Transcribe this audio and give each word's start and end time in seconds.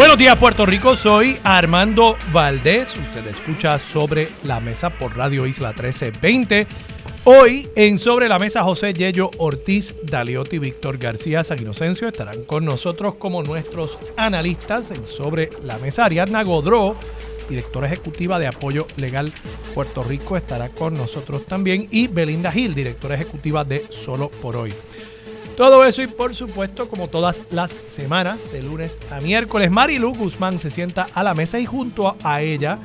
Buenos 0.00 0.16
días 0.16 0.38
Puerto 0.38 0.64
Rico, 0.64 0.96
soy 0.96 1.36
Armando 1.44 2.16
Valdés. 2.32 2.96
Usted 2.96 3.26
escucha 3.26 3.78
sobre 3.78 4.30
la 4.44 4.58
mesa 4.58 4.88
por 4.88 5.14
Radio 5.14 5.46
Isla 5.46 5.74
1320. 5.74 6.66
Hoy 7.24 7.68
en 7.76 7.98
Sobre 7.98 8.26
la 8.26 8.38
Mesa 8.38 8.62
José 8.62 8.94
Yello 8.94 9.30
Ortiz, 9.36 9.94
Daliotti, 10.04 10.58
Víctor 10.58 10.96
García, 10.96 11.44
San 11.44 11.60
Inocencio 11.60 12.08
estarán 12.08 12.44
con 12.46 12.64
nosotros 12.64 13.16
como 13.16 13.42
nuestros 13.42 13.98
analistas 14.16 14.90
en 14.90 15.06
Sobre 15.06 15.50
la 15.64 15.76
Mesa. 15.76 16.06
Ariadna 16.06 16.44
Godró, 16.44 16.96
directora 17.50 17.88
ejecutiva 17.88 18.38
de 18.38 18.46
Apoyo 18.46 18.86
Legal 18.96 19.30
Puerto 19.74 20.02
Rico, 20.02 20.38
estará 20.38 20.70
con 20.70 20.94
nosotros 20.94 21.44
también. 21.44 21.88
Y 21.90 22.08
Belinda 22.08 22.50
Gil, 22.50 22.74
directora 22.74 23.16
ejecutiva 23.16 23.64
de 23.64 23.84
Solo 23.90 24.30
por 24.30 24.56
Hoy. 24.56 24.72
Todo 25.60 25.84
eso 25.84 26.00
y 26.00 26.06
por 26.06 26.34
supuesto, 26.34 26.88
como 26.88 27.08
todas 27.08 27.42
las 27.50 27.76
semanas, 27.86 28.50
de 28.50 28.62
lunes 28.62 28.98
a 29.10 29.20
miércoles, 29.20 29.70
Marilu 29.70 30.14
Guzmán 30.14 30.58
se 30.58 30.70
sienta 30.70 31.06
a 31.12 31.22
la 31.22 31.34
mesa 31.34 31.60
y 31.60 31.66
junto 31.66 32.16
a 32.24 32.40
ella, 32.40 32.78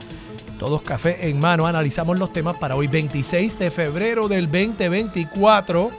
todos 0.59 0.81
café 0.81 1.29
en 1.29 1.39
mano, 1.39 1.67
analizamos 1.67 2.19
los 2.19 2.33
temas 2.33 2.57
para 2.57 2.75
hoy, 2.75 2.87
26 2.87 3.59
de 3.59 3.71
febrero 3.71 4.27
del 4.27 4.51
2024. 4.51 5.89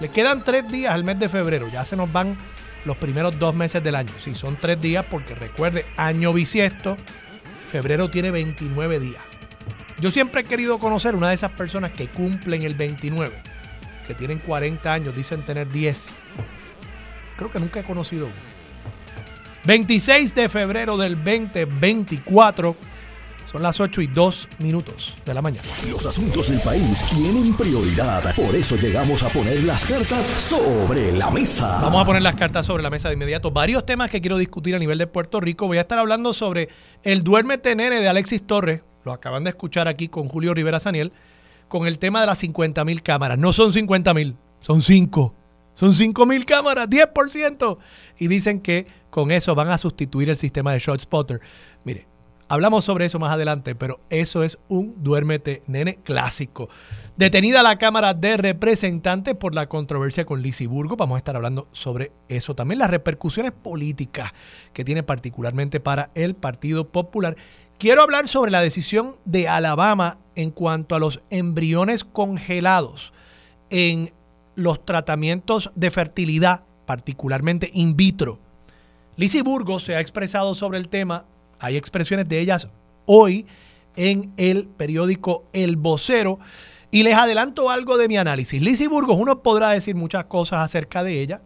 Le 0.00 0.08
quedan 0.08 0.42
tres 0.42 0.66
días 0.72 0.94
al 0.94 1.04
mes 1.04 1.20
de 1.20 1.28
febrero, 1.28 1.68
ya 1.68 1.84
se 1.84 1.96
nos 1.96 2.10
van 2.10 2.34
los 2.86 2.96
primeros 2.96 3.38
dos 3.38 3.54
meses 3.54 3.84
del 3.84 3.96
año. 3.96 4.12
Sí, 4.20 4.34
son 4.34 4.56
tres 4.56 4.80
días 4.80 5.04
porque 5.10 5.34
recuerde, 5.34 5.84
año 5.98 6.32
bisiesto, 6.32 6.96
febrero 7.70 8.10
tiene 8.10 8.30
29 8.30 9.00
días. 9.00 9.22
Yo 10.00 10.10
siempre 10.10 10.40
he 10.40 10.44
querido 10.44 10.78
conocer 10.78 11.14
una 11.14 11.28
de 11.28 11.34
esas 11.34 11.52
personas 11.52 11.90
que 11.90 12.08
cumplen 12.08 12.62
el 12.62 12.74
29 12.74 13.53
que 14.06 14.14
tienen 14.14 14.38
40 14.38 14.92
años 14.92 15.16
dicen 15.16 15.42
tener 15.42 15.70
10. 15.70 16.06
Creo 17.36 17.50
que 17.50 17.58
nunca 17.58 17.80
he 17.80 17.84
conocido 17.84 18.26
uno. 18.26 18.34
26 19.66 20.34
de 20.34 20.48
febrero 20.48 20.96
del 20.96 21.16
2024. 21.16 22.76
Son 23.46 23.62
las 23.62 23.78
8 23.78 24.00
y 24.00 24.06
2 24.08 24.48
minutos 24.58 25.14
de 25.24 25.32
la 25.32 25.40
mañana. 25.40 25.68
Los 25.88 26.04
asuntos 26.06 26.48
del 26.48 26.60
país 26.60 27.04
tienen 27.10 27.56
prioridad. 27.56 28.34
Por 28.34 28.54
eso 28.54 28.76
llegamos 28.76 29.22
a 29.22 29.28
poner 29.28 29.62
las 29.62 29.86
cartas 29.86 30.26
sobre 30.26 31.12
la 31.12 31.30
mesa. 31.30 31.80
Vamos 31.80 32.02
a 32.02 32.04
poner 32.04 32.22
las 32.22 32.34
cartas 32.34 32.66
sobre 32.66 32.82
la 32.82 32.90
mesa 32.90 33.08
de 33.08 33.14
inmediato. 33.14 33.50
Varios 33.50 33.86
temas 33.86 34.10
que 34.10 34.20
quiero 34.20 34.38
discutir 34.38 34.74
a 34.74 34.78
nivel 34.78 34.98
de 34.98 35.06
Puerto 35.06 35.40
Rico. 35.40 35.66
Voy 35.66 35.78
a 35.78 35.82
estar 35.82 35.98
hablando 35.98 36.32
sobre 36.32 36.68
el 37.02 37.22
duérmete 37.22 37.76
nene 37.76 38.00
de 38.00 38.08
Alexis 38.08 38.46
Torres. 38.46 38.80
Lo 39.04 39.12
acaban 39.12 39.44
de 39.44 39.50
escuchar 39.50 39.86
aquí 39.86 40.08
con 40.08 40.28
Julio 40.28 40.52
Rivera 40.52 40.80
Saniel 40.80 41.12
con 41.74 41.88
el 41.88 41.98
tema 41.98 42.20
de 42.20 42.28
las 42.28 42.38
50 42.38 42.84
mil 42.84 43.02
cámaras. 43.02 43.36
No 43.36 43.52
son 43.52 43.72
50 43.72 44.14
mil, 44.14 44.36
son 44.60 44.80
5. 44.80 45.34
Son 45.74 45.92
5 45.92 46.24
mil 46.24 46.44
cámaras, 46.44 46.88
10%. 46.88 47.78
Y 48.16 48.28
dicen 48.28 48.60
que 48.60 48.86
con 49.10 49.32
eso 49.32 49.56
van 49.56 49.70
a 49.70 49.78
sustituir 49.78 50.30
el 50.30 50.36
sistema 50.36 50.72
de 50.72 50.78
Short 50.78 51.00
Spotter. 51.00 51.40
Mire, 51.82 52.06
hablamos 52.46 52.84
sobre 52.84 53.06
eso 53.06 53.18
más 53.18 53.32
adelante, 53.32 53.74
pero 53.74 53.98
eso 54.08 54.44
es 54.44 54.56
un 54.68 55.02
duérmete 55.02 55.64
nene 55.66 55.96
clásico. 55.96 56.68
Detenida 57.16 57.60
la 57.64 57.76
Cámara 57.76 58.14
de 58.14 58.36
Representantes 58.36 59.34
por 59.34 59.56
la 59.56 59.68
controversia 59.68 60.24
con 60.24 60.42
Lizzie 60.42 60.68
Burgo. 60.68 60.96
Vamos 60.96 61.16
a 61.16 61.18
estar 61.18 61.34
hablando 61.34 61.66
sobre 61.72 62.12
eso 62.28 62.54
también, 62.54 62.78
las 62.78 62.90
repercusiones 62.90 63.50
políticas 63.50 64.32
que 64.72 64.84
tiene 64.84 65.02
particularmente 65.02 65.80
para 65.80 66.10
el 66.14 66.36
Partido 66.36 66.88
Popular 66.90 67.36
Quiero 67.78 68.02
hablar 68.02 68.28
sobre 68.28 68.50
la 68.50 68.62
decisión 68.62 69.16
de 69.24 69.48
Alabama 69.48 70.18
en 70.36 70.50
cuanto 70.50 70.94
a 70.94 70.98
los 71.00 71.20
embriones 71.30 72.04
congelados 72.04 73.12
en 73.68 74.12
los 74.54 74.84
tratamientos 74.84 75.72
de 75.74 75.90
fertilidad, 75.90 76.62
particularmente 76.86 77.70
in 77.74 77.96
vitro. 77.96 78.38
Lizzie 79.16 79.42
Burgos 79.42 79.84
se 79.84 79.96
ha 79.96 80.00
expresado 80.00 80.54
sobre 80.54 80.78
el 80.78 80.88
tema. 80.88 81.24
Hay 81.58 81.76
expresiones 81.76 82.28
de 82.28 82.38
ellas 82.38 82.68
hoy 83.06 83.46
en 83.96 84.32
el 84.36 84.66
periódico 84.66 85.44
El 85.52 85.76
Vocero. 85.76 86.38
Y 86.90 87.02
les 87.02 87.16
adelanto 87.16 87.70
algo 87.70 87.96
de 87.96 88.06
mi 88.06 88.16
análisis. 88.16 88.62
Lizzie 88.62 88.86
Burgos, 88.86 89.18
uno 89.18 89.42
podrá 89.42 89.70
decir 89.70 89.96
muchas 89.96 90.26
cosas 90.26 90.60
acerca 90.60 91.02
de 91.02 91.20
ella. 91.20 91.42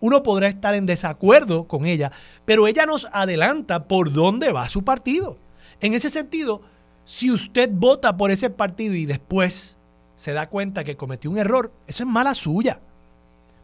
Uno 0.00 0.22
podrá 0.22 0.48
estar 0.48 0.74
en 0.74 0.84
desacuerdo 0.84 1.64
con 1.64 1.86
ella, 1.86 2.12
pero 2.44 2.66
ella 2.66 2.84
nos 2.84 3.06
adelanta 3.12 3.88
por 3.88 4.12
dónde 4.12 4.52
va 4.52 4.68
su 4.68 4.84
partido. 4.84 5.38
En 5.82 5.94
ese 5.94 6.10
sentido, 6.10 6.62
si 7.04 7.30
usted 7.30 7.68
vota 7.72 8.16
por 8.16 8.30
ese 8.30 8.48
partido 8.50 8.94
y 8.94 9.04
después 9.04 9.76
se 10.14 10.32
da 10.32 10.48
cuenta 10.48 10.84
que 10.84 10.96
cometió 10.96 11.30
un 11.30 11.38
error, 11.38 11.72
eso 11.88 12.04
es 12.04 12.08
mala 12.08 12.34
suya. 12.34 12.80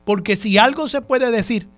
Porque 0.05 0.35
si 0.35 0.59
algo 0.59 0.89
se 0.89 1.01
puede 1.01 1.31
decir 1.31 1.69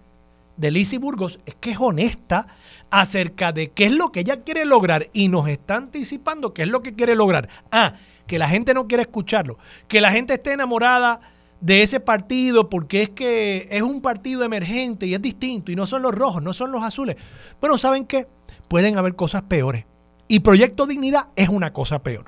de 0.56 0.70
Lizzie 0.70 0.98
Burgos 0.98 1.40
es 1.44 1.54
que 1.54 1.72
es 1.72 1.78
honesta 1.78 2.46
acerca 2.90 3.52
de 3.52 3.70
qué 3.70 3.86
es 3.86 3.92
lo 3.92 4.12
que 4.12 4.20
ella 4.20 4.42
quiere 4.42 4.64
lograr 4.64 5.10
y 5.12 5.28
nos 5.28 5.46
está 5.46 5.76
anticipando 5.76 6.54
qué 6.54 6.62
es 6.62 6.68
lo 6.68 6.82
que 6.82 6.94
quiere 6.94 7.14
lograr. 7.14 7.50
Ah, 7.70 7.94
que 8.26 8.38
la 8.38 8.48
gente 8.48 8.72
no 8.72 8.86
quiere 8.86 9.02
escucharlo, 9.02 9.58
que 9.88 10.00
la 10.00 10.10
gente 10.10 10.34
esté 10.34 10.52
enamorada 10.54 11.20
de 11.60 11.82
ese 11.82 12.00
partido 12.00 12.70
porque 12.70 13.02
es 13.02 13.10
que 13.10 13.68
es 13.70 13.82
un 13.82 14.00
partido 14.00 14.42
emergente 14.42 15.06
y 15.06 15.14
es 15.14 15.20
distinto 15.20 15.70
y 15.70 15.76
no 15.76 15.86
son 15.86 16.00
los 16.00 16.14
rojos, 16.14 16.42
no 16.42 16.54
son 16.54 16.72
los 16.72 16.82
azules. 16.82 17.16
Bueno, 17.60 17.76
¿saben 17.76 18.06
qué? 18.06 18.26
Pueden 18.68 18.96
haber 18.96 19.16
cosas 19.16 19.42
peores. 19.42 19.89
Y 20.30 20.40
Proyecto 20.40 20.86
Dignidad 20.86 21.26
es 21.34 21.48
una 21.48 21.72
cosa 21.72 22.04
peor. 22.04 22.26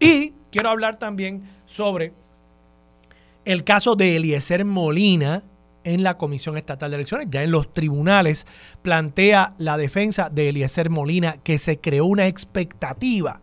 Y 0.00 0.32
quiero 0.50 0.70
hablar 0.70 0.98
también 0.98 1.46
sobre 1.66 2.14
el 3.44 3.64
caso 3.64 3.96
de 3.96 4.16
Eliezer 4.16 4.64
Molina 4.64 5.42
en 5.84 6.02
la 6.02 6.16
Comisión 6.16 6.56
Estatal 6.56 6.90
de 6.90 6.94
Elecciones. 6.94 7.26
Ya 7.30 7.42
en 7.42 7.50
los 7.50 7.74
tribunales 7.74 8.46
plantea 8.80 9.52
la 9.58 9.76
defensa 9.76 10.30
de 10.30 10.48
Eliezer 10.48 10.88
Molina 10.88 11.36
que 11.44 11.58
se 11.58 11.78
creó 11.78 12.06
una 12.06 12.28
expectativa 12.28 13.42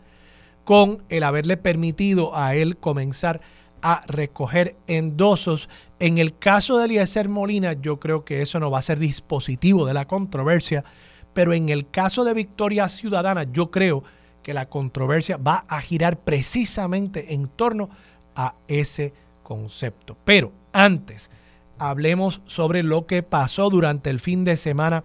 con 0.63 1.03
el 1.09 1.21
haberle 1.21 1.57
permitido 1.57 2.35
a 2.35 2.55
él 2.55 2.77
comenzar 2.77 3.39
a 3.83 4.01
recoger 4.07 4.77
endosos. 4.87 5.69
En 5.99 6.17
el 6.17 6.35
caso 6.35 6.79
de 6.79 6.85
Eliezer 6.85 7.29
Molina, 7.29 7.73
yo 7.73 7.99
creo 7.99 8.25
que 8.25 8.41
eso 8.41 8.59
no 8.59 8.71
va 8.71 8.79
a 8.79 8.81
ser 8.81 8.97
dispositivo 8.97 9.85
de 9.85 9.93
la 9.93 10.07
controversia 10.07 10.85
pero 11.33 11.53
en 11.53 11.69
el 11.69 11.89
caso 11.89 12.23
de 12.23 12.33
Victoria 12.33 12.89
Ciudadana, 12.89 13.43
yo 13.43 13.71
creo 13.71 14.03
que 14.43 14.53
la 14.53 14.67
controversia 14.67 15.37
va 15.37 15.63
a 15.67 15.81
girar 15.81 16.19
precisamente 16.19 17.33
en 17.33 17.47
torno 17.47 17.89
a 18.35 18.55
ese 18.67 19.13
concepto. 19.43 20.17
Pero 20.25 20.51
antes, 20.73 21.29
hablemos 21.77 22.41
sobre 22.45 22.83
lo 22.83 23.05
que 23.05 23.23
pasó 23.23 23.69
durante 23.69 24.09
el 24.09 24.19
fin 24.19 24.43
de 24.45 24.57
semana 24.57 25.03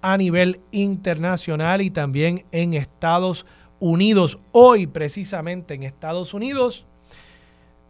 a 0.00 0.16
nivel 0.16 0.60
internacional 0.70 1.82
y 1.82 1.90
también 1.90 2.44
en 2.52 2.74
Estados 2.74 3.46
Unidos. 3.80 4.38
Hoy, 4.52 4.86
precisamente 4.86 5.74
en 5.74 5.82
Estados 5.82 6.34
Unidos, 6.34 6.86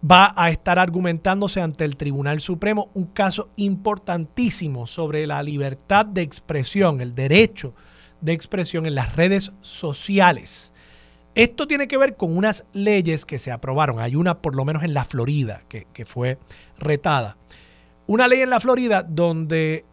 va 0.03 0.33
a 0.37 0.51
estar 0.51 0.79
argumentándose 0.79 1.61
ante 1.61 1.85
el 1.85 1.97
Tribunal 1.97 2.41
Supremo 2.41 2.91
un 2.95 3.07
caso 3.07 3.51
importantísimo 3.57 4.87
sobre 4.87 5.27
la 5.27 5.43
libertad 5.43 6.07
de 6.07 6.23
expresión, 6.23 7.01
el 7.01 7.15
derecho 7.15 7.75
de 8.21 8.33
expresión 8.33 8.87
en 8.87 8.95
las 8.95 9.17
redes 9.17 9.53
sociales. 9.61 10.73
Esto 11.35 11.67
tiene 11.67 11.89
que 11.89 11.99
ver 11.99 12.17
con 12.17 12.37
unas 12.37 12.65
leyes 12.73 13.25
que 13.25 13.39
se 13.39 13.53
aprobaron. 13.53 14.01
Hay 14.01 14.17
una 14.17 14.41
por 14.41 14.55
lo 14.55 14.65
menos 14.65 14.83
en 14.83 14.95
la 14.95 15.05
Florida 15.05 15.63
que, 15.69 15.87
que 15.93 16.05
fue 16.05 16.39
retada. 16.79 17.37
Una 18.07 18.27
ley 18.27 18.41
en 18.41 18.51
la 18.51 18.61
Florida 18.61 19.03
donde 19.03 19.85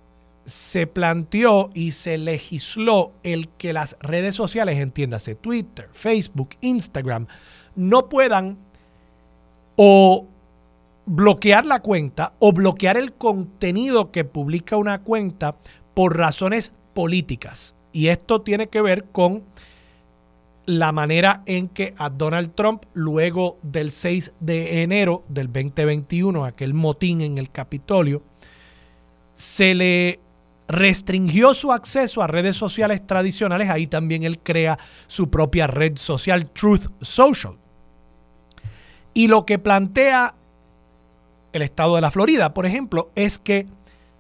se 0.46 0.88
planteó 0.88 1.72
y 1.74 1.92
se 1.92 2.18
legisló 2.18 3.13
el 3.24 3.50
que 3.50 3.74
las 3.74 3.98
redes 4.00 4.36
sociales, 4.36 4.78
entiéndase 4.78 5.36
Twitter, 5.36 5.90
Facebook, 5.92 6.50
Instagram, 6.62 7.28
no 7.75 8.10
puedan 8.10 8.58
o 9.75 10.25
bloquear 11.06 11.66
la 11.66 11.81
cuenta 11.81 12.33
o 12.39 12.51
bloquear 12.51 12.98
el 12.98 13.13
contenido 13.13 14.12
que 14.12 14.25
publica 14.25 14.77
una 14.77 15.01
cuenta 15.01 15.56
por 15.94 16.18
razones 16.18 16.72
políticas. 16.94 17.75
Y 17.92 18.07
esto 18.07 18.42
tiene 18.42 18.68
que 18.68 18.81
ver 18.81 19.06
con 19.06 19.44
la 20.66 20.92
manera 20.92 21.44
en 21.45 21.68
que 21.68 21.94
a 21.98 22.10
Donald 22.10 22.54
Trump, 22.56 22.83
luego 22.94 23.57
del 23.62 23.92
6 23.92 24.33
de 24.39 24.81
enero 24.81 25.24
del 25.30 25.48
2021, 25.48 26.44
aquel 26.44 26.74
motín 26.74 27.22
en 27.22 27.38
el 27.38 27.51
Capitolio, 27.51 28.24
se 29.36 29.74
le 29.74 30.19
restringió 30.68 31.54
su 31.54 31.72
acceso 31.72 32.22
a 32.24 32.27
redes 32.27 32.57
sociales 32.57 33.06
tradicionales. 33.06 33.69
Ahí 33.69 33.86
también 33.88 34.24
él 34.24 34.39
crea 34.39 34.80
su 35.07 35.30
propia 35.30 35.68
red 35.68 35.98
social, 35.98 36.50
Truth 36.50 36.88
Social. 37.01 37.54
Y 39.16 39.28
lo 39.28 39.46
que 39.46 39.58
plantea 39.58 40.36
el 41.54 41.62
estado 41.62 41.96
de 41.96 42.02
la 42.02 42.12
Florida, 42.12 42.54
por 42.54 42.66
ejemplo, 42.66 43.10
es 43.16 43.40
que 43.40 43.66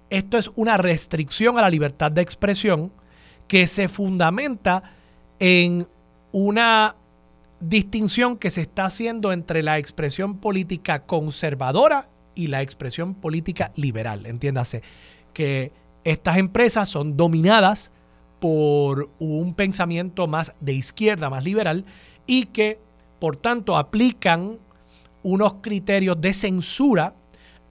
esto 0.09 0.37
es 0.37 0.49
una 0.55 0.77
restricción 0.77 1.59
a 1.59 1.61
la 1.61 1.69
libertad 1.69 2.11
de 2.11 2.21
expresión 2.21 2.91
que 3.47 3.67
se 3.67 3.89
fundamenta 3.89 4.83
en 5.37 5.85
una 6.31 6.95
distinción 7.59 8.37
que 8.37 8.49
se 8.49 8.61
está 8.61 8.85
haciendo 8.85 9.33
entre 9.33 9.63
la 9.63 9.77
expresión 9.77 10.37
política 10.37 11.03
conservadora 11.03 12.07
y 12.33 12.47
la 12.47 12.61
expresión 12.61 13.15
política 13.15 13.71
liberal. 13.75 14.25
Entiéndase 14.25 14.81
que 15.33 15.73
estas 16.05 16.37
empresas 16.37 16.87
son 16.87 17.17
dominadas 17.17 17.91
por 18.39 19.09
un 19.19 19.53
pensamiento 19.55 20.27
más 20.27 20.53
de 20.61 20.71
izquierda, 20.71 21.29
más 21.29 21.43
liberal, 21.43 21.83
y 22.27 22.45
que 22.45 22.79
por 23.19 23.35
tanto 23.35 23.77
aplican 23.77 24.59
unos 25.25 25.55
criterios 25.55 26.21
de 26.21 26.33
censura 26.33 27.15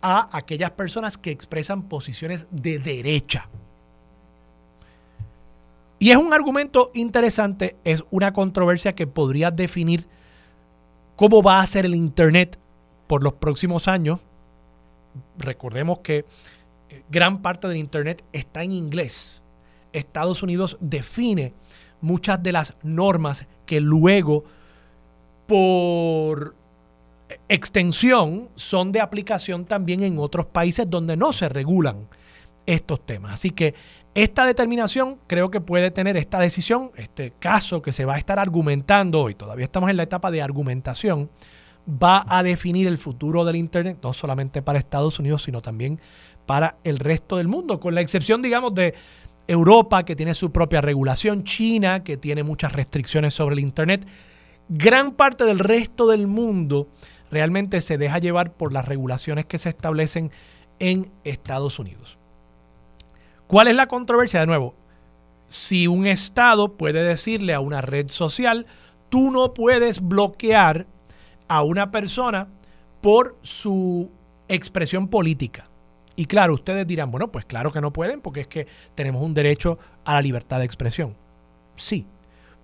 a 0.03 0.37
aquellas 0.37 0.73
personas 0.73 1.17
que 1.17 1.31
expresan 1.31 1.85
posiciones 1.85 2.47
de 2.51 2.81
derecha. 2.81 3.49
Y 6.01 6.11
es 6.11 6.17
un 6.17 6.35
argumento 6.35 6.91
interesante, 6.95 7.77
es 7.85 8.03
una 8.11 8.33
controversia 8.33 8.97
que 8.97 9.07
podría 9.07 9.53
definir 9.53 10.09
cómo 11.15 11.43
va 11.43 11.61
a 11.61 11.67
ser 11.67 11.87
el 11.87 11.95
Internet 11.95 12.59
por 13.07 13.23
los 13.23 13.35
próximos 13.35 13.87
años. 13.87 14.19
Recordemos 15.39 16.01
que 16.01 16.25
eh, 16.89 17.05
gran 17.09 17.41
parte 17.41 17.69
del 17.69 17.77
Internet 17.77 18.25
está 18.33 18.65
en 18.65 18.73
inglés. 18.73 19.43
Estados 19.93 20.43
Unidos 20.43 20.77
define 20.81 21.55
muchas 22.01 22.43
de 22.43 22.51
las 22.51 22.75
normas 22.83 23.47
que 23.65 23.81
luego, 23.81 24.45
por 25.47 26.57
extensión, 27.49 28.49
son 28.55 28.93
de 28.93 29.01
aplicación 29.01 29.65
también 29.65 30.03
en 30.03 30.19
otros 30.19 30.47
países 30.47 30.89
donde 30.89 31.17
no 31.17 31.33
se 31.33 31.49
regulan 31.49 32.09
estos 32.67 33.05
temas. 33.05 33.35
Así 33.35 33.51
que 33.51 33.75
esta 34.15 34.47
determinación 34.47 35.19
creo 35.27 35.51
que 35.51 35.61
puede 35.61 35.91
tener 35.91 36.17
esta 36.17 36.39
decisión, 36.39 36.91
este 36.97 37.33
caso 37.39 37.83
que 37.83 37.93
se 37.93 38.05
va 38.05 38.15
a 38.15 38.19
estar 38.19 38.39
argumentando 38.39 39.21
hoy, 39.21 39.35
todavía 39.35 39.65
estamos 39.65 39.91
en 39.91 39.97
la 39.97 40.05
etapa 40.05 40.31
de 40.31 40.41
argumentación, 40.41 41.31
va 41.89 42.25
a 42.29 42.43
definir 42.43 42.87
el 42.87 42.99
futuro 42.99 43.45
del 43.45 43.57
Internet, 43.57 43.99
no 44.03 44.13
solamente 44.13 44.63
para 44.63 44.79
Estados 44.79 45.19
Unidos, 45.19 45.43
sino 45.43 45.61
también 45.61 46.01
para 46.47 46.79
el 46.85 46.99
resto 46.99 47.37
del 47.37 47.49
mundo, 47.49 47.81
con 47.81 47.95
la 47.95 48.01
excepción, 48.01 48.41
digamos, 48.41 48.75
de 48.75 48.95
Europa, 49.47 50.05
que 50.05 50.17
tiene 50.17 50.35
su 50.35 50.53
propia 50.53 50.81
regulación, 50.81 51.45
China, 51.45 52.03
que 52.05 52.17
tiene 52.17 52.43
muchas 52.43 52.73
restricciones 52.73 53.35
sobre 53.35 53.55
el 53.55 53.61
Internet. 53.61 54.07
Gran 54.69 55.13
parte 55.13 55.45
del 55.45 55.59
resto 55.59 56.07
del 56.07 56.27
mundo 56.27 56.89
realmente 57.35 57.81
se 57.81 57.99
deja 57.99 58.19
llevar 58.19 58.53
por 58.53 58.73
las 58.73 58.87
regulaciones 58.87 59.45
que 59.45 59.59
se 59.59 59.69
establecen 59.69 60.31
en 60.79 61.11
Estados 61.25 61.79
Unidos. 61.79 62.17
¿Cuál 63.47 63.69
es 63.69 63.75
la 63.75 63.89
controversia? 63.89 64.41
De 64.41 64.47
nuevo, 64.47 64.75
si 65.49 65.87
un 65.87 66.07
Estado 66.07 66.77
puede 66.77 67.03
decirle 67.03 67.53
a 67.53 67.61
una 67.61 67.81
red 67.81 68.09
social, 68.09 68.67
tú 69.09 69.31
no 69.31 69.53
puedes 69.53 70.01
bloquear 70.01 70.87
a 71.49 71.63
una 71.63 71.91
persona 71.91 72.49
por 73.01 73.37
su 73.43 74.11
expresión 74.49 75.09
política. 75.09 75.65
Y 76.17 76.27
claro, 76.27 76.55
ustedes 76.55 76.87
dirán, 76.87 77.11
bueno, 77.11 77.33
pues 77.33 77.45
claro 77.45 77.73
que 77.73 77.81
no 77.81 77.93
pueden 77.93 78.21
porque 78.21 78.43
es 78.43 78.47
que 78.47 78.67
tenemos 78.95 79.23
un 79.23 79.35
derecho 79.35 79.79
a 80.05 80.15
la 80.15 80.23
libertad 80.23 80.61
de 80.61 80.65
expresión. 80.65 81.17
Sí, 81.75 82.07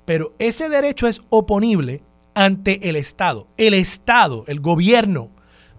pero 0.05 0.33
ese 0.39 0.69
derecho 0.69 1.09
es 1.09 1.21
oponible 1.29 2.03
ante 2.35 2.89
el 2.89 2.97
Estado. 2.97 3.47
El 3.57 3.75
Estado, 3.75 4.45
el 4.47 4.61
gobierno, 4.61 5.31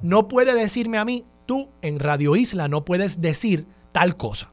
no 0.02 0.28
puede 0.28 0.54
decirme 0.54 0.98
a 0.98 1.06
mí, 1.06 1.26
tú 1.46 1.70
en 1.82 2.00
Radio 2.00 2.36
Isla 2.36 2.68
no 2.68 2.86
puedes 2.86 3.22
decir 3.22 3.66
tal 3.92 4.18
cosa. 4.18 4.52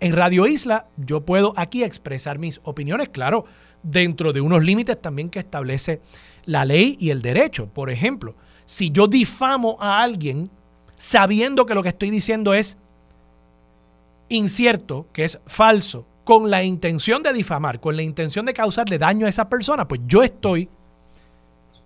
En 0.00 0.12
Radio 0.14 0.46
Isla 0.46 0.86
yo 0.96 1.20
puedo 1.26 1.52
aquí 1.56 1.84
expresar 1.84 2.38
mis 2.38 2.60
opiniones, 2.64 3.10
claro, 3.10 3.44
dentro 3.82 4.32
de 4.32 4.40
unos 4.40 4.64
límites 4.64 5.00
también 5.00 5.28
que 5.28 5.40
establece 5.40 6.00
la 6.46 6.64
ley 6.64 6.96
y 6.98 7.10
el 7.10 7.20
derecho. 7.20 7.66
Por 7.66 7.90
ejemplo, 7.90 8.34
si 8.64 8.90
yo 8.90 9.06
difamo 9.06 9.76
a 9.80 10.02
alguien 10.02 10.50
sabiendo 10.96 11.66
que 11.66 11.74
lo 11.74 11.82
que 11.82 11.90
estoy 11.90 12.10
diciendo 12.10 12.54
es 12.54 12.78
incierto, 14.30 15.06
que 15.12 15.24
es 15.24 15.38
falso, 15.46 16.06
con 16.24 16.50
la 16.50 16.64
intención 16.64 17.22
de 17.22 17.32
difamar, 17.32 17.80
con 17.80 17.96
la 17.96 18.02
intención 18.02 18.46
de 18.46 18.54
causarle 18.54 18.98
daño 18.98 19.26
a 19.26 19.28
esa 19.28 19.48
persona, 19.48 19.86
pues 19.86 20.00
yo 20.06 20.22
estoy 20.22 20.68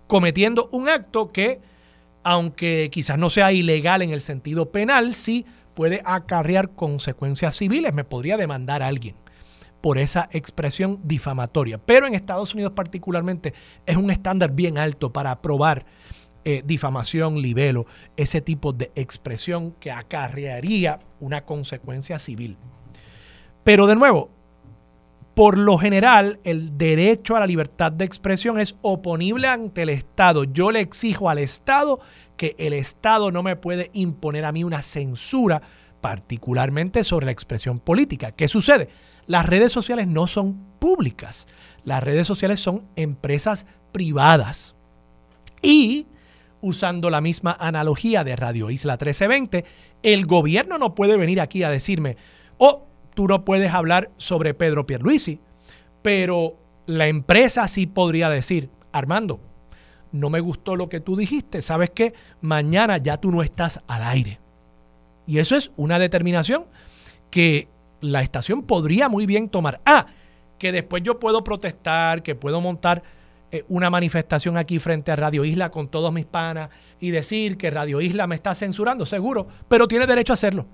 cometiendo 0.07 0.69
un 0.71 0.89
acto 0.89 1.31
que, 1.31 1.61
aunque 2.23 2.89
quizás 2.91 3.19
no 3.19 3.29
sea 3.29 3.51
ilegal 3.51 4.01
en 4.01 4.11
el 4.11 4.21
sentido 4.21 4.71
penal, 4.71 5.13
sí 5.13 5.45
puede 5.75 6.01
acarrear 6.03 6.71
consecuencias 6.71 7.55
civiles. 7.55 7.93
Me 7.93 8.03
podría 8.03 8.37
demandar 8.37 8.81
a 8.81 8.87
alguien 8.87 9.15
por 9.81 9.97
esa 9.97 10.29
expresión 10.31 10.99
difamatoria. 11.03 11.77
Pero 11.77 12.07
en 12.07 12.15
Estados 12.15 12.53
Unidos 12.53 12.73
particularmente 12.73 13.53
es 13.85 13.97
un 13.97 14.11
estándar 14.11 14.51
bien 14.51 14.77
alto 14.77 15.13
para 15.13 15.31
aprobar 15.31 15.85
eh, 16.45 16.63
difamación, 16.65 17.41
libelo, 17.41 17.85
ese 18.17 18.41
tipo 18.41 18.73
de 18.73 18.91
expresión 18.95 19.71
que 19.73 19.91
acarrearía 19.91 20.97
una 21.19 21.45
consecuencia 21.45 22.17
civil. 22.19 22.57
Pero 23.69 23.85
de 23.85 23.93
nuevo, 23.93 24.31
por 25.35 25.55
lo 25.55 25.77
general, 25.77 26.39
el 26.43 26.75
derecho 26.79 27.35
a 27.35 27.39
la 27.39 27.45
libertad 27.45 27.91
de 27.91 28.03
expresión 28.03 28.59
es 28.59 28.73
oponible 28.81 29.47
ante 29.47 29.83
el 29.83 29.89
Estado. 29.89 30.43
Yo 30.43 30.71
le 30.71 30.79
exijo 30.79 31.29
al 31.29 31.37
Estado 31.37 31.99
que 32.35 32.55
el 32.57 32.73
Estado 32.73 33.31
no 33.31 33.43
me 33.43 33.55
puede 33.55 33.91
imponer 33.93 34.45
a 34.45 34.51
mí 34.51 34.63
una 34.63 34.81
censura, 34.81 35.61
particularmente 36.01 37.03
sobre 37.03 37.27
la 37.27 37.31
expresión 37.31 37.79
política. 37.79 38.31
¿Qué 38.31 38.47
sucede? 38.47 38.89
Las 39.27 39.45
redes 39.45 39.71
sociales 39.71 40.07
no 40.07 40.25
son 40.25 40.57
públicas. 40.79 41.47
Las 41.83 42.03
redes 42.03 42.25
sociales 42.25 42.59
son 42.59 42.85
empresas 42.95 43.67
privadas. 43.91 44.73
Y, 45.61 46.07
usando 46.59 47.11
la 47.11 47.21
misma 47.21 47.55
analogía 47.59 48.23
de 48.23 48.35
Radio 48.35 48.71
Isla 48.71 48.93
1320, 48.93 49.63
el 50.01 50.25
gobierno 50.25 50.79
no 50.79 50.95
puede 50.95 51.17
venir 51.17 51.39
aquí 51.39 51.61
a 51.61 51.69
decirme, 51.69 52.17
oh, 52.57 52.88
tú 53.19 53.27
no 53.27 53.43
puedes 53.43 53.73
hablar 53.73 54.11
sobre 54.15 54.53
Pedro 54.53 54.85
Pierluisi, 54.85 55.41
pero 56.01 56.55
la 56.85 57.09
empresa 57.09 57.67
sí 57.67 57.85
podría 57.85 58.29
decir, 58.29 58.69
Armando, 58.93 59.41
no 60.13 60.29
me 60.29 60.39
gustó 60.39 60.77
lo 60.77 60.87
que 60.87 61.01
tú 61.01 61.17
dijiste, 61.17 61.61
¿sabes 61.61 61.89
qué? 61.89 62.13
Mañana 62.39 62.95
ya 62.95 63.17
tú 63.17 63.29
no 63.29 63.43
estás 63.43 63.81
al 63.87 64.03
aire. 64.03 64.39
Y 65.27 65.39
eso 65.39 65.57
es 65.57 65.73
una 65.75 65.99
determinación 65.99 66.63
que 67.29 67.67
la 67.99 68.21
estación 68.21 68.61
podría 68.61 69.09
muy 69.09 69.25
bien 69.25 69.49
tomar. 69.49 69.81
Ah, 69.85 70.05
que 70.57 70.71
después 70.71 71.03
yo 71.03 71.19
puedo 71.19 71.43
protestar, 71.43 72.23
que 72.23 72.35
puedo 72.35 72.61
montar 72.61 73.03
eh, 73.51 73.65
una 73.67 73.89
manifestación 73.89 74.55
aquí 74.55 74.79
frente 74.79 75.11
a 75.11 75.17
Radio 75.17 75.43
Isla 75.43 75.71
con 75.71 75.89
todos 75.89 76.13
mis 76.13 76.25
panas 76.25 76.69
y 77.01 77.11
decir 77.11 77.57
que 77.57 77.69
Radio 77.69 77.99
Isla 77.99 78.27
me 78.27 78.35
está 78.35 78.55
censurando, 78.55 79.05
seguro, 79.05 79.45
pero 79.67 79.89
tiene 79.89 80.07
derecho 80.07 80.31
a 80.31 80.35
hacerlo, 80.35 80.67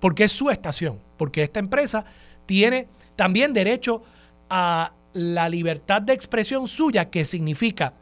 porque 0.00 0.24
es 0.24 0.32
su 0.32 0.50
estación, 0.50 0.98
porque 1.16 1.42
esta 1.42 1.60
empresa 1.60 2.04
tiene 2.46 2.88
también 3.16 3.52
derecho 3.52 4.02
a 4.48 4.92
la 5.12 5.48
libertad 5.48 6.02
de 6.02 6.12
expresión 6.12 6.68
suya, 6.68 7.10
que 7.10 7.24
significa 7.24 7.94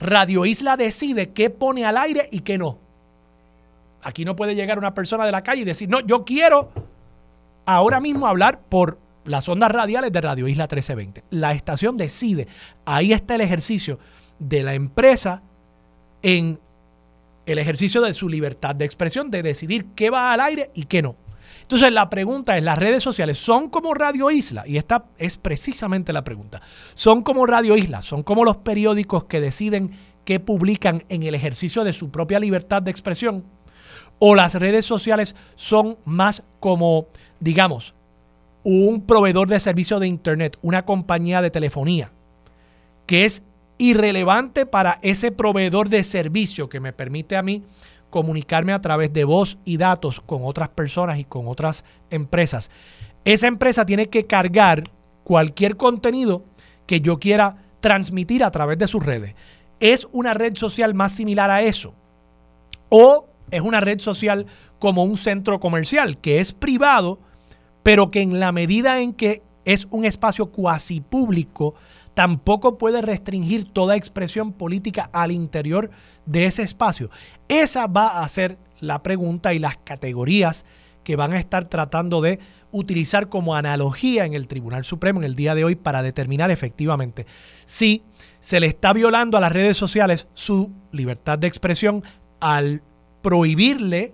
Radio 0.00 0.44
Isla 0.44 0.76
decide 0.76 1.30
qué 1.30 1.50
pone 1.50 1.84
al 1.84 1.96
aire 1.96 2.28
y 2.30 2.40
qué 2.40 2.58
no. 2.58 2.78
Aquí 4.02 4.24
no 4.24 4.36
puede 4.36 4.54
llegar 4.54 4.78
una 4.78 4.94
persona 4.94 5.24
de 5.24 5.32
la 5.32 5.42
calle 5.42 5.62
y 5.62 5.64
decir, 5.64 5.88
no, 5.88 6.00
yo 6.00 6.24
quiero 6.24 6.70
ahora 7.64 8.00
mismo 8.00 8.26
hablar 8.26 8.60
por 8.60 8.98
las 9.24 9.48
ondas 9.48 9.72
radiales 9.72 10.12
de 10.12 10.20
Radio 10.20 10.46
Isla 10.46 10.64
1320. 10.64 11.24
La 11.30 11.52
estación 11.52 11.96
decide. 11.96 12.46
Ahí 12.84 13.12
está 13.12 13.36
el 13.36 13.40
ejercicio 13.40 13.98
de 14.38 14.62
la 14.62 14.74
empresa 14.74 15.42
en 16.22 16.58
el 17.46 17.58
ejercicio 17.58 18.00
de 18.02 18.12
su 18.12 18.28
libertad 18.28 18.74
de 18.74 18.84
expresión, 18.84 19.30
de 19.30 19.42
decidir 19.42 19.86
qué 19.94 20.10
va 20.10 20.32
al 20.32 20.40
aire 20.40 20.70
y 20.74 20.84
qué 20.84 21.02
no. 21.02 21.16
Entonces 21.64 21.92
la 21.94 22.10
pregunta 22.10 22.58
es, 22.58 22.62
¿las 22.62 22.78
redes 22.78 23.02
sociales 23.02 23.38
son 23.38 23.70
como 23.70 23.94
Radio 23.94 24.30
Isla? 24.30 24.64
Y 24.66 24.76
esta 24.76 25.06
es 25.16 25.38
precisamente 25.38 26.12
la 26.12 26.22
pregunta. 26.22 26.60
¿Son 26.92 27.22
como 27.22 27.46
Radio 27.46 27.74
Isla? 27.74 28.02
¿Son 28.02 28.22
como 28.22 28.44
los 28.44 28.58
periódicos 28.58 29.24
que 29.24 29.40
deciden 29.40 29.90
qué 30.26 30.40
publican 30.40 31.04
en 31.08 31.22
el 31.22 31.34
ejercicio 31.34 31.82
de 31.82 31.94
su 31.94 32.10
propia 32.10 32.38
libertad 32.38 32.82
de 32.82 32.90
expresión? 32.90 33.44
¿O 34.18 34.34
las 34.34 34.54
redes 34.56 34.84
sociales 34.84 35.34
son 35.54 35.96
más 36.04 36.42
como, 36.60 37.06
digamos, 37.40 37.94
un 38.62 39.00
proveedor 39.00 39.48
de 39.48 39.58
servicio 39.58 39.98
de 40.00 40.06
Internet, 40.06 40.58
una 40.60 40.84
compañía 40.84 41.40
de 41.40 41.50
telefonía, 41.50 42.10
que 43.06 43.24
es 43.24 43.42
irrelevante 43.78 44.66
para 44.66 44.98
ese 45.00 45.32
proveedor 45.32 45.88
de 45.88 46.02
servicio 46.02 46.68
que 46.68 46.80
me 46.80 46.92
permite 46.92 47.36
a 47.36 47.42
mí 47.42 47.62
comunicarme 48.14 48.72
a 48.72 48.80
través 48.80 49.12
de 49.12 49.24
voz 49.24 49.58
y 49.64 49.76
datos 49.76 50.20
con 50.20 50.42
otras 50.44 50.68
personas 50.68 51.18
y 51.18 51.24
con 51.24 51.48
otras 51.48 51.84
empresas. 52.10 52.70
Esa 53.24 53.48
empresa 53.48 53.84
tiene 53.84 54.08
que 54.08 54.22
cargar 54.24 54.84
cualquier 55.24 55.76
contenido 55.76 56.44
que 56.86 57.00
yo 57.00 57.18
quiera 57.18 57.56
transmitir 57.80 58.44
a 58.44 58.52
través 58.52 58.78
de 58.78 58.86
sus 58.86 59.04
redes. 59.04 59.34
¿Es 59.80 60.06
una 60.12 60.32
red 60.32 60.54
social 60.54 60.94
más 60.94 61.10
similar 61.10 61.50
a 61.50 61.62
eso? 61.62 61.92
¿O 62.88 63.26
es 63.50 63.62
una 63.62 63.80
red 63.80 63.98
social 63.98 64.46
como 64.78 65.02
un 65.02 65.16
centro 65.16 65.58
comercial 65.58 66.16
que 66.18 66.38
es 66.38 66.52
privado, 66.52 67.18
pero 67.82 68.12
que 68.12 68.20
en 68.20 68.38
la 68.38 68.52
medida 68.52 69.00
en 69.00 69.12
que 69.12 69.42
es 69.64 69.88
un 69.90 70.04
espacio 70.04 70.52
cuasi 70.52 71.00
público, 71.00 71.74
tampoco 72.14 72.78
puede 72.78 73.02
restringir 73.02 73.64
toda 73.64 73.96
expresión 73.96 74.52
política 74.52 75.10
al 75.12 75.32
interior 75.32 75.90
de 76.26 76.46
ese 76.46 76.62
espacio. 76.62 77.10
Esa 77.48 77.86
va 77.86 78.22
a 78.22 78.28
ser 78.28 78.56
la 78.80 79.02
pregunta 79.02 79.52
y 79.52 79.58
las 79.58 79.76
categorías 79.78 80.64
que 81.02 81.16
van 81.16 81.32
a 81.32 81.38
estar 81.38 81.68
tratando 81.68 82.22
de 82.22 82.38
utilizar 82.70 83.28
como 83.28 83.54
analogía 83.54 84.24
en 84.24 84.34
el 84.34 84.48
Tribunal 84.48 84.84
Supremo 84.84 85.20
en 85.20 85.24
el 85.24 85.36
día 85.36 85.54
de 85.54 85.64
hoy 85.64 85.76
para 85.76 86.02
determinar 86.02 86.50
efectivamente 86.50 87.26
si 87.64 88.02
se 88.40 88.58
le 88.58 88.66
está 88.66 88.92
violando 88.92 89.36
a 89.36 89.40
las 89.40 89.52
redes 89.52 89.76
sociales 89.76 90.26
su 90.34 90.72
libertad 90.90 91.38
de 91.38 91.46
expresión 91.46 92.02
al 92.40 92.82
prohibirle 93.22 94.12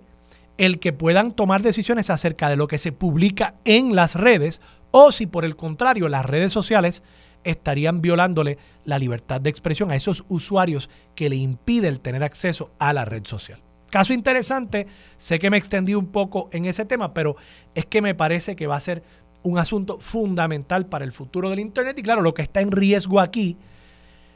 el 0.57 0.79
que 0.79 0.93
puedan 0.93 1.31
tomar 1.31 1.63
decisiones 1.63 2.11
acerca 2.11 2.49
de 2.49 2.55
lo 2.55 2.67
que 2.67 2.77
se 2.77 2.91
publica 2.91 3.55
en 3.65 3.95
las 3.95 4.15
redes 4.15 4.61
o 4.91 5.11
si 5.11 5.25
por 5.25 5.43
el 5.43 5.55
contrario 5.55 6.07
las 6.07 6.25
redes 6.25 6.53
sociales 6.53 7.01
estarían 7.43 8.01
violándole 8.01 8.57
la 8.85 8.99
libertad 8.99 9.41
de 9.41 9.49
expresión 9.49 9.91
a 9.91 9.95
esos 9.95 10.23
usuarios 10.27 10.89
que 11.15 11.29
le 11.29 11.35
impide 11.35 11.87
el 11.87 11.99
tener 11.99 12.23
acceso 12.23 12.71
a 12.79 12.93
la 12.93 13.05
red 13.05 13.25
social. 13.25 13.59
Caso 13.89 14.13
interesante, 14.13 14.87
sé 15.17 15.37
que 15.37 15.49
me 15.49 15.57
extendí 15.57 15.95
un 15.95 16.07
poco 16.07 16.49
en 16.53 16.65
ese 16.65 16.85
tema, 16.85 17.13
pero 17.13 17.35
es 17.75 17.85
que 17.85 18.01
me 18.01 18.15
parece 18.15 18.55
que 18.55 18.67
va 18.67 18.77
a 18.77 18.79
ser 18.79 19.03
un 19.43 19.57
asunto 19.57 19.99
fundamental 19.99 20.85
para 20.85 21.03
el 21.03 21.11
futuro 21.11 21.49
del 21.49 21.59
Internet 21.59 21.97
y 21.99 22.03
claro, 22.03 22.21
lo 22.21 22.33
que 22.33 22.41
está 22.41 22.61
en 22.61 22.71
riesgo 22.71 23.19
aquí 23.19 23.57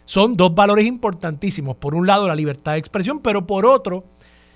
son 0.04 0.36
dos 0.36 0.54
valores 0.54 0.86
importantísimos. 0.86 1.78
Por 1.78 1.96
un 1.96 2.06
lado, 2.06 2.28
la 2.28 2.36
libertad 2.36 2.74
de 2.74 2.80
expresión, 2.80 3.20
pero 3.20 3.48
por 3.48 3.66
otro, 3.66 4.04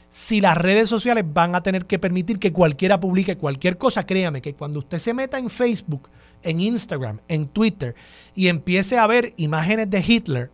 si 0.09 0.41
las 0.41 0.57
redes 0.57 0.89
sociales 0.89 1.23
van 1.31 1.55
a 1.55 1.61
tener 1.61 1.85
que 1.85 1.99
permitir 1.99 2.39
que 2.39 2.51
cualquiera 2.51 2.99
publique 2.99 3.37
cualquier 3.37 3.77
cosa, 3.77 4.05
créame 4.05 4.41
que 4.41 4.53
cuando 4.53 4.79
usted 4.79 4.97
se 4.97 5.13
meta 5.13 5.37
en 5.37 5.49
Facebook, 5.49 6.09
en 6.43 6.60
Instagram, 6.60 7.19
en 7.27 7.48
Twitter 7.48 7.96
y 8.36 8.48
empiece 8.48 8.98
a 8.98 9.08
ver 9.08 9.34
imágenes 9.38 9.89
de 9.89 10.03
Hitler, 10.05 10.51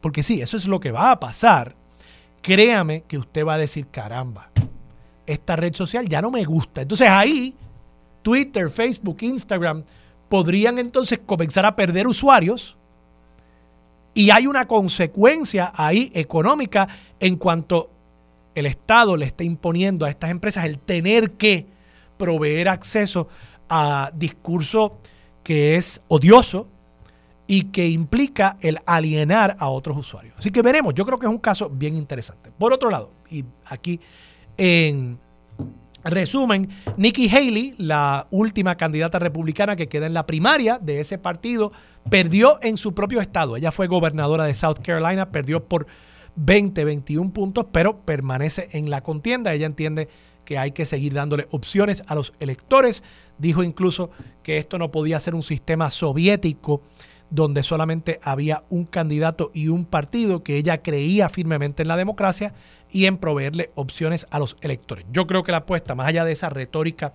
porque 0.00 0.22
sí, 0.22 0.40
eso 0.40 0.56
es 0.56 0.66
lo 0.66 0.80
que 0.80 0.92
va 0.92 1.10
a 1.10 1.20
pasar, 1.20 1.74
créame 2.42 3.02
que 3.02 3.18
usted 3.18 3.44
va 3.44 3.54
a 3.54 3.58
decir, 3.58 3.86
caramba, 3.90 4.50
esta 5.26 5.56
red 5.56 5.74
social 5.74 6.08
ya 6.08 6.22
no 6.22 6.30
me 6.30 6.44
gusta. 6.44 6.82
Entonces 6.82 7.08
ahí, 7.08 7.54
Twitter, 8.22 8.70
Facebook, 8.70 9.18
Instagram, 9.20 9.84
podrían 10.28 10.78
entonces 10.78 11.20
comenzar 11.24 11.64
a 11.66 11.76
perder 11.76 12.06
usuarios 12.06 12.76
y 14.14 14.30
hay 14.30 14.46
una 14.46 14.66
consecuencia 14.66 15.72
ahí 15.74 16.10
económica 16.14 16.88
en 17.20 17.36
cuanto 17.36 17.90
el 18.54 18.66
Estado 18.66 19.16
le 19.16 19.26
está 19.26 19.44
imponiendo 19.44 20.04
a 20.04 20.10
estas 20.10 20.30
empresas 20.30 20.64
el 20.64 20.78
tener 20.78 21.32
que 21.32 21.66
proveer 22.16 22.68
acceso 22.68 23.28
a 23.68 24.10
discurso 24.14 24.98
que 25.42 25.76
es 25.76 26.02
odioso 26.08 26.68
y 27.46 27.64
que 27.64 27.88
implica 27.88 28.58
el 28.60 28.78
alienar 28.84 29.56
a 29.58 29.68
otros 29.70 29.96
usuarios. 29.96 30.34
Así 30.38 30.50
que 30.50 30.62
veremos, 30.62 30.94
yo 30.94 31.06
creo 31.06 31.18
que 31.18 31.26
es 31.26 31.32
un 31.32 31.38
caso 31.38 31.70
bien 31.70 31.94
interesante. 31.94 32.50
Por 32.56 32.72
otro 32.72 32.90
lado, 32.90 33.10
y 33.30 33.44
aquí 33.64 33.98
en 34.56 35.18
resumen, 36.04 36.68
Nikki 36.96 37.28
Haley, 37.28 37.74
la 37.78 38.26
última 38.30 38.76
candidata 38.76 39.18
republicana 39.18 39.76
que 39.76 39.88
queda 39.88 40.06
en 40.06 40.14
la 40.14 40.26
primaria 40.26 40.78
de 40.78 41.00
ese 41.00 41.18
partido, 41.18 41.72
perdió 42.10 42.58
en 42.62 42.76
su 42.76 42.94
propio 42.94 43.20
estado. 43.20 43.56
Ella 43.56 43.72
fue 43.72 43.86
gobernadora 43.86 44.44
de 44.44 44.54
South 44.54 44.78
Carolina, 44.82 45.30
perdió 45.30 45.64
por 45.64 45.86
20, 46.36 46.84
21 46.84 47.32
puntos, 47.32 47.66
pero 47.72 48.00
permanece 48.02 48.68
en 48.72 48.90
la 48.90 49.02
contienda. 49.02 49.54
Ella 49.54 49.66
entiende 49.66 50.08
que 50.48 50.56
hay 50.56 50.70
que 50.70 50.86
seguir 50.86 51.12
dándole 51.12 51.46
opciones 51.50 52.02
a 52.06 52.14
los 52.14 52.32
electores. 52.40 53.02
Dijo 53.36 53.62
incluso 53.62 54.08
que 54.42 54.56
esto 54.56 54.78
no 54.78 54.90
podía 54.90 55.20
ser 55.20 55.34
un 55.34 55.42
sistema 55.42 55.90
soviético 55.90 56.80
donde 57.28 57.62
solamente 57.62 58.18
había 58.22 58.64
un 58.70 58.84
candidato 58.84 59.50
y 59.52 59.68
un 59.68 59.84
partido, 59.84 60.42
que 60.42 60.56
ella 60.56 60.80
creía 60.80 61.28
firmemente 61.28 61.82
en 61.82 61.88
la 61.88 61.98
democracia 61.98 62.54
y 62.90 63.04
en 63.04 63.18
proveerle 63.18 63.72
opciones 63.74 64.26
a 64.30 64.38
los 64.38 64.56
electores. 64.62 65.04
Yo 65.12 65.26
creo 65.26 65.42
que 65.42 65.52
la 65.52 65.58
apuesta, 65.58 65.94
más 65.94 66.08
allá 66.08 66.24
de 66.24 66.32
esa 66.32 66.48
retórica 66.48 67.12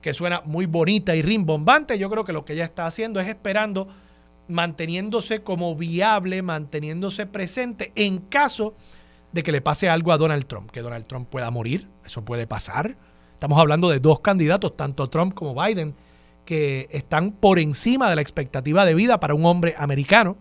que 0.00 0.14
suena 0.14 0.40
muy 0.46 0.64
bonita 0.64 1.14
y 1.14 1.20
rimbombante, 1.20 1.98
yo 1.98 2.08
creo 2.08 2.24
que 2.24 2.32
lo 2.32 2.46
que 2.46 2.54
ella 2.54 2.64
está 2.64 2.86
haciendo 2.86 3.20
es 3.20 3.28
esperando 3.28 3.88
manteniéndose 4.48 5.42
como 5.42 5.76
viable, 5.76 6.40
manteniéndose 6.40 7.26
presente 7.26 7.92
en 7.94 8.20
caso 8.20 8.70
de 8.70 8.99
que 9.32 9.52
le 9.52 9.60
pase 9.60 9.88
algo 9.88 10.12
a 10.12 10.18
Donald 10.18 10.46
Trump, 10.46 10.70
que 10.70 10.82
Donald 10.82 11.06
Trump 11.06 11.28
pueda 11.28 11.50
morir, 11.50 11.88
eso 12.04 12.24
puede 12.24 12.46
pasar. 12.46 12.96
Estamos 13.32 13.58
hablando 13.58 13.88
de 13.88 14.00
dos 14.00 14.20
candidatos, 14.20 14.76
tanto 14.76 15.08
Trump 15.08 15.34
como 15.34 15.54
Biden, 15.54 15.94
que 16.44 16.88
están 16.90 17.32
por 17.32 17.58
encima 17.58 18.10
de 18.10 18.16
la 18.16 18.22
expectativa 18.22 18.84
de 18.84 18.94
vida 18.94 19.20
para 19.20 19.34
un 19.34 19.46
hombre 19.46 19.74
americano, 19.78 20.36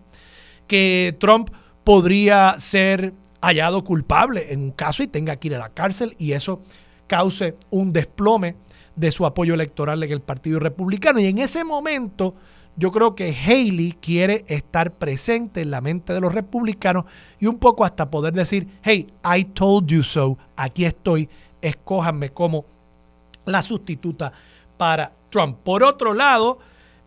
que 0.68 1.16
Trump 1.20 1.50
podría 1.84 2.56
ser 2.58 3.14
hallado 3.42 3.84
culpable 3.84 4.52
en 4.52 4.62
un 4.62 4.72
caso 4.72 5.04
y 5.04 5.08
tenga 5.08 5.38
que 5.38 5.48
ir 5.50 5.56
a 5.56 5.60
la 5.60 5.70
cárcel 5.70 6.16
y 6.18 6.34
eso 6.34 6.62
cause 7.08 7.56
un 7.70 7.94
desplome 7.94 8.56
de 8.96 9.12
su 9.12 9.26
apoyo 9.26 9.54
electoral 9.54 10.04
en 10.04 10.12
el 10.12 10.20
Partido 10.20 10.60
Republicano. 10.60 11.20
Y 11.20 11.28
en 11.28 11.38
ese 11.38 11.64
momento 11.64 12.36
yo 12.80 12.92
creo 12.92 13.14
que 13.14 13.36
Haley 13.36 13.98
quiere 14.02 14.46
estar 14.48 14.94
presente 14.94 15.62
en 15.62 15.70
la 15.70 15.82
mente 15.82 16.14
de 16.14 16.22
los 16.22 16.34
republicanos 16.34 17.04
y 17.38 17.46
un 17.46 17.58
poco 17.58 17.84
hasta 17.84 18.10
poder 18.10 18.34
decir, 18.34 18.68
hey, 18.84 19.08
I 19.24 19.44
told 19.44 19.88
you 19.88 20.02
so, 20.02 20.38
aquí 20.56 20.86
estoy, 20.86 21.30
escójanme 21.62 22.30
como 22.30 22.64
la 23.44 23.62
sustituta 23.62 24.32
para 24.78 25.12
Trump. 25.30 25.58
Por 25.62 25.84
otro 25.84 26.14
lado, 26.14 26.60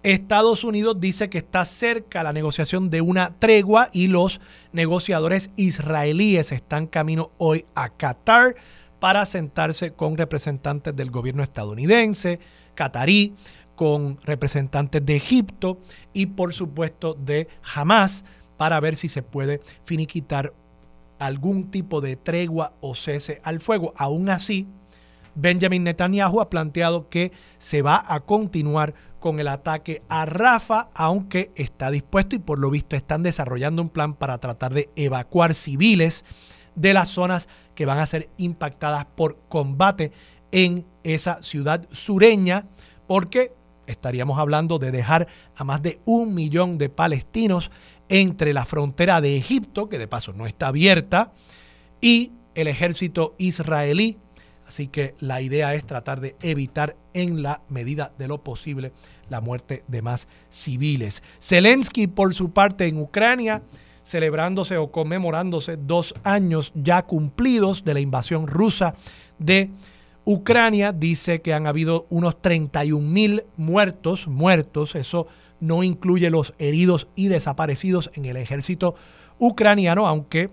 Estados 0.02 0.62
Unidos 0.62 1.00
dice 1.00 1.30
que 1.30 1.38
está 1.38 1.64
cerca 1.64 2.22
la 2.22 2.34
negociación 2.34 2.90
de 2.90 3.00
una 3.00 3.34
tregua 3.38 3.88
y 3.94 4.08
los 4.08 4.42
negociadores 4.72 5.50
israelíes 5.56 6.52
están 6.52 6.86
camino 6.86 7.30
hoy 7.38 7.64
a 7.74 7.88
Qatar 7.88 8.56
para 9.00 9.24
sentarse 9.24 9.94
con 9.94 10.18
representantes 10.18 10.94
del 10.94 11.10
gobierno 11.10 11.42
estadounidense, 11.42 12.38
catarí, 12.74 13.34
con 13.82 14.20
representantes 14.22 15.04
de 15.04 15.16
Egipto 15.16 15.80
y 16.12 16.26
por 16.26 16.52
supuesto 16.52 17.14
de 17.14 17.48
Hamas 17.74 18.24
para 18.56 18.78
ver 18.78 18.94
si 18.94 19.08
se 19.08 19.24
puede 19.24 19.58
finiquitar 19.84 20.52
algún 21.18 21.68
tipo 21.68 22.00
de 22.00 22.14
tregua 22.14 22.74
o 22.80 22.94
cese 22.94 23.40
al 23.42 23.58
fuego. 23.58 23.92
Aún 23.96 24.28
así, 24.28 24.68
Benjamin 25.34 25.82
Netanyahu 25.82 26.40
ha 26.40 26.48
planteado 26.48 27.08
que 27.08 27.32
se 27.58 27.82
va 27.82 28.04
a 28.06 28.20
continuar 28.20 28.94
con 29.18 29.40
el 29.40 29.48
ataque 29.48 30.04
a 30.08 30.26
Rafa, 30.26 30.88
aunque 30.94 31.50
está 31.56 31.90
dispuesto 31.90 32.36
y 32.36 32.38
por 32.38 32.60
lo 32.60 32.70
visto 32.70 32.94
están 32.94 33.24
desarrollando 33.24 33.82
un 33.82 33.88
plan 33.88 34.14
para 34.14 34.38
tratar 34.38 34.74
de 34.74 34.90
evacuar 34.94 35.54
civiles 35.54 36.24
de 36.76 36.94
las 36.94 37.08
zonas 37.08 37.48
que 37.74 37.84
van 37.84 37.98
a 37.98 38.06
ser 38.06 38.30
impactadas 38.36 39.06
por 39.06 39.40
combate 39.48 40.12
en 40.52 40.86
esa 41.02 41.42
ciudad 41.42 41.84
sureña, 41.90 42.68
porque 43.08 43.60
estaríamos 43.86 44.38
hablando 44.38 44.78
de 44.78 44.90
dejar 44.90 45.28
a 45.56 45.64
más 45.64 45.82
de 45.82 46.00
un 46.04 46.34
millón 46.34 46.78
de 46.78 46.88
palestinos 46.88 47.70
entre 48.08 48.52
la 48.52 48.64
frontera 48.64 49.20
de 49.20 49.36
Egipto, 49.36 49.88
que 49.88 49.98
de 49.98 50.08
paso 50.08 50.32
no 50.32 50.46
está 50.46 50.68
abierta, 50.68 51.32
y 52.00 52.32
el 52.54 52.68
ejército 52.68 53.34
israelí. 53.38 54.18
Así 54.66 54.88
que 54.88 55.14
la 55.20 55.42
idea 55.42 55.74
es 55.74 55.84
tratar 55.84 56.20
de 56.20 56.36
evitar 56.40 56.96
en 57.12 57.42
la 57.42 57.62
medida 57.68 58.12
de 58.18 58.28
lo 58.28 58.42
posible 58.42 58.92
la 59.28 59.40
muerte 59.40 59.84
de 59.88 60.02
más 60.02 60.28
civiles. 60.50 61.22
Zelensky, 61.40 62.06
por 62.06 62.32
su 62.34 62.52
parte, 62.52 62.86
en 62.86 62.98
Ucrania, 62.98 63.62
celebrándose 64.02 64.78
o 64.78 64.90
conmemorándose 64.90 65.76
dos 65.76 66.14
años 66.24 66.72
ya 66.74 67.02
cumplidos 67.02 67.84
de 67.84 67.94
la 67.94 68.00
invasión 68.00 68.46
rusa 68.46 68.94
de 69.38 69.64
Ucrania 69.64 69.91
dice 70.94 71.42
que 71.42 71.52
han 71.54 71.66
habido 71.66 72.06
unos 72.10 72.40
31 72.40 73.06
mil 73.06 73.44
muertos, 73.56 74.28
muertos, 74.28 74.94
eso 74.94 75.26
no 75.60 75.82
incluye 75.82 76.30
los 76.30 76.54
heridos 76.58 77.08
y 77.14 77.28
desaparecidos 77.28 78.10
en 78.14 78.24
el 78.24 78.36
ejército 78.36 78.94
ucraniano, 79.38 80.06
aunque 80.06 80.50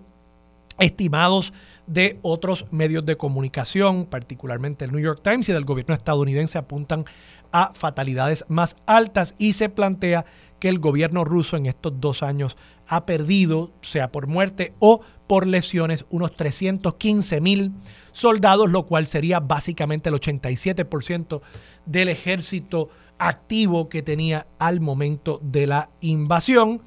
estimados 0.79 1.53
de 1.87 2.19
otros 2.21 2.65
medios 2.71 3.05
de 3.05 3.17
comunicación, 3.17 4.05
particularmente 4.05 4.85
el 4.85 4.91
New 4.91 5.01
York 5.01 5.21
Times 5.23 5.49
y 5.49 5.53
del 5.53 5.65
gobierno 5.65 5.93
estadounidense, 5.93 6.57
apuntan 6.57 7.05
a 7.51 7.73
fatalidades 7.73 8.45
más 8.47 8.75
altas 8.85 9.35
y 9.37 9.53
se 9.53 9.69
plantea 9.69 10.25
que 10.59 10.69
el 10.69 10.79
gobierno 10.79 11.23
ruso 11.23 11.57
en 11.57 11.65
estos 11.65 11.99
dos 11.99 12.23
años 12.23 12.57
ha 12.87 13.05
perdido, 13.05 13.71
sea 13.81 14.11
por 14.11 14.27
muerte 14.27 14.73
o 14.79 15.01
por 15.27 15.45
lesiones, 15.47 16.05
unos 16.09 16.35
315 16.35 17.41
mil 17.41 17.71
soldados, 18.11 18.69
lo 18.69 18.85
cual 18.85 19.05
sería 19.05 19.39
básicamente 19.39 20.09
el 20.09 20.15
87% 20.15 21.41
del 21.85 22.09
ejército 22.09 22.89
activo 23.19 23.89
que 23.89 24.01
tenía 24.01 24.47
al 24.57 24.79
momento 24.79 25.39
de 25.43 25.67
la 25.67 25.89
invasión. 26.01 26.81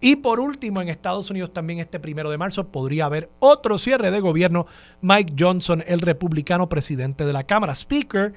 Y 0.00 0.16
por 0.16 0.40
último, 0.40 0.82
en 0.82 0.88
Estados 0.88 1.30
Unidos 1.30 1.52
también 1.52 1.78
este 1.78 1.98
primero 1.98 2.30
de 2.30 2.36
marzo 2.36 2.68
podría 2.68 3.06
haber 3.06 3.30
otro 3.38 3.78
cierre 3.78 4.10
de 4.10 4.20
gobierno. 4.20 4.66
Mike 5.00 5.34
Johnson, 5.38 5.82
el 5.86 6.00
republicano 6.00 6.68
presidente 6.68 7.24
de 7.24 7.32
la 7.32 7.44
Cámara, 7.44 7.74
Speaker, 7.74 8.34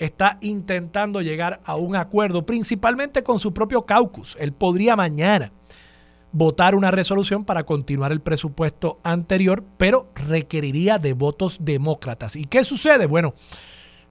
está 0.00 0.38
intentando 0.40 1.20
llegar 1.20 1.60
a 1.64 1.76
un 1.76 1.94
acuerdo, 1.94 2.46
principalmente 2.46 3.22
con 3.22 3.38
su 3.38 3.52
propio 3.52 3.82
caucus. 3.86 4.36
Él 4.40 4.52
podría 4.52 4.96
mañana 4.96 5.52
votar 6.32 6.74
una 6.74 6.90
resolución 6.90 7.44
para 7.44 7.64
continuar 7.64 8.10
el 8.10 8.20
presupuesto 8.20 8.98
anterior, 9.02 9.62
pero 9.76 10.08
requeriría 10.14 10.98
de 10.98 11.12
votos 11.12 11.58
demócratas. 11.60 12.34
¿Y 12.34 12.46
qué 12.46 12.64
sucede? 12.64 13.06
Bueno, 13.06 13.34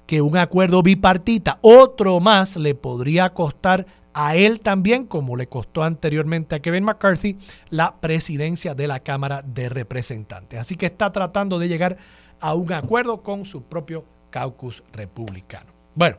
que 0.05 0.21
un 0.21 0.37
acuerdo 0.37 0.83
bipartita, 0.83 1.57
otro 1.61 2.19
más, 2.19 2.55
le 2.55 2.75
podría 2.75 3.33
costar 3.33 3.85
a 4.13 4.35
él 4.35 4.59
también, 4.59 5.05
como 5.05 5.35
le 5.35 5.47
costó 5.47 5.83
anteriormente 5.83 6.55
a 6.55 6.59
Kevin 6.59 6.83
McCarthy, 6.83 7.37
la 7.69 7.99
presidencia 7.99 8.75
de 8.75 8.87
la 8.87 8.99
Cámara 8.99 9.43
de 9.43 9.69
Representantes. 9.69 10.59
Así 10.59 10.75
que 10.75 10.87
está 10.87 11.11
tratando 11.11 11.57
de 11.57 11.67
llegar 11.67 11.97
a 12.39 12.53
un 12.53 12.73
acuerdo 12.73 13.23
con 13.23 13.45
su 13.45 13.63
propio 13.63 14.05
caucus 14.29 14.83
republicano. 14.91 15.78
Bueno, 15.95 16.17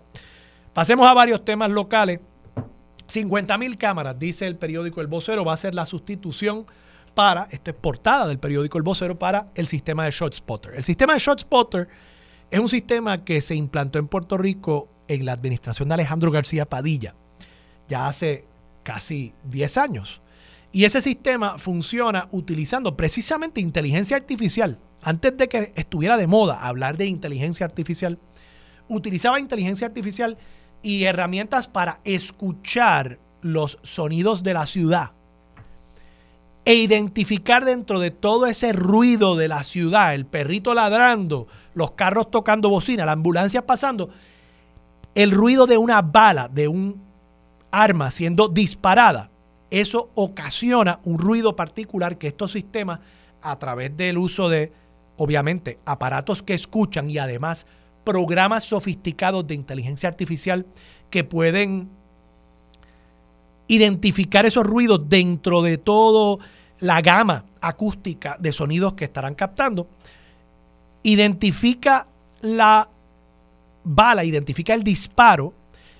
pasemos 0.72 1.08
a 1.08 1.14
varios 1.14 1.44
temas 1.44 1.70
locales. 1.70 2.20
50 3.06 3.58
mil 3.58 3.76
cámaras, 3.76 4.18
dice 4.18 4.46
el 4.46 4.56
periódico 4.56 5.00
El 5.00 5.08
Vocero, 5.08 5.44
va 5.44 5.52
a 5.52 5.56
ser 5.56 5.74
la 5.74 5.84
sustitución 5.84 6.64
para, 7.14 7.48
esto 7.50 7.72
es 7.72 7.76
portada 7.76 8.28
del 8.28 8.38
periódico 8.38 8.78
El 8.78 8.84
Vocero, 8.84 9.18
para 9.18 9.48
el 9.56 9.66
sistema 9.66 10.04
de 10.04 10.12
ShotSpotter. 10.12 10.74
El 10.74 10.84
sistema 10.84 11.14
de 11.14 11.18
ShotSpotter 11.18 11.88
es 12.50 12.60
un 12.60 12.68
sistema 12.68 13.24
que 13.24 13.40
se 13.40 13.54
implantó 13.54 13.98
en 13.98 14.06
Puerto 14.06 14.38
Rico 14.38 14.88
en 15.08 15.24
la 15.24 15.32
administración 15.32 15.88
de 15.88 15.94
Alejandro 15.94 16.30
García 16.30 16.66
Padilla, 16.66 17.14
ya 17.88 18.06
hace 18.06 18.44
casi 18.84 19.34
10 19.44 19.76
años. 19.76 20.20
Y 20.72 20.84
ese 20.84 21.00
sistema 21.00 21.58
funciona 21.58 22.28
utilizando 22.30 22.96
precisamente 22.96 23.60
inteligencia 23.60 24.16
artificial. 24.16 24.78
Antes 25.02 25.36
de 25.36 25.48
que 25.48 25.72
estuviera 25.74 26.16
de 26.16 26.28
moda 26.28 26.60
hablar 26.60 26.96
de 26.96 27.06
inteligencia 27.06 27.66
artificial, 27.66 28.18
utilizaba 28.90 29.40
inteligencia 29.40 29.86
artificial 29.86 30.36
y 30.82 31.04
herramientas 31.04 31.66
para 31.66 32.00
escuchar 32.04 33.18
los 33.42 33.78
sonidos 33.82 34.42
de 34.42 34.54
la 34.54 34.66
ciudad 34.66 35.12
e 36.64 36.74
identificar 36.74 37.64
dentro 37.64 38.00
de 38.00 38.10
todo 38.10 38.46
ese 38.46 38.72
ruido 38.72 39.34
de 39.34 39.48
la 39.48 39.64
ciudad, 39.64 40.14
el 40.14 40.26
perrito 40.26 40.74
ladrando, 40.74 41.46
los 41.74 41.92
carros 41.92 42.30
tocando 42.30 42.68
bocina, 42.68 43.06
la 43.06 43.12
ambulancia 43.12 43.66
pasando, 43.66 44.10
el 45.14 45.30
ruido 45.30 45.66
de 45.66 45.78
una 45.78 46.02
bala, 46.02 46.48
de 46.48 46.68
un 46.68 47.02
arma 47.70 48.10
siendo 48.10 48.48
disparada. 48.48 49.30
Eso 49.70 50.10
ocasiona 50.14 51.00
un 51.04 51.18
ruido 51.18 51.56
particular 51.56 52.18
que 52.18 52.28
estos 52.28 52.52
sistemas, 52.52 53.00
a 53.42 53.58
través 53.58 53.96
del 53.96 54.18
uso 54.18 54.50
de, 54.50 54.72
obviamente, 55.16 55.78
aparatos 55.86 56.42
que 56.42 56.52
escuchan 56.52 57.08
y 57.08 57.16
además 57.16 57.66
programas 58.10 58.64
sofisticados 58.64 59.46
de 59.46 59.54
inteligencia 59.54 60.08
artificial 60.08 60.66
que 61.10 61.22
pueden 61.22 61.88
identificar 63.68 64.44
esos 64.46 64.66
ruidos 64.66 65.08
dentro 65.08 65.62
de 65.62 65.78
toda 65.78 66.44
la 66.80 67.00
gama 67.02 67.44
acústica 67.60 68.36
de 68.40 68.50
sonidos 68.50 68.94
que 68.94 69.04
estarán 69.04 69.36
captando. 69.36 69.86
Identifica 71.04 72.08
la 72.40 72.88
bala, 73.84 74.24
identifica 74.24 74.74
el 74.74 74.82
disparo 74.82 75.54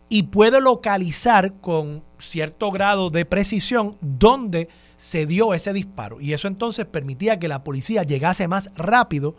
y 0.08 0.24
puede 0.24 0.60
localizar 0.60 1.52
con 1.60 2.02
cierto 2.18 2.72
grado 2.72 3.08
de 3.08 3.24
precisión 3.24 3.96
dónde 4.00 4.68
se 4.96 5.26
dio 5.26 5.54
ese 5.54 5.72
disparo. 5.72 6.20
Y 6.20 6.32
eso 6.32 6.48
entonces 6.48 6.86
permitía 6.86 7.38
que 7.38 7.46
la 7.46 7.62
policía 7.62 8.02
llegase 8.02 8.48
más 8.48 8.72
rápido 8.74 9.36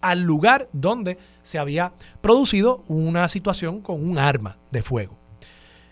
al 0.00 0.22
lugar 0.22 0.68
donde 0.72 1.18
se 1.42 1.58
había 1.58 1.92
producido 2.20 2.84
una 2.88 3.28
situación 3.28 3.80
con 3.80 4.02
un 4.02 4.18
arma 4.18 4.58
de 4.70 4.82
fuego. 4.82 5.18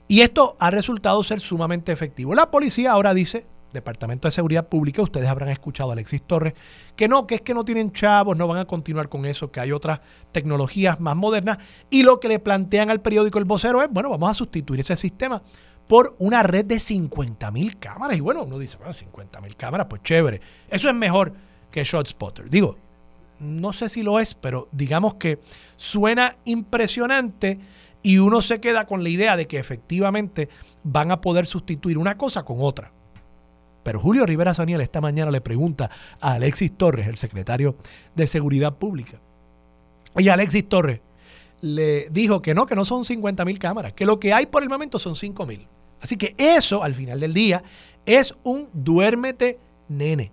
Y 0.07 0.23
esto 0.23 0.57
ha 0.59 0.71
resultado 0.71 1.23
ser 1.23 1.41
sumamente 1.41 1.93
efectivo. 1.93 2.35
La 2.35 2.51
policía 2.51 2.93
ahora 2.93 3.13
dice, 3.13 3.47
Departamento 3.73 4.27
de 4.27 4.33
Seguridad 4.33 4.67
Pública, 4.67 5.03
ustedes 5.03 5.29
habrán 5.29 5.51
escuchado 5.51 5.91
a 5.91 5.93
Alexis 5.93 6.23
Torres, 6.23 6.55
que 6.97 7.09
no, 7.09 7.27
que 7.27 7.37
es 7.37 7.41
que 7.43 7.53
no 7.53 7.65
tienen 7.65 7.93
chavos, 7.93 8.37
no 8.37 8.47
van 8.47 8.59
a 8.59 8.65
continuar 8.65 9.11
con 9.11 9.27
eso, 9.27 9.51
que 9.51 9.61
hay 9.61 9.73
otras 9.73 10.01
tecnologías 10.33 11.01
más 11.01 11.17
modernas. 11.17 11.59
Y 11.91 12.03
lo 12.03 12.21
que 12.21 12.29
le 12.29 12.39
plantean 12.39 12.91
al 12.91 13.03
periódico 13.03 13.39
El 13.39 13.45
Vocero 13.45 13.83
es, 13.83 13.91
bueno, 13.91 14.09
vamos 14.09 14.31
a 14.31 14.35
sustituir 14.35 14.81
ese 14.81 14.97
sistema 14.97 15.43
por 15.87 16.15
una 16.19 16.43
red 16.43 16.65
de 16.65 16.81
50 16.81 17.51
mil 17.51 17.79
cámaras. 17.79 18.17
Y 18.17 18.21
bueno, 18.21 18.45
uno 18.45 18.59
dice, 18.59 18.79
bueno, 18.79 18.93
50 18.93 19.41
mil 19.43 19.57
cámaras, 19.57 19.87
pues 19.89 20.03
chévere. 20.03 20.41
Eso 20.71 20.89
es 20.89 20.95
mejor 20.95 21.35
que 21.71 21.85
ShotSpotter. 21.85 22.49
Digo, 22.49 22.77
no 23.41 23.73
sé 23.73 23.89
si 23.89 24.03
lo 24.03 24.21
es, 24.21 24.35
pero 24.35 24.69
digamos 24.73 25.15
que 25.15 25.39
suena 25.77 26.37
impresionante 26.45 27.59
y 28.03 28.19
uno 28.19 28.43
se 28.43 28.61
queda 28.61 28.87
con 28.87 29.03
la 29.03 29.09
idea 29.09 29.37
de 29.37 29.47
que 29.47 29.59
efectivamente 29.59 30.49
van 30.85 31.11
a 31.11 31.21
poder 31.21 31.47
sustituir 31.47 31.99
una 31.99 32.17
cosa 32.17 32.45
con 32.45 32.59
otra. 32.61 32.93
Pero 33.83 34.01
Julio 34.01 34.27
Rivera 34.27 34.55
Saniel 34.55 34.81
esta 34.81 35.01
mañana 35.01 35.31
le 35.31 35.41
pregunta 35.41 35.91
a 36.21 36.35
Alexis 36.35 36.77
Torres, 36.77 37.07
el 37.07 37.17
secretario 37.17 37.77
de 38.15 38.27
Seguridad 38.27 38.77
Pública. 38.77 39.19
Y 40.17 40.29
Alexis 40.29 40.69
Torres 40.69 41.01
le 41.61 42.09
dijo 42.11 42.43
que 42.43 42.55
no, 42.55 42.67
que 42.67 42.75
no 42.75 42.85
son 42.85 43.05
50 43.05 43.45
mil 43.45 43.59
cámaras, 43.59 43.93
que 43.93 44.07
lo 44.07 44.21
que 44.21 44.33
hay 44.33 44.47
por 44.47 44.63
el 44.63 44.69
momento 44.69 44.99
son 44.99 45.15
5 45.15 45.47
mil. 45.47 45.67
Así 46.01 46.17
que 46.17 46.35
eso, 46.39 46.83
al 46.83 46.95
final 46.95 47.19
del 47.21 47.35
día, 47.35 47.63
es 48.07 48.35
un 48.45 48.69
duérmete 48.73 49.59
nene. 49.89 50.33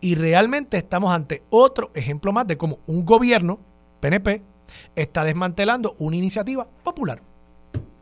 Y 0.00 0.14
realmente 0.14 0.76
estamos 0.76 1.12
ante 1.12 1.42
otro 1.50 1.90
ejemplo 1.94 2.32
más 2.32 2.46
de 2.46 2.56
cómo 2.56 2.78
un 2.86 3.04
gobierno, 3.04 3.60
PNP, 4.00 4.42
está 4.94 5.24
desmantelando 5.24 5.94
una 5.98 6.16
iniciativa 6.16 6.66
popular 6.82 7.20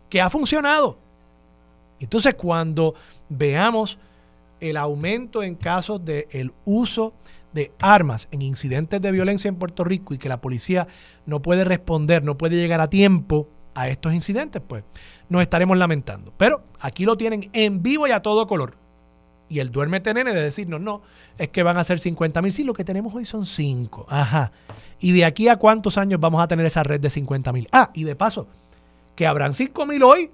que 0.08 0.20
ha 0.20 0.30
funcionado. 0.30 0.98
Entonces, 2.00 2.34
cuando 2.34 2.94
veamos 3.28 3.98
el 4.60 4.76
aumento 4.76 5.42
en 5.42 5.54
casos 5.54 6.04
del 6.04 6.26
el 6.30 6.52
uso 6.64 7.12
de 7.52 7.72
armas 7.80 8.28
en 8.30 8.42
incidentes 8.42 9.00
de 9.00 9.10
violencia 9.10 9.48
en 9.48 9.56
Puerto 9.56 9.84
Rico 9.84 10.14
y 10.14 10.18
que 10.18 10.28
la 10.28 10.40
policía 10.40 10.86
no 11.26 11.40
puede 11.40 11.64
responder, 11.64 12.22
no 12.22 12.36
puede 12.36 12.56
llegar 12.56 12.80
a 12.80 12.90
tiempo 12.90 13.48
a 13.74 13.88
estos 13.88 14.12
incidentes, 14.12 14.62
pues 14.66 14.84
nos 15.28 15.42
estaremos 15.42 15.78
lamentando. 15.78 16.32
Pero 16.36 16.64
aquí 16.80 17.04
lo 17.04 17.16
tienen 17.16 17.50
en 17.52 17.82
vivo 17.82 18.06
y 18.06 18.10
a 18.10 18.22
todo 18.22 18.46
color 18.46 18.76
y 19.48 19.60
el 19.60 19.70
duérmete 19.70 20.12
nene 20.12 20.32
de 20.32 20.42
decirnos, 20.42 20.80
no, 20.80 21.02
es 21.38 21.48
que 21.48 21.62
van 21.62 21.78
a 21.78 21.84
ser 21.84 21.98
50 21.98 22.42
mil. 22.42 22.52
Sí, 22.52 22.64
lo 22.64 22.74
que 22.74 22.84
tenemos 22.84 23.14
hoy 23.14 23.24
son 23.24 23.46
5. 23.46 24.06
Ajá. 24.08 24.52
¿Y 25.00 25.12
de 25.12 25.24
aquí 25.24 25.48
a 25.48 25.56
cuántos 25.56 25.96
años 25.96 26.20
vamos 26.20 26.42
a 26.42 26.48
tener 26.48 26.66
esa 26.66 26.82
red 26.82 27.00
de 27.00 27.08
50 27.08 27.52
mil? 27.52 27.68
Ah, 27.72 27.90
y 27.94 28.04
de 28.04 28.14
paso, 28.14 28.46
que 29.14 29.26
habrán 29.26 29.54
5 29.54 29.86
mil 29.86 30.02
hoy. 30.02 30.30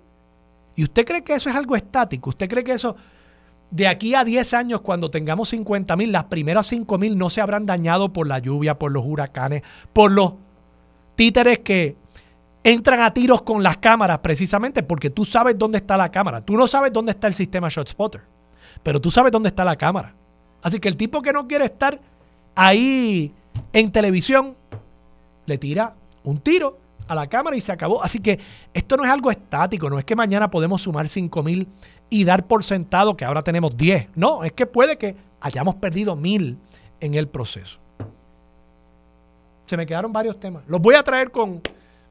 ¿Y 0.76 0.82
usted 0.82 1.04
cree 1.04 1.22
que 1.22 1.34
eso 1.34 1.48
es 1.48 1.54
algo 1.54 1.76
estático? 1.76 2.30
¿Usted 2.30 2.48
cree 2.48 2.64
que 2.64 2.72
eso, 2.72 2.96
de 3.70 3.86
aquí 3.86 4.14
a 4.16 4.24
10 4.24 4.54
años, 4.54 4.80
cuando 4.80 5.10
tengamos 5.10 5.50
50 5.50 5.94
mil, 5.94 6.10
las 6.10 6.24
primeras 6.24 6.66
5 6.66 6.98
mil 6.98 7.16
no 7.16 7.30
se 7.30 7.40
habrán 7.40 7.66
dañado 7.66 8.12
por 8.12 8.26
la 8.26 8.40
lluvia, 8.40 8.78
por 8.78 8.90
los 8.90 9.04
huracanes, 9.06 9.62
por 9.92 10.10
los 10.10 10.32
títeres 11.14 11.60
que 11.60 11.96
entran 12.64 13.00
a 13.00 13.14
tiros 13.14 13.42
con 13.42 13.62
las 13.62 13.76
cámaras 13.76 14.18
precisamente 14.20 14.82
porque 14.82 15.10
tú 15.10 15.24
sabes 15.24 15.56
dónde 15.56 15.78
está 15.78 15.96
la 15.96 16.10
cámara. 16.10 16.40
Tú 16.40 16.56
no 16.56 16.66
sabes 16.66 16.92
dónde 16.92 17.12
está 17.12 17.28
el 17.28 17.34
sistema 17.34 17.68
ShotSpotter 17.68 18.33
pero 18.82 19.00
tú 19.00 19.10
sabes 19.10 19.32
dónde 19.32 19.48
está 19.48 19.64
la 19.64 19.76
cámara. 19.76 20.14
Así 20.62 20.78
que 20.78 20.88
el 20.88 20.96
tipo 20.96 21.22
que 21.22 21.32
no 21.32 21.46
quiere 21.46 21.66
estar 21.66 22.00
ahí 22.54 23.32
en 23.72 23.90
televisión, 23.90 24.56
le 25.46 25.58
tira 25.58 25.94
un 26.22 26.38
tiro 26.38 26.78
a 27.06 27.14
la 27.14 27.26
cámara 27.26 27.56
y 27.56 27.60
se 27.60 27.72
acabó. 27.72 28.02
Así 28.02 28.20
que 28.20 28.38
esto 28.72 28.96
no 28.96 29.04
es 29.04 29.10
algo 29.10 29.30
estático, 29.30 29.90
no 29.90 29.98
es 29.98 30.04
que 30.04 30.16
mañana 30.16 30.50
podemos 30.50 30.82
sumar 30.82 31.08
5 31.08 31.42
mil 31.42 31.68
y 32.10 32.24
dar 32.24 32.46
por 32.46 32.64
sentado 32.64 33.16
que 33.16 33.24
ahora 33.24 33.42
tenemos 33.42 33.76
10. 33.76 34.08
No, 34.14 34.44
es 34.44 34.52
que 34.52 34.66
puede 34.66 34.96
que 34.96 35.16
hayamos 35.40 35.74
perdido 35.76 36.16
mil 36.16 36.58
en 37.00 37.14
el 37.14 37.28
proceso. 37.28 37.78
Se 39.66 39.76
me 39.76 39.86
quedaron 39.86 40.12
varios 40.12 40.38
temas. 40.38 40.62
Los 40.66 40.80
voy 40.80 40.94
a 40.94 41.02
traer 41.02 41.30
con 41.30 41.60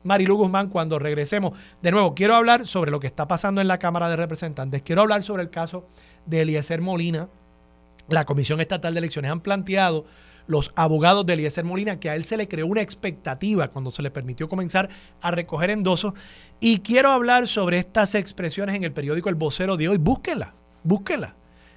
Marilu 0.04 0.36
Guzmán 0.36 0.70
cuando 0.70 1.00
regresemos. 1.00 1.58
De 1.82 1.92
nuevo, 1.92 2.14
quiero 2.14 2.36
hablar 2.36 2.68
sobre 2.68 2.92
lo 2.92 3.00
que 3.00 3.08
está 3.08 3.28
pasando 3.28 3.62
en 3.62 3.68
la 3.68 3.78
Cámara 3.78 4.10
de 4.10 4.16
Representantes. 4.16 4.82
Quiero 4.82 5.02
hablar 5.02 5.24
sobre 5.24 5.44
el 5.44 5.50
caso 5.50 5.86
de 6.26 6.42
Eliezer 6.42 6.82
Molina. 6.82 7.30
La 8.10 8.26
Comisión 8.26 8.60
Estatal 8.60 8.94
de 8.94 9.00
Elecciones 9.00 9.32
han 9.32 9.42
planteado 9.42 10.06
los 10.48 10.72
abogados 10.76 11.26
de 11.26 11.34
Eliezer 11.34 11.64
Molina 11.64 12.00
que 12.00 12.10
a 12.10 12.16
él 12.16 12.24
se 12.24 12.38
le 12.38 12.48
creó 12.48 12.68
una 12.68 12.82
expectativa 12.82 13.70
cuando 13.70 13.92
se 13.92 14.02
le 14.02 14.12
permitió 14.12 14.50
comenzar 14.50 14.90
a 15.22 15.32
recoger 15.32 15.70
endosos. 15.70 16.14
Y 16.60 16.80
quiero 16.80 17.12
hablar 17.12 17.48
sobre 17.48 17.78
estas 17.78 18.16
expresiones 18.16 18.76
en 18.76 18.84
el 18.84 18.92
periódico 18.92 19.30
El 19.30 19.36
Vocero 19.36 19.78
de 19.78 19.90
hoy. 19.90 19.98
Búsquenla. 19.98 20.54
búsquenla, 20.84 21.36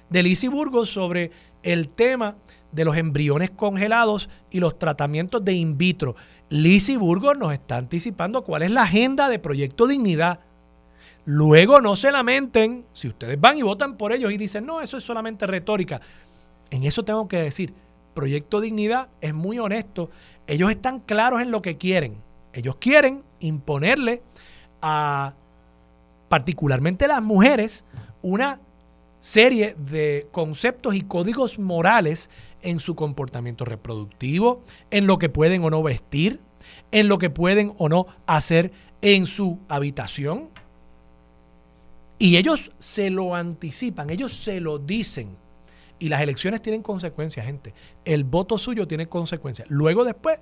de 0.09 0.23
Lizzie 0.23 0.49
Burgos 0.49 0.89
sobre 0.89 1.31
el 1.63 1.89
tema 1.89 2.35
de 2.71 2.85
los 2.85 2.97
embriones 2.97 3.49
congelados 3.49 4.29
y 4.51 4.59
los 4.59 4.77
tratamientos 4.77 5.43
de 5.43 5.53
in 5.53 5.77
vitro. 5.77 6.15
Lizzie 6.49 6.97
Burgos 6.97 7.37
nos 7.37 7.53
está 7.53 7.77
anticipando 7.77 8.43
cuál 8.43 8.63
es 8.63 8.71
la 8.71 8.83
agenda 8.83 9.29
de 9.29 9.39
Proyecto 9.39 9.87
Dignidad. 9.87 10.41
Luego 11.29 11.81
no 11.81 11.97
se 11.97 12.09
lamenten 12.09 12.85
si 12.93 13.09
ustedes 13.09 13.37
van 13.37 13.57
y 13.57 13.61
votan 13.61 13.97
por 13.97 14.13
ellos 14.13 14.31
y 14.31 14.37
dicen, 14.37 14.65
no, 14.65 14.79
eso 14.79 14.95
es 14.95 15.03
solamente 15.03 15.45
retórica. 15.45 15.99
En 16.69 16.85
eso 16.85 17.03
tengo 17.03 17.27
que 17.27 17.39
decir, 17.39 17.73
Proyecto 18.13 18.61
Dignidad 18.61 19.09
es 19.19 19.33
muy 19.33 19.59
honesto. 19.59 20.09
Ellos 20.47 20.71
están 20.71 21.01
claros 21.01 21.41
en 21.41 21.51
lo 21.51 21.61
que 21.61 21.75
quieren. 21.75 22.15
Ellos 22.53 22.77
quieren 22.77 23.23
imponerle 23.41 24.23
a 24.81 25.33
particularmente 26.29 27.09
las 27.09 27.21
mujeres 27.21 27.83
una 28.21 28.61
serie 29.19 29.75
de 29.77 30.29
conceptos 30.31 30.95
y 30.95 31.01
códigos 31.01 31.59
morales 31.59 32.29
en 32.61 32.79
su 32.79 32.95
comportamiento 32.95 33.65
reproductivo, 33.65 34.63
en 34.91 35.07
lo 35.07 35.17
que 35.17 35.27
pueden 35.27 35.61
o 35.65 35.69
no 35.69 35.83
vestir, 35.83 36.39
en 36.93 37.09
lo 37.09 37.17
que 37.17 37.29
pueden 37.29 37.73
o 37.77 37.89
no 37.89 38.07
hacer 38.27 38.71
en 39.01 39.25
su 39.25 39.59
habitación. 39.67 40.51
Y 42.19 42.37
ellos 42.37 42.71
se 42.79 43.09
lo 43.09 43.35
anticipan, 43.35 44.09
ellos 44.09 44.33
se 44.33 44.59
lo 44.59 44.79
dicen. 44.79 45.37
Y 45.99 46.09
las 46.09 46.21
elecciones 46.21 46.61
tienen 46.61 46.81
consecuencias, 46.81 47.45
gente. 47.45 47.73
El 48.05 48.23
voto 48.23 48.57
suyo 48.57 48.87
tiene 48.87 49.07
consecuencias. 49.07 49.67
Luego 49.69 50.03
después, 50.03 50.39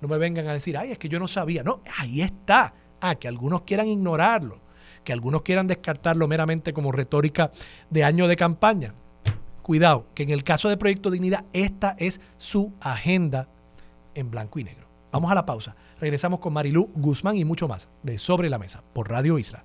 no 0.00 0.08
me 0.08 0.18
vengan 0.18 0.46
a 0.48 0.52
decir, 0.52 0.76
ay, 0.76 0.92
es 0.92 0.98
que 0.98 1.08
yo 1.08 1.18
no 1.18 1.28
sabía. 1.28 1.62
No, 1.62 1.82
ahí 1.98 2.22
está. 2.22 2.74
Ah, 3.00 3.14
que 3.14 3.28
algunos 3.28 3.62
quieran 3.62 3.88
ignorarlo, 3.88 4.60
que 5.04 5.12
algunos 5.12 5.42
quieran 5.42 5.66
descartarlo 5.66 6.26
meramente 6.28 6.72
como 6.72 6.92
retórica 6.92 7.50
de 7.90 8.04
año 8.04 8.26
de 8.26 8.36
campaña. 8.36 8.94
Cuidado, 9.62 10.06
que 10.14 10.22
en 10.22 10.30
el 10.30 10.44
caso 10.44 10.68
de 10.68 10.78
Proyecto 10.78 11.10
Dignidad, 11.10 11.44
esta 11.52 11.94
es 11.98 12.20
su 12.38 12.72
agenda 12.80 13.48
en 14.14 14.30
blanco 14.30 14.58
y 14.58 14.64
negro. 14.64 14.88
Vamos 15.12 15.30
a 15.30 15.34
la 15.34 15.46
pausa. 15.46 15.76
Regresamos 16.00 16.40
con 16.40 16.54
Marilú 16.54 16.90
Guzmán 16.94 17.36
y 17.36 17.44
mucho 17.44 17.68
más 17.68 17.88
de 18.02 18.18
Sobre 18.18 18.48
la 18.48 18.58
Mesa 18.58 18.82
por 18.92 19.10
Radio 19.10 19.38
Isla 19.38 19.64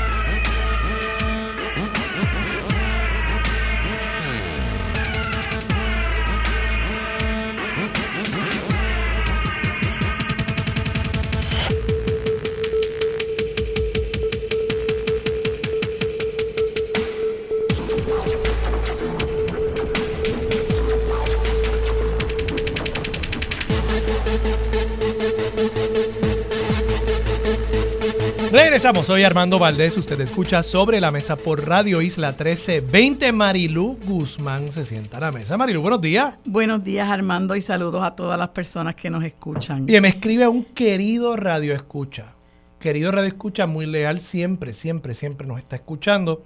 Regresamos, 28.81 29.05
soy 29.05 29.23
Armando 29.23 29.59
Valdés, 29.59 29.95
usted 29.95 30.19
escucha 30.21 30.63
sobre 30.63 30.99
la 30.99 31.11
mesa 31.11 31.35
por 31.35 31.67
Radio 31.67 32.01
Isla 32.01 32.29
1320. 32.29 33.31
Marilú 33.31 33.95
Guzmán 34.07 34.71
se 34.71 34.87
sienta 34.87 35.17
a 35.17 35.19
la 35.19 35.31
mesa. 35.31 35.55
Marilú, 35.55 35.83
buenos 35.83 36.01
días. 36.01 36.33
Buenos 36.45 36.83
días 36.83 37.07
Armando 37.07 37.55
y 37.55 37.61
saludos 37.61 38.03
a 38.03 38.15
todas 38.15 38.39
las 38.39 38.49
personas 38.49 38.95
que 38.95 39.11
nos 39.11 39.23
escuchan. 39.23 39.87
Y 39.87 40.01
me 40.01 40.07
escribe 40.07 40.47
un 40.47 40.63
querido 40.63 41.35
radio 41.35 41.75
escucha, 41.75 42.33
querido 42.79 43.11
radio 43.11 43.27
escucha 43.27 43.67
muy 43.67 43.85
leal, 43.85 44.19
siempre, 44.19 44.73
siempre, 44.73 45.13
siempre 45.13 45.45
nos 45.45 45.59
está 45.59 45.75
escuchando. 45.75 46.41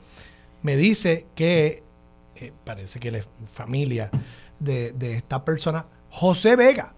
Me 0.61 0.75
dice 0.75 1.27
que 1.35 1.83
eh, 2.35 2.51
parece 2.65 2.99
que 2.99 3.07
él 3.07 3.15
es 3.15 3.29
familia 3.49 4.09
de, 4.59 4.91
de 4.91 5.15
esta 5.15 5.45
persona, 5.45 5.85
José 6.09 6.57
Vega, 6.57 6.95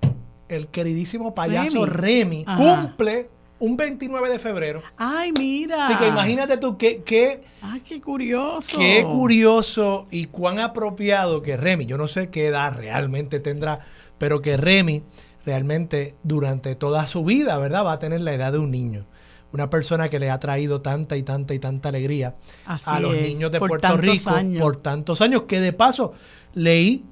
el 0.50 0.70
queridísimo 0.70 1.36
payaso 1.36 1.86
Remy, 1.86 2.44
cumple 2.44 3.37
un 3.60 3.78
29 3.78 4.30
de 4.30 4.40
febrero. 4.40 4.82
Ay, 4.98 5.32
mira. 5.38 5.88
Así 5.88 5.96
que 5.96 6.08
imagínate 6.08 6.58
tú 6.58 6.78
qué, 6.78 7.02
qué, 7.04 7.44
Ay, 7.62 7.82
qué 7.82 8.00
curioso. 8.02 8.78
qué 8.78 9.04
curioso 9.04 10.08
y 10.12 10.26
cuán 10.26 10.60
apropiado 10.60 11.42
que 11.42 11.58
Remy, 11.58 11.86
yo 11.86 11.98
no 11.98 12.08
sé 12.08 12.30
qué 12.30 12.48
edad 12.48 12.74
realmente 12.74 13.40
tendrá, 13.40 13.80
pero 14.18 14.42
que 14.42 14.58
Remy 14.58 15.04
realmente 15.46 16.16
durante 16.24 16.76
toda 16.76 17.08
su 17.08 17.24
vida, 17.24 17.58
¿verdad? 17.58 17.86
Va 17.86 17.94
a 17.94 18.00
tener 18.00 18.22
la 18.22 18.34
edad 18.34 18.52
de 18.52 18.60
un 18.60 18.70
niño. 18.72 19.06
Una 19.54 19.70
persona 19.70 20.10
que 20.10 20.20
le 20.20 20.30
ha 20.30 20.40
traído 20.40 20.82
tanta 20.82 21.16
y 21.16 21.24
tanta 21.24 21.54
y 21.54 21.60
tanta 21.60 21.88
alegría 21.88 22.36
Así 22.66 22.90
a 22.90 23.00
los 23.00 23.16
es, 23.16 23.22
niños 23.22 23.50
de 23.50 23.60
Puerto 23.60 23.96
Rico 23.96 24.30
años. 24.32 24.62
por 24.62 24.76
tantos 24.76 25.22
años, 25.22 25.44
que 25.44 25.62
de 25.62 25.72
paso 25.72 26.14
leí 26.54 27.06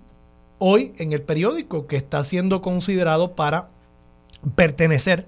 hoy 0.60 0.94
en 0.98 1.14
el 1.14 1.22
periódico 1.22 1.88
que 1.88 1.96
está 1.96 2.24
siendo 2.26 2.62
considerado 2.62 3.36
para 3.36 3.70
pertenecer 4.56 5.26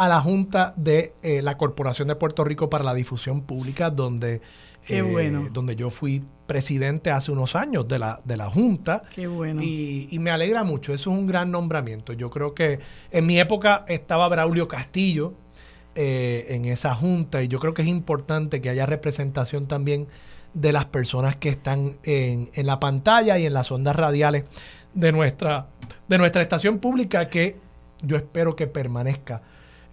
a 0.00 0.08
la 0.08 0.22
Junta 0.22 0.72
de 0.78 1.12
eh, 1.22 1.42
la 1.42 1.58
Corporación 1.58 2.08
de 2.08 2.14
Puerto 2.16 2.42
Rico 2.42 2.70
para 2.70 2.82
la 2.82 2.94
Difusión 2.94 3.42
Pública, 3.42 3.90
donde, 3.90 4.36
eh, 4.36 4.40
Qué 4.86 5.02
bueno. 5.02 5.50
donde 5.52 5.76
yo 5.76 5.90
fui 5.90 6.24
presidente 6.46 7.10
hace 7.10 7.30
unos 7.30 7.54
años 7.54 7.86
de 7.86 7.98
la, 7.98 8.18
de 8.24 8.38
la 8.38 8.48
Junta. 8.48 9.02
Qué 9.14 9.26
bueno. 9.26 9.60
Y, 9.62 10.08
y 10.10 10.18
me 10.18 10.30
alegra 10.30 10.64
mucho, 10.64 10.94
eso 10.94 11.10
es 11.10 11.16
un 11.18 11.26
gran 11.26 11.50
nombramiento. 11.50 12.14
Yo 12.14 12.30
creo 12.30 12.54
que 12.54 12.78
en 13.10 13.26
mi 13.26 13.38
época 13.38 13.84
estaba 13.88 14.26
Braulio 14.30 14.68
Castillo 14.68 15.34
eh, 15.94 16.46
en 16.48 16.64
esa 16.64 16.94
junta 16.94 17.42
y 17.42 17.48
yo 17.48 17.58
creo 17.58 17.74
que 17.74 17.82
es 17.82 17.88
importante 17.88 18.62
que 18.62 18.70
haya 18.70 18.86
representación 18.86 19.66
también 19.66 20.08
de 20.54 20.72
las 20.72 20.86
personas 20.86 21.36
que 21.36 21.50
están 21.50 21.98
en, 22.04 22.48
en 22.54 22.66
la 22.66 22.80
pantalla 22.80 23.38
y 23.38 23.44
en 23.44 23.52
las 23.52 23.70
ondas 23.70 23.96
radiales 23.96 24.44
de 24.94 25.12
nuestra, 25.12 25.66
de 26.08 26.16
nuestra 26.16 26.40
estación 26.40 26.78
pública 26.78 27.28
que 27.28 27.58
yo 28.02 28.16
espero 28.16 28.56
que 28.56 28.66
permanezca 28.66 29.42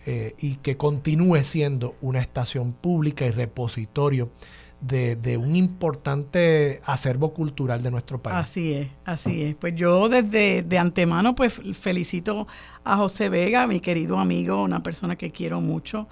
eh, 0.09 0.35
y 0.39 0.55
que 0.55 0.77
continúe 0.77 1.43
siendo 1.43 1.95
una 1.99 2.19
estación 2.19 2.71
pública 2.71 3.25
y 3.25 3.31
repositorio 3.31 4.31
de, 4.79 5.35
un 5.35 5.57
importante 5.57 6.79
acervo 6.85 7.33
cultural 7.33 7.83
de 7.83 7.91
nuestro 7.91 8.21
país. 8.21 8.37
Así 8.37 8.71
es, 8.71 8.87
así 9.03 9.43
es. 9.43 9.55
Pues 9.55 9.75
yo 9.75 10.07
desde 10.07 10.63
de 10.63 10.77
antemano 10.77 11.35
pues 11.35 11.59
felicito 11.73 12.47
a 12.85 12.95
José 12.95 13.27
Vega, 13.27 13.67
mi 13.67 13.81
querido 13.81 14.17
amigo, 14.17 14.63
una 14.63 14.81
persona 14.81 15.17
que 15.17 15.33
quiero 15.33 15.59
mucho. 15.59 16.07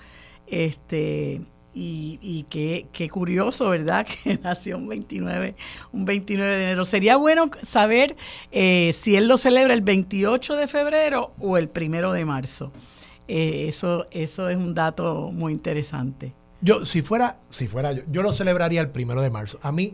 Este 0.45 1.39
y, 1.73 2.19
y 2.21 2.43
qué, 2.49 2.88
qué 2.91 3.08
curioso, 3.08 3.69
¿verdad? 3.69 4.05
Que 4.23 4.38
nació 4.38 4.77
un 4.77 4.89
29, 4.89 5.55
un 5.93 6.03
29 6.03 6.58
de 6.58 6.63
enero. 6.63 6.84
Sería 6.84 7.15
bueno 7.15 7.49
saber 7.62 8.17
eh, 8.51 8.91
si 8.91 9.15
él 9.15 9.29
lo 9.29 9.38
celebra 9.38 9.73
el 9.73 9.84
28 9.84 10.58
de 10.58 10.67
febrero 10.67 11.34
o 11.39 11.58
el 11.58 11.69
primero 11.69 12.12
de 12.12 12.25
marzo. 12.25 12.73
Eh, 13.27 13.65
eso, 13.67 14.05
eso 14.11 14.49
es 14.49 14.57
un 14.57 14.73
dato 14.75 15.31
muy 15.31 15.51
interesante. 15.53 16.33
Yo, 16.61 16.85
si 16.85 17.01
fuera, 17.01 17.38
si 17.49 17.67
fuera 17.67 17.91
yo, 17.91 18.03
yo 18.09 18.21
lo 18.23 18.31
celebraría 18.33 18.81
el 18.81 18.89
primero 18.89 19.21
de 19.21 19.29
marzo. 19.29 19.59
A 19.61 19.71
mí, 19.71 19.93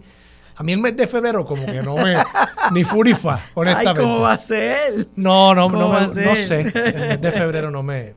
a 0.55 0.63
mí 0.63 0.71
el 0.73 0.79
mes 0.79 0.95
de 0.95 1.07
febrero 1.07 1.45
como 1.45 1.65
que 1.65 1.81
no 1.81 1.95
me, 1.95 2.15
ni 2.71 2.83
furifa, 2.83 3.35
Ay, 3.35 3.41
honestamente. 3.55 4.01
¿cómo 4.01 4.19
va 4.21 4.33
a 4.33 4.37
ser? 4.37 5.07
No, 5.15 5.53
no, 5.55 5.63
¿Cómo 5.69 5.79
no, 5.79 5.93
me- 5.93 6.23
no 6.25 6.35
sé. 6.35 6.61
El 6.61 6.95
mes 7.09 7.21
de 7.21 7.31
febrero 7.33 7.71
no 7.71 7.83
me, 7.83 8.13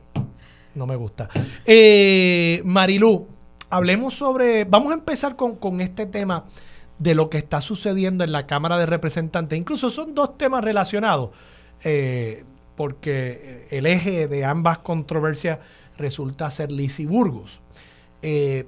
no 0.75 0.85
me 0.85 0.95
gusta. 0.95 1.29
Eh, 1.65 2.61
Marilú, 2.65 3.27
hablemos 3.69 4.13
sobre. 4.13 4.63
Vamos 4.65 4.91
a 4.91 4.95
empezar 4.95 5.35
con, 5.35 5.55
con 5.55 5.81
este 5.81 6.05
tema 6.05 6.45
de 6.99 7.15
lo 7.15 7.29
que 7.29 7.37
está 7.37 7.59
sucediendo 7.61 8.23
en 8.23 8.31
la 8.31 8.45
Cámara 8.47 8.77
de 8.77 8.85
Representantes. 8.85 9.57
Incluso 9.59 9.89
son 9.89 10.13
dos 10.15 10.37
temas 10.37 10.63
relacionados, 10.63 11.31
eh, 11.83 12.45
porque 12.75 13.67
el 13.71 13.85
eje 13.85 14.27
de 14.27 14.45
ambas 14.45 14.79
controversias 14.79 15.59
resulta 15.97 16.49
ser 16.51 16.71
Lizzie 16.71 17.05
Burgos. 17.05 17.61
Eh, 18.21 18.67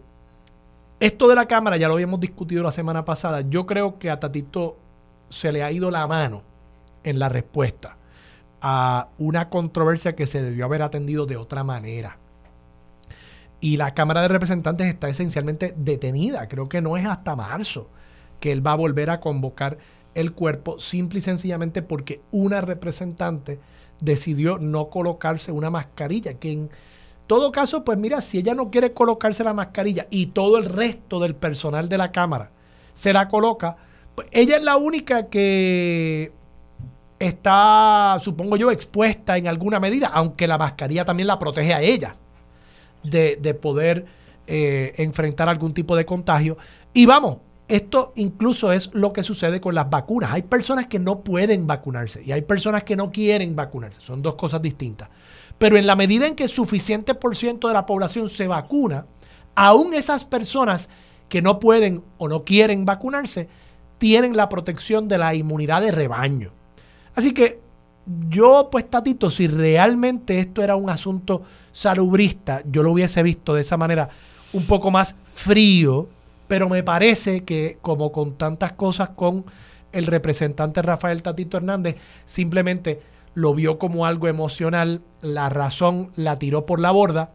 esto 1.00 1.28
de 1.28 1.36
la 1.36 1.46
Cámara 1.46 1.78
ya 1.78 1.88
lo 1.88 1.94
habíamos 1.94 2.20
discutido 2.20 2.64
la 2.64 2.72
semana 2.72 3.06
pasada. 3.06 3.42
Yo 3.42 3.66
creo 3.66 4.00
que 4.00 4.10
a 4.10 4.20
Tatito 4.20 4.78
se 5.30 5.52
le 5.52 5.64
ha 5.64 5.72
ido 5.72 5.92
la 5.92 6.08
mano 6.08 6.42
en 7.04 7.20
la 7.20 7.30
respuesta 7.30 7.98
a 8.62 9.10
una 9.18 9.50
controversia 9.50 10.16
que 10.16 10.26
se 10.26 10.42
debió 10.42 10.66
haber 10.66 10.82
atendido 10.82 11.26
de 11.26 11.38
otra 11.38 11.64
manera. 11.64 12.18
Y 13.60 13.78
la 13.78 13.94
Cámara 13.94 14.22
de 14.22 14.28
Representantes 14.28 14.88
está 14.88 15.10
esencialmente 15.10 15.74
detenida. 15.78 16.48
Creo 16.48 16.70
que 16.70 16.82
no 16.82 16.98
es 16.98 17.06
hasta 17.06 17.36
marzo 17.36 17.90
que 18.40 18.52
él 18.52 18.66
va 18.66 18.72
a 18.72 18.76
volver 18.76 19.10
a 19.10 19.20
convocar 19.20 19.78
el 20.14 20.34
cuerpo, 20.34 20.80
simple 20.80 21.20
y 21.20 21.22
sencillamente 21.22 21.82
porque 21.82 22.22
una 22.32 22.62
representante 22.62 23.60
decidió 24.00 24.58
no 24.58 24.90
colocarse 24.90 25.52
una 25.52 25.70
mascarilla, 25.70 26.36
que 26.36 26.52
en 26.52 26.70
todo 27.28 27.52
caso, 27.52 27.84
pues 27.84 27.98
mira, 27.98 28.22
si 28.22 28.38
ella 28.38 28.56
no 28.56 28.72
quiere 28.72 28.94
colocarse 28.94 29.44
la 29.44 29.54
mascarilla 29.54 30.08
y 30.10 30.28
todo 30.28 30.58
el 30.58 30.66
resto 30.66 31.20
del 31.20 31.36
personal 31.36 31.90
de 31.90 31.98
la 31.98 32.12
Cámara 32.12 32.52
se 32.94 33.14
la 33.14 33.28
coloca, 33.28 33.78
pues 34.16 34.28
ella 34.32 34.58
es 34.58 34.64
la 34.64 34.78
única 34.78 35.28
que 35.28 36.32
está, 37.20 38.18
supongo 38.22 38.56
yo, 38.58 38.72
expuesta 38.72 39.38
en 39.38 39.48
alguna 39.48 39.80
medida, 39.80 40.08
aunque 40.08 40.48
la 40.48 40.58
mascarilla 40.58 41.06
también 41.06 41.28
la 41.28 41.40
protege 41.40 41.74
a 41.74 41.82
ella 41.82 42.16
de, 43.04 43.38
de 43.42 43.54
poder 43.54 44.06
eh, 44.48 44.94
enfrentar 44.98 45.50
algún 45.50 45.74
tipo 45.74 45.96
de 45.96 46.06
contagio. 46.06 46.58
Y 46.94 47.06
vamos, 47.06 47.40
esto 47.68 48.14
incluso 48.16 48.72
es 48.72 48.90
lo 48.94 49.12
que 49.12 49.24
sucede 49.24 49.60
con 49.60 49.76
las 49.76 49.90
vacunas. 49.90 50.32
Hay 50.32 50.44
personas 50.44 50.88
que 50.88 51.00
no 51.00 51.20
pueden 51.22 51.68
vacunarse 51.68 52.24
y 52.24 52.32
hay 52.32 52.42
personas 52.42 52.84
que 52.84 52.96
no 52.96 53.12
quieren 53.12 53.56
vacunarse. 53.56 54.00
Son 54.02 54.22
dos 54.22 54.36
cosas 54.36 54.62
distintas. 54.62 55.10
Pero 55.58 55.78
en 55.78 55.88
la 55.88 55.96
medida 55.96 56.28
en 56.28 56.36
que 56.36 56.48
suficiente 56.48 57.14
por 57.16 57.36
ciento 57.36 57.68
de 57.68 57.74
la 57.74 57.86
población 57.86 58.30
se 58.30 58.48
vacuna, 58.48 59.06
aún 59.56 59.94
esas 59.94 60.24
personas 60.24 60.88
que 61.30 61.42
no 61.42 61.60
pueden 61.60 62.04
o 62.18 62.30
no 62.30 62.44
quieren 62.44 62.86
vacunarse, 62.86 63.50
tienen 63.98 64.38
la 64.38 64.48
protección 64.48 65.08
de 65.08 65.18
la 65.18 65.36
inmunidad 65.36 65.82
de 65.82 65.92
rebaño. 65.92 66.52
Así 67.16 67.34
que 67.34 67.60
yo, 68.30 68.70
pues, 68.72 68.90
Tatito, 68.90 69.30
si 69.30 69.48
realmente 69.48 70.40
esto 70.40 70.64
era 70.64 70.76
un 70.76 70.90
asunto 70.90 71.42
salubrista, 71.72 72.62
yo 72.72 72.84
lo 72.84 72.92
hubiese 72.92 73.22
visto 73.24 73.54
de 73.54 73.62
esa 73.62 73.76
manera 73.76 74.10
un 74.54 74.66
poco 74.66 74.92
más 74.92 75.16
frío, 75.34 76.08
pero 76.48 76.70
me 76.70 76.84
parece 76.84 77.44
que 77.44 77.78
como 77.82 78.12
con 78.12 78.38
tantas 78.38 78.74
cosas 78.74 79.10
con 79.10 79.46
el 79.92 80.06
representante 80.06 80.82
Rafael 80.82 81.22
Tatito 81.22 81.58
Hernández, 81.58 81.98
simplemente 82.26 83.02
lo 83.34 83.54
vio 83.54 83.78
como 83.78 84.06
algo 84.06 84.28
emocional, 84.28 85.02
la 85.22 85.50
razón 85.50 86.12
la 86.16 86.38
tiró 86.38 86.66
por 86.66 86.80
la 86.80 86.92
borda 86.92 87.32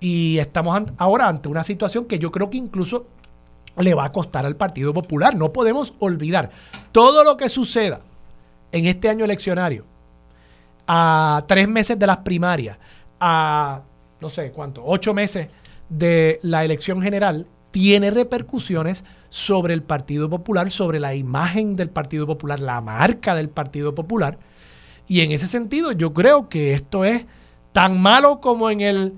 y 0.00 0.38
estamos 0.38 0.82
ahora 0.96 1.28
ante 1.28 1.48
una 1.48 1.62
situación 1.62 2.06
que 2.06 2.18
yo 2.18 2.32
creo 2.32 2.50
que 2.50 2.56
incluso 2.56 3.06
le 3.76 3.94
va 3.94 4.06
a 4.06 4.12
costar 4.12 4.46
al 4.46 4.56
Partido 4.56 4.92
Popular. 4.92 5.34
No 5.34 5.52
podemos 5.52 5.94
olvidar 5.98 6.50
todo 6.90 7.24
lo 7.24 7.36
que 7.36 7.48
suceda 7.48 8.00
en 8.72 8.86
este 8.86 9.08
año 9.08 9.24
eleccionario, 9.24 9.84
a 10.86 11.44
tres 11.46 11.68
meses 11.68 11.98
de 11.98 12.06
las 12.06 12.18
primarias, 12.18 12.78
a 13.20 13.82
no 14.20 14.28
sé 14.28 14.50
cuánto, 14.52 14.82
ocho 14.84 15.14
meses 15.14 15.48
de 15.88 16.38
la 16.42 16.64
elección 16.64 17.02
general, 17.02 17.46
tiene 17.72 18.10
repercusiones 18.10 19.04
sobre 19.28 19.74
el 19.74 19.82
Partido 19.82 20.30
Popular, 20.30 20.70
sobre 20.70 21.00
la 21.00 21.14
imagen 21.14 21.74
del 21.74 21.90
Partido 21.90 22.26
Popular, 22.26 22.60
la 22.60 22.80
marca 22.80 23.34
del 23.34 23.48
Partido 23.48 23.94
Popular. 23.94 24.38
Y 25.08 25.22
en 25.22 25.32
ese 25.32 25.48
sentido 25.48 25.90
yo 25.90 26.12
creo 26.12 26.48
que 26.48 26.74
esto 26.74 27.04
es 27.04 27.26
tan 27.72 28.00
malo 28.00 28.40
como 28.40 28.70
en 28.70 28.82
el 28.82 29.14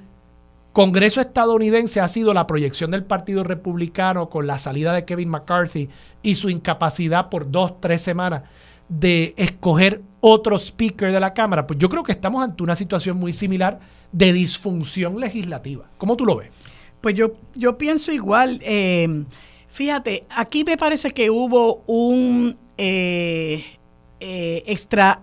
Congreso 0.73 1.21
estadounidense 1.21 2.01
ha 2.01 2.09
sido 2.09 2.35
la 2.35 2.49
proyección 2.49 2.91
del 2.91 3.05
Partido 3.05 3.45
Republicano 3.45 4.29
con 4.29 4.49
la 4.49 4.59
salida 4.59 4.93
de 4.93 5.05
Kevin 5.05 5.29
McCarthy 5.29 5.89
y 6.21 6.35
su 6.35 6.51
incapacidad 6.51 7.29
por 7.29 7.49
dos, 7.49 7.81
tres 7.81 8.01
semanas 8.01 8.43
de 8.89 9.35
escoger 9.37 10.03
otro 10.21 10.59
speaker 10.59 11.13
de 11.13 11.21
la 11.21 11.33
Cámara, 11.33 11.67
pues 11.67 11.79
yo 11.79 11.89
creo 11.89 12.03
que 12.03 12.13
estamos 12.13 12.43
ante 12.43 12.63
una 12.63 12.75
situación 12.75 13.17
muy 13.17 13.33
similar 13.33 13.79
de 14.11 14.33
disfunción 14.33 15.21
legislativa. 15.21 15.85
¿Cómo 15.97 16.17
tú 16.17 16.25
lo 16.25 16.37
ves? 16.37 16.51
Pues 17.05 17.17
yo, 17.17 17.35
yo 17.55 17.77
pienso 17.77 18.13
igual. 18.13 18.61
Eh, 18.63 19.27
fíjate, 19.69 20.25
aquí 20.31 20.65
me 20.65 20.79
parece 20.79 21.11
que 21.11 21.29
hubo 21.29 21.83
un 21.87 22.57
eh, 22.79 23.63
eh, 24.21 24.63
extra 24.65 25.21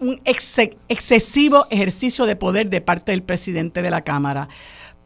un 0.00 0.20
excesivo 0.24 1.68
ejercicio 1.70 2.26
de 2.26 2.34
poder 2.34 2.68
de 2.68 2.80
parte 2.80 3.12
del 3.12 3.22
presidente 3.22 3.80
de 3.80 3.90
la 3.90 4.02
Cámara 4.02 4.48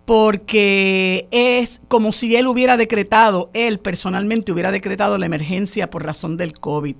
porque 0.06 1.28
es 1.30 1.82
como 1.88 2.10
si 2.12 2.36
él 2.36 2.46
hubiera 2.46 2.78
decretado, 2.78 3.50
él 3.52 3.80
personalmente 3.80 4.50
hubiera 4.50 4.72
decretado 4.72 5.18
la 5.18 5.26
emergencia 5.26 5.90
por 5.90 6.06
razón 6.06 6.38
del 6.38 6.54
COVID. 6.54 6.96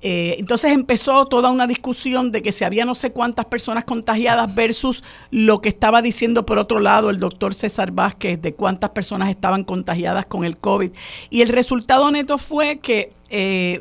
Eh, 0.00 0.36
entonces 0.38 0.72
empezó 0.72 1.26
toda 1.26 1.50
una 1.50 1.66
discusión 1.66 2.30
de 2.30 2.40
que 2.40 2.52
si 2.52 2.64
había 2.64 2.84
no 2.84 2.94
sé 2.94 3.10
cuántas 3.10 3.46
personas 3.46 3.84
contagiadas 3.84 4.54
versus 4.54 5.02
lo 5.30 5.60
que 5.60 5.68
estaba 5.68 6.02
diciendo 6.02 6.46
por 6.46 6.58
otro 6.58 6.78
lado 6.78 7.10
el 7.10 7.18
doctor 7.18 7.52
César 7.54 7.90
Vázquez 7.90 8.40
de 8.40 8.54
cuántas 8.54 8.90
personas 8.90 9.28
estaban 9.30 9.64
contagiadas 9.64 10.26
con 10.26 10.44
el 10.44 10.56
COVID. 10.56 10.92
Y 11.30 11.42
el 11.42 11.48
resultado 11.48 12.10
neto 12.10 12.38
fue 12.38 12.78
que, 12.78 13.12
eh, 13.30 13.80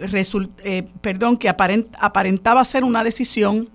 eh, 0.64 0.84
perdón, 1.02 1.38
que 1.38 1.50
aparentaba 1.50 2.66
ser 2.66 2.84
una 2.84 3.04
decisión 3.04 3.70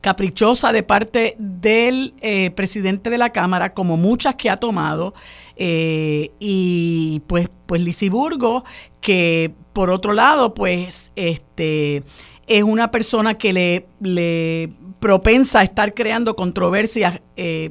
caprichosa 0.00 0.72
de 0.72 0.82
parte 0.82 1.34
del 1.38 2.14
eh, 2.20 2.50
presidente 2.52 3.10
de 3.10 3.18
la 3.18 3.30
Cámara, 3.30 3.74
como 3.74 3.96
muchas 3.96 4.36
que 4.36 4.50
ha 4.50 4.56
tomado, 4.56 5.14
eh, 5.58 6.30
y 6.38 7.20
pues, 7.26 7.50
pues 7.66 7.82
Lisiburgo, 7.82 8.64
que 9.00 9.52
por 9.72 9.90
otro 9.90 10.12
lado, 10.12 10.54
pues 10.54 11.12
este 11.16 12.02
es 12.46 12.62
una 12.62 12.90
persona 12.90 13.36
que 13.36 13.52
le, 14.00 14.70
propensa 15.00 15.60
a 15.60 15.64
estar 15.64 15.92
creando 15.94 16.34
controversias 16.34 17.20
eh, 17.36 17.70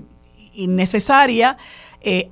innecesarias, 0.54 1.58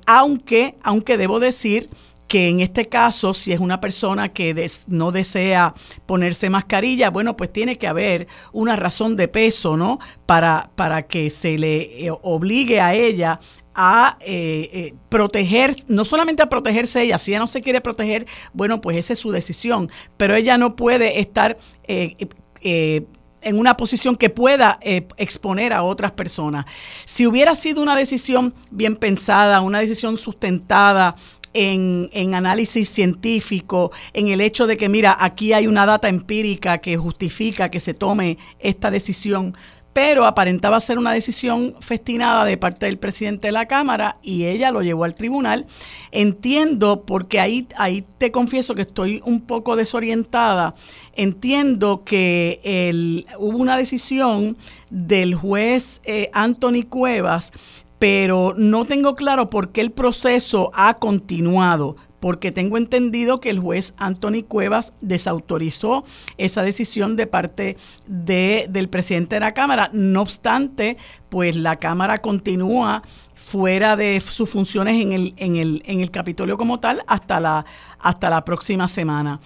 aunque, 0.06 0.76
aunque 0.82 1.18
debo 1.18 1.38
decir 1.38 1.90
que 2.28 2.48
en 2.48 2.60
este 2.60 2.86
caso, 2.86 3.34
si 3.34 3.52
es 3.52 3.60
una 3.60 3.80
persona 3.80 4.28
que 4.28 4.68
no 4.88 5.12
desea 5.12 5.74
ponerse 6.06 6.50
mascarilla, 6.50 7.10
bueno, 7.10 7.36
pues 7.36 7.52
tiene 7.52 7.76
que 7.76 7.86
haber 7.86 8.26
una 8.52 8.76
razón 8.76 9.16
de 9.16 9.28
peso, 9.28 9.76
¿no? 9.76 9.98
Para, 10.26 10.70
para 10.74 11.02
que 11.06 11.30
se 11.30 11.56
le 11.58 12.06
eh, 12.06 12.10
obligue 12.22 12.80
a 12.80 12.94
ella 12.94 13.38
a 13.76 14.16
eh, 14.20 14.70
eh, 14.72 14.94
proteger, 15.08 15.76
no 15.86 16.04
solamente 16.04 16.42
a 16.42 16.48
protegerse 16.48 17.02
ella, 17.02 17.18
si 17.18 17.30
ella 17.30 17.40
no 17.40 17.46
se 17.46 17.60
quiere 17.60 17.80
proteger, 17.80 18.26
bueno, 18.52 18.80
pues 18.80 18.96
esa 18.96 19.12
es 19.12 19.18
su 19.18 19.30
decisión, 19.30 19.90
pero 20.16 20.34
ella 20.34 20.58
no 20.58 20.74
puede 20.74 21.20
estar 21.20 21.58
en 21.88 23.58
una 23.58 23.76
posición 23.76 24.16
que 24.16 24.30
pueda 24.30 24.80
exponer 24.82 25.72
a 25.72 25.82
otras 25.82 26.12
personas. 26.12 26.66
Si 27.04 27.26
hubiera 27.26 27.54
sido 27.54 27.82
una 27.82 27.94
decisión 27.94 28.54
bien 28.70 28.96
pensada, 28.96 29.60
una 29.60 29.78
decisión 29.78 30.16
sustentada, 30.16 31.14
en, 31.56 32.34
análisis 32.34 32.88
científico, 32.88 33.90
en 34.12 34.28
el 34.28 34.40
hecho 34.40 34.66
de 34.66 34.76
que, 34.76 34.88
mira, 34.88 35.16
aquí 35.18 35.52
hay 35.52 35.66
una 35.66 35.86
data 35.86 36.08
empírica 36.08 36.78
que 36.78 36.96
justifica 36.96 37.70
que 37.70 37.80
se 37.80 37.94
tome 37.94 38.36
esta 38.58 38.90
decisión, 38.90 39.56
pero 39.96 40.26
aparentaba 40.26 40.78
ser 40.78 40.98
una 40.98 41.14
decisión 41.14 41.74
festinada 41.80 42.44
de 42.44 42.58
parte 42.58 42.84
del 42.84 42.98
presidente 42.98 43.48
de 43.48 43.52
la 43.52 43.64
Cámara 43.64 44.18
y 44.20 44.44
ella 44.44 44.70
lo 44.70 44.82
llevó 44.82 45.04
al 45.04 45.14
tribunal. 45.14 45.64
Entiendo, 46.12 47.04
porque 47.06 47.40
ahí, 47.40 47.66
ahí 47.78 48.04
te 48.18 48.30
confieso 48.30 48.74
que 48.74 48.82
estoy 48.82 49.22
un 49.24 49.40
poco 49.40 49.74
desorientada, 49.74 50.74
entiendo 51.14 52.04
que 52.04 53.24
hubo 53.38 53.56
una 53.56 53.78
decisión 53.78 54.58
del 54.90 55.34
juez 55.34 56.02
eh, 56.04 56.28
Anthony 56.34 56.84
Cuevas 56.86 57.50
pero 57.98 58.54
no 58.56 58.84
tengo 58.84 59.14
claro 59.14 59.48
por 59.48 59.72
qué 59.72 59.80
el 59.80 59.90
proceso 59.90 60.70
ha 60.74 60.94
continuado, 60.94 61.96
porque 62.26 62.50
tengo 62.50 62.76
entendido 62.76 63.38
que 63.38 63.50
el 63.50 63.60
juez 63.60 63.94
Anthony 63.98 64.42
Cuevas 64.48 64.92
desautorizó 65.00 66.02
esa 66.38 66.62
decisión 66.62 67.14
de 67.14 67.28
parte 67.28 67.76
de, 68.08 68.66
del 68.68 68.88
presidente 68.88 69.36
de 69.36 69.40
la 69.42 69.54
Cámara. 69.54 69.90
No 69.92 70.22
obstante, 70.22 70.96
pues 71.28 71.54
la 71.54 71.76
Cámara 71.76 72.18
continúa 72.18 73.04
fuera 73.36 73.94
de 73.94 74.18
sus 74.18 74.50
funciones 74.50 75.00
en 75.00 75.12
el, 75.12 75.34
en 75.36 75.54
el, 75.54 75.84
en 75.86 76.00
el 76.00 76.10
Capitolio 76.10 76.58
como 76.58 76.80
tal 76.80 77.04
hasta 77.06 77.38
la, 77.38 77.64
hasta 78.00 78.28
la 78.28 78.44
próxima 78.44 78.88
semana. 78.88 79.38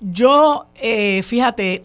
Yo, 0.00 0.66
eh, 0.82 1.22
fíjate, 1.22 1.84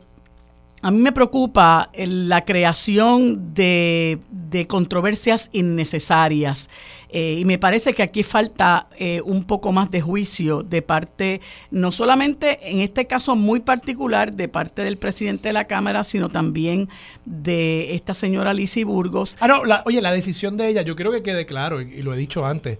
a 0.82 0.92
mí 0.92 1.00
me 1.00 1.12
preocupa 1.12 1.92
la 1.96 2.46
creación 2.46 3.54
de, 3.54 4.20
controversias 4.68 5.50
innecesarias 5.52 6.70
eh, 7.10 7.38
y 7.40 7.46
me 7.46 7.58
parece 7.58 7.94
que 7.94 8.04
aquí 8.04 8.24
falta 8.24 8.88
eh, 8.98 9.22
un 9.26 9.44
poco 9.44 9.72
más 9.72 9.92
de 9.92 10.00
juicio 10.00 10.64
de 10.64 10.82
parte, 10.82 11.42
no 11.72 11.92
solamente 11.92 12.60
en 12.70 12.80
este 12.80 13.08
caso 13.08 13.36
muy 13.36 13.60
particular, 13.60 14.34
de 14.34 14.48
parte 14.48 14.84
del 14.84 14.98
presidente 14.98 15.50
de 15.50 15.54
la 15.54 15.66
Cámara, 15.66 16.04
sino 16.04 16.30
también 16.30 16.88
de 17.26 17.96
esta 17.96 18.14
señora 18.14 18.54
Lizy 18.54 18.84
Burgos. 18.84 19.38
Ah, 19.40 19.48
no, 19.48 19.62
oye, 19.86 20.02
la 20.02 20.12
decisión 20.12 20.56
de 20.56 20.70
ella, 20.70 20.82
yo 20.82 20.96
quiero 20.96 21.12
que 21.12 21.24
quede 21.24 21.46
claro, 21.46 21.82
y, 21.82 21.92
y 21.94 22.02
lo 22.02 22.14
he 22.14 22.18
dicho 22.18 22.46
antes, 22.46 22.78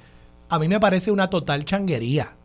a 0.48 0.60
mí 0.60 0.68
me 0.68 0.80
parece 0.80 1.12
una 1.12 1.30
total 1.30 1.66
changuería. 1.66 2.36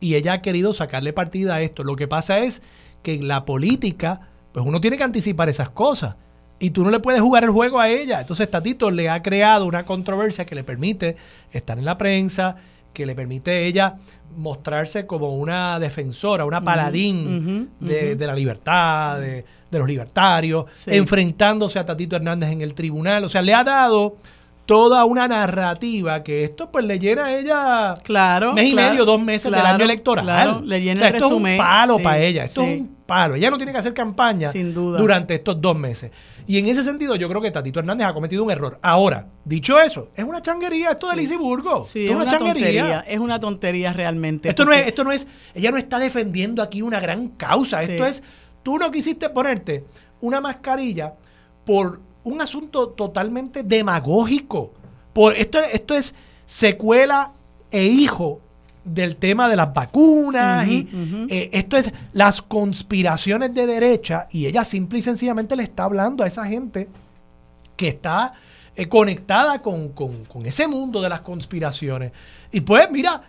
Y 0.00 0.14
ella 0.16 0.34
ha 0.34 0.42
querido 0.42 0.72
sacarle 0.72 1.12
partida 1.12 1.56
a 1.56 1.62
esto. 1.62 1.84
Lo 1.84 1.94
que 1.94 2.08
pasa 2.08 2.40
es 2.40 2.62
que 3.04 3.14
en 3.14 3.28
la 3.28 3.44
política 3.44 4.31
pues 4.52 4.64
uno 4.64 4.80
tiene 4.80 4.96
que 4.96 5.04
anticipar 5.04 5.48
esas 5.48 5.70
cosas. 5.70 6.16
Y 6.58 6.70
tú 6.70 6.84
no 6.84 6.90
le 6.90 7.00
puedes 7.00 7.20
jugar 7.20 7.42
el 7.42 7.50
juego 7.50 7.80
a 7.80 7.88
ella. 7.88 8.20
Entonces 8.20 8.48
Tatito 8.48 8.90
le 8.90 9.10
ha 9.10 9.20
creado 9.22 9.66
una 9.66 9.84
controversia 9.84 10.46
que 10.46 10.54
le 10.54 10.62
permite 10.62 11.16
estar 11.50 11.76
en 11.78 11.84
la 11.84 11.98
prensa, 11.98 12.56
que 12.92 13.06
le 13.06 13.14
permite 13.14 13.66
ella 13.66 13.96
mostrarse 14.36 15.06
como 15.06 15.36
una 15.36 15.78
defensora, 15.78 16.44
una 16.44 16.62
paladín 16.62 17.70
de, 17.80 18.16
la 18.18 18.34
libertad, 18.34 19.20
de, 19.20 19.44
los 19.70 19.88
libertarios, 19.88 20.66
enfrentándose 20.86 21.78
a 21.78 21.84
Tatito 21.84 22.16
Hernández 22.16 22.50
en 22.50 22.60
el 22.60 22.74
tribunal. 22.74 23.24
O 23.24 23.28
sea, 23.28 23.42
le 23.42 23.54
ha 23.54 23.64
dado 23.64 24.16
toda 24.66 25.04
una 25.04 25.28
narrativa 25.28 26.22
que 26.22 26.44
esto 26.44 26.70
pues 26.70 26.84
le 26.84 26.98
llena 26.98 27.26
a 27.26 27.36
ella 27.36 27.94
claro, 28.02 28.52
mes 28.52 28.70
y 28.70 28.74
medio, 28.74 29.04
dos 29.04 29.20
meses 29.20 29.50
del 29.50 29.60
año 29.60 29.84
electoral. 29.84 30.62
le 30.66 30.80
llena 30.80 31.08
esto 31.08 31.26
es 31.26 31.32
un 31.32 31.56
palo 31.56 31.98
para 31.98 32.18
ella, 32.18 32.44
esto 32.44 32.62
es 32.62 32.80
un 32.80 32.96
palo. 33.06 33.34
Ella 33.34 33.50
no 33.50 33.56
tiene 33.56 33.72
que 33.72 33.78
hacer 33.78 33.92
campaña 33.92 34.50
durante 34.52 35.34
estos 35.34 35.60
dos 35.60 35.76
meses. 35.76 36.10
Y 36.46 36.58
en 36.58 36.66
ese 36.66 36.82
sentido 36.82 37.16
yo 37.16 37.28
creo 37.28 37.40
que 37.40 37.50
Tatito 37.50 37.80
Hernández 37.80 38.06
ha 38.06 38.14
cometido 38.14 38.42
un 38.44 38.50
error. 38.50 38.78
Ahora, 38.82 39.26
dicho 39.44 39.78
eso, 39.80 40.08
es 40.14 40.24
una 40.24 40.40
changuería 40.42 40.92
esto 40.92 41.10
de 41.10 41.16
Lisiburgo. 41.16 41.84
Sí, 41.84 42.06
es, 42.06 42.14
una, 42.14 42.26
tontería. 42.26 43.04
Es 43.06 43.18
una 43.18 43.38
tontería 43.38 43.92
realmente. 43.92 44.48
Esto 44.48 44.64
no 44.64 44.72
es, 44.72 44.86
esto 44.86 45.04
no 45.04 45.12
es, 45.12 45.26
ella 45.54 45.70
no 45.70 45.76
está 45.76 45.98
defendiendo 45.98 46.62
aquí 46.62 46.82
una 46.82 47.00
gran 47.00 47.28
causa. 47.28 47.82
Esto 47.82 48.06
es, 48.06 48.22
tú 48.62 48.78
no 48.78 48.90
quisiste 48.90 49.28
ponerte 49.28 49.84
una 50.20 50.40
mascarilla 50.40 51.14
por 51.64 52.00
un 52.24 52.40
asunto 52.40 52.88
totalmente 52.88 53.62
demagógico. 53.62 54.72
Por, 55.12 55.36
esto, 55.36 55.58
esto 55.60 55.94
es 55.94 56.14
secuela 56.46 57.32
e 57.70 57.84
hijo 57.84 58.40
del 58.84 59.16
tema 59.16 59.48
de 59.48 59.56
las 59.56 59.72
vacunas 59.72 60.66
y 60.66 60.88
eh, 61.28 61.50
esto 61.52 61.76
es 61.76 61.92
las 62.12 62.42
conspiraciones 62.42 63.54
de 63.54 63.66
derecha 63.66 64.26
y 64.30 64.46
ella 64.46 64.64
simple 64.64 64.98
y 64.98 65.02
sencillamente 65.02 65.54
le 65.54 65.62
está 65.62 65.84
hablando 65.84 66.24
a 66.24 66.26
esa 66.26 66.44
gente 66.44 66.88
que 67.76 67.88
está 67.88 68.34
eh, 68.74 68.88
conectada 68.88 69.60
con, 69.60 69.92
ese 70.44 70.66
mundo 70.66 71.00
de 71.00 71.08
las 71.08 71.20
conspiraciones. 71.20 72.12
Y 72.50 72.62
pues 72.62 72.90
mira, 72.90 73.22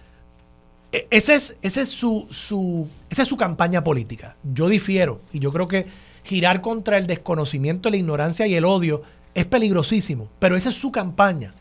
e, 0.91 1.07
ese 1.11 1.35
es, 1.35 1.57
ese 1.61 1.81
es 1.81 1.89
su, 1.89 2.27
su, 2.29 2.87
esa 3.09 3.21
es 3.21 3.27
su 3.27 3.37
campaña 3.37 3.83
política. 3.83 4.35
Yo 4.43 4.67
difiero 4.67 5.21
y 5.31 5.39
yo 5.39 5.51
creo 5.51 5.67
que 5.67 5.85
girar 6.23 6.61
contra 6.61 6.97
el 6.97 7.07
desconocimiento, 7.07 7.89
la 7.89 7.97
ignorancia 7.97 8.47
y 8.47 8.55
el 8.55 8.65
odio 8.65 9.01
es 9.33 9.45
peligrosísimo, 9.45 10.29
pero 10.39 10.55
esa 10.55 10.69
es 10.69 10.75
su 10.75 10.91
campaña. 10.91 11.53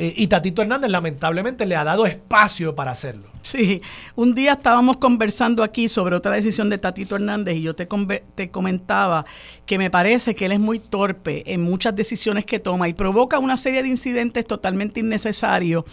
Eh, 0.00 0.14
y 0.16 0.28
Tatito 0.28 0.62
Hernández 0.62 0.90
lamentablemente 0.90 1.66
le 1.66 1.76
ha 1.76 1.84
dado 1.84 2.06
espacio 2.06 2.74
para 2.74 2.90
hacerlo. 2.90 3.28
Sí, 3.42 3.82
un 4.16 4.34
día 4.34 4.52
estábamos 4.52 4.96
conversando 4.96 5.62
aquí 5.62 5.88
sobre 5.88 6.16
otra 6.16 6.32
decisión 6.32 6.70
de 6.70 6.78
Tatito 6.78 7.16
Hernández 7.16 7.56
y 7.56 7.62
yo 7.62 7.74
te, 7.74 7.86
te 8.34 8.50
comentaba 8.50 9.26
que 9.66 9.76
me 9.76 9.90
parece 9.90 10.34
que 10.34 10.46
él 10.46 10.52
es 10.52 10.60
muy 10.60 10.78
torpe 10.78 11.52
en 11.52 11.60
muchas 11.62 11.94
decisiones 11.94 12.46
que 12.46 12.58
toma 12.58 12.88
y 12.88 12.94
provoca 12.94 13.38
una 13.38 13.58
serie 13.58 13.82
de 13.82 13.88
incidentes 13.90 14.46
totalmente 14.46 15.00
innecesarios 15.00 15.84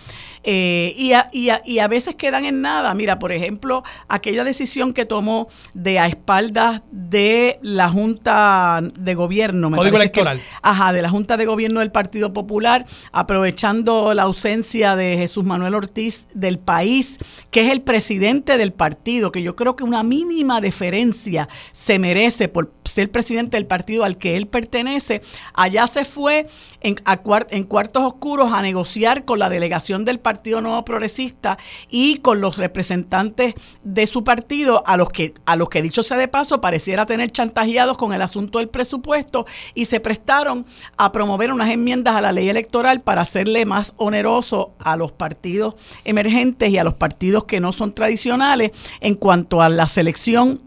eh, 0.43 0.96
y, 0.98 1.12
a, 1.12 1.30
y, 1.34 1.50
y, 1.65 1.80
a, 1.80 1.88
veces 1.89 2.15
quedan 2.15 2.46
en 2.46 2.62
nada. 2.62 2.93
Mira, 2.96 3.20
por 3.20 3.34
ejemplo, 3.34 3.84
aquella 4.08 4.46
decisión 4.46 4.93
que 4.93 5.06
tomó 5.06 5.50
de 5.74 6.00
a 6.00 6.08
espaldas 6.08 6.82
de 6.91 7.60
la 7.62 7.89
Junta 7.89 8.80
de 8.98 9.15
Gobierno. 9.15 9.70
Me 9.70 9.78
Código 9.78 9.98
electoral. 9.98 10.41
ajá, 10.62 10.93
de 10.93 11.02
la 11.02 11.10
Junta 11.10 11.36
de 11.36 11.46
Gobierno 11.46 11.82
del 11.82 11.91
Partido 11.91 12.32
Popular, 12.32 12.86
aprovechando 13.12 13.97
la 14.14 14.24
ausencia 14.24 14.96
de 14.96 15.18
Jesús 15.18 15.44
Manuel 15.44 15.76
Ortiz 15.76 16.28
del 16.34 16.60
país, 16.60 17.18
que 17.52 17.62
es 17.62 17.72
el 17.72 17.82
presidente 17.82 18.58
del 18.58 18.74
partido, 18.74 19.32
que 19.32 19.42
yo 19.42 19.56
creo 19.56 19.76
que 19.76 19.84
una 19.84 20.04
mínima 20.04 20.62
deferencia 20.62 21.48
se 21.72 22.00
merece 22.00 22.48
por 22.48 22.74
ser 22.86 23.12
presidente 23.12 23.58
del 23.58 23.66
partido 23.66 24.04
al 24.04 24.18
que 24.18 24.38
él 24.38 24.48
pertenece, 24.48 25.22
allá 25.54 25.88
se 25.88 26.06
fue 26.06 26.48
en, 26.88 27.63
cuartos 27.65 28.04
oscuros 28.04 28.54
a 28.54 28.62
negociar 28.62 29.26
con 29.26 29.39
la 29.39 29.50
delegación 29.50 30.06
del 30.06 30.19
Partido 30.19 30.62
Nuevo 30.62 30.84
Progresista 30.86 31.58
y 31.89 32.17
con 32.17 32.41
los 32.41 32.58
representantes 32.58 33.56
de 33.84 34.08
su 34.08 34.23
partido, 34.23 34.84
a 34.88 34.97
los 34.97 35.10
que, 35.10 35.34
a 35.45 35.56
los 35.56 35.69
que 35.69 35.82
dicho 35.82 36.04
sea 36.04 36.17
de 36.17 36.28
paso, 36.28 36.62
pareciera 36.62 37.06
tener 37.06 37.32
chantajeados 37.32 37.97
con 37.97 38.13
el 38.13 38.21
asunto 38.21 38.60
del 38.60 38.69
presupuesto 38.69 39.45
y 39.73 39.86
se 39.86 40.00
prestaron 40.00 40.65
a 40.97 41.12
promover 41.12 41.52
unas 41.52 41.69
enmiendas 41.69 42.15
a 42.15 42.21
la 42.21 42.32
ley 42.32 42.50
electoral 42.50 43.02
para 43.02 43.21
hacerle 43.21 43.65
más 43.65 43.93
oneroso 43.97 44.73
a 44.80 44.95
los 44.95 45.12
partidos 45.12 45.76
emergentes 46.06 46.69
y 46.69 46.78
a 46.78 46.84
los 46.84 46.93
partidos 46.93 47.43
que 47.45 47.60
no 47.60 47.71
son 47.71 47.93
tradicionales 47.93 48.71
en 49.02 49.15
cuanto 49.15 49.62
a 49.62 49.69
la 49.69 49.88
selección 49.88 50.67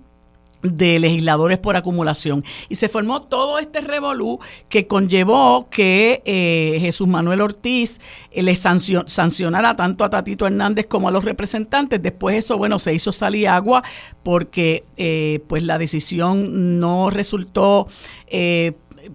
de 0.62 0.99
legisladores 0.99 1.59
por 1.59 1.77
acumulación. 1.77 2.44
Y 2.68 2.75
se 2.75 2.88
formó 2.88 3.23
todo 3.23 3.59
este 3.59 3.81
revolú 3.81 4.40
que 4.68 4.87
conllevó 4.87 5.68
que 5.70 6.23
eh, 6.25 6.79
Jesús 6.81 7.09
Manuel 7.09 7.40
Ortiz 7.40 8.01
eh, 8.31 8.42
le 8.42 8.57
sancionara 8.57 9.77
tanto 9.77 10.05
a 10.05 10.11
Tatito 10.11 10.46
Hernández 10.46 10.87
como 10.87 11.09
a 11.09 11.11
los 11.11 11.25
representantes. 11.25 12.03
Después 12.03 12.37
eso, 12.37 12.59
bueno, 12.59 12.79
se 12.79 12.94
hizo 12.94 13.12
salir 13.12 13.49
agua 13.49 13.83
porque 14.23 14.85
eh, 14.96 15.40
pues 15.49 15.62
la 15.62 15.79
decisión 15.79 16.79
no 16.81 17.11
resultó 17.11 17.87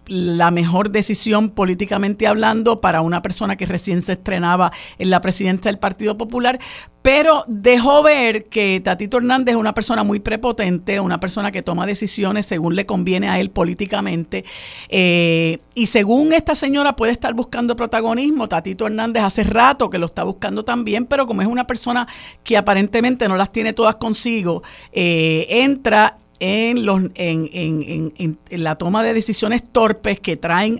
la 0.07 0.51
mejor 0.51 0.91
decisión 0.91 1.49
políticamente 1.49 2.27
hablando 2.27 2.81
para 2.81 3.01
una 3.01 3.21
persona 3.21 3.55
que 3.55 3.65
recién 3.65 4.01
se 4.01 4.13
estrenaba 4.13 4.71
en 4.97 5.09
la 5.09 5.21
presidencia 5.21 5.71
del 5.71 5.79
Partido 5.79 6.17
Popular, 6.17 6.59
pero 7.01 7.43
dejó 7.47 8.01
ver 8.01 8.45
que 8.45 8.81
Tatito 8.83 9.17
Hernández 9.17 9.53
es 9.53 9.59
una 9.59 9.75
persona 9.75 10.03
muy 10.03 10.19
prepotente, 10.19 10.99
una 10.99 11.19
persona 11.19 11.51
que 11.51 11.61
toma 11.61 11.85
decisiones 11.85 12.47
según 12.47 12.75
le 12.75 12.87
conviene 12.87 13.29
a 13.29 13.39
él 13.39 13.51
políticamente. 13.51 14.43
Eh, 14.89 15.59
y 15.75 15.87
según 15.87 16.33
esta 16.33 16.55
señora 16.55 16.95
puede 16.95 17.11
estar 17.11 17.33
buscando 17.35 17.75
protagonismo, 17.75 18.47
Tatito 18.47 18.87
Hernández 18.87 19.23
hace 19.23 19.43
rato 19.43 19.89
que 19.89 19.99
lo 19.99 20.07
está 20.07 20.23
buscando 20.23 20.65
también, 20.65 21.05
pero 21.05 21.27
como 21.27 21.43
es 21.43 21.47
una 21.47 21.67
persona 21.67 22.07
que 22.43 22.57
aparentemente 22.57 23.27
no 23.27 23.37
las 23.37 23.51
tiene 23.51 23.73
todas 23.73 23.97
consigo, 23.97 24.63
eh, 24.91 25.45
entra 25.49 26.17
en, 26.39 26.85
los, 26.85 27.01
en, 27.15 27.49
en, 27.53 28.13
en, 28.17 28.63
la 28.63 28.75
toma 28.75 29.03
de 29.03 29.13
decisiones 29.13 29.63
torpes 29.71 30.19
que 30.19 30.37
traen, 30.37 30.79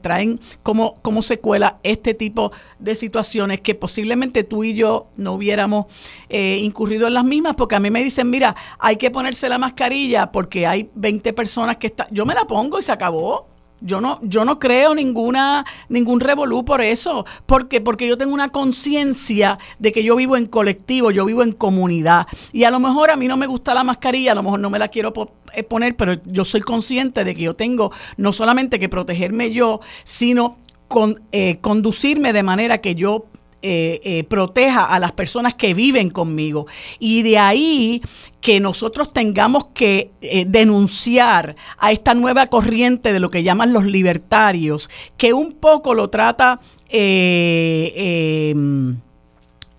traen 0.00 0.40
como, 0.62 0.94
como 1.02 1.22
secuela 1.22 1.78
este 1.82 2.14
tipo 2.14 2.52
de 2.78 2.94
situaciones 2.94 3.60
que 3.60 3.74
posiblemente 3.74 4.44
tú 4.44 4.64
y 4.64 4.74
yo 4.74 5.06
no 5.16 5.32
hubiéramos 5.32 5.86
eh, 6.28 6.58
incurrido 6.62 7.06
en 7.06 7.14
las 7.14 7.24
mismas, 7.24 7.54
porque 7.56 7.76
a 7.76 7.80
mí 7.80 7.90
me 7.90 8.02
dicen, 8.02 8.30
mira, 8.30 8.56
hay 8.78 8.96
que 8.96 9.10
ponerse 9.10 9.48
la 9.48 9.58
mascarilla 9.58 10.32
porque 10.32 10.66
hay 10.66 10.90
20 10.94 11.32
personas 11.32 11.76
que 11.76 11.88
están, 11.88 12.08
yo 12.10 12.26
me 12.26 12.34
la 12.34 12.44
pongo 12.46 12.78
y 12.78 12.82
se 12.82 12.92
acabó. 12.92 13.55
Yo 13.86 14.00
no, 14.00 14.18
yo 14.22 14.44
no 14.44 14.58
creo 14.58 14.94
ninguna, 14.94 15.64
ningún 15.88 16.20
revolú 16.20 16.64
por 16.64 16.82
eso. 16.82 17.24
porque 17.46 17.80
Porque 17.80 18.06
yo 18.06 18.18
tengo 18.18 18.34
una 18.34 18.48
conciencia 18.48 19.58
de 19.78 19.92
que 19.92 20.02
yo 20.02 20.16
vivo 20.16 20.36
en 20.36 20.46
colectivo, 20.46 21.10
yo 21.10 21.24
vivo 21.24 21.42
en 21.42 21.52
comunidad. 21.52 22.26
Y 22.52 22.64
a 22.64 22.70
lo 22.70 22.80
mejor 22.80 23.10
a 23.10 23.16
mí 23.16 23.28
no 23.28 23.36
me 23.36 23.46
gusta 23.46 23.74
la 23.74 23.84
mascarilla, 23.84 24.32
a 24.32 24.34
lo 24.34 24.42
mejor 24.42 24.60
no 24.60 24.70
me 24.70 24.78
la 24.78 24.88
quiero 24.88 25.12
eh, 25.54 25.62
poner, 25.62 25.96
pero 25.96 26.14
yo 26.24 26.44
soy 26.44 26.60
consciente 26.60 27.24
de 27.24 27.34
que 27.34 27.42
yo 27.42 27.54
tengo 27.54 27.92
no 28.16 28.32
solamente 28.32 28.78
que 28.78 28.88
protegerme 28.88 29.52
yo, 29.52 29.80
sino 30.04 30.58
con, 30.88 31.22
eh, 31.32 31.58
conducirme 31.60 32.32
de 32.32 32.42
manera 32.42 32.78
que 32.78 32.94
yo 32.94 33.26
eh, 33.68 34.00
eh, 34.04 34.22
proteja 34.22 34.84
a 34.84 35.00
las 35.00 35.10
personas 35.10 35.54
que 35.54 35.74
viven 35.74 36.08
conmigo. 36.10 36.68
Y 37.00 37.22
de 37.22 37.36
ahí 37.36 38.00
que 38.40 38.60
nosotros 38.60 39.12
tengamos 39.12 39.66
que 39.74 40.12
eh, 40.20 40.44
denunciar 40.46 41.56
a 41.76 41.90
esta 41.90 42.14
nueva 42.14 42.46
corriente 42.46 43.12
de 43.12 43.18
lo 43.18 43.28
que 43.28 43.42
llaman 43.42 43.72
los 43.72 43.84
libertarios, 43.84 44.88
que 45.16 45.32
un 45.32 45.54
poco 45.54 45.94
lo 45.94 46.10
trata... 46.10 46.60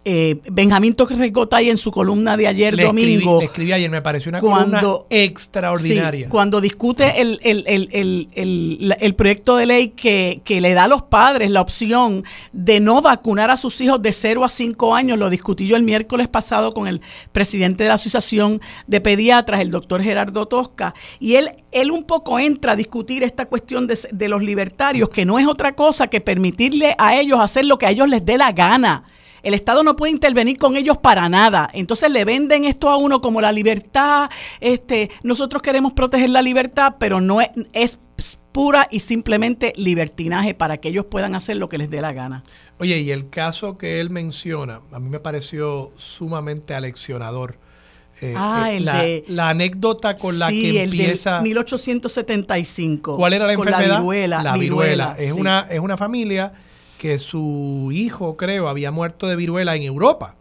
Eh, 0.10 0.40
Benjamín 0.50 0.96
Torres 0.96 1.34
Gotay 1.34 1.70
en 1.70 1.76
su 1.76 1.92
columna 1.92 2.38
de 2.38 2.48
ayer 2.48 2.78
domingo. 2.78 3.40
le 3.40 3.46
escribí 3.48 3.74
ayer, 3.74 3.90
me 3.90 4.02
pareció 4.02 4.30
una 4.30 4.40
columna 4.40 4.82
extraordinaria. 5.10 6.30
cuando 6.30 6.62
discute 6.62 7.20
el, 7.20 7.42
el, 7.44 9.16
proyecto 9.16 9.58
de 9.58 9.66
ley 9.66 9.90
que, 9.90 10.42
le 10.48 10.74
da 10.74 10.86
a 10.86 10.88
los 10.88 11.02
padres 11.02 11.52
la 11.52 11.60
opción 11.60 12.24
de 12.54 12.80
no 12.80 13.02
vacunar 13.02 13.52
a 13.52 13.58
sus 13.58 13.82
hijos 13.82 14.02
de 14.02 14.14
0 14.14 14.46
a 14.46 14.50
5 14.50 14.96
años, 14.96 15.20
lo 15.20 15.30
discutí 15.30 15.68
yo 15.68 15.76
el 15.76 15.84
miércoles 15.84 16.30
pasado 16.30 16.74
con 16.74 16.88
el 16.88 17.02
presidente 17.34 17.84
de 17.84 17.90
la 17.90 17.96
Asociación 17.96 18.62
de 18.88 19.02
Pediatras, 19.02 19.60
el 19.60 19.72
doctor 19.72 20.02
Gerardo 20.02 20.46
Tosca, 20.46 20.94
y 21.20 21.36
él, 21.36 21.50
él 21.74 21.92
un 21.92 22.06
poco 22.06 22.40
entra 22.40 22.72
a 22.72 22.76
discutir 22.78 23.24
esta 23.24 23.48
cuestión 23.48 23.88
de, 23.88 24.00
de 24.10 24.30
los 24.30 24.42
libertarios, 24.42 25.10
que 25.10 25.26
no 25.26 25.38
es 25.38 25.48
otra 25.48 25.76
cosa 25.76 26.08
que 26.08 26.22
permitirle 26.22 26.96
a 26.98 27.18
ellos 27.18 27.42
hacer 27.42 27.66
lo 27.66 27.78
que 27.78 27.88
a 27.88 27.90
ellos 27.90 28.08
les 28.08 28.24
dé 28.24 28.38
la 28.38 28.54
gana. 28.54 29.04
El 29.48 29.54
Estado 29.54 29.82
no 29.82 29.96
puede 29.96 30.12
intervenir 30.12 30.58
con 30.58 30.76
ellos 30.76 30.98
para 30.98 31.30
nada. 31.30 31.70
Entonces 31.72 32.12
le 32.12 32.26
venden 32.26 32.66
esto 32.66 32.90
a 32.90 32.98
uno 32.98 33.22
como 33.22 33.40
la 33.40 33.54
libertad. 33.54 34.30
Este, 34.60 35.10
nosotros 35.24 35.62
queremos 35.62 35.94
proteger 35.94 36.32
la 36.32 36.42
libertad, 36.42 36.96
pero 37.00 37.22
no 37.22 37.40
es, 37.40 37.48
es 37.72 37.98
pura 38.52 38.90
y 38.92 39.00
simplemente 39.00 39.72
libertinaje 39.78 40.54
para 40.54 40.80
que 40.80 40.90
ellos 40.90 41.06
puedan 41.06 41.34
hacer 41.34 41.56
lo 41.56 41.70
que 41.70 41.78
les 41.78 41.90
dé 41.90 42.02
la 42.02 42.12
gana. 42.12 42.44
Oye, 42.78 43.00
y 43.00 43.12
el 43.12 43.30
caso 43.30 43.78
que 43.78 44.02
él 44.02 44.10
menciona, 44.10 44.82
a 44.92 45.00
mí 45.00 45.10
me 45.10 45.20
pareció 45.20 45.94
sumamente 45.96 46.74
aleccionador. 46.74 47.58
Eh, 48.20 48.34
ah, 48.36 48.68
eh, 48.70 48.78
el 48.78 48.86
la, 48.86 49.02
de, 49.02 49.24
la 49.30 49.48
anécdota 49.48 50.18
con 50.18 50.40
la 50.40 50.50
que 50.50 50.84
empieza. 50.84 51.38
El 51.38 51.44
1875. 51.44 53.16
¿Cuál 53.16 53.32
era 53.32 53.48
la 53.48 53.54
enfermedad? 53.54 53.88
La 53.88 54.00
viruela. 54.00 54.44
La 54.44 54.54
viruela. 54.58 55.16
Es, 55.18 55.32
una, 55.32 55.68
es 55.70 55.80
una 55.80 55.96
familia 55.96 56.52
que 56.98 57.20
su 57.20 57.90
hijo, 57.92 58.38
creo, 58.38 58.68
había 58.68 58.92
muerto 58.92 59.28
de 59.28 59.36
viruela 59.36 59.76
en 59.76 59.84
Europa. 59.84 60.36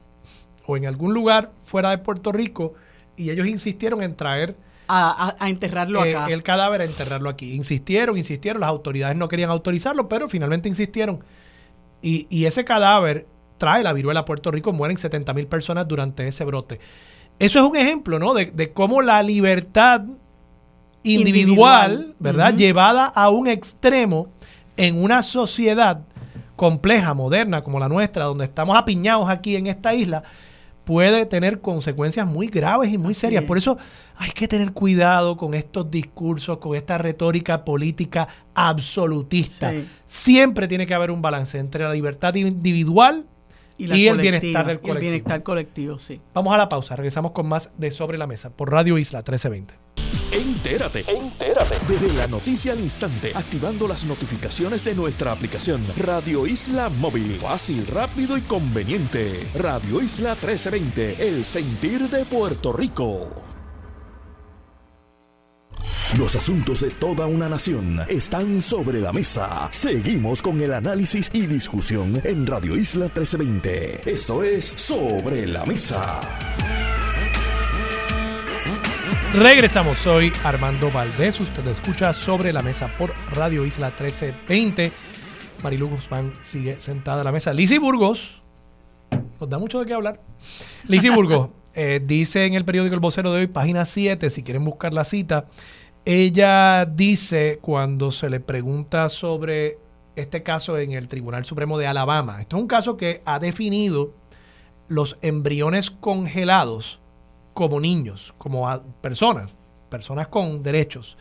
o 0.66 0.76
en 0.76 0.86
algún 0.86 1.14
lugar 1.14 1.52
fuera 1.64 1.90
de 1.90 1.98
Puerto 1.98 2.32
Rico 2.32 2.74
y 3.16 3.30
ellos 3.30 3.46
insistieron 3.46 4.02
en 4.02 4.16
traer 4.16 4.56
a, 4.88 5.34
enterrarlo 5.48 6.04
eh, 6.04 6.16
acá. 6.16 6.32
el 6.32 6.42
cadáver 6.42 6.80
a 6.80 6.84
enterrarlo 6.84 7.28
aquí. 7.28 7.52
Insistieron, 7.54 8.16
insistieron, 8.16 8.60
las 8.60 8.68
autoridades 8.68 9.16
no 9.16 9.28
querían 9.28 9.50
autorizarlo, 9.50 10.08
pero 10.08 10.28
finalmente 10.28 10.68
insistieron. 10.68 11.20
Y, 12.02 12.26
y 12.30 12.46
ese 12.46 12.64
cadáver 12.64 13.26
trae 13.58 13.82
la 13.82 13.92
viruela 13.92 14.20
a 14.20 14.24
Puerto 14.24 14.50
Rico, 14.50 14.72
mueren 14.72 14.96
70 14.96 15.32
mil 15.34 15.46
personas 15.46 15.88
durante 15.88 16.26
ese 16.26 16.44
brote. 16.44 16.80
Eso 17.38 17.58
es 17.58 17.64
un 17.64 17.76
ejemplo, 17.76 18.18
¿no? 18.18 18.34
De, 18.34 18.46
de 18.46 18.72
cómo 18.72 19.02
la 19.02 19.22
libertad 19.22 20.02
individual, 21.02 22.14
¿verdad? 22.18 22.54
Llevada 22.54 23.06
a 23.06 23.30
un 23.30 23.48
extremo 23.48 24.28
en 24.76 25.02
una 25.02 25.22
sociedad 25.22 26.00
compleja, 26.56 27.14
moderna 27.14 27.62
como 27.62 27.78
la 27.78 27.88
nuestra, 27.88 28.24
donde 28.24 28.44
estamos 28.44 28.76
apiñados 28.76 29.28
aquí 29.28 29.56
en 29.56 29.66
esta 29.66 29.94
isla, 29.94 30.24
puede 30.84 31.26
tener 31.26 31.60
consecuencias 31.60 32.26
muy 32.26 32.46
graves 32.46 32.92
y 32.92 32.96
muy 32.96 33.12
serias. 33.12 33.44
Por 33.44 33.58
eso 33.58 33.76
hay 34.16 34.30
que 34.30 34.48
tener 34.48 34.72
cuidado 34.72 35.36
con 35.36 35.52
estos 35.54 35.90
discursos, 35.90 36.58
con 36.58 36.76
esta 36.76 36.96
retórica 36.96 37.64
política 37.64 38.28
absolutista. 38.54 39.74
Siempre 40.06 40.68
tiene 40.68 40.86
que 40.86 40.94
haber 40.94 41.10
un 41.10 41.20
balance 41.20 41.58
entre 41.58 41.84
la 41.84 41.92
libertad 41.92 42.34
individual 42.36 43.26
y, 43.78 44.06
el 44.06 44.16
bienestar 44.18 44.66
del 44.66 44.80
colectivo. 44.80 44.94
el 44.94 45.00
bienestar 45.00 45.42
colectivo, 45.42 45.98
sí. 45.98 46.20
Vamos 46.32 46.54
a 46.54 46.56
la 46.56 46.68
pausa, 46.68 46.96
regresamos 46.96 47.32
con 47.32 47.48
más 47.48 47.72
de 47.76 47.90
Sobre 47.90 48.16
la 48.16 48.26
Mesa 48.26 48.50
por 48.50 48.70
Radio 48.70 48.96
Isla 48.96 49.18
1320. 49.18 50.05
Entérate, 50.66 51.04
entérate 51.06 51.96
de 51.96 52.12
la 52.14 52.26
noticia 52.26 52.72
al 52.72 52.80
instante, 52.80 53.30
activando 53.36 53.86
las 53.86 54.04
notificaciones 54.04 54.82
de 54.82 54.96
nuestra 54.96 55.30
aplicación 55.30 55.80
Radio 55.96 56.44
Isla 56.44 56.88
Móvil. 56.88 57.36
Fácil, 57.36 57.86
rápido 57.86 58.36
y 58.36 58.40
conveniente. 58.40 59.46
Radio 59.54 60.02
Isla 60.02 60.30
1320, 60.30 61.28
el 61.28 61.44
sentir 61.44 62.00
de 62.08 62.24
Puerto 62.24 62.72
Rico. 62.72 63.44
Los 66.18 66.34
asuntos 66.34 66.80
de 66.80 66.90
toda 66.90 67.26
una 67.26 67.48
nación 67.48 68.00
están 68.08 68.60
sobre 68.60 69.00
la 69.00 69.12
mesa. 69.12 69.68
Seguimos 69.70 70.42
con 70.42 70.60
el 70.60 70.74
análisis 70.74 71.30
y 71.32 71.46
discusión 71.46 72.20
en 72.24 72.44
Radio 72.44 72.74
Isla 72.74 73.04
1320. 73.04 74.10
Esto 74.10 74.42
es 74.42 74.64
Sobre 74.64 75.46
la 75.46 75.64
Mesa. 75.64 76.20
Regresamos, 79.36 79.98
soy 79.98 80.32
Armando 80.44 80.90
Valdés. 80.90 81.38
Usted 81.38 81.66
escucha 81.66 82.14
Sobre 82.14 82.54
la 82.54 82.62
Mesa 82.62 82.88
por 82.96 83.12
Radio 83.34 83.66
Isla 83.66 83.88
1320. 83.88 84.90
Marilu 85.62 85.90
Guzmán 85.90 86.32
sigue 86.40 86.80
sentada 86.80 87.20
a 87.20 87.24
la 87.24 87.32
mesa. 87.32 87.52
Lizzie 87.52 87.78
Burgos, 87.78 88.40
nos 89.38 89.50
da 89.50 89.58
mucho 89.58 89.78
de 89.78 89.84
qué 89.84 89.92
hablar. 89.92 90.22
Lizzie 90.88 91.10
Burgos 91.10 91.50
eh, 91.74 92.00
dice 92.02 92.46
en 92.46 92.54
el 92.54 92.64
periódico 92.64 92.94
El 92.94 93.00
Vocero 93.00 93.30
de 93.30 93.40
hoy, 93.40 93.46
página 93.46 93.84
7, 93.84 94.30
si 94.30 94.42
quieren 94.42 94.64
buscar 94.64 94.94
la 94.94 95.04
cita, 95.04 95.44
ella 96.06 96.86
dice 96.86 97.58
cuando 97.60 98.12
se 98.12 98.30
le 98.30 98.40
pregunta 98.40 99.10
sobre 99.10 99.76
este 100.14 100.42
caso 100.42 100.78
en 100.78 100.92
el 100.92 101.08
Tribunal 101.08 101.44
Supremo 101.44 101.76
de 101.76 101.86
Alabama, 101.86 102.40
esto 102.40 102.56
es 102.56 102.62
un 102.62 102.68
caso 102.68 102.96
que 102.96 103.20
ha 103.26 103.38
definido 103.38 104.14
los 104.88 105.18
embriones 105.20 105.90
congelados 105.90 107.00
como 107.56 107.80
niños, 107.80 108.34
como 108.36 108.68
personas, 109.00 109.50
personas 109.88 110.28
con 110.28 110.62
derechos. 110.62 111.16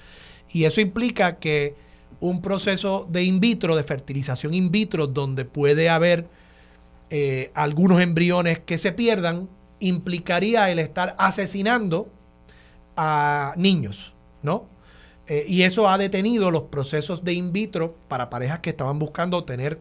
Y 0.52 0.66
eso 0.66 0.82
implica 0.82 1.38
que 1.38 1.76
un 2.20 2.42
proceso 2.42 3.08
de 3.10 3.24
in 3.24 3.40
vitro, 3.40 3.74
de 3.74 3.84
fertilización 3.84 4.54
in 4.54 4.70
vitro, 4.70 5.08
donde 5.08 5.46
puede 5.46 5.90
haber 5.90 6.28
eh, 7.10 7.52
algunos 7.54 8.02
embriones 8.02 8.60
que 8.60 8.78
se 8.78 8.92
pierdan, 8.92 9.48
implicaría 9.80 10.70
el 10.70 10.80
estar 10.80 11.16
asesinando 11.18 12.10
a 12.98 13.54
niños, 13.56 14.14
¿no? 14.44 14.66
Eh, 15.28 15.46
y 15.48 15.62
eso 15.62 15.88
ha 15.88 15.98
detenido 15.98 16.52
los 16.52 16.64
procesos 16.64 17.24
de 17.24 17.32
in 17.32 17.54
vitro 17.54 17.96
para 18.10 18.30
parejas 18.30 18.60
que 18.60 18.72
estaban 18.72 19.00
buscando 19.00 19.46
tener 19.46 19.80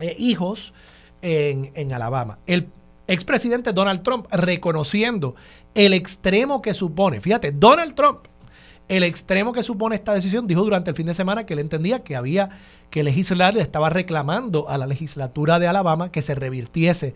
eh, 0.00 0.16
hijos 0.18 0.72
en, 1.20 1.72
en, 1.74 1.92
Alabama. 1.92 2.38
El 2.46 2.68
expresidente 3.08 3.72
Donald 3.72 4.02
Trump 4.02 4.26
reconociendo 4.30 5.34
el 5.74 5.94
extremo 5.94 6.62
que 6.62 6.74
supone, 6.74 7.20
fíjate, 7.20 7.52
Donald 7.52 7.94
Trump, 7.94 8.26
el 8.88 9.02
extremo 9.02 9.52
que 9.52 9.62
supone 9.62 9.96
esta 9.96 10.14
decisión, 10.14 10.46
dijo 10.46 10.62
durante 10.62 10.90
el 10.90 10.96
fin 10.96 11.06
de 11.06 11.14
semana 11.14 11.44
que 11.44 11.54
él 11.54 11.58
entendía 11.58 12.04
que 12.04 12.16
había 12.16 12.50
que 12.90 13.02
legislar, 13.02 13.54
le 13.54 13.62
estaba 13.62 13.90
reclamando 13.90 14.68
a 14.68 14.78
la 14.78 14.86
legislatura 14.86 15.58
de 15.58 15.68
Alabama 15.68 16.10
que 16.10 16.22
se 16.22 16.34
revirtiese 16.34 17.14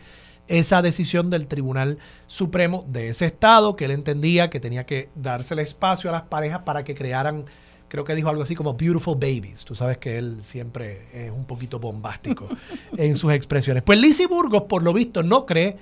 esa 0.49 0.83
decisión 0.83 1.31
del 1.31 1.47
Tribunal 1.47 1.99
Supremo 2.27 2.85
de 2.89 3.09
ese 3.09 3.27
estado, 3.27 3.77
que 3.77 3.87
él 3.87 3.93
entendía 3.93 4.51
que 4.51 4.61
tenía 4.61 4.85
que 4.85 5.09
darse 5.15 5.55
el 5.55 5.61
espacio 5.61 6.11
a 6.11 6.13
las 6.13 6.23
parejas 6.23 6.63
para 6.65 6.85
que 6.85 6.95
crearan, 6.95 7.47
creo 7.93 8.05
que 8.05 8.15
dijo 8.15 8.31
algo 8.31 8.41
así 8.43 8.55
como 8.55 8.73
beautiful 8.73 9.17
babies. 9.17 9.67
Tú 9.67 9.75
sabes 9.75 9.99
que 9.99 10.17
él 10.17 10.39
siempre 10.41 11.09
es 11.13 11.31
un 11.31 11.45
poquito 11.45 11.79
bombástico 11.79 12.49
en 12.97 13.17
sus 13.17 13.35
expresiones. 13.35 13.83
Pues 13.83 14.01
Lizzie 14.01 14.27
Burgos, 14.27 14.63
por 14.63 14.83
lo 14.83 14.95
visto, 14.95 15.23
no 15.23 15.45
cree 15.45 15.77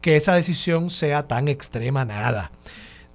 que 0.00 0.14
esa 0.14 0.34
decisión 0.34 0.90
sea 0.90 1.26
tan 1.26 1.48
extrema 1.48 2.04
nada. 2.04 2.52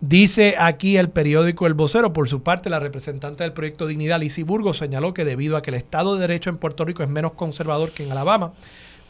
Dice 0.02 0.56
aquí 0.60 0.98
el 0.98 1.10
periódico 1.10 1.66
El 1.66 1.76
Vocero, 1.76 2.12
por 2.12 2.28
su 2.28 2.44
parte, 2.44 2.70
la 2.70 2.82
representante 2.82 3.46
del 3.46 3.54
proyecto 3.54 3.88
Dignidad, 3.88 4.20
Lizzie 4.20 4.44
Burgos, 4.44 4.80
señaló 4.80 5.14
que 5.14 5.24
debido 5.24 5.56
a 5.56 5.62
que 5.62 5.70
el 5.70 5.76
Estado 5.76 6.16
de 6.16 6.20
Derecho 6.20 6.50
en 6.50 6.58
Puerto 6.58 6.84
Rico 6.84 7.04
es 7.04 7.10
menos 7.10 7.32
conservador 7.32 7.92
que 7.92 8.04
en 8.04 8.12
Alabama, 8.12 8.52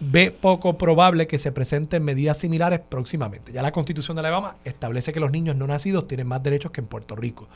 ve 0.02 0.32
poco 0.32 0.80
probable 0.80 1.28
que 1.28 1.38
se 1.38 1.52
presenten 1.52 2.04
medidas 2.04 2.40
similares 2.40 2.80
próximamente. 2.80 3.54
Ya 3.54 3.62
la 3.62 3.72
Constitución 3.72 4.16
de 4.16 4.22
Alabama 4.22 4.56
establece 4.66 5.14
que 5.14 5.20
los 5.20 5.32
niños 5.32 5.56
no 5.56 5.68
nacidos 5.68 6.08
tienen 6.08 6.28
más 6.28 6.42
derechos 6.42 6.72
que 6.72 6.82
en 6.82 6.88
Puerto 6.88 7.16
Rico. 7.16 7.48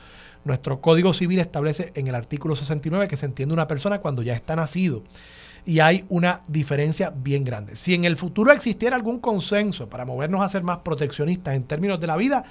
Nuestro 0.44 0.80
Código 0.80 1.12
Civil 1.14 1.40
establece 1.40 1.92
en 1.96 2.08
el 2.08 2.14
artículo 2.14 2.56
69 2.56 3.08
que 3.08 3.18
se 3.18 3.26
entiende 3.26 3.54
una 3.54 3.68
persona 3.68 4.00
cuando 4.00 4.22
ya 4.22 4.34
está 4.34 4.56
nacido. 4.56 5.02
Y 5.66 5.80
hay 5.80 6.06
una 6.10 6.42
diferencia 6.48 7.10
bien 7.10 7.44
grande. 7.44 7.76
Si 7.76 7.96
en 7.96 8.06
el 8.06 8.16
futuro 8.16 8.52
existiera 8.52 8.96
algún 8.96 9.20
consenso 9.20 9.90
para 9.90 10.06
movernos 10.06 10.44
a 10.44 10.50
ser 10.50 10.62
más 10.62 10.78
proteccionistas 10.78 11.56
en 11.56 11.64
términos 11.64 12.00
de 12.00 12.06
la 12.06 12.16
vida, 12.16 12.44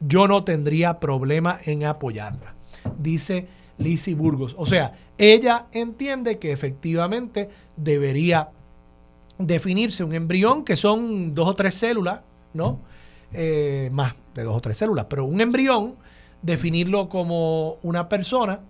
yo 0.00 0.26
no 0.26 0.44
tendría 0.44 0.98
problema 0.98 1.60
en 1.66 1.84
apoyarla. 1.84 2.54
Dice 2.98 3.46
Lizzie 3.76 4.14
Burgos. 4.14 4.54
O 4.56 4.64
sea, 4.64 4.94
ella 5.18 5.66
entiende 5.72 6.38
que 6.38 6.52
efectivamente 6.52 7.50
debería 7.76 8.48
definirse 9.46 10.04
un 10.04 10.14
embrión 10.14 10.64
que 10.64 10.76
son 10.76 11.34
dos 11.34 11.48
o 11.48 11.54
tres 11.54 11.74
células, 11.74 12.20
¿no? 12.54 12.80
Eh, 13.32 13.88
más 13.92 14.14
de 14.34 14.44
dos 14.44 14.56
o 14.56 14.60
tres 14.60 14.76
células, 14.76 15.06
pero 15.08 15.24
un 15.24 15.40
embrión, 15.40 15.94
definirlo 16.42 17.08
como 17.08 17.76
una 17.82 18.08
persona, 18.08 18.60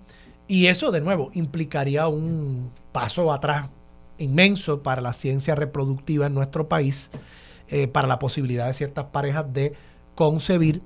y 0.46 0.66
eso 0.66 0.90
de 0.90 1.00
nuevo 1.00 1.30
implicaría 1.34 2.06
un 2.08 2.70
paso 2.92 3.32
atrás 3.32 3.70
inmenso 4.18 4.82
para 4.82 5.00
la 5.00 5.12
ciencia 5.12 5.54
reproductiva 5.54 6.26
en 6.26 6.34
nuestro 6.34 6.68
país, 6.68 7.10
eh, 7.68 7.88
para 7.88 8.06
la 8.06 8.18
posibilidad 8.18 8.66
de 8.66 8.74
ciertas 8.74 9.06
parejas 9.06 9.52
de 9.52 9.74
concebir. 10.14 10.82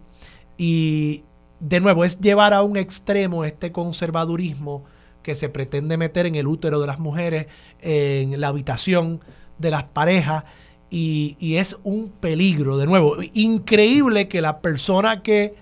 Y 0.57 1.24
de 1.61 1.80
nuevo 1.80 2.05
es 2.05 2.20
llevar 2.20 2.55
a 2.55 2.62
un 2.62 2.76
extremo 2.76 3.45
este 3.45 3.72
conservadurismo 3.72 4.84
que 5.22 5.34
se 5.34 5.49
pretende 5.49 5.97
meter 5.97 6.24
en 6.26 6.37
el 6.37 6.47
útero 6.47 6.80
de 6.80 6.87
las 6.87 6.99
mujeres, 6.99 7.47
en 7.80 8.41
la 8.41 8.49
habitación 8.49 9.20
de 9.59 9.70
las 9.70 9.84
parejas 9.84 10.44
y, 10.90 11.57
es 11.57 11.76
un 11.82 12.09
peligro. 12.09 12.78
De 12.78 12.86
nuevo, 12.86 13.16
increíble 13.34 14.28
que 14.28 14.40
la 14.40 14.61
persona 14.61 15.22
que 15.22 15.54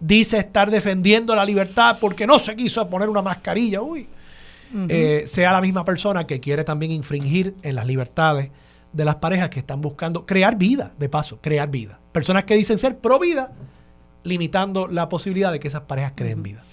dice 0.00 0.38
estar 0.38 0.70
defendiendo 0.70 1.34
la 1.34 1.44
libertad 1.44 1.98
porque 2.00 2.26
no 2.26 2.38
se 2.38 2.56
quiso 2.56 2.88
poner 2.88 3.08
una 3.08 3.22
mascarilla, 3.22 3.82
uy, 3.82 4.08
eh, 4.88 5.24
sea 5.26 5.52
la 5.52 5.60
misma 5.60 5.84
persona 5.84 6.26
que 6.26 6.40
quiere 6.40 6.64
también 6.64 6.92
infringir 6.92 7.54
en 7.62 7.74
las 7.74 7.86
libertades 7.86 8.50
de 8.92 9.04
las 9.04 9.16
parejas 9.16 9.50
que 9.50 9.60
están 9.60 9.80
buscando 9.80 10.26
crear 10.26 10.56
vida, 10.56 10.92
de 10.98 11.08
paso, 11.08 11.38
crear 11.40 11.70
vida. 11.70 11.98
Personas 12.12 12.44
que 12.44 12.54
dicen 12.54 12.78
ser 12.78 12.98
pro 12.98 13.18
vida, 13.18 13.52
limitando 14.24 14.86
la 14.86 15.08
posibilidad 15.08 15.52
de 15.52 15.60
que 15.60 15.68
esas 15.68 15.82
parejas 15.82 16.12
creen 16.14 16.42
vida. 16.42 16.64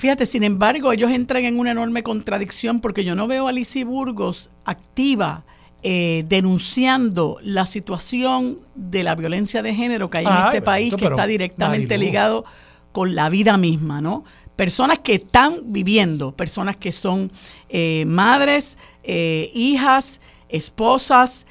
Fíjate, 0.00 0.24
sin 0.24 0.44
embargo, 0.44 0.92
ellos 0.94 1.10
entran 1.10 1.44
en 1.44 1.58
una 1.58 1.72
enorme 1.72 2.02
contradicción 2.02 2.80
porque 2.80 3.04
yo 3.04 3.14
no 3.14 3.26
veo 3.26 3.48
a 3.48 3.50
Alicia 3.50 3.84
Burgos 3.84 4.48
activa 4.64 5.44
eh, 5.82 6.24
denunciando 6.26 7.36
la 7.42 7.66
situación 7.66 8.60
de 8.74 9.02
la 9.02 9.14
violencia 9.14 9.62
de 9.62 9.74
género 9.74 10.08
que 10.08 10.16
hay 10.16 10.24
en 10.24 10.46
este 10.46 10.62
país, 10.62 10.94
que 10.94 11.04
está 11.04 11.26
directamente 11.26 11.98
ligado 11.98 12.46
con 12.92 13.14
la 13.14 13.28
vida 13.28 13.58
misma, 13.58 14.00
¿no? 14.00 14.24
Personas 14.56 15.00
que 15.00 15.16
están 15.16 15.58
viviendo, 15.66 16.32
personas 16.32 16.78
que 16.78 16.92
son 16.92 17.30
eh, 17.68 18.06
madres, 18.06 18.78
eh, 19.02 19.50
hijas, 19.52 20.22
esposas, 20.48 21.46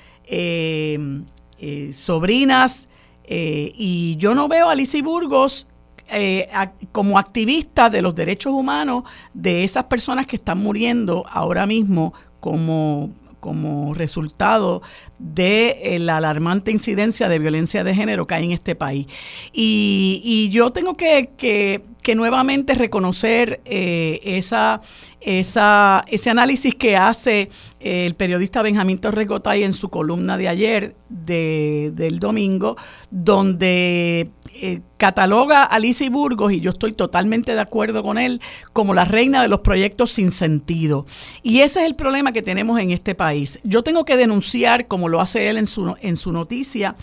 sobrinas, 1.93 2.89
y 3.27 4.15
yo 4.17 4.33
no 4.33 4.47
veo 4.47 4.69
a 4.69 4.71
Alicia 4.71 5.03
Burgos 5.03 5.67
eh, 6.11 6.49
como 6.91 7.17
activista 7.17 7.89
de 7.89 8.01
los 8.01 8.15
derechos 8.15 8.53
humanos 8.53 9.03
de 9.33 9.63
esas 9.63 9.85
personas 9.85 10.27
que 10.27 10.35
están 10.35 10.57
muriendo 10.57 11.25
ahora 11.29 11.65
mismo 11.65 12.13
como 12.39 13.11
como 13.39 13.93
resultado 13.93 14.81
de 15.17 15.79
eh, 15.81 15.99
la 15.99 16.17
alarmante 16.17 16.71
incidencia 16.71 17.29
de 17.29 17.39
violencia 17.39 17.83
de 17.83 17.95
género 17.95 18.27
que 18.27 18.35
hay 18.35 18.45
en 18.45 18.51
este 18.51 18.75
país. 18.75 19.07
Y, 19.53 20.49
yo 20.51 20.71
tengo 20.71 20.97
que, 20.97 21.29
que, 21.37 21.81
nuevamente 22.15 22.73
reconocer 22.73 23.61
eh, 23.65 24.19
esa, 24.23 24.81
esa, 25.21 26.03
ese 26.07 26.31
análisis 26.31 26.73
que 26.73 26.97
hace 26.97 27.49
el 27.79 28.15
periodista 28.15 28.63
Benjamín 28.63 28.97
Torregotay 28.97 29.63
en 29.63 29.73
su 29.73 29.89
columna 29.89 30.35
de 30.35 30.47
ayer, 30.47 30.95
de, 31.09 31.91
del 31.93 32.19
domingo, 32.19 32.77
donde 33.11 34.31
eh, 34.53 34.81
cataloga 34.97 35.63
a 35.63 35.79
Lizzie 35.79 36.09
Burgos, 36.09 36.51
y 36.51 36.59
yo 36.59 36.71
estoy 36.71 36.93
totalmente 36.93 37.53
de 37.53 37.61
acuerdo 37.61 38.03
con 38.03 38.17
él, 38.17 38.41
como 38.73 38.93
la 38.93 39.05
reina 39.05 39.41
de 39.41 39.47
los 39.47 39.59
proyectos 39.59 40.11
sin 40.11 40.31
sentido. 40.31 41.05
Y 41.43 41.59
ese 41.59 41.81
es 41.81 41.85
el 41.85 41.95
problema 41.95 42.31
que 42.31 42.41
tenemos 42.41 42.79
en 42.79 42.91
este 42.91 43.15
país. 43.15 43.59
Yo 43.63 43.83
tengo 43.83 44.05
que 44.05 44.17
denunciar, 44.17 44.87
como 44.87 45.09
lo 45.09 45.21
hace 45.21 45.49
él 45.49 45.57
en 45.57 45.67
su, 45.67 45.95
en 46.01 46.15
su 46.15 46.31
noticia, 46.31 46.95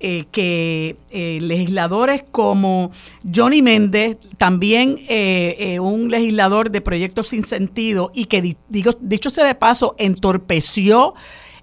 eh, 0.00 0.24
que 0.32 0.96
eh, 1.10 1.38
legisladores 1.40 2.24
como 2.30 2.90
Johnny 3.34 3.62
Méndez, 3.62 4.18
también 4.36 4.98
un 5.80 6.10
legislador 6.10 6.70
de 6.70 6.80
proyectos 6.80 7.28
sin 7.28 7.44
sentido, 7.44 8.10
y 8.14 8.26
que, 8.26 8.56
digo, 8.68 8.92
dicho 9.00 9.30
sea 9.30 9.44
de 9.46 9.54
paso, 9.54 9.94
entorpeció 9.98 11.14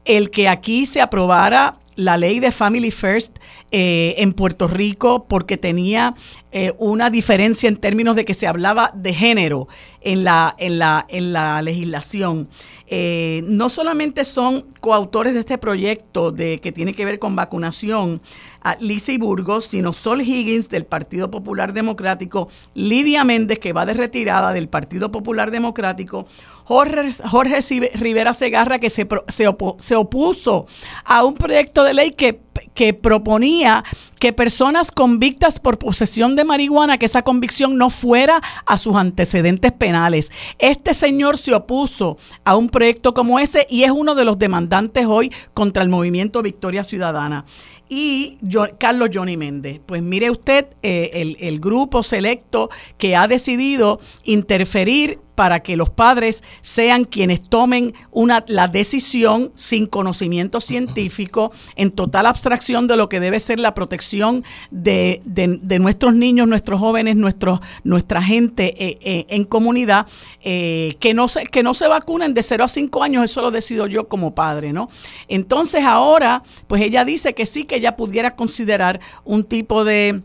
el 0.06 0.32
que 0.32 0.48
aquí 0.48 0.86
se 0.86 1.02
aprobara 1.02 1.78
la 1.96 2.18
ley 2.18 2.40
de 2.40 2.52
Family 2.52 2.92
First 2.92 3.38
eh, 3.72 4.16
en 4.18 4.34
Puerto 4.34 4.68
Rico 4.68 5.26
porque 5.28 5.58
tenía 5.58 6.14
eh, 6.52 6.74
una 6.78 7.10
diferencia 7.10 7.70
en 7.70 7.78
términos 7.78 8.18
de 8.18 8.26
que 8.26 8.34
se 8.34 8.46
hablaba 8.46 8.92
de 8.94 9.14
género 9.14 9.70
en 10.02 10.26
la, 10.26 10.54
en 10.58 10.78
la, 10.78 11.06
en 11.08 11.32
la 11.32 11.62
legislación. 11.62 12.50
Eh, 12.88 13.42
no 13.46 13.70
solamente 13.70 14.26
son 14.26 14.66
coautores 14.82 15.34
de 15.34 15.40
este 15.40 15.58
proyecto 15.58 16.32
de 16.32 16.60
que 16.60 16.74
tiene 16.74 16.94
que 16.94 17.06
ver 17.06 17.20
con 17.20 17.38
vacunación, 17.38 18.22
a 18.62 18.76
Lizzie 18.76 19.18
Burgos, 19.18 19.66
sino 19.66 19.94
Sol 19.94 20.22
Higgins 20.22 20.70
del 20.70 20.86
Partido 20.86 21.32
Popular 21.32 21.74
Democrático, 21.74 22.50
Lidia 22.74 23.24
Méndez, 23.24 23.60
que 23.60 23.74
va 23.74 23.86
de 23.86 23.94
retirada 23.94 24.54
del 24.54 24.70
Partido 24.70 25.12
Popular 25.12 25.50
Democrático, 25.52 26.28
Jorge, 26.66 27.12
Jorge 27.26 27.60
Rivera 27.96 28.34
Segarra, 28.34 28.78
que 28.78 28.90
se, 28.90 29.08
se 29.30 29.96
opuso 29.96 30.68
a 31.06 31.24
un 31.24 31.34
proyecto 31.34 31.84
de 31.84 31.94
ley 31.94 32.12
que 32.12 32.34
que 32.74 32.94
proponía 32.94 33.84
que 34.20 34.34
personas 34.34 34.92
convictas 34.92 35.60
por 35.60 35.78
posesión 35.78 36.36
de 36.36 36.46
marihuana, 36.46 36.98
que 36.98 37.06
esa 37.06 37.24
convicción 37.24 37.78
no 37.78 37.90
fuera 37.90 38.42
a 38.66 38.78
sus 38.78 38.96
antecedentes 38.96 39.72
penales. 39.72 40.32
Este 40.60 40.94
señor 40.94 41.38
se 41.38 41.54
opuso 41.54 42.18
a 42.44 42.56
un 42.56 42.70
proyecto 42.70 43.14
como 43.14 43.40
ese 43.40 43.68
y 43.70 43.84
es 43.84 43.92
uno 43.92 44.16
de 44.16 44.26
los 44.26 44.40
demandantes 44.40 45.06
hoy 45.06 45.32
contra 45.54 45.84
el 45.84 45.90
movimiento 45.90 46.42
Victoria 46.42 46.84
Ciudadana 46.84 47.46
y 47.90 48.38
Carlos 48.78 49.10
Johnny 49.14 49.36
Méndez. 49.36 49.82
Pues 49.86 50.02
mire 50.02 50.32
usted 50.32 50.68
eh, 50.82 51.12
el, 51.14 51.36
el, 51.42 51.60
grupo 51.60 52.04
selecto 52.04 52.70
que 52.98 53.18
ha 53.18 53.28
decidido 53.28 54.00
interferir 54.24 55.20
para 55.42 55.62
que 55.62 55.76
los 55.76 55.90
padres 55.90 56.44
sean 56.62 57.04
quienes 57.04 57.42
tomen 57.42 57.96
una, 58.12 58.46
la 58.48 58.68
decisión 58.68 59.52
sin 59.56 59.88
conocimiento 59.88 60.62
científico, 60.62 61.52
en 61.76 61.90
total 61.90 62.28
abstracción 62.28 62.86
de 62.86 62.96
lo 62.96 63.10
que 63.10 63.20
debe 63.20 63.40
ser 63.40 63.60
la 63.60 63.74
protección 63.74 64.44
de, 64.70 65.20
de, 65.26 65.80
nuestros 65.80 66.14
niños, 66.14 66.48
nuestros 66.48 66.80
jóvenes, 66.80 67.16
nuestros, 67.16 67.60
nuestra 67.84 68.22
gente 68.22 68.76
eh, 68.78 69.00
eh, 69.02 69.26
en 69.30 69.46
comunidad, 69.46 70.06
que, 70.44 71.14
no 71.16 71.28
se, 71.28 71.46
que 71.46 71.64
no 71.64 71.74
se 71.74 71.88
vacunen 71.88 72.36
de 72.36 72.44
0 72.44 72.66
a 72.66 72.68
5 72.68 73.02
años, 73.02 73.26
eso 73.26 73.42
lo 73.42 73.50
decido 73.50 73.88
yo 73.88 74.08
como 74.08 74.36
padre, 74.36 74.74
¿no? 74.74 74.90
Entonces 75.28 75.84
ahora, 75.84 76.44
pues 76.68 76.84
ella 76.84 77.04
dice 77.04 77.34
que 77.34 77.48
sí, 77.48 77.66
que 77.66 77.78
ella 77.78 77.96
pudiera 77.96 78.36
considerar 78.36 79.00
un 79.24 79.44
tipo 79.44 79.84
de 79.86 80.22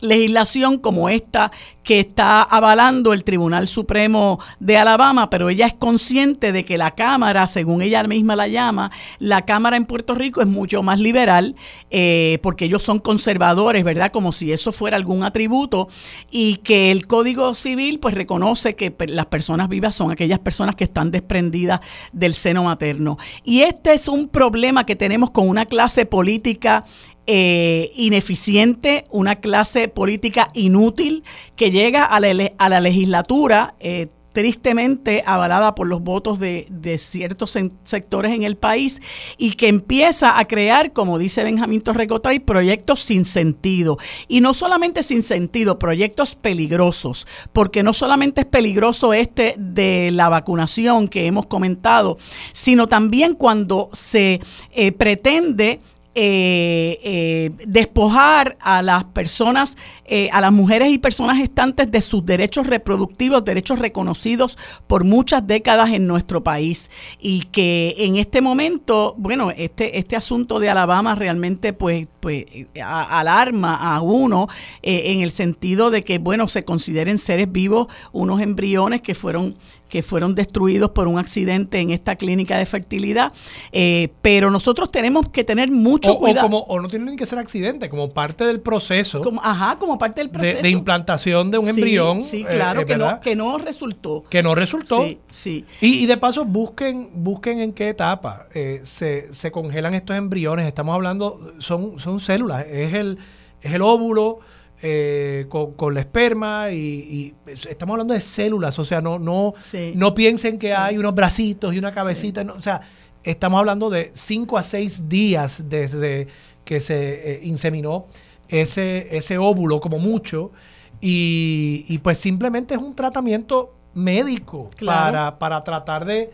legislación 0.00 0.78
como 0.78 1.08
esta 1.08 1.50
que 1.88 2.00
está 2.00 2.42
avalando 2.42 3.14
el 3.14 3.24
Tribunal 3.24 3.66
Supremo 3.66 4.38
de 4.60 4.76
Alabama, 4.76 5.30
pero 5.30 5.48
ella 5.48 5.66
es 5.66 5.72
consciente 5.72 6.52
de 6.52 6.66
que 6.66 6.76
la 6.76 6.90
Cámara, 6.90 7.46
según 7.46 7.80
ella 7.80 8.02
misma 8.02 8.36
la 8.36 8.46
llama, 8.46 8.90
la 9.18 9.46
Cámara 9.46 9.78
en 9.78 9.86
Puerto 9.86 10.14
Rico 10.14 10.42
es 10.42 10.46
mucho 10.46 10.82
más 10.82 11.00
liberal, 11.00 11.56
eh, 11.90 12.40
porque 12.42 12.66
ellos 12.66 12.82
son 12.82 12.98
conservadores, 12.98 13.84
¿verdad? 13.84 14.12
Como 14.12 14.32
si 14.32 14.52
eso 14.52 14.70
fuera 14.70 14.98
algún 14.98 15.22
atributo, 15.22 15.88
y 16.30 16.56
que 16.56 16.90
el 16.90 17.06
Código 17.06 17.54
Civil 17.54 18.00
pues 18.00 18.14
reconoce 18.14 18.76
que 18.76 18.94
las 19.06 19.26
personas 19.26 19.70
vivas 19.70 19.94
son 19.94 20.10
aquellas 20.10 20.40
personas 20.40 20.76
que 20.76 20.84
están 20.84 21.10
desprendidas 21.10 21.80
del 22.12 22.34
seno 22.34 22.64
materno. 22.64 23.16
Y 23.44 23.62
este 23.62 23.94
es 23.94 24.08
un 24.08 24.28
problema 24.28 24.84
que 24.84 24.94
tenemos 24.94 25.30
con 25.30 25.48
una 25.48 25.64
clase 25.64 26.04
política 26.04 26.84
eh, 27.30 27.92
ineficiente, 27.94 29.04
una 29.10 29.36
clase 29.36 29.88
política 29.88 30.48
inútil 30.54 31.24
que 31.56 31.70
llega 31.70 32.06
a 32.06 32.20
la, 32.20 32.80
legislatura. 32.80 33.74
Eh, 33.80 34.08
tristemente 34.32 35.24
avalada 35.26 35.74
por 35.74 35.88
los 35.88 36.00
votos 36.00 36.38
de, 36.38 36.68
ciertos 36.98 37.58
sectores 37.82 38.32
en 38.32 38.44
el 38.44 38.56
país 38.56 39.02
y 39.36 39.52
que 39.52 39.66
empieza 39.66 40.38
a 40.38 40.44
crear, 40.44 40.92
como 40.92 41.18
dice 41.18 41.42
Benjamín 41.42 41.80
Torrecotray, 41.80 42.38
proyectos 42.38 43.00
sin 43.00 43.24
sentido. 43.24 43.98
Y 44.28 44.40
no 44.40 44.54
solamente 44.54 45.02
sin 45.02 45.24
sentido, 45.24 45.80
proyectos 45.80 46.36
peligrosos, 46.36 47.26
porque 47.52 47.82
no 47.82 47.92
solamente 47.92 48.42
es 48.42 48.46
peligroso 48.46 49.12
este 49.12 49.56
de 49.58 50.12
la 50.12 50.28
vacunación 50.28 51.08
que 51.08 51.26
hemos 51.26 51.46
comentado, 51.46 52.16
sino 52.52 52.86
también 52.86 53.34
cuando 53.34 53.90
se 53.92 54.40
eh, 54.70 54.92
pretende 54.92 55.80
eh, 56.20 56.98
eh, 57.04 57.50
despojar 57.64 58.56
a 58.60 58.82
las 58.82 59.04
personas, 59.04 59.76
eh, 60.04 60.28
a 60.32 60.40
las 60.40 60.50
mujeres 60.50 60.90
y 60.90 60.98
personas 60.98 61.36
gestantes 61.36 61.92
de 61.92 62.00
sus 62.00 62.26
derechos 62.26 62.66
reproductivos, 62.66 63.44
derechos 63.44 63.78
reconocidos 63.78 64.58
por 64.88 65.04
muchas 65.04 65.46
décadas 65.46 65.90
en 65.90 66.08
nuestro 66.08 66.42
país. 66.42 66.90
Y 67.20 67.42
que 67.52 67.94
en 67.98 68.16
este 68.16 68.40
momento, 68.40 69.14
bueno, 69.16 69.52
este, 69.56 69.96
este 69.96 70.16
asunto 70.16 70.58
de 70.58 70.68
Alabama 70.68 71.14
realmente 71.14 71.72
pues, 71.72 72.08
pues 72.18 72.46
alarma 72.82 73.76
a 73.76 74.00
uno 74.02 74.48
en 74.82 75.20
el 75.20 75.30
sentido 75.30 75.90
de 75.90 76.02
que, 76.02 76.18
bueno, 76.18 76.48
se 76.48 76.64
consideren 76.64 77.18
seres 77.18 77.52
vivos 77.52 77.86
unos 78.10 78.40
embriones 78.40 79.02
que 79.02 79.14
fueron 79.14 79.54
que 79.88 80.02
fueron 80.02 80.34
destruidos 80.34 80.90
por 80.90 81.08
un 81.08 81.18
accidente 81.18 81.80
en 81.80 81.90
esta 81.90 82.16
clínica 82.16 82.58
de 82.58 82.66
fertilidad. 82.66 83.32
Eh, 83.72 84.08
pero 84.22 84.50
nosotros 84.50 84.90
tenemos 84.90 85.28
que 85.28 85.44
tener 85.44 85.70
mucho 85.70 86.07
cuidado. 86.16 86.46
O, 86.46 86.50
como, 86.50 86.58
o 86.60 86.80
no 86.80 86.88
tienen 86.88 87.16
que 87.16 87.26
ser 87.26 87.38
accidente, 87.38 87.88
como 87.90 88.08
parte 88.08 88.44
del 88.44 88.60
proceso. 88.60 89.20
Como, 89.20 89.40
ajá, 89.42 89.76
como 89.78 89.98
parte 89.98 90.20
del 90.20 90.30
proceso. 90.30 90.62
De, 90.62 90.70
implantación 90.70 91.50
de 91.50 91.58
un 91.58 91.68
embrión. 91.68 92.22
Sí, 92.22 92.44
claro, 92.44 92.82
eh, 92.82 92.86
que, 92.86 92.96
no, 92.96 93.20
que 93.20 93.36
no 93.36 93.58
resultó. 93.58 94.24
Que 94.30 94.42
no 94.42 94.54
resultó. 94.54 95.04
Sí, 95.04 95.18
sí. 95.30 95.64
Y, 95.80 96.06
de 96.06 96.16
paso, 96.16 96.44
busquen, 96.44 97.10
busquen 97.14 97.60
en 97.60 97.72
qué 97.72 97.90
etapa 97.90 98.46
eh, 98.54 98.80
se, 98.84 99.32
se 99.34 99.50
congelan 99.50 99.94
estos 99.94 100.16
embriones. 100.16 100.66
Estamos 100.66 100.94
hablando, 100.94 101.54
son, 101.58 101.98
son 101.98 102.20
células, 102.20 102.64
es 102.68 102.94
el, 102.94 103.18
es 103.60 103.74
el 103.74 103.82
óvulo 103.82 104.40
eh, 104.80 105.46
con, 105.48 105.92
la 105.92 105.98
esperma 105.98 106.70
y, 106.70 107.34
estamos 107.68 107.94
hablando 107.94 108.14
de 108.14 108.20
células, 108.20 108.78
o 108.78 108.84
sea, 108.84 109.00
no, 109.00 109.18
no, 109.18 109.54
no 109.94 110.14
piensen 110.14 110.56
que 110.56 110.72
hay 110.72 110.96
unos 110.96 111.16
bracitos 111.16 111.74
y 111.74 111.78
una 111.78 111.90
cabecita, 111.90 112.42
o 112.56 112.62
sea, 112.62 112.82
estamos 113.24 113.58
hablando 113.58 113.90
de 113.90 114.10
5 114.14 114.58
a 114.58 114.62
6 114.62 115.08
días 115.08 115.64
desde 115.68 116.28
que 116.64 116.80
se 116.80 117.32
eh, 117.32 117.40
inseminó 117.44 118.06
ese, 118.48 119.16
ese 119.16 119.38
óvulo 119.38 119.80
como 119.80 119.98
mucho 119.98 120.52
y, 121.00 121.98
pues 122.02 122.18
simplemente 122.18 122.74
es 122.74 122.82
un 122.82 122.94
tratamiento 122.94 123.74
médico 123.94 124.68
para, 124.84 125.38
para 125.38 125.62
tratar 125.62 126.04
de 126.04 126.30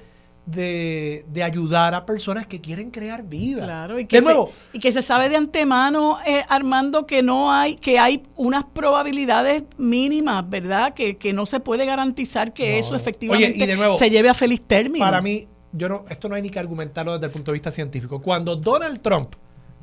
de, 0.46 1.24
de, 1.28 1.42
ayudar 1.42 1.94
a 1.94 2.04
personas 2.04 2.46
que 2.46 2.60
quieren 2.60 2.90
crear 2.90 3.22
vida. 3.22 3.64
Claro, 3.64 3.98
y 3.98 4.06
que, 4.06 4.20
se, 4.20 4.32
y 4.74 4.78
que 4.78 4.92
se 4.92 5.00
sabe 5.00 5.28
de 5.28 5.36
antemano, 5.36 6.18
eh, 6.26 6.44
Armando, 6.48 7.06
que 7.06 7.22
no 7.22 7.50
hay, 7.50 7.76
que 7.76 7.98
hay 7.98 8.24
unas 8.36 8.64
probabilidades 8.64 9.64
mínimas, 9.78 10.48
¿verdad? 10.48 10.92
Que, 10.92 11.16
no 11.34 11.46
se 11.46 11.58
puede 11.58 11.86
garantizar 11.86 12.52
que 12.52 12.78
eso 12.78 12.94
efectivamente 12.94 13.76
se 13.98 14.10
lleve 14.10 14.28
a 14.28 14.34
feliz 14.34 14.60
término. 14.60 15.04
Para 15.04 15.20
mí, 15.22 15.48
yo 15.76 15.88
no, 15.88 16.04
esto 16.08 16.28
no 16.28 16.36
hay 16.36 16.42
ni 16.42 16.50
que 16.50 16.58
argumentarlo 16.58 17.12
desde 17.12 17.26
el 17.26 17.32
punto 17.32 17.50
de 17.50 17.54
vista 17.54 17.70
científico. 17.70 18.22
Cuando 18.22 18.56
Donald 18.56 19.02
Trump 19.02 19.34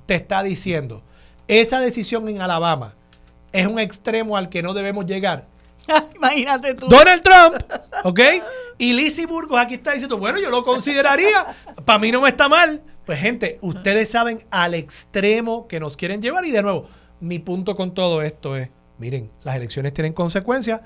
te 0.05 0.15
está 0.15 0.41
diciendo 0.41 1.03
esa 1.47 1.79
decisión 1.81 2.27
en 2.29 2.41
Alabama 2.41 2.95
es 3.51 3.67
un 3.67 3.79
extremo 3.79 4.37
al 4.37 4.49
que 4.49 4.63
no 4.63 4.73
debemos 4.73 5.05
llegar. 5.05 5.47
Imagínate 6.15 6.75
tú. 6.75 6.87
Donald 6.87 7.21
Trump, 7.21 7.61
¿ok? 8.05 8.19
Y 8.77 8.93
Lizzie 8.93 9.25
Burgos 9.25 9.59
aquí 9.59 9.75
está 9.75 9.91
diciendo, 9.91 10.17
bueno, 10.17 10.39
yo 10.39 10.49
lo 10.49 10.63
consideraría, 10.63 11.55
para 11.83 11.99
mí 11.99 12.11
no 12.11 12.21
me 12.21 12.29
está 12.29 12.47
mal. 12.47 12.81
Pues 13.05 13.19
gente, 13.19 13.59
ustedes 13.61 14.09
saben 14.09 14.45
al 14.49 14.73
extremo 14.73 15.67
que 15.67 15.79
nos 15.79 15.97
quieren 15.97 16.21
llevar 16.21 16.45
y 16.45 16.51
de 16.51 16.61
nuevo, 16.61 16.87
mi 17.19 17.39
punto 17.39 17.75
con 17.75 17.93
todo 17.93 18.21
esto 18.21 18.55
es, 18.55 18.69
miren, 18.97 19.29
las 19.43 19.55
elecciones 19.55 19.93
tienen 19.93 20.13
consecuencias 20.13 20.81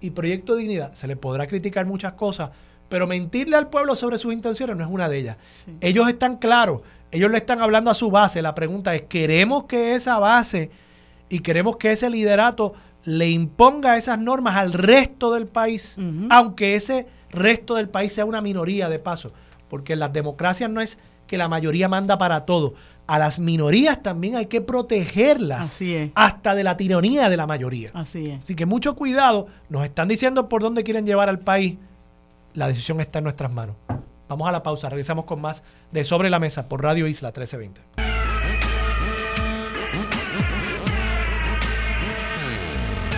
y 0.00 0.10
Proyecto 0.10 0.56
Dignidad, 0.56 0.92
se 0.94 1.06
le 1.06 1.16
podrá 1.16 1.46
criticar 1.46 1.86
muchas 1.86 2.14
cosas, 2.14 2.50
Pero 2.90 3.06
mentirle 3.06 3.56
al 3.56 3.70
pueblo 3.70 3.96
sobre 3.96 4.18
sus 4.18 4.34
intenciones 4.34 4.76
no 4.76 4.84
es 4.84 4.90
una 4.90 5.08
de 5.08 5.16
ellas. 5.16 5.36
Ellos 5.80 6.08
están 6.08 6.36
claros, 6.36 6.82
ellos 7.12 7.30
le 7.30 7.38
están 7.38 7.62
hablando 7.62 7.88
a 7.88 7.94
su 7.94 8.10
base. 8.10 8.42
La 8.42 8.54
pregunta 8.54 8.94
es, 8.94 9.02
¿queremos 9.02 9.64
que 9.64 9.94
esa 9.94 10.18
base 10.18 10.70
y 11.28 11.38
queremos 11.38 11.76
que 11.76 11.92
ese 11.92 12.10
liderato 12.10 12.74
le 13.04 13.30
imponga 13.30 13.96
esas 13.96 14.18
normas 14.18 14.56
al 14.56 14.72
resto 14.72 15.32
del 15.32 15.46
país, 15.46 15.96
aunque 16.30 16.74
ese 16.74 17.06
resto 17.30 17.76
del 17.76 17.88
país 17.88 18.12
sea 18.12 18.24
una 18.24 18.40
minoría 18.40 18.88
de 18.88 18.98
paso? 18.98 19.32
Porque 19.68 19.92
en 19.92 20.00
las 20.00 20.12
democracias 20.12 20.68
no 20.68 20.80
es 20.80 20.98
que 21.28 21.38
la 21.38 21.46
mayoría 21.46 21.88
manda 21.88 22.18
para 22.18 22.44
todo. 22.44 22.74
A 23.06 23.20
las 23.20 23.38
minorías 23.38 24.02
también 24.02 24.34
hay 24.34 24.46
que 24.46 24.60
protegerlas 24.60 25.80
hasta 26.14 26.56
de 26.56 26.64
la 26.64 26.76
tiranía 26.76 27.28
de 27.28 27.36
la 27.36 27.46
mayoría. 27.46 27.90
Así 27.94 28.24
es. 28.24 28.42
Así 28.42 28.56
que 28.56 28.66
mucho 28.66 28.96
cuidado, 28.96 29.46
nos 29.68 29.84
están 29.84 30.08
diciendo 30.08 30.48
por 30.48 30.60
dónde 30.60 30.82
quieren 30.82 31.06
llevar 31.06 31.28
al 31.28 31.38
país. 31.38 31.78
La 32.54 32.68
decisión 32.68 33.00
está 33.00 33.18
en 33.18 33.24
nuestras 33.24 33.52
manos. 33.52 33.76
Vamos 34.28 34.48
a 34.48 34.52
la 34.52 34.62
pausa, 34.62 34.88
regresamos 34.88 35.24
con 35.24 35.40
más 35.40 35.62
de 35.90 36.04
Sobre 36.04 36.30
la 36.30 36.38
Mesa 36.38 36.68
por 36.68 36.82
Radio 36.82 37.06
Isla 37.06 37.28
1320. 37.28 38.09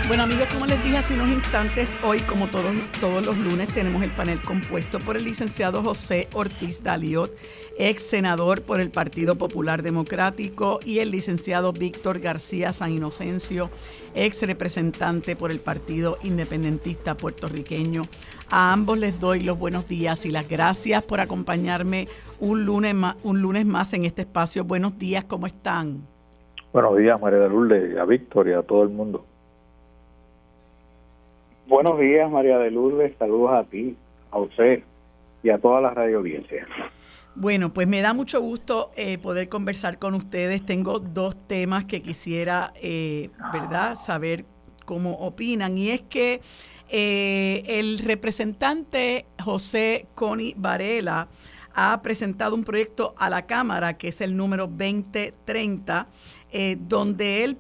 Bueno 0.09 0.25
amigos, 0.25 0.47
como 0.53 0.67
les 0.67 0.83
dije 0.83 0.99
hace 0.99 1.15
unos 1.15 1.29
instantes, 1.29 1.97
hoy 2.05 2.19
como 2.21 2.49
todos, 2.49 2.75
todos 3.01 3.25
los 3.25 3.39
lunes 3.39 3.69
tenemos 3.69 4.03
el 4.03 4.11
panel 4.11 4.43
compuesto 4.43 4.99
por 4.99 5.17
el 5.17 5.25
licenciado 5.25 5.83
José 5.83 6.29
Ortiz 6.35 6.83
Daliot, 6.83 7.31
ex 7.79 8.03
senador 8.03 8.63
por 8.63 8.81
el 8.81 8.91
Partido 8.91 9.37
Popular 9.37 9.83
Democrático, 9.83 10.81
y 10.85 10.99
el 10.99 11.13
licenciado 11.13 11.73
Víctor 11.73 12.19
García 12.19 12.73
San 12.73 12.93
Inocencio, 12.93 13.71
ex 14.15 14.43
representante 14.43 15.37
por 15.37 15.53
el 15.53 15.61
Partido 15.61 16.19
Independentista 16.25 17.17
Puertorriqueño. 17.17 18.03
A 18.51 18.73
ambos 18.73 18.99
les 18.99 19.19
doy 19.21 19.41
los 19.41 19.59
buenos 19.59 19.89
días 19.89 20.27
y 20.27 20.31
las 20.31 20.49
gracias 20.49 21.05
por 21.05 21.21
acompañarme 21.21 22.09
un 22.41 22.67
lunes 22.67 22.95
más, 22.95 23.17
un 23.23 23.41
lunes 23.41 23.65
más 23.65 23.95
en 23.95 24.05
este 24.05 24.23
espacio. 24.23 24.65
Buenos 24.65 24.99
días, 24.99 25.25
¿cómo 25.25 25.47
están? 25.47 26.07
Buenos 26.73 26.99
días, 26.99 27.19
María 27.21 27.39
de 27.39 27.49
Lourdes, 27.49 27.97
a 27.97 28.05
Víctor 28.05 28.49
y 28.49 28.53
a 28.53 28.63
todo 28.63 28.83
el 28.83 28.89
mundo. 28.89 29.27
Buenos 31.73 31.99
días, 31.99 32.31
María 32.31 32.59
de 32.59 32.71
Lourdes. 32.71 33.15
Saludos 33.19 33.53
a 33.55 33.65
ti, 33.65 33.97
a 34.31 34.39
usted 34.39 34.83
y 35.43 35.49
a 35.49 35.57
toda 35.57 35.81
la 35.81 35.89
radio 35.89 36.19
audiencia. 36.19 36.67
Bueno, 37.35 37.73
pues 37.73 37.89
me 37.89 38.03
da 38.03 38.13
mucho 38.13 38.43
gusto 38.43 38.91
eh, 38.95 39.17
poder 39.17 39.49
conversar 39.49 39.99
con 39.99 40.13
ustedes. 40.13 40.67
Tengo 40.67 40.99
dos 40.99 41.35
temas 41.47 41.87
que 41.87 42.03
quisiera, 42.03 42.75
eh, 42.77 43.31
¿verdad?, 43.55 43.95
saber 43.95 44.45
cómo 44.85 45.15
opinan. 45.15 45.79
Y 45.79 45.89
es 45.89 46.03
que 46.03 46.43
eh, 46.91 47.65
el 47.67 48.01
representante 48.01 49.25
José 49.43 50.09
Coni 50.15 50.53
Varela 50.55 51.29
ha 51.75 52.03
presentado 52.03 52.55
un 52.55 52.65
proyecto 52.65 53.15
a 53.17 53.31
la 53.31 53.47
Cámara, 53.47 53.97
que 53.97 54.09
es 54.09 54.21
el 54.21 54.37
número 54.37 54.67
2030, 54.67 56.07
donde 56.81 57.45
él 57.45 57.59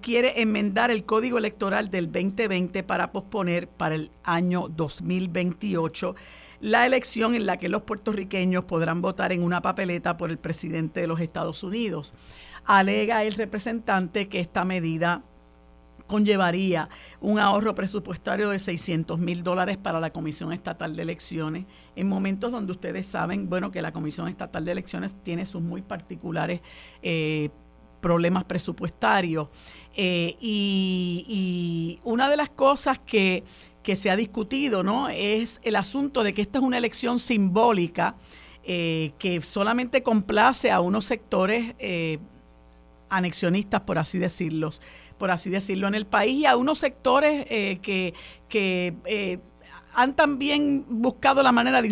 quiere 0.00 0.40
enmendar 0.40 0.90
el 0.90 1.04
código 1.04 1.38
electoral 1.38 1.90
del 1.90 2.12
2020 2.12 2.82
para 2.84 3.10
posponer 3.10 3.68
para 3.68 3.96
el 3.96 4.10
año 4.22 4.68
2028 4.68 6.14
la 6.60 6.86
elección 6.86 7.34
en 7.34 7.46
la 7.46 7.56
que 7.56 7.68
los 7.68 7.82
puertorriqueños 7.82 8.64
podrán 8.64 9.00
votar 9.00 9.32
en 9.32 9.42
una 9.42 9.62
papeleta 9.62 10.16
por 10.16 10.30
el 10.30 10.38
presidente 10.38 11.00
de 11.00 11.06
los 11.06 11.20
Estados 11.20 11.62
Unidos. 11.62 12.14
Alega 12.64 13.24
el 13.24 13.34
representante 13.34 14.28
que 14.28 14.40
esta 14.40 14.64
medida 14.64 15.22
conllevaría 16.06 16.88
un 17.20 17.38
ahorro 17.38 17.74
presupuestario 17.74 18.48
de 18.48 18.58
600 18.58 19.18
mil 19.18 19.42
dólares 19.42 19.76
para 19.76 20.00
la 20.00 20.10
Comisión 20.10 20.52
Estatal 20.52 20.96
de 20.96 21.02
Elecciones, 21.02 21.66
en 21.94 22.08
momentos 22.08 22.50
donde 22.50 22.72
ustedes 22.72 23.06
saben, 23.06 23.48
bueno, 23.48 23.70
que 23.70 23.82
la 23.82 23.92
Comisión 23.92 24.26
Estatal 24.26 24.64
de 24.64 24.72
Elecciones 24.72 25.14
tiene 25.22 25.44
sus 25.44 25.62
muy 25.62 25.82
particulares 25.82 26.60
eh, 27.02 27.50
problemas 28.00 28.44
presupuestarios. 28.44 29.48
Eh, 29.96 30.36
y, 30.40 31.98
una 32.04 32.28
de 32.28 32.36
las 32.36 32.50
cosas 32.50 32.98
que 32.98 33.44
que 33.82 33.96
se 33.96 34.10
ha 34.10 34.16
discutido, 34.16 34.82
¿no? 34.82 35.08
Es 35.08 35.60
el 35.62 35.74
asunto 35.74 36.22
de 36.22 36.34
que 36.34 36.42
esta 36.42 36.58
es 36.58 36.64
una 36.64 36.76
elección 36.76 37.18
simbólica 37.18 38.16
eh, 38.62 39.12
que 39.18 39.40
solamente 39.40 40.02
complace 40.02 40.70
a 40.70 40.80
unos 40.80 41.06
sectores 41.06 41.74
eh, 41.78 42.18
anexionistas, 43.08 43.80
por 43.80 43.98
así 43.98 44.18
decirlo, 44.18 44.68
por 45.16 45.30
así 45.30 45.48
decirlo, 45.48 45.88
en 45.88 45.94
el 45.94 46.04
país 46.04 46.40
y 46.40 46.44
a 46.44 46.58
unos 46.58 46.80
sectores 46.80 47.46
que, 47.46 48.12
que 48.50 49.40
han 49.94 50.14
también 50.14 50.84
buscado 50.88 51.42
la 51.42 51.52
manera 51.52 51.82
de 51.82 51.88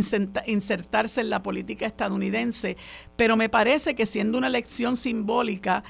insertarse 0.47 1.21
en 1.21 1.31
la 1.31 1.43
política 1.43 1.87
estadounidense, 1.87 2.77
pero 3.17 3.37
me 3.37 3.49
parece 3.49 3.95
que 3.95 4.07
siendo 4.07 4.39
una 4.39 4.47
elección 4.47 4.97
simbólica, 4.97 5.83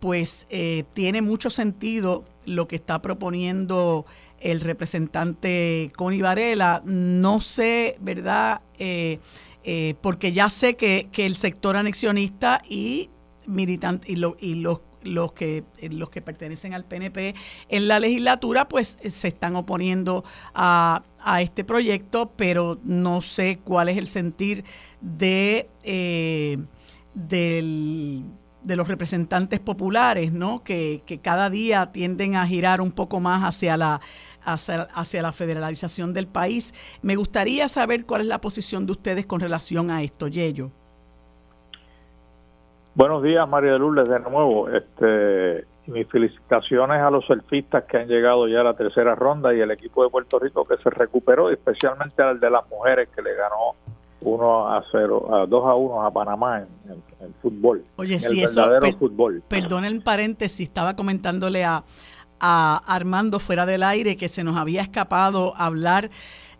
pues 0.00 0.46
tiene 0.94 1.22
mucho 1.22 1.50
sentido 1.50 2.24
lo 2.44 2.68
que 2.68 2.76
está 2.76 3.02
proponiendo 3.02 4.06
el 4.40 4.60
representante 4.60 5.92
Connie 5.96 6.22
Varela. 6.22 6.82
No 6.84 7.40
sé, 7.40 7.96
¿verdad? 8.00 8.62
Eh, 8.78 9.18
eh, 9.62 9.94
porque 10.00 10.32
ya 10.32 10.48
sé 10.48 10.76
que, 10.76 11.08
el 11.16 11.34
sector 11.36 11.76
anexionista 11.76 12.62
y 12.68 13.10
militante 13.46 14.10
y, 14.10 14.16
y 14.40 14.54
los 14.54 14.80
los 15.02 15.32
que 15.32 15.64
los 15.90 16.10
que 16.10 16.22
pertenecen 16.22 16.74
al 16.74 16.84
PNP 16.84 17.34
en 17.68 17.88
la 17.88 17.98
legislatura 17.98 18.68
pues 18.68 18.98
se 19.02 19.28
están 19.28 19.56
oponiendo 19.56 20.24
a, 20.54 21.02
este 21.40 21.64
proyecto 21.64 22.32
pero 22.36 22.78
no 22.82 23.20
sé 23.20 23.58
cuál 23.62 23.88
es 23.88 23.98
el 23.98 24.08
sentir 24.08 24.64
de 25.00 25.68
eh, 25.82 26.58
de 27.14 28.76
los 28.76 28.88
representantes 28.88 29.60
populares 29.60 30.32
no 30.32 30.62
que, 30.62 31.02
que 31.06 31.18
cada 31.18 31.50
día 31.50 31.92
tienden 31.92 32.36
a 32.36 32.46
girar 32.46 32.80
un 32.80 32.92
poco 32.92 33.20
más 33.20 33.42
hacia 33.42 33.76
la 33.76 34.00
hacia, 34.42 35.22
la 35.22 35.32
federalización 35.32 36.12
del 36.12 36.26
país. 36.26 36.72
Me 37.02 37.16
gustaría 37.16 37.68
saber 37.68 38.06
cuál 38.06 38.22
es 38.22 38.26
la 38.26 38.40
posición 38.40 38.86
de 38.86 38.92
ustedes 38.92 39.26
con 39.26 39.40
relación 39.40 39.90
a 39.90 40.02
esto, 40.02 40.28
Yello. 40.28 40.72
Buenos 42.94 43.22
días, 43.22 43.48
María 43.48 43.72
de 43.72 43.78
Lourdes, 43.78 44.08
de 44.08 44.20
nuevo. 44.20 44.68
Este, 44.68 45.64
mis 45.86 46.06
felicitaciones 46.08 47.00
a 47.00 47.10
los 47.10 47.24
surfistas 47.24 47.84
que 47.84 47.98
han 47.98 48.08
llegado 48.08 48.48
ya 48.48 48.60
a 48.60 48.64
la 48.64 48.74
tercera 48.74 49.14
ronda 49.14 49.54
y 49.54 49.60
el 49.60 49.70
equipo 49.70 50.02
de 50.02 50.10
Puerto 50.10 50.38
Rico 50.38 50.64
que 50.64 50.76
se 50.78 50.90
recuperó, 50.90 51.50
especialmente 51.50 52.22
al 52.22 52.40
de 52.40 52.50
las 52.50 52.68
mujeres 52.68 53.08
que 53.14 53.22
le 53.22 53.34
ganó 53.34 53.74
1 54.22 54.68
a 54.68 54.84
0, 54.90 55.34
a 55.34 55.46
2 55.46 55.66
a 55.66 55.74
1 55.74 56.02
a 56.02 56.10
Panamá 56.10 56.58
en, 56.58 57.02
el 57.20 57.34
fútbol. 57.40 57.84
Oye, 57.96 58.18
si 58.18 58.42
eso, 58.42 58.68
fútbol. 58.98 59.42
Perdón 59.48 59.84
el 59.84 60.02
paréntesis, 60.02 60.68
estaba 60.68 60.94
comentándole 60.96 61.64
a, 61.64 61.84
a 62.40 62.80
Armando 62.86 63.38
fuera 63.38 63.66
del 63.66 63.82
aire 63.82 64.16
que 64.16 64.28
se 64.28 64.44
nos 64.44 64.56
había 64.56 64.82
escapado 64.82 65.54
hablar 65.56 66.10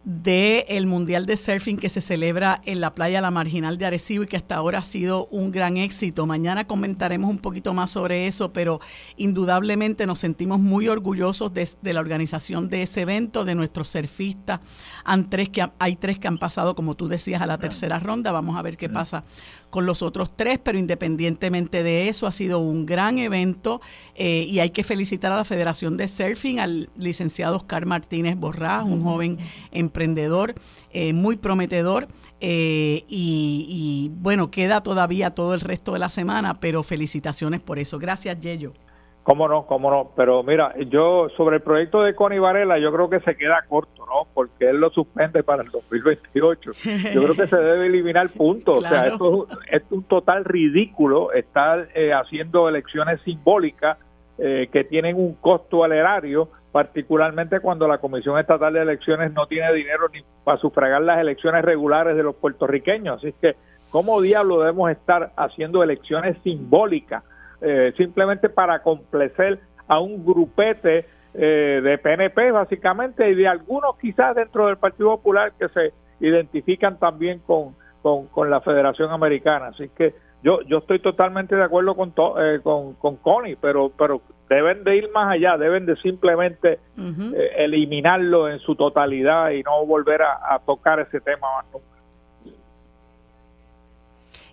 del 0.05 0.65
el 0.69 0.87
Mundial 0.87 1.27
de 1.27 1.37
Surfing 1.37 1.77
que 1.77 1.91
se 1.91 2.01
celebra 2.01 2.61
en 2.65 2.81
la 2.81 2.95
playa 2.95 3.21
La 3.21 3.31
Marginal 3.31 3.77
de 3.77 3.85
Arecibo 3.85 4.25
y 4.25 4.27
que 4.27 4.37
hasta 4.37 4.55
ahora 4.55 4.79
ha 4.79 4.83
sido 4.83 5.27
un 5.27 5.51
gran 5.51 5.77
éxito. 5.77 6.27
Mañana 6.27 6.67
comentaremos 6.67 7.29
un 7.29 7.39
poquito 7.39 7.75
más 7.75 7.91
sobre 7.91 8.27
eso, 8.27 8.53
pero 8.53 8.81
indudablemente 9.17 10.07
nos 10.07 10.19
sentimos 10.19 10.59
muy 10.59 10.89
orgullosos 10.89 11.53
de, 11.53 11.93
la 11.93 12.01
organización 12.01 12.69
de 12.69 12.83
ese 12.83 13.03
evento, 13.03 13.45
de 13.45 13.55
nuestros 13.55 13.89
surfistas. 13.89 14.61
Han 15.05 15.29
tres 15.29 15.51
que, 15.51 15.69
hay 15.79 15.97
tres 15.97 16.19
que 16.19 16.29
han 16.29 16.39
pasado, 16.39 16.75
como 16.75 16.95
tú 16.95 17.07
decías, 17.07 17.43
a 17.43 17.47
la 17.47 17.59
tercera 17.59 17.99
ronda. 17.99 18.33
Vamos 18.33 18.57
a 18.59 18.63
ver 18.63 18.77
qué 18.77 18.89
pasa 18.89 19.25
con 19.71 19.87
los 19.87 20.03
otros 20.03 20.37
tres, 20.37 20.59
pero 20.59 20.79
independientemente 20.79 21.83
de 21.83 22.09
eso, 22.09 22.27
ha 22.27 22.33
sido 22.33 22.59
un 22.59 22.87
gran 22.87 23.19
evento 23.19 23.81
eh, 24.15 24.45
y 24.49 24.61
hay 24.61 24.71
que 24.71 24.85
felicitar 24.85 25.33
a 25.33 25.37
la 25.37 25.45
Federación 25.45 25.97
de 25.97 26.09
Surfing, 26.09 26.59
al 26.59 26.91
licenciado 26.97 27.57
Oscar 27.57 27.87
Martínez 27.87 28.37
Borrás, 28.37 28.85
un 28.85 29.03
joven 29.03 29.39
emprendedor 29.73 30.55
eh, 30.93 31.13
muy 31.13 31.37
prometedor. 31.37 32.09
Eh, 32.41 33.05
y, 33.09 34.11
bueno, 34.15 34.51
queda 34.51 34.83
todavía 34.83 35.31
todo 35.31 35.55
el 35.55 35.61
resto 35.61 35.93
de 35.93 35.99
la 35.99 36.09
semana, 36.09 36.55
pero 36.55 36.83
felicitaciones 36.83 37.61
por 37.61 37.79
eso. 37.79 37.99
Gracias, 37.99 38.41
Yello. 38.41 38.73
Cómo 39.23 39.47
no, 39.47 39.67
cómo 39.67 39.91
no. 39.91 40.11
Pero 40.17 40.43
mira, 40.43 40.75
yo 40.89 41.29
sobre 41.37 41.57
el 41.57 41.63
proyecto 41.63 42.03
de 42.03 42.15
Connie 42.15 42.39
Varela, 42.39 42.79
yo 42.79 42.91
creo 42.93 43.11
que 43.11 43.21
se 43.21 43.37
queda 43.37 43.65
corto, 43.69 44.00
¿no? 44.11 44.27
Porque 44.35 44.69
él 44.69 44.79
lo 44.79 44.91
suspende 44.91 45.43
para 45.43 45.63
el 45.63 45.71
2028. 45.71 46.73
Yo 47.15 47.23
creo 47.23 47.35
que 47.35 47.47
se 47.47 47.57
debe 47.57 47.87
eliminar 47.87 48.29
punto. 48.31 48.73
O 48.73 48.81
sea, 48.81 49.07
esto 49.07 49.47
es, 49.71 49.83
un 49.91 50.03
total 50.03 50.45
ridículo 50.45 51.33
estar 51.33 51.89
eh, 51.95 52.13
haciendo 52.13 52.69
elecciones 52.69 53.21
simbólicas 53.23 53.99
eh, 54.39 54.69
que 54.73 54.85
tienen 54.85 55.17
un 55.17 55.35
costo 55.35 55.85
al 55.85 55.93
erario, 55.93 56.49
particularmente 56.73 57.61
cuando 57.61 57.87
la 57.87 57.99
Comisión 57.99 58.39
Estatal 58.39 58.73
de 58.73 58.83
Elecciones 58.83 59.33
no 59.33 59.47
tiene 59.47 59.73
dinero 59.73 60.09
ni 60.13 60.23
para 60.45 60.59
sufragar 60.59 61.03
las 61.03 61.21
elecciones 61.21 61.65
regulares 61.65 62.17
de 62.17 62.23
los 62.23 62.35
puertorriqueños. 62.35 63.19
Así 63.19 63.33
que, 63.41 63.55
¿cómo 63.91 64.21
diablo 64.21 64.61
debemos 64.61 64.91
estar 64.91 65.33
haciendo 65.37 65.83
elecciones 65.83 66.37
simbólicas? 66.43 67.23
Eh, 67.63 67.93
simplemente 67.97 68.49
para 68.49 68.83
complacer 68.83 69.61
a 69.87 70.01
un 70.01 70.25
grupete 70.25 71.07
eh, 71.35 71.81
de 71.83 71.99
PNP 71.99 72.51
básicamente 72.51 73.31
y 73.31 73.35
de 73.35 73.47
algunos 73.47 73.97
quizás 73.99 74.35
dentro 74.35 74.67
del 74.67 74.79
Partido 74.79 75.11
Popular 75.11 75.53
que 75.59 75.69
se 75.69 75.93
identifican 76.19 76.99
también 76.99 77.41
con, 77.47 77.77
con, 78.03 78.51
la 78.51 78.61
Federación 78.61 79.11
Americana. 79.11 79.69
Así 79.69 79.89
que 79.97 80.15
yo 80.43 80.61
yo 80.63 80.79
estoy 80.79 80.99
totalmente 80.99 81.55
de 81.55 81.63
acuerdo 81.63 81.95
con, 81.95 82.13
eh, 82.41 82.61
con, 82.63 82.95
con 82.95 83.17
Connie, 83.17 83.57
pero, 83.61 83.93
pero 83.97 84.23
deben 84.49 84.83
de 84.83 84.97
ir 84.97 85.11
más 85.13 85.33
allá, 85.33 85.57
deben 85.57 85.87
de 85.87 85.95
simplemente 85.97 86.81
eh, 86.99 87.51
eliminarlo 87.59 88.49
en 88.49 88.59
su 88.59 88.75
totalidad 88.75 89.51
y 89.51 89.63
no 89.63 89.87
volver 89.87 90.23
a, 90.23 90.55
a 90.55 90.59
tocar 90.59 90.99
ese 90.99 91.21
tema 91.21 91.47
más 91.57 91.67
nunca. 91.73 91.87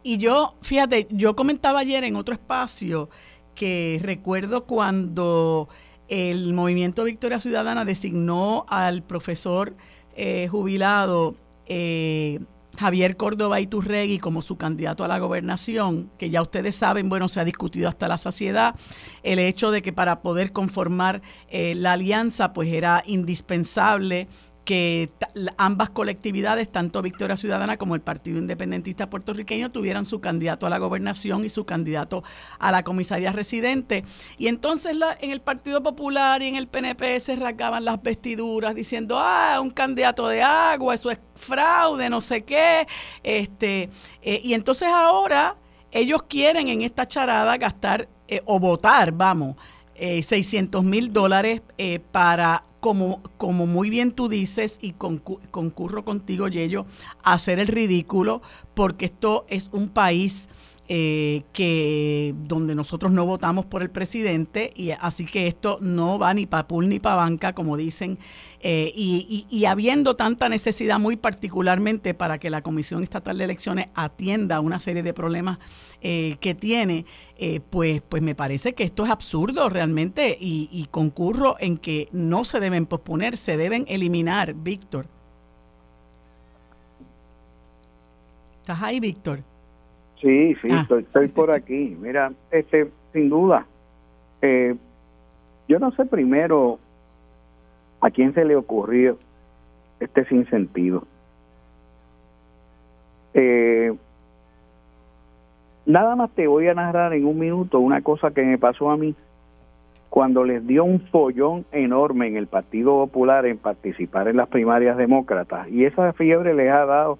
Y 0.03 0.19
yo, 0.19 0.53
fíjate, 0.61 1.07
yo 1.09 1.35
comentaba 1.35 1.79
ayer 1.79 2.03
en 2.03 2.15
otro 2.15 2.35
espacio 2.35 3.09
que 3.55 3.99
recuerdo 4.01 4.65
cuando 4.65 5.67
el 6.07 6.53
Movimiento 6.53 7.03
Victoria 7.03 7.39
Ciudadana 7.39 7.85
designó 7.85 8.65
al 8.69 9.03
profesor 9.03 9.75
eh, 10.15 10.47
jubilado 10.49 11.35
eh, 11.67 12.39
Javier 12.77 13.17
Córdoba 13.17 13.59
Iturregui 13.59 14.19
como 14.19 14.41
su 14.41 14.55
candidato 14.57 15.03
a 15.03 15.07
la 15.07 15.19
gobernación, 15.19 16.11
que 16.17 16.29
ya 16.29 16.41
ustedes 16.41 16.75
saben, 16.75 17.09
bueno, 17.09 17.27
se 17.27 17.39
ha 17.39 17.43
discutido 17.43 17.89
hasta 17.89 18.07
la 18.07 18.17
saciedad, 18.17 18.75
el 19.23 19.39
hecho 19.39 19.71
de 19.71 19.81
que 19.81 19.93
para 19.93 20.21
poder 20.21 20.51
conformar 20.51 21.21
eh, 21.49 21.75
la 21.75 21.93
alianza, 21.93 22.53
pues 22.53 22.71
era 22.71 23.03
indispensable 23.05 24.27
que 24.67 25.09
ambas 25.55 25.91
colectividades, 25.91 26.69
tanto 26.69 27.01
Victoria 27.01 27.37
Ciudadana 27.37 27.77
como 27.77 27.95
el 27.95 28.01
Partido 28.01 28.37
Independentista 28.37 29.09
Puertorriqueño, 29.09 29.71
tuvieran 29.71 30.03
su 30.03 30.19
candidato 30.19 30.67
a 30.67 30.69
la 30.69 30.77
gobernación 30.77 31.45
y 31.45 31.49
su 31.49 31.65
candidato 31.65 32.21
a 32.59 32.69
la 32.73 32.83
comisaría 32.83 33.31
residente. 33.31 34.03
Y 34.37 34.47
entonces 34.47 34.97
en 35.21 35.31
el 35.31 35.39
Partido 35.39 35.81
Popular 35.81 36.41
y 36.41 36.47
en 36.47 36.57
el 36.57 36.67
PNP 36.67 37.17
se 37.21 37.37
rasgaban 37.37 37.85
las 37.85 38.03
vestiduras 38.03 38.75
diciendo, 38.75 39.17
ah, 39.17 39.57
un 39.61 39.71
candidato 39.71 40.27
de 40.27 40.43
agua, 40.43 40.95
eso 40.95 41.11
es 41.11 41.19
fraude, 41.35 42.09
no 42.09 42.19
sé 42.19 42.43
qué. 42.43 42.85
Este, 43.23 43.89
eh, 44.21 44.41
y 44.43 44.53
entonces 44.53 44.89
ahora 44.89 45.55
ellos 45.93 46.23
quieren 46.23 46.67
en 46.67 46.81
esta 46.81 47.07
charada 47.07 47.55
gastar 47.55 48.09
eh, 48.27 48.41
o 48.43 48.59
votar, 48.59 49.13
vamos, 49.13 49.55
600 49.95 50.83
eh, 50.83 50.85
mil 50.85 51.13
dólares 51.13 51.61
para 52.11 52.65
como, 52.87 53.21
como 53.35 53.67
muy 53.67 53.89
bien 53.89 54.13
tú 54.13 54.29
dices, 54.29 54.79
y 54.81 54.93
concurro 54.93 56.05
contigo, 56.05 56.47
Yello, 56.47 56.85
hacer 57.21 57.59
el 57.59 57.67
ridículo, 57.67 58.41
porque 58.75 59.03
esto 59.03 59.45
es 59.49 59.69
un 59.73 59.89
país 59.89 60.47
eh, 60.89 61.43
que 61.51 62.33
donde 62.45 62.73
nosotros 62.73 63.11
no 63.11 63.25
votamos 63.25 63.65
por 63.65 63.81
el 63.81 63.89
presidente 63.89 64.71
y 64.73 64.91
así 64.91 65.25
que 65.25 65.47
esto 65.47 65.79
no 65.81 66.17
va 66.17 66.33
ni 66.33 66.45
para 66.45 66.67
pool 66.67 66.87
ni 66.87 66.99
para 66.99 67.15
banca 67.15 67.53
como 67.53 67.75
dicen 67.75 68.17
eh, 68.61 68.93
y, 68.95 69.65
habiendo 69.65 70.15
tanta 70.15 70.47
necesidad 70.47 70.97
muy 70.97 71.17
particularmente 71.17 72.13
para 72.13 72.37
que 72.37 72.49
la 72.49 72.61
Comisión 72.61 73.03
Estatal 73.03 73.37
de 73.37 73.43
Elecciones 73.43 73.87
atienda 73.95 74.61
una 74.61 74.79
serie 74.79 75.03
de 75.03 75.13
problemas 75.13 75.59
eh, 76.01 76.37
que 76.39 76.55
tiene 76.55 77.05
pues 77.69 78.01
pues 78.07 78.23
me 78.23 78.33
parece 78.33 78.73
que 78.73 78.83
esto 78.83 79.03
es 79.03 79.11
absurdo 79.11 79.67
realmente 79.67 80.37
y, 80.39 80.69
y 80.71 80.85
concurro 80.85 81.57
en 81.59 81.77
que 81.77 82.07
no 82.13 82.45
se 82.45 82.61
deben 82.61 82.85
posponer 82.85 83.35
se 83.35 83.57
deben 83.57 83.83
eliminar 83.89 84.53
Víctor 84.53 85.07
¿Estás 88.67 88.83
ahí, 88.83 88.99
Víctor? 88.99 89.43
Sí, 90.21 90.55
sí, 90.61 90.69
ah. 90.71 90.87
estoy, 90.97 91.27
por 91.27 91.51
aquí. 91.51 91.95
Mira, 91.99 92.31
este, 92.51 92.89
sin 93.13 93.29
duda, 93.29 93.65
eh, 94.41 94.75
yo 95.67 95.79
no 95.79 95.91
sé 95.91 96.05
primero 96.05 96.79
a 98.01 98.09
quién 98.09 98.33
se 98.33 98.45
le 98.45 98.55
ocurrió 98.55 99.17
este 99.99 100.25
sinsentido. 100.25 101.03
Eh, 103.33 103.93
nada 105.85 106.15
más 106.15 106.31
te 106.31 106.47
voy 106.47 106.67
a 106.67 106.73
narrar 106.73 107.13
en 107.13 107.25
un 107.25 107.37
minuto 107.37 107.79
una 107.79 108.01
cosa 108.01 108.31
que 108.31 108.43
me 108.43 108.57
pasó 108.57 108.89
a 108.89 108.97
mí 108.97 109.15
cuando 110.09 110.43
les 110.43 110.65
dio 110.65 110.83
un 110.83 111.01
follón 111.01 111.65
enorme 111.71 112.27
en 112.27 112.37
el 112.37 112.47
Partido 112.47 112.91
Popular 113.05 113.45
en 113.45 113.57
participar 113.57 114.27
en 114.27 114.37
las 114.37 114.47
primarias 114.47 114.97
demócratas 114.97 115.67
y 115.69 115.85
esa 115.85 116.13
fiebre 116.13 116.53
les 116.53 116.71
ha 116.71 116.85
dado 116.85 117.19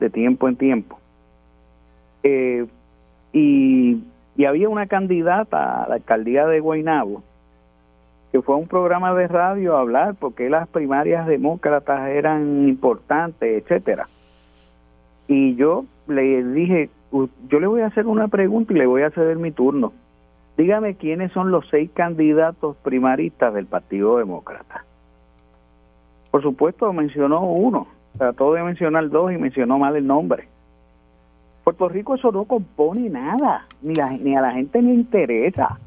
de 0.00 0.10
tiempo 0.10 0.48
en 0.48 0.56
tiempo. 0.56 0.98
Eh, 2.28 2.66
y, 3.32 4.02
había 4.44 4.68
una 4.68 4.86
candidata 4.86 5.84
a 5.84 5.88
la 5.88 5.94
alcaldía 5.94 6.46
de 6.46 6.60
Guaynabo 6.60 7.22
que 8.32 8.42
fue 8.42 8.54
a 8.54 8.58
un 8.58 8.66
programa 8.66 9.14
de 9.14 9.28
radio 9.28 9.76
a 9.76 9.80
hablar 9.80 10.14
porque 10.18 10.50
las 10.50 10.68
primarias 10.68 11.26
demócratas 11.26 12.08
eran 12.08 12.68
importantes, 12.68 13.62
etcétera. 13.62 14.08
Y 15.28 15.54
yo 15.54 15.84
le 16.08 16.42
dije, 16.44 16.90
yo 17.48 17.60
le 17.60 17.66
voy 17.66 17.82
a 17.82 17.86
hacer 17.86 18.06
una 18.06 18.28
pregunta 18.28 18.72
y 18.72 18.76
le 18.76 18.86
voy 18.86 19.02
a 19.02 19.10
ceder 19.10 19.38
mi 19.38 19.52
turno. 19.52 19.92
Dígame 20.58 20.96
quiénes 20.96 21.32
son 21.32 21.50
los 21.50 21.66
seis 21.70 21.90
candidatos 21.94 22.76
primaristas 22.78 23.54
del 23.54 23.66
Partido 23.66 24.18
Demócrata. 24.18 24.84
Por 26.30 26.42
supuesto, 26.42 26.92
mencionó 26.92 27.42
uno, 27.42 27.86
trató 28.18 28.52
de 28.52 28.62
mencionar 28.62 29.08
dos 29.08 29.32
y 29.32 29.38
mencionó 29.38 29.78
mal 29.78 29.96
el 29.96 30.06
nombre. 30.06 30.48
Puerto 31.66 31.88
Rico 31.88 32.14
eso 32.14 32.30
no 32.30 32.44
compone 32.44 33.10
nada, 33.10 33.66
ni, 33.82 33.94
ni 34.20 34.36
a 34.36 34.40
la 34.40 34.52
gente 34.52 34.80
le 34.80 34.94
interesa. 34.94 35.80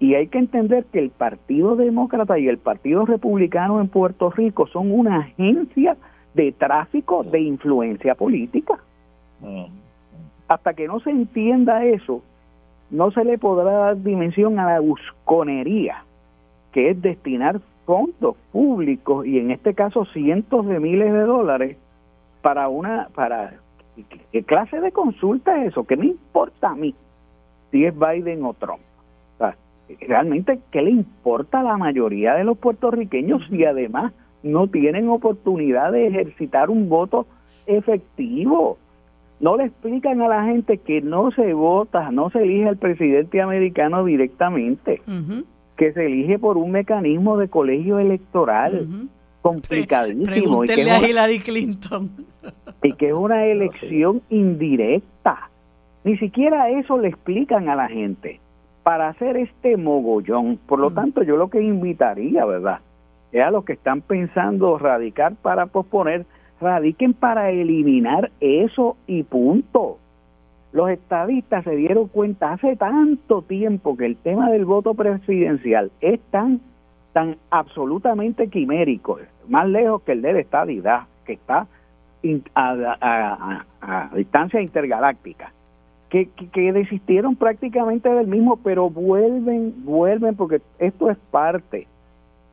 Y 0.00 0.14
hay 0.14 0.28
que 0.28 0.38
entender 0.38 0.86
que 0.86 0.98
el 0.98 1.10
Partido 1.10 1.76
Demócrata 1.76 2.38
y 2.38 2.46
el 2.46 2.56
Partido 2.56 3.04
Republicano 3.04 3.82
en 3.82 3.88
Puerto 3.88 4.30
Rico 4.30 4.66
son 4.66 4.90
una 4.90 5.18
agencia 5.18 5.98
de 6.32 6.52
tráfico 6.52 7.22
de 7.22 7.38
influencia 7.38 8.14
política. 8.14 8.78
Mm. 9.42 9.66
Hasta 10.48 10.72
que 10.72 10.86
no 10.86 11.00
se 11.00 11.10
entienda 11.10 11.84
eso, 11.84 12.22
no 12.90 13.10
se 13.10 13.26
le 13.26 13.36
podrá 13.36 13.70
dar 13.72 14.02
dimensión 14.02 14.58
a 14.58 14.72
la 14.72 14.80
busconería, 14.80 16.02
que 16.72 16.88
es 16.88 17.02
destinar 17.02 17.60
fondos 17.84 18.36
públicos 18.52 19.26
y 19.26 19.38
en 19.38 19.50
este 19.50 19.74
caso 19.74 20.06
cientos 20.06 20.66
de 20.66 20.80
miles 20.80 21.12
de 21.12 21.24
dólares 21.24 21.76
para 22.40 22.70
una 22.70 23.08
para 23.14 23.52
¿Qué, 24.32 24.42
clase 24.42 24.80
de 24.80 24.92
consulta 24.92 25.62
es 25.62 25.72
eso? 25.72 25.84
¿Qué 25.84 25.96
me 25.96 26.06
importa 26.06 26.70
a 26.70 26.74
mí 26.74 26.94
si 27.70 27.84
es 27.84 27.94
Biden 27.98 28.44
o 28.44 28.54
Trump? 28.54 28.80
realmente, 30.00 30.58
¿qué 30.70 30.82
le 30.82 30.90
importa 30.90 31.60
a 31.60 31.62
la 31.62 31.78
mayoría 31.78 32.34
de 32.34 32.44
los 32.44 32.58
puertorriqueños 32.58 33.42
si 33.48 33.64
además 33.64 34.12
no 34.42 34.68
tienen 34.68 35.08
oportunidad 35.08 35.92
de 35.92 36.08
ejercitar 36.08 36.68
un 36.68 36.90
voto 36.90 37.26
efectivo? 37.66 38.76
No 39.40 39.56
le 39.56 39.64
explican 39.64 40.20
a 40.20 40.28
la 40.28 40.44
gente 40.44 40.76
que 40.76 41.00
no 41.00 41.30
se 41.30 41.54
vota, 41.54 42.10
no 42.10 42.28
se 42.28 42.42
elige 42.42 42.68
al 42.68 42.76
presidente 42.76 43.40
americano 43.40 44.04
directamente, 44.04 45.00
que 45.76 45.92
se 45.92 46.06
elige 46.06 46.38
por 46.38 46.58
un 46.58 46.70
mecanismo 46.70 47.38
de 47.38 47.48
colegio 47.48 47.98
electoral 47.98 49.08
complicadísimo. 49.52 50.26
Pregúntele 50.26 50.90
a 50.90 51.08
Hillary 51.08 51.38
Clinton. 51.40 52.10
Y 52.82 52.92
que 52.92 53.08
es 53.08 53.14
una 53.14 53.46
elección 53.46 54.22
indirecta. 54.30 55.50
Ni 56.04 56.16
siquiera 56.18 56.70
eso 56.70 56.98
le 56.98 57.08
explican 57.08 57.68
a 57.68 57.74
la 57.74 57.88
gente 57.88 58.40
para 58.82 59.08
hacer 59.08 59.36
este 59.36 59.76
mogollón. 59.76 60.58
Por 60.66 60.78
lo 60.78 60.90
tanto, 60.90 61.22
yo 61.22 61.36
lo 61.36 61.48
que 61.48 61.60
invitaría, 61.60 62.44
¿verdad? 62.44 62.80
Es 63.32 63.42
a 63.42 63.50
los 63.50 63.64
que 63.64 63.74
están 63.74 64.00
pensando 64.00 64.78
radicar 64.78 65.34
para 65.34 65.66
posponer, 65.66 66.24
radiquen 66.60 67.12
para 67.12 67.50
eliminar 67.50 68.30
eso 68.40 68.96
y 69.06 69.22
punto. 69.24 69.98
Los 70.72 70.90
estadistas 70.90 71.64
se 71.64 71.76
dieron 71.76 72.08
cuenta 72.08 72.52
hace 72.52 72.76
tanto 72.76 73.42
tiempo 73.42 73.96
que 73.96 74.06
el 74.06 74.16
tema 74.16 74.50
del 74.50 74.64
voto 74.64 74.94
presidencial 74.94 75.90
es 76.00 76.20
tan 76.30 76.60
tan 77.18 77.36
absolutamente 77.50 78.46
quimérico, 78.46 79.18
más 79.48 79.68
lejos 79.68 80.02
que 80.02 80.12
el 80.12 80.22
de 80.22 80.34
la 80.34 80.38
estadidad, 80.38 81.00
que 81.26 81.32
está 81.32 81.66
a, 82.54 84.10
distancia 84.14 84.60
intergaláctica, 84.60 85.50
que, 86.10 86.28
que, 86.52 86.72
desistieron 86.72 87.34
prácticamente 87.34 88.08
del 88.08 88.28
mismo, 88.28 88.56
pero 88.62 88.88
vuelven, 88.88 89.84
vuelven, 89.84 90.36
porque 90.36 90.60
esto 90.78 91.10
es 91.10 91.18
parte 91.32 91.88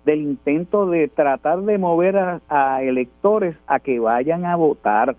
del 0.03 0.21
intento 0.21 0.89
de 0.89 1.09
tratar 1.09 1.61
de 1.61 1.77
mover 1.77 2.17
a, 2.17 2.41
a 2.49 2.81
electores 2.81 3.55
a 3.67 3.79
que 3.79 3.99
vayan 3.99 4.45
a 4.45 4.55
votar, 4.55 5.15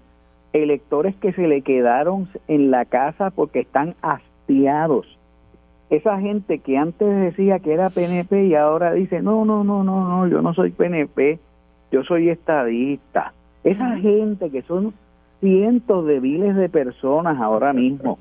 electores 0.53 1.15
que 1.15 1.33
se 1.35 1.47
le 1.47 1.63
quedaron 1.63 2.29
en 2.49 2.73
la 2.73 2.85
casa 2.85 3.31
porque 3.31 3.61
están 3.61 3.95
hastiados 4.03 5.07
esa 5.91 6.19
gente 6.21 6.59
que 6.59 6.77
antes 6.77 7.09
decía 7.09 7.61
que 7.61 7.73
era 7.73 7.91
PNP 7.91 8.47
y 8.47 8.55
ahora 8.55 8.93
dice, 8.93 9.23
no, 9.23 9.45
no, 9.45 9.63
no, 9.63 9.85
no, 9.85 10.09
no, 10.09 10.27
yo 10.27 10.43
no 10.43 10.53
soy 10.53 10.71
PNP, 10.71 11.39
yo 11.93 12.03
soy 12.03 12.29
estadista. 12.29 13.33
Esa 13.63 13.97
gente 13.99 14.51
que 14.51 14.63
son 14.63 14.95
cientos 15.41 16.07
de 16.07 16.21
miles 16.21 16.57
de 16.57 16.69
personas 16.69 17.41
ahora 17.41 17.73
mismo, 17.73 18.19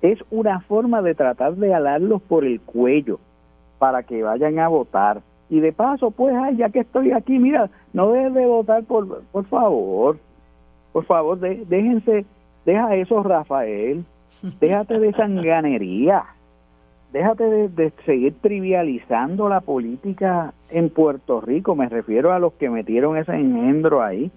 es 0.00 0.18
una 0.30 0.60
forma 0.60 1.00
de 1.02 1.14
tratar 1.14 1.54
de 1.54 1.74
alarlos 1.74 2.20
por 2.22 2.44
el 2.44 2.60
cuello 2.60 3.18
para 3.78 4.02
que 4.02 4.22
vayan 4.22 4.58
a 4.58 4.68
votar. 4.68 5.22
Y 5.48 5.60
de 5.60 5.72
paso, 5.72 6.10
pues, 6.10 6.34
ay, 6.34 6.56
ya 6.56 6.70
que 6.70 6.80
estoy 6.80 7.12
aquí, 7.12 7.38
mira, 7.38 7.70
no 7.92 8.10
dejes 8.12 8.34
de 8.34 8.46
votar, 8.46 8.84
por, 8.84 9.22
por 9.24 9.44
favor, 9.46 10.18
por 10.92 11.04
favor, 11.04 11.38
déjense, 11.38 12.24
deja 12.64 12.94
eso, 12.96 13.22
Rafael, 13.22 14.04
déjate 14.60 14.98
de 14.98 15.12
sanganería, 15.12 16.24
déjate 17.12 17.44
de, 17.44 17.68
de, 17.68 17.92
seguir 18.06 18.34
trivializando 18.40 19.48
la 19.48 19.60
política 19.60 20.54
en 20.70 20.90
Puerto 20.90 21.40
Rico, 21.40 21.74
me 21.74 21.88
refiero 21.88 22.32
a 22.32 22.38
los 22.38 22.54
que 22.54 22.70
metieron 22.70 23.16
ese 23.16 23.34
engendro 23.34 24.02
ahí. 24.02 24.30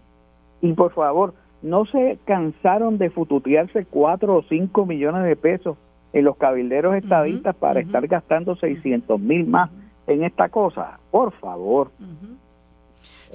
Y 0.61 0.73
por 0.73 0.93
favor, 0.93 1.33
no 1.61 1.85
se 1.85 2.19
cansaron 2.25 2.97
de 2.97 3.09
fututearse 3.09 3.85
cuatro 3.85 4.35
o 4.35 4.43
cinco 4.43 4.85
millones 4.85 5.23
de 5.23 5.35
pesos 5.35 5.77
en 6.13 6.23
los 6.23 6.37
cabilderos 6.37 6.95
estadistas 6.95 7.55
para 7.55 7.79
estar 7.79 8.07
gastando 8.07 8.55
600 8.55 9.19
mil 9.19 9.47
más 9.47 9.69
en 10.07 10.23
esta 10.23 10.49
cosa. 10.49 10.99
Por 11.11 11.31
favor. 11.33 11.91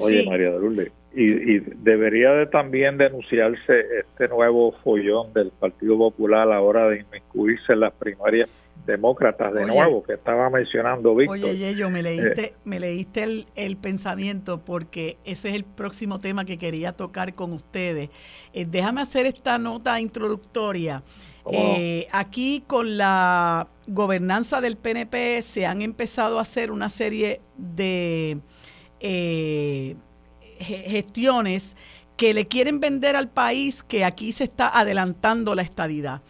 Oye, 0.00 0.24
María 0.28 0.50
de 0.50 0.92
y, 1.12 1.54
y, 1.56 1.58
debería 1.82 2.30
de 2.32 2.46
también 2.46 2.96
denunciarse 2.96 3.84
este 3.98 4.28
nuevo 4.28 4.72
follón 4.84 5.32
del 5.32 5.50
Partido 5.50 5.98
Popular 5.98 6.42
a 6.42 6.46
la 6.46 6.60
hora 6.60 6.88
de 6.88 7.00
inmiscuirse 7.00 7.72
en 7.72 7.80
las 7.80 7.92
primarias 7.92 8.48
demócratas 8.86 9.52
de 9.52 9.66
nuevo 9.66 10.02
que 10.02 10.14
estaba 10.14 10.48
mencionando 10.50 11.14
Víctor. 11.14 11.50
Oye, 11.50 11.74
yo 11.74 11.90
me 11.90 12.02
leíste, 12.02 12.44
eh, 12.44 12.54
me 12.64 12.80
leíste 12.80 13.22
el, 13.22 13.46
el, 13.54 13.76
pensamiento 13.76 14.60
porque 14.64 15.16
ese 15.24 15.50
es 15.50 15.54
el 15.54 15.64
próximo 15.64 16.18
tema 16.18 16.44
que 16.44 16.58
quería 16.58 16.92
tocar 16.92 17.34
con 17.34 17.52
ustedes. 17.52 18.10
Eh, 18.52 18.66
déjame 18.68 19.02
hacer 19.02 19.26
esta 19.26 19.58
nota 19.58 20.00
introductoria. 20.00 21.02
Eh, 21.52 22.06
aquí 22.12 22.62
con 22.66 22.96
la 22.96 23.68
gobernanza 23.88 24.60
del 24.60 24.76
PNP 24.76 25.42
se 25.42 25.66
han 25.66 25.82
empezado 25.82 26.38
a 26.38 26.42
hacer 26.42 26.70
una 26.70 26.88
serie 26.88 27.40
de 27.56 28.38
gestiones 30.60 31.76
que 32.16 32.34
le 32.34 32.46
quieren 32.46 32.80
vender 32.80 33.16
al 33.16 33.28
país 33.28 33.82
que 33.82 34.04
aquí 34.04 34.32
se 34.32 34.44
está 34.44 34.78
adelantando 34.78 35.54
la 35.54 35.62
estadidad 35.62 36.20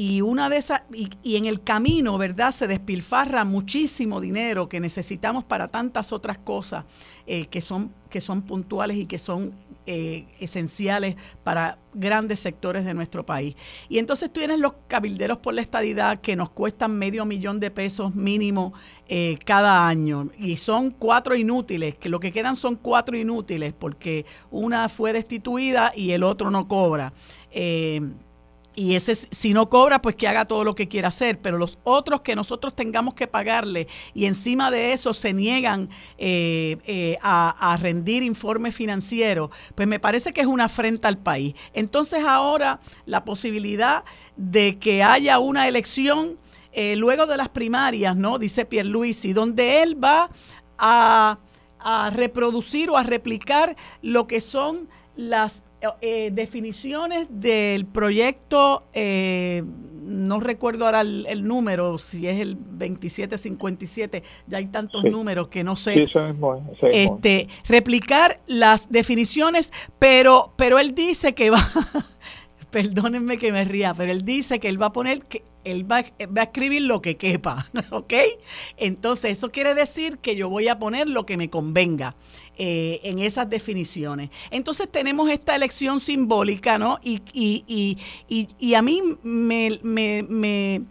y 0.00 0.20
una 0.20 0.48
de 0.48 0.58
esas 0.58 0.82
y, 0.92 1.36
en 1.36 1.46
el 1.46 1.60
camino, 1.64 2.18
¿verdad? 2.18 2.52
Se 2.52 2.68
despilfarra 2.68 3.44
muchísimo 3.44 4.20
dinero 4.20 4.68
que 4.68 4.78
necesitamos 4.78 5.42
para 5.42 5.66
tantas 5.66 6.12
otras 6.12 6.38
cosas 6.38 6.84
eh, 7.26 7.46
que 7.46 7.60
son 7.60 7.92
que 8.08 8.20
son 8.20 8.42
puntuales 8.42 8.96
y 8.96 9.06
que 9.06 9.18
son 9.18 9.52
eh, 9.86 10.26
esenciales 10.38 11.16
para 11.42 11.78
grandes 11.94 12.38
sectores 12.38 12.84
de 12.84 12.94
nuestro 12.94 13.26
país. 13.26 13.56
Y 13.88 13.98
entonces 13.98 14.32
tú 14.32 14.38
tienes 14.38 14.60
los 14.60 14.74
cabilderos 14.86 15.38
por 15.38 15.54
la 15.54 15.62
estadidad 15.62 16.18
que 16.18 16.36
nos 16.36 16.50
cuestan 16.50 16.96
medio 16.96 17.24
millón 17.24 17.58
de 17.58 17.72
pesos 17.72 18.14
mínimo 18.14 18.74
eh, 19.08 19.36
cada 19.44 19.88
año. 19.88 20.30
Y 20.38 20.56
son 20.56 20.92
cuatro 20.92 21.34
inútiles, 21.34 21.96
que 21.96 22.08
lo 22.08 22.20
que 22.20 22.30
quedan 22.30 22.54
son 22.54 22.76
cuatro 22.76 23.16
inútiles 23.16 23.74
porque 23.76 24.26
una 24.52 24.88
fue 24.88 25.12
destituida 25.12 25.90
y 25.92 26.12
el 26.12 26.22
otro 26.22 26.52
no 26.52 26.68
cobra 26.68 27.12
y 28.78 28.94
ese 28.94 29.16
si 29.16 29.52
no 29.52 29.68
cobra, 29.68 30.00
pues 30.00 30.14
que 30.14 30.28
haga 30.28 30.44
todo 30.44 30.62
lo 30.62 30.76
que 30.76 30.86
quiera 30.86 31.08
hacer, 31.08 31.40
pero 31.40 31.58
los 31.58 31.78
otros 31.82 32.20
que 32.20 32.36
nosotros 32.36 32.76
tengamos 32.76 33.14
que 33.14 33.26
pagarle 33.26 33.88
y 34.14 34.26
encima 34.26 34.70
de 34.70 34.92
eso 34.92 35.12
se 35.14 35.32
niegan 35.32 35.90
eh, 36.16 36.76
eh, 36.86 37.18
a, 37.20 37.76
rendir 37.80 38.22
informes 38.22 38.76
financieros, 38.76 39.50
pues 39.74 39.88
me 39.88 39.98
parece 39.98 40.30
que 40.30 40.42
es 40.42 40.46
una 40.46 40.66
afrenta 40.66 41.08
al 41.08 41.18
país. 41.18 41.54
Entonces 41.72 42.24
ahora 42.24 42.78
la 43.04 43.24
posibilidad 43.24 44.04
de 44.36 44.78
que 44.78 45.02
haya 45.02 45.40
una 45.40 45.66
elección 45.66 46.38
eh, 46.70 46.94
luego 46.94 47.26
de 47.26 47.36
las 47.36 47.48
primarias, 47.48 48.16
¿no? 48.16 48.38
Dice 48.38 48.64
Pierluisi, 48.64 49.32
donde 49.32 49.82
él 49.82 50.02
va 50.02 50.30
a, 50.78 51.38
a 51.80 52.10
reproducir 52.10 52.90
o 52.90 52.96
a 52.96 53.02
replicar 53.02 53.74
lo 54.02 54.28
que 54.28 54.40
son 54.40 54.88
las 55.16 55.64
eh, 56.00 56.30
definiciones 56.32 57.28
del 57.30 57.86
proyecto, 57.86 58.82
eh, 58.94 59.62
no 60.08 60.40
recuerdo 60.40 60.86
ahora 60.86 61.02
el, 61.02 61.46
número, 61.46 61.98
si 61.98 62.26
es 62.26 62.40
el 62.40 62.56
2757, 62.56 64.22
ya 64.46 64.58
hay 64.58 64.66
tantos 64.66 65.04
números 65.04 65.48
que 65.48 65.62
no 65.62 65.76
sé. 65.76 66.04
este, 66.90 67.48
replicar 67.68 68.40
las 68.46 68.90
definiciones, 68.90 69.72
pero, 69.98 70.52
pero 70.56 70.78
él 70.78 70.94
dice 70.94 71.34
que 71.34 71.50
va, 71.50 71.62
perdónenme 72.70 73.38
que 73.38 73.52
me 73.52 73.64
ría, 73.64 73.94
pero 73.94 74.10
él 74.10 74.22
dice 74.22 74.58
que 74.58 74.68
él 74.68 74.80
va 74.80 74.86
a 74.86 74.92
poner 74.92 75.22
que 75.22 75.42
él 75.64 75.90
va, 75.90 76.02
va, 76.36 76.42
a 76.42 76.44
escribir 76.44 76.82
lo 76.82 77.02
que 77.02 77.16
quepa, 77.16 77.66
¿ok? 77.90 78.14
Entonces, 78.78 79.32
eso 79.32 79.50
quiere 79.50 79.74
decir 79.74 80.18
que 80.18 80.34
yo 80.34 80.48
voy 80.48 80.68
a 80.68 80.78
poner 80.78 81.08
lo 81.08 81.26
que 81.26 81.36
me 81.36 81.50
convenga. 81.50 82.16
Eh, 82.60 82.98
en 83.04 83.20
esas 83.20 83.48
definiciones. 83.48 84.30
Entonces 84.50 84.90
tenemos 84.90 85.30
esta 85.30 85.54
elección 85.54 86.00
simbólica, 86.00 86.76
¿no? 86.76 86.98
Y, 87.04 87.20
y, 87.32 87.96
y, 88.28 88.48
y 88.58 88.74
a 88.74 88.82
mí 88.82 89.00
me, 89.22 90.82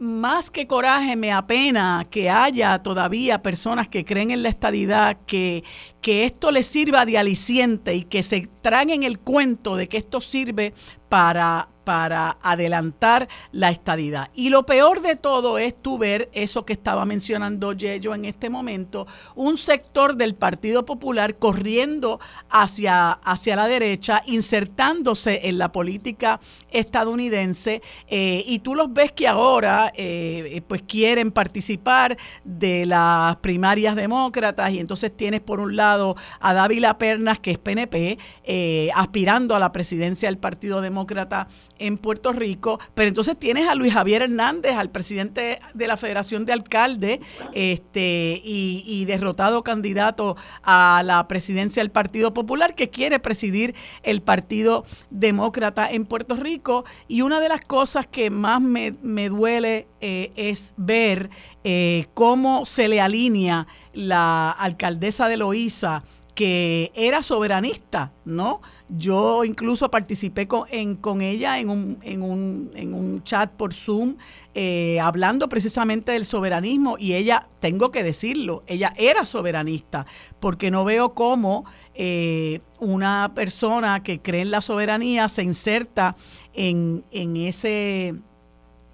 más 0.00 0.50
que 0.50 0.66
coraje, 0.66 1.14
me 1.14 1.30
apena 1.30 2.04
que 2.10 2.28
haya 2.28 2.82
todavía 2.82 3.40
personas 3.40 3.86
que 3.86 4.04
creen 4.04 4.32
en 4.32 4.42
la 4.42 4.48
estadidad, 4.48 5.16
que, 5.26 5.62
que 6.00 6.24
esto 6.24 6.50
les 6.50 6.66
sirva 6.66 7.06
de 7.06 7.18
aliciente 7.18 7.94
y 7.94 8.02
que 8.02 8.24
se 8.24 8.48
traguen 8.60 9.04
el 9.04 9.20
cuento 9.20 9.76
de 9.76 9.88
que 9.88 9.98
esto 9.98 10.20
sirve 10.20 10.74
para, 11.08 11.68
para 11.86 12.36
adelantar 12.42 13.28
la 13.52 13.70
estadidad. 13.70 14.30
Y 14.34 14.48
lo 14.48 14.66
peor 14.66 15.02
de 15.02 15.14
todo 15.14 15.56
es 15.56 15.80
tu 15.80 15.98
ver 15.98 16.28
eso 16.32 16.66
que 16.66 16.72
estaba 16.72 17.04
mencionando 17.04 17.74
Yello 17.74 18.12
en 18.12 18.24
este 18.24 18.50
momento, 18.50 19.06
un 19.36 19.56
sector 19.56 20.16
del 20.16 20.34
Partido 20.34 20.84
Popular 20.84 21.36
corriendo 21.36 22.18
hacia, 22.50 23.12
hacia 23.12 23.54
la 23.54 23.68
derecha, 23.68 24.24
insertándose 24.26 25.48
en 25.48 25.58
la 25.58 25.70
política 25.70 26.40
estadounidense, 26.72 27.82
eh, 28.08 28.42
y 28.44 28.58
tú 28.58 28.74
los 28.74 28.92
ves 28.92 29.12
que 29.12 29.28
ahora 29.28 29.92
eh, 29.94 30.62
pues 30.66 30.82
quieren 30.82 31.30
participar 31.30 32.16
de 32.42 32.84
las 32.84 33.36
primarias 33.36 33.94
demócratas, 33.94 34.72
y 34.72 34.80
entonces 34.80 35.16
tienes 35.16 35.40
por 35.40 35.60
un 35.60 35.76
lado 35.76 36.16
a 36.40 36.52
Dávila 36.52 36.98
Pernas, 36.98 37.38
que 37.38 37.52
es 37.52 37.58
PNP, 37.58 38.18
eh, 38.42 38.90
aspirando 38.92 39.54
a 39.54 39.60
la 39.60 39.70
presidencia 39.70 40.28
del 40.28 40.38
Partido 40.38 40.80
Demócrata 40.80 41.46
en 41.78 41.98
Puerto 41.98 42.32
Rico, 42.32 42.78
pero 42.94 43.08
entonces 43.08 43.36
tienes 43.36 43.68
a 43.68 43.74
Luis 43.74 43.92
Javier 43.92 44.22
Hernández, 44.22 44.72
al 44.72 44.90
presidente 44.90 45.58
de 45.74 45.86
la 45.86 45.96
Federación 45.96 46.46
de 46.46 46.52
Alcaldes, 46.52 47.20
este, 47.52 48.40
y, 48.44 49.04
derrotado 49.06 49.62
candidato 49.62 50.36
a 50.62 51.02
la 51.04 51.28
presidencia 51.28 51.82
del 51.82 51.90
Partido 51.90 52.34
Popular, 52.34 52.74
que 52.74 52.90
quiere 52.90 53.20
presidir 53.20 53.74
el 54.02 54.20
Partido 54.20 54.84
Demócrata 55.10 55.90
en 55.90 56.06
Puerto 56.06 56.34
Rico. 56.34 56.84
Y 57.06 57.22
una 57.22 57.40
de 57.40 57.48
las 57.48 57.62
cosas 57.62 58.06
que 58.06 58.30
más 58.30 58.60
me, 58.60 58.90
duele 59.28 59.86
eh, 60.00 60.30
es 60.34 60.74
ver 60.76 61.30
eh, 61.62 62.06
cómo 62.14 62.64
se 62.64 62.88
le 62.88 63.00
alinea 63.00 63.66
la 63.92 64.50
alcaldesa 64.50 65.28
de 65.28 65.36
Loíza 65.36 66.00
que 66.36 66.92
era 66.94 67.22
soberanista, 67.22 68.12
¿no? 68.26 68.60
Yo 68.90 69.42
incluso 69.42 69.90
participé 69.90 70.46
con, 70.46 70.68
con 71.00 71.22
ella 71.22 71.58
en 71.58 71.70
un, 71.70 71.98
en, 72.02 72.22
un, 72.22 72.70
en 72.74 72.92
un 72.92 73.24
chat 73.24 73.50
por 73.50 73.72
Zoom 73.72 74.16
eh, 74.54 75.00
hablando 75.00 75.48
precisamente 75.48 76.12
del 76.12 76.26
soberanismo 76.26 76.96
y 76.98 77.14
ella, 77.14 77.48
tengo 77.58 77.90
que 77.90 78.02
decirlo, 78.04 78.62
ella 78.66 78.92
era 78.98 79.24
soberanista, 79.24 80.04
porque 80.38 80.70
no 80.70 80.84
veo 80.84 81.14
cómo 81.14 81.64
eh, 81.94 82.60
una 82.80 83.32
persona 83.34 84.02
que 84.02 84.20
cree 84.20 84.42
en 84.42 84.50
la 84.50 84.60
soberanía 84.60 85.28
se 85.28 85.42
inserta 85.42 86.16
en, 86.52 87.02
en 87.12 87.38
ese 87.38 88.14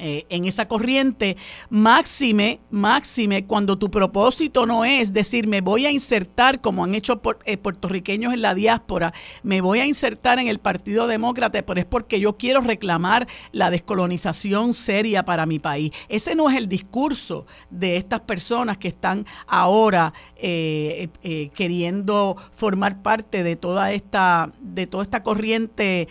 eh, 0.05 0.27
en 0.31 0.47
esa 0.47 0.67
corriente, 0.67 1.37
máxime, 1.71 2.59
máxime, 2.73 3.47
cuando 3.47 3.79
tu 3.79 3.89
propósito 3.89 4.67
no 4.67 4.85
es 4.85 5.13
decir, 5.13 5.47
me 5.47 5.61
voy 5.61 5.87
a 5.87 5.93
insertar, 5.93 6.61
como 6.61 6.83
han 6.83 6.97
hecho 6.97 7.23
eh, 7.45 7.57
puertorriqueños 7.57 8.35
en 8.35 8.43
la 8.43 8.53
diáspora, 8.53 9.15
me 9.45 9.61
voy 9.61 9.79
a 9.79 9.87
insertar 9.87 10.41
en 10.41 10.49
el 10.49 10.59
Partido 10.59 11.07
Demócrata, 11.07 11.63
pero 11.63 11.79
es 11.79 11.87
porque 11.87 12.19
yo 12.19 12.37
quiero 12.37 12.63
reclamar 12.63 13.29
la 13.53 13.71
descolonización 13.71 14.75
seria 14.75 15.25
para 15.25 15.47
mi 15.47 15.61
país. 15.61 15.93
Ese 16.09 16.35
no 16.35 16.51
es 16.51 16.57
el 16.57 16.69
discurso 16.69 17.47
de 17.71 17.97
estas 17.97 18.23
personas 18.23 18.79
que 18.79 18.89
están 18.89 19.25
ahora 19.47 20.13
eh, 20.35 21.11
queriendo 21.55 22.37
formar 22.51 23.03
parte 23.03 23.45
de 23.45 23.55
toda 23.55 23.93
esta, 23.93 24.51
de 24.61 24.89
toda 24.89 25.05
esta 25.05 25.23
corriente 25.23 26.09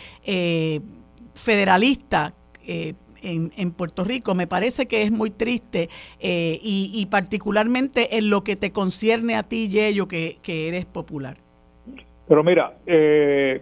federalista 1.34 2.34
en, 3.22 3.52
en, 3.58 3.72
Puerto 3.72 4.04
Rico. 4.04 4.36
Me 4.36 4.48
parece 4.48 4.88
que 4.88 5.04
es 5.04 5.12
muy 5.12 5.30
triste 5.32 5.90
eh, 6.20 6.60
y, 6.62 7.06
particularmente 7.12 8.18
en 8.18 8.30
lo 8.30 8.44
que 8.44 8.56
te 8.56 8.72
concierne 8.72 9.36
a 9.36 9.44
ti, 9.44 9.70
Yello, 9.70 10.08
que, 10.08 10.38
que 10.42 10.68
eres 10.68 10.86
popular. 10.86 11.38
Pero 12.28 12.44
mira, 12.44 12.74
eh, 12.86 13.62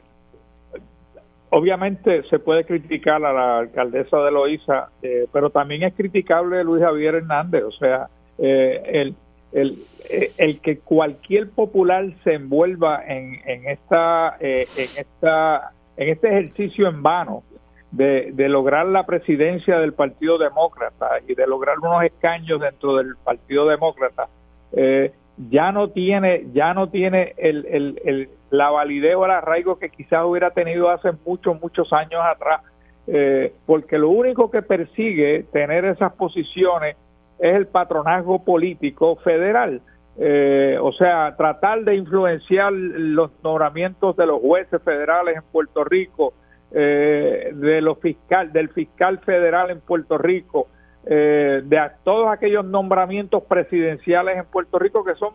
obviamente 1.50 2.24
se 2.30 2.40
puede 2.40 2.66
criticar 2.66 3.24
a 3.24 3.34
la 3.34 3.60
alcaldesa 3.60 4.18
de 4.18 4.32
Loíza, 4.32 4.90
eh, 5.02 5.28
pero 5.32 5.50
también 5.50 5.84
es 5.84 5.94
criticable 5.94 6.64
Luis 6.64 6.84
Javier 6.84 7.16
Hernández. 7.16 7.64
O 7.64 7.72
sea, 7.72 8.08
el, 8.38 9.16
el, 9.52 9.80
eh, 10.10 10.32
el 10.38 10.60
que 10.60 10.80
cualquier 10.80 11.50
popular 11.50 12.06
se 12.24 12.34
envuelva 12.34 13.04
en, 13.06 13.42
en 13.46 13.68
esta 13.68 14.38
en 14.40 14.66
esta 14.98 15.72
en 15.98 16.10
este 16.10 16.28
ejercicio 16.30 16.88
en 16.88 17.04
vano 17.04 17.44
de, 17.92 18.32
de, 18.34 18.50
lograr 18.50 18.86
la 18.86 19.06
presidencia 19.06 19.80
del 19.80 19.94
Partido 19.94 20.38
Demócrata 20.38 21.10
y 21.28 21.34
de 21.34 21.48
lograr 21.48 21.80
unos 21.80 22.04
escaños 22.04 22.62
dentro 22.62 22.98
del 22.98 23.16
Partido 23.24 23.68
Demócrata 23.68 24.28
eh, 24.74 25.12
ya 25.50 25.72
no 25.72 25.90
tiene 25.90 26.48
ya 26.54 26.74
no 26.74 26.90
tiene 26.90 27.34
el, 27.38 27.66
el, 28.04 28.30
la 28.50 28.70
validez 28.70 29.16
o 29.16 29.26
el 29.26 29.32
arraigo 29.32 29.80
que 29.80 29.90
quizás 29.90 30.26
hubiera 30.26 30.52
tenido 30.52 30.90
hace 30.90 31.12
muchos 31.26 31.60
muchos 31.62 31.92
años 31.94 32.22
atrás 32.24 32.62
eh, 33.08 33.54
porque 33.66 33.98
lo 33.98 34.10
único 34.10 34.52
que 34.52 34.62
persigue 34.62 35.46
tener 35.52 35.86
esas 35.86 36.14
posiciones 36.14 36.98
es 37.40 37.56
el 37.56 37.68
patronazgo 37.68 38.44
político 38.44 39.16
federal 39.18 39.82
eh, 40.18 40.78
o 40.82 40.92
sea 40.92 41.36
tratar 41.38 41.86
de 41.86 41.96
influenciar 41.96 42.74
los 42.74 43.32
nombramientos 43.42 44.18
de 44.18 44.26
los 44.26 44.42
jueces 44.42 44.82
federales 44.84 45.38
en 45.38 45.44
Puerto 45.52 45.86
Rico 45.86 46.34
eh, 46.72 47.52
de 47.54 47.82
los 47.82 48.00
fiscal 48.00 48.52
del 48.52 48.70
fiscal 48.70 49.20
federal 49.20 49.72
en 49.72 49.82
Puerto 49.82 50.18
Rico 50.18 50.68
eh, 51.06 51.62
de 51.64 51.80
todos 52.04 52.30
aquellos 52.30 52.66
nombramientos 52.66 53.44
presidenciales 53.44 54.38
en 54.38 54.46
Puerto 54.46 54.78
Rico 54.78 55.04
que 55.04 55.16
son 55.16 55.34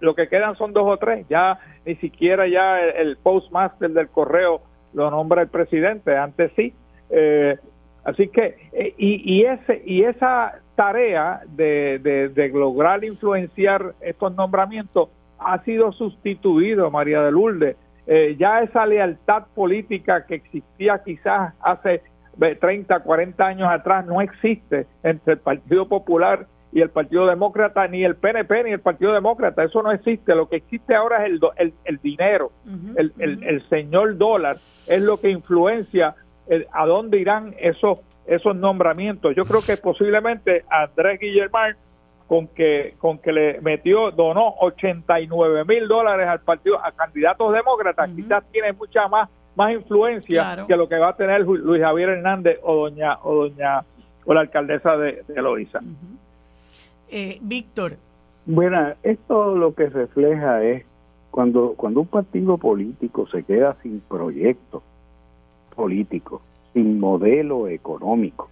lo 0.00 0.14
que 0.14 0.28
quedan 0.28 0.56
son 0.56 0.72
dos 0.72 0.84
o 0.86 0.96
tres. 0.96 1.26
Ya 1.28 1.58
ni 1.84 1.96
siquiera 1.96 2.46
ya 2.46 2.80
el, 2.80 3.16
postmaster 3.16 3.90
del 3.90 4.08
correo 4.08 4.60
lo 4.94 5.10
nombra 5.10 5.42
el 5.42 5.48
presidente 5.48 6.16
antes 6.16 6.50
sí. 6.56 6.74
Eh, 7.10 7.56
así 8.04 8.28
que 8.28 8.56
eh, 8.72 8.94
y, 8.98 9.38
y 9.38 9.44
ese 9.44 9.82
y 9.84 10.02
esa 10.02 10.60
tarea 10.74 11.42
de, 11.46 12.00
de, 12.34 12.48
lograr 12.48 13.04
influenciar 13.04 13.94
estos 14.00 14.34
nombramientos 14.34 15.08
ha 15.38 15.62
sido 15.62 15.92
sustituido 15.92 16.90
María 16.90 17.22
de 17.22 17.30
Lourdes 17.30 17.76
ya 18.38 18.62
esa 18.62 18.86
lealtad 18.86 19.44
política 19.54 20.26
que 20.26 20.36
existía 20.36 21.02
quizás 21.04 21.54
hace 21.60 22.02
30, 22.38 23.00
40 23.00 23.46
años 23.46 23.68
atrás 23.70 24.06
no 24.06 24.20
existe 24.20 24.86
entre 25.02 25.34
el 25.34 25.40
Partido 25.40 25.88
Popular 25.88 26.46
y 26.72 26.82
el 26.82 26.90
Partido 26.90 27.26
Demócrata, 27.26 27.88
ni 27.88 28.04
el 28.04 28.16
PNP 28.16 28.64
ni 28.64 28.72
el 28.72 28.80
Partido 28.80 29.14
Demócrata, 29.14 29.64
eso 29.64 29.82
no 29.82 29.92
existe. 29.92 30.34
Lo 30.34 30.48
que 30.48 30.56
existe 30.56 30.94
ahora 30.94 31.24
es 31.24 31.40
el, 31.56 31.72
el, 31.84 31.98
dinero, 32.02 32.52
el, 32.96 33.12
el, 33.18 33.66
señor 33.68 34.18
dólar, 34.18 34.56
es 34.86 35.02
lo 35.02 35.18
que 35.18 35.30
influencia 35.30 36.14
a 36.72 36.86
dónde 36.86 37.18
irán 37.18 37.54
esos, 37.58 38.00
esos 38.26 38.54
nombramientos. 38.54 39.34
Yo 39.34 39.44
creo 39.44 39.60
que 39.66 39.76
posiblemente 39.78 40.64
Andrés 40.68 41.18
Guillermán, 41.18 41.76
con 42.28 42.48
que, 42.48 42.94
con 42.98 43.18
que 43.18 43.32
le 43.32 43.60
metió, 43.60 44.10
donó 44.10 44.54
89 44.60 45.64
mil 45.64 45.86
dólares 45.86 46.26
al 46.28 46.40
partido, 46.40 46.84
a 46.84 46.90
candidatos 46.92 47.52
demócratas, 47.52 48.10
quizás 48.10 48.44
tiene 48.50 48.72
mucha 48.72 49.08
más 49.08 49.28
más 49.56 49.72
influencia 49.72 50.64
que 50.68 50.76
lo 50.76 50.88
que 50.88 50.98
va 50.98 51.08
a 51.08 51.16
tener 51.16 51.40
Luis 51.40 51.82
Javier 51.82 52.10
Hernández 52.10 52.60
o 52.62 52.74
doña 52.74 53.18
o 53.22 53.34
doña 53.34 53.84
o 54.24 54.34
la 54.34 54.40
alcaldesa 54.40 54.96
de, 54.96 55.24
de 55.26 55.66
eh, 57.08 57.38
Víctor. 57.40 57.96
Bueno, 58.44 58.92
esto 59.02 59.54
lo 59.54 59.74
que 59.74 59.88
refleja 59.88 60.62
es 60.62 60.84
cuando 61.30 61.74
cuando 61.74 62.00
un 62.00 62.06
partido 62.06 62.58
político 62.58 63.26
se 63.28 63.44
queda 63.44 63.76
sin 63.82 64.00
proyecto 64.00 64.82
político, 65.74 66.42
sin 66.74 67.00
modelo 67.00 67.68
económico, 67.68 68.50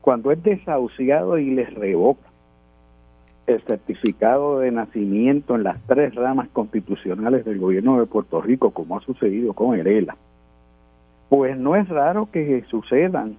cuando 0.00 0.32
es 0.32 0.42
desahuciado 0.42 1.38
y 1.38 1.50
les 1.50 1.72
revoca 1.74 2.27
el 3.48 3.62
certificado 3.62 4.60
de 4.60 4.70
nacimiento 4.70 5.54
en 5.56 5.64
las 5.64 5.80
tres 5.86 6.14
ramas 6.14 6.48
constitucionales 6.52 7.44
del 7.44 7.58
gobierno 7.58 7.98
de 7.98 8.06
Puerto 8.06 8.42
Rico, 8.42 8.70
como 8.70 8.98
ha 8.98 9.00
sucedido 9.00 9.54
con 9.54 9.74
Herela, 9.78 10.16
pues 11.30 11.56
no 11.58 11.74
es 11.74 11.88
raro 11.88 12.28
que 12.30 12.62
sucedan 12.68 13.36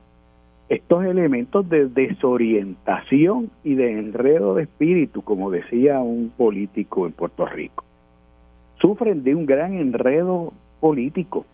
estos 0.67 1.05
elementos 1.05 1.67
de 1.69 1.87
desorientación 1.87 3.51
y 3.63 3.75
de 3.75 3.99
enredo 3.99 4.55
de 4.55 4.63
espíritu, 4.63 5.21
como 5.21 5.51
decía 5.51 5.99
un 5.99 6.31
político 6.35 7.05
en 7.05 7.13
Puerto 7.13 7.45
Rico. 7.45 7.83
Sufren 8.79 9.23
de 9.23 9.35
un 9.35 9.45
gran 9.45 9.73
enredo 9.73 10.53
político. 10.79 11.45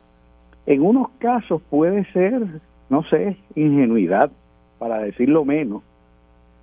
En 0.65 0.81
unos 0.81 1.09
casos 1.17 1.61
puede 1.69 2.05
ser, 2.11 2.41
no 2.89 3.03
sé, 3.03 3.37
ingenuidad, 3.55 4.31
para 4.79 4.99
decirlo 4.99 5.45
menos, 5.45 5.83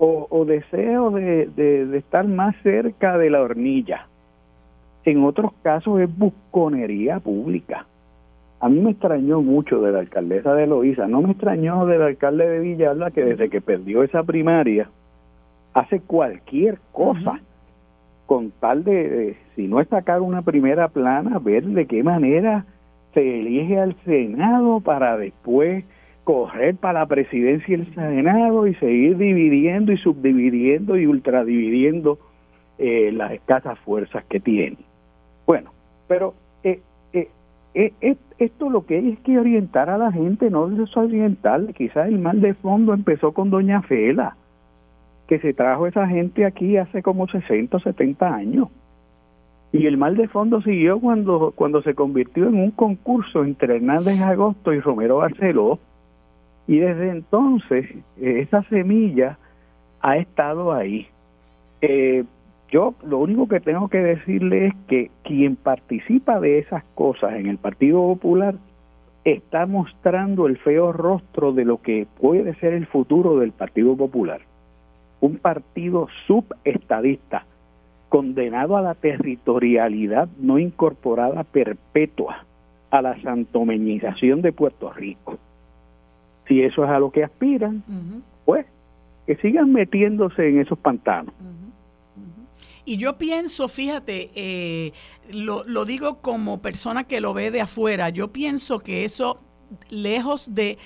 o, 0.04 0.44
deseo 0.44 1.12
de, 1.12 1.46
de 1.46 1.96
estar 1.96 2.26
más 2.26 2.56
cerca 2.64 3.16
de 3.18 3.30
la 3.30 3.40
hornilla. 3.40 4.08
En 5.04 5.22
otros 5.22 5.52
casos 5.62 6.00
es 6.00 6.18
busconería 6.18 7.20
pública. 7.20 7.86
A 8.58 8.68
mí 8.68 8.80
me 8.80 8.90
extrañó 8.92 9.42
mucho 9.42 9.80
de 9.80 9.92
la 9.92 10.00
alcaldesa 10.00 10.54
de 10.54 10.66
Loíza, 10.66 11.06
no 11.06 11.22
me 11.22 11.32
extrañó 11.32 11.86
del 11.86 12.02
alcalde 12.02 12.48
de 12.48 12.58
Villalba 12.58 13.12
que 13.12 13.24
desde 13.24 13.48
que 13.48 13.60
perdió 13.60 14.02
esa 14.02 14.24
primaria 14.24 14.88
hace 15.72 16.00
cualquier 16.00 16.78
cosa 16.90 17.40
con 18.26 18.50
tal 18.58 18.82
de, 18.82 19.36
si 19.54 19.68
no 19.68 19.80
es 19.80 19.88
sacar 19.88 20.20
una 20.20 20.42
primera 20.42 20.88
plana, 20.88 21.38
ver 21.38 21.64
de 21.64 21.86
qué 21.86 22.02
manera 22.02 22.64
se 23.14 23.40
elige 23.40 23.78
al 23.78 23.94
Senado 24.04 24.80
para 24.80 25.16
después 25.16 25.84
correr 26.24 26.76
para 26.76 27.00
la 27.00 27.06
presidencia 27.06 27.76
del 27.76 27.92
Senado 27.94 28.66
y 28.66 28.74
seguir 28.76 29.16
dividiendo 29.16 29.92
y 29.92 29.96
subdividiendo 29.98 30.96
y 30.96 31.06
ultradividiendo 31.06 32.18
eh, 32.78 33.10
las 33.12 33.32
escasas 33.32 33.78
fuerzas 33.80 34.24
que 34.28 34.40
tiene. 34.40 34.78
Bueno, 35.46 35.70
pero 36.06 36.34
eh, 36.62 36.80
eh, 37.74 38.16
esto 38.38 38.70
lo 38.70 38.84
que 38.86 38.98
es 38.98 39.18
que 39.20 39.38
orientar 39.38 39.88
a 39.88 39.98
la 39.98 40.12
gente, 40.12 40.50
no 40.50 40.68
desorientarle. 40.68 41.72
Quizás 41.72 42.08
el 42.08 42.18
mal 42.18 42.40
de 42.40 42.54
fondo 42.54 42.92
empezó 42.92 43.32
con 43.32 43.50
Doña 43.50 43.82
Fela, 43.82 44.36
que 45.26 45.38
se 45.38 45.54
trajo 45.54 45.86
esa 45.86 46.06
gente 46.06 46.44
aquí 46.44 46.76
hace 46.76 47.02
como 47.02 47.28
60 47.28 47.76
o 47.76 47.80
70 47.80 48.34
años. 48.34 48.68
Y 49.72 49.86
el 49.86 49.96
mal 49.96 50.16
de 50.16 50.28
fondo 50.28 50.60
siguió 50.60 51.00
cuando, 51.00 51.52
cuando 51.56 51.82
se 51.82 51.94
convirtió 51.94 52.46
en 52.46 52.56
un 52.56 52.70
concurso 52.72 53.42
entre 53.42 53.76
Hernández 53.76 54.20
Agosto 54.20 54.74
y 54.74 54.80
Romero 54.80 55.16
Barceló. 55.16 55.78
Y 56.66 56.78
desde 56.78 57.10
entonces 57.10 57.88
esa 58.20 58.62
semilla 58.64 59.38
ha 60.00 60.16
estado 60.16 60.72
ahí. 60.72 61.06
Eh, 61.80 62.24
yo 62.70 62.94
lo 63.04 63.18
único 63.18 63.48
que 63.48 63.60
tengo 63.60 63.88
que 63.88 63.98
decirle 63.98 64.68
es 64.68 64.74
que 64.88 65.10
quien 65.24 65.56
participa 65.56 66.40
de 66.40 66.58
esas 66.58 66.84
cosas 66.94 67.34
en 67.34 67.46
el 67.46 67.58
Partido 67.58 68.00
Popular 68.00 68.54
está 69.24 69.66
mostrando 69.66 70.46
el 70.46 70.58
feo 70.58 70.92
rostro 70.92 71.52
de 71.52 71.64
lo 71.64 71.82
que 71.82 72.06
puede 72.18 72.54
ser 72.54 72.72
el 72.72 72.86
futuro 72.86 73.38
del 73.38 73.52
Partido 73.52 73.96
Popular. 73.96 74.40
Un 75.20 75.36
partido 75.36 76.08
subestadista, 76.26 77.44
condenado 78.08 78.76
a 78.76 78.82
la 78.82 78.94
territorialidad 78.94 80.28
no 80.40 80.58
incorporada 80.58 81.44
perpetua, 81.44 82.44
a 82.90 83.00
la 83.02 83.20
santomeñización 83.22 84.42
de 84.42 84.52
Puerto 84.52 84.92
Rico. 84.92 85.38
Si 86.48 86.62
eso 86.62 86.84
es 86.84 86.90
a 86.90 86.98
lo 86.98 87.10
que 87.10 87.24
aspiran, 87.24 87.82
pues 88.44 88.66
que 89.26 89.36
sigan 89.36 89.72
metiéndose 89.72 90.48
en 90.48 90.60
esos 90.60 90.78
pantanos. 90.78 91.34
Y 92.84 92.96
yo 92.96 93.16
pienso, 93.16 93.68
fíjate, 93.68 94.30
eh, 94.34 94.92
lo, 95.30 95.62
lo 95.64 95.84
digo 95.84 96.20
como 96.20 96.60
persona 96.60 97.04
que 97.04 97.20
lo 97.20 97.32
ve 97.32 97.52
de 97.52 97.60
afuera, 97.60 98.08
yo 98.08 98.32
pienso 98.32 98.80
que 98.80 99.04
eso, 99.04 99.40
lejos 99.88 100.54
de... 100.54 100.78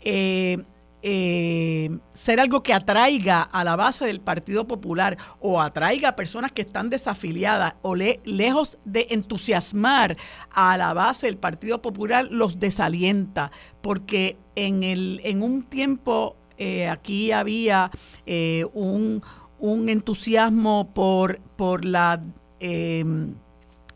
Eh, 0.00 0.58
eh, 1.06 1.90
ser 2.14 2.40
algo 2.40 2.62
que 2.62 2.72
atraiga 2.72 3.42
a 3.42 3.62
la 3.62 3.76
base 3.76 4.06
del 4.06 4.20
Partido 4.20 4.66
Popular 4.66 5.18
o 5.38 5.60
atraiga 5.60 6.08
a 6.08 6.16
personas 6.16 6.50
que 6.50 6.62
están 6.62 6.88
desafiliadas 6.88 7.74
o 7.82 7.94
lejos 7.94 8.78
de 8.86 9.08
entusiasmar 9.10 10.16
a 10.50 10.78
la 10.78 10.94
base 10.94 11.26
del 11.26 11.36
Partido 11.36 11.82
Popular, 11.82 12.26
los 12.30 12.58
desalienta, 12.58 13.50
porque 13.82 14.38
en, 14.56 14.82
el, 14.82 15.20
en 15.24 15.42
un 15.42 15.62
tiempo 15.62 16.36
aquí 16.88 17.32
había 17.32 17.90
un, 18.72 19.22
un 19.58 19.88
entusiasmo 19.88 20.92
por, 20.94 21.40
por 21.56 21.84
la 21.84 22.22
em, 22.60 23.34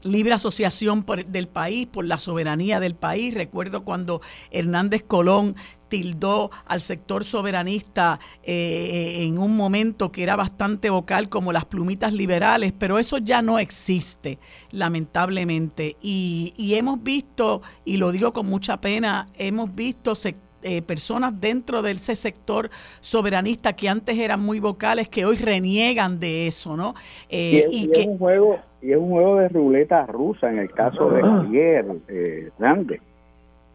libre 0.02 0.32
asociación 0.32 1.04
del 1.26 1.48
país, 1.48 1.86
por 1.86 2.04
la 2.04 2.18
soberanía 2.18 2.80
del 2.80 2.94
país. 2.94 3.34
Recuerdo 3.34 3.84
cuando 3.84 4.20
Hernández 4.50 5.04
Colón 5.06 5.56
tildó 5.88 6.50
al 6.66 6.80
sector 6.80 7.24
soberanista 7.24 8.18
eh, 8.42 9.18
en 9.20 9.38
un 9.38 9.56
momento 9.56 10.12
que 10.12 10.22
era 10.22 10.36
bastante 10.36 10.90
vocal 10.90 11.28
como 11.28 11.52
las 11.52 11.64
plumitas 11.64 12.12
liberales, 12.12 12.72
pero 12.78 12.98
eso 12.98 13.18
ya 13.18 13.42
no 13.42 13.58
existe, 13.58 14.38
lamentablemente. 14.70 15.96
Y, 16.00 16.52
y 16.56 16.74
hemos 16.74 17.02
visto, 17.02 17.62
y 17.84 17.96
lo 17.96 18.12
digo 18.12 18.32
con 18.32 18.46
mucha 18.46 18.80
pena, 18.80 19.26
hemos 19.36 19.74
visto 19.74 20.14
sectores 20.14 20.48
eh, 20.64 20.82
personas 20.82 21.40
dentro 21.40 21.82
de 21.82 21.92
ese 21.92 22.16
sector 22.16 22.68
soberanista 22.98 23.74
que 23.74 23.88
antes 23.88 24.18
eran 24.18 24.40
muy 24.40 24.58
vocales, 24.58 25.08
que 25.08 25.24
hoy 25.24 25.36
reniegan 25.36 26.18
de 26.18 26.48
eso, 26.48 26.76
¿no? 26.76 26.94
Eh, 27.28 27.64
y, 27.70 27.88
es, 27.92 28.06
un 28.08 28.18
juego 28.18 28.58
y 28.82 28.90
es 28.90 28.98
un 28.98 29.08
juego 29.08 29.36
de 29.36 29.48
ruleta 29.50 30.04
rusa 30.06 30.50
en 30.50 30.58
el 30.58 30.72
caso 30.72 31.10
de. 31.10 31.20
Javier 31.22 31.86
eh, 32.08 32.50
Hernández, 32.58 33.00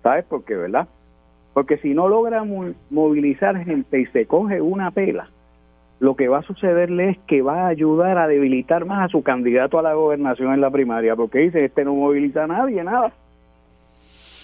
¿sabes 0.01 0.25
por 0.25 0.43
qué, 0.43 0.55
verdad? 0.55 0.89
Porque 1.53 1.77
si 1.77 1.93
no 1.93 2.07
logra 2.07 2.43
movilizar 2.89 3.63
gente 3.63 4.01
y 4.01 4.05
se 4.07 4.25
coge 4.25 4.61
una 4.61 4.91
pela, 4.91 5.29
lo 5.99 6.15
que 6.15 6.27
va 6.27 6.39
a 6.39 6.43
sucederle 6.43 7.11
es 7.11 7.17
que 7.27 7.41
va 7.41 7.65
a 7.65 7.67
ayudar 7.67 8.17
a 8.17 8.27
debilitar 8.27 8.85
más 8.85 9.05
a 9.05 9.11
su 9.11 9.21
candidato 9.21 9.79
a 9.79 9.83
la 9.83 9.93
gobernación 9.93 10.53
en 10.53 10.61
la 10.61 10.71
primaria, 10.71 11.15
porque 11.15 11.39
dice, 11.39 11.63
este 11.65 11.85
no 11.85 11.93
moviliza 11.93 12.43
a 12.43 12.47
nadie, 12.47 12.83
nada. 12.83 13.13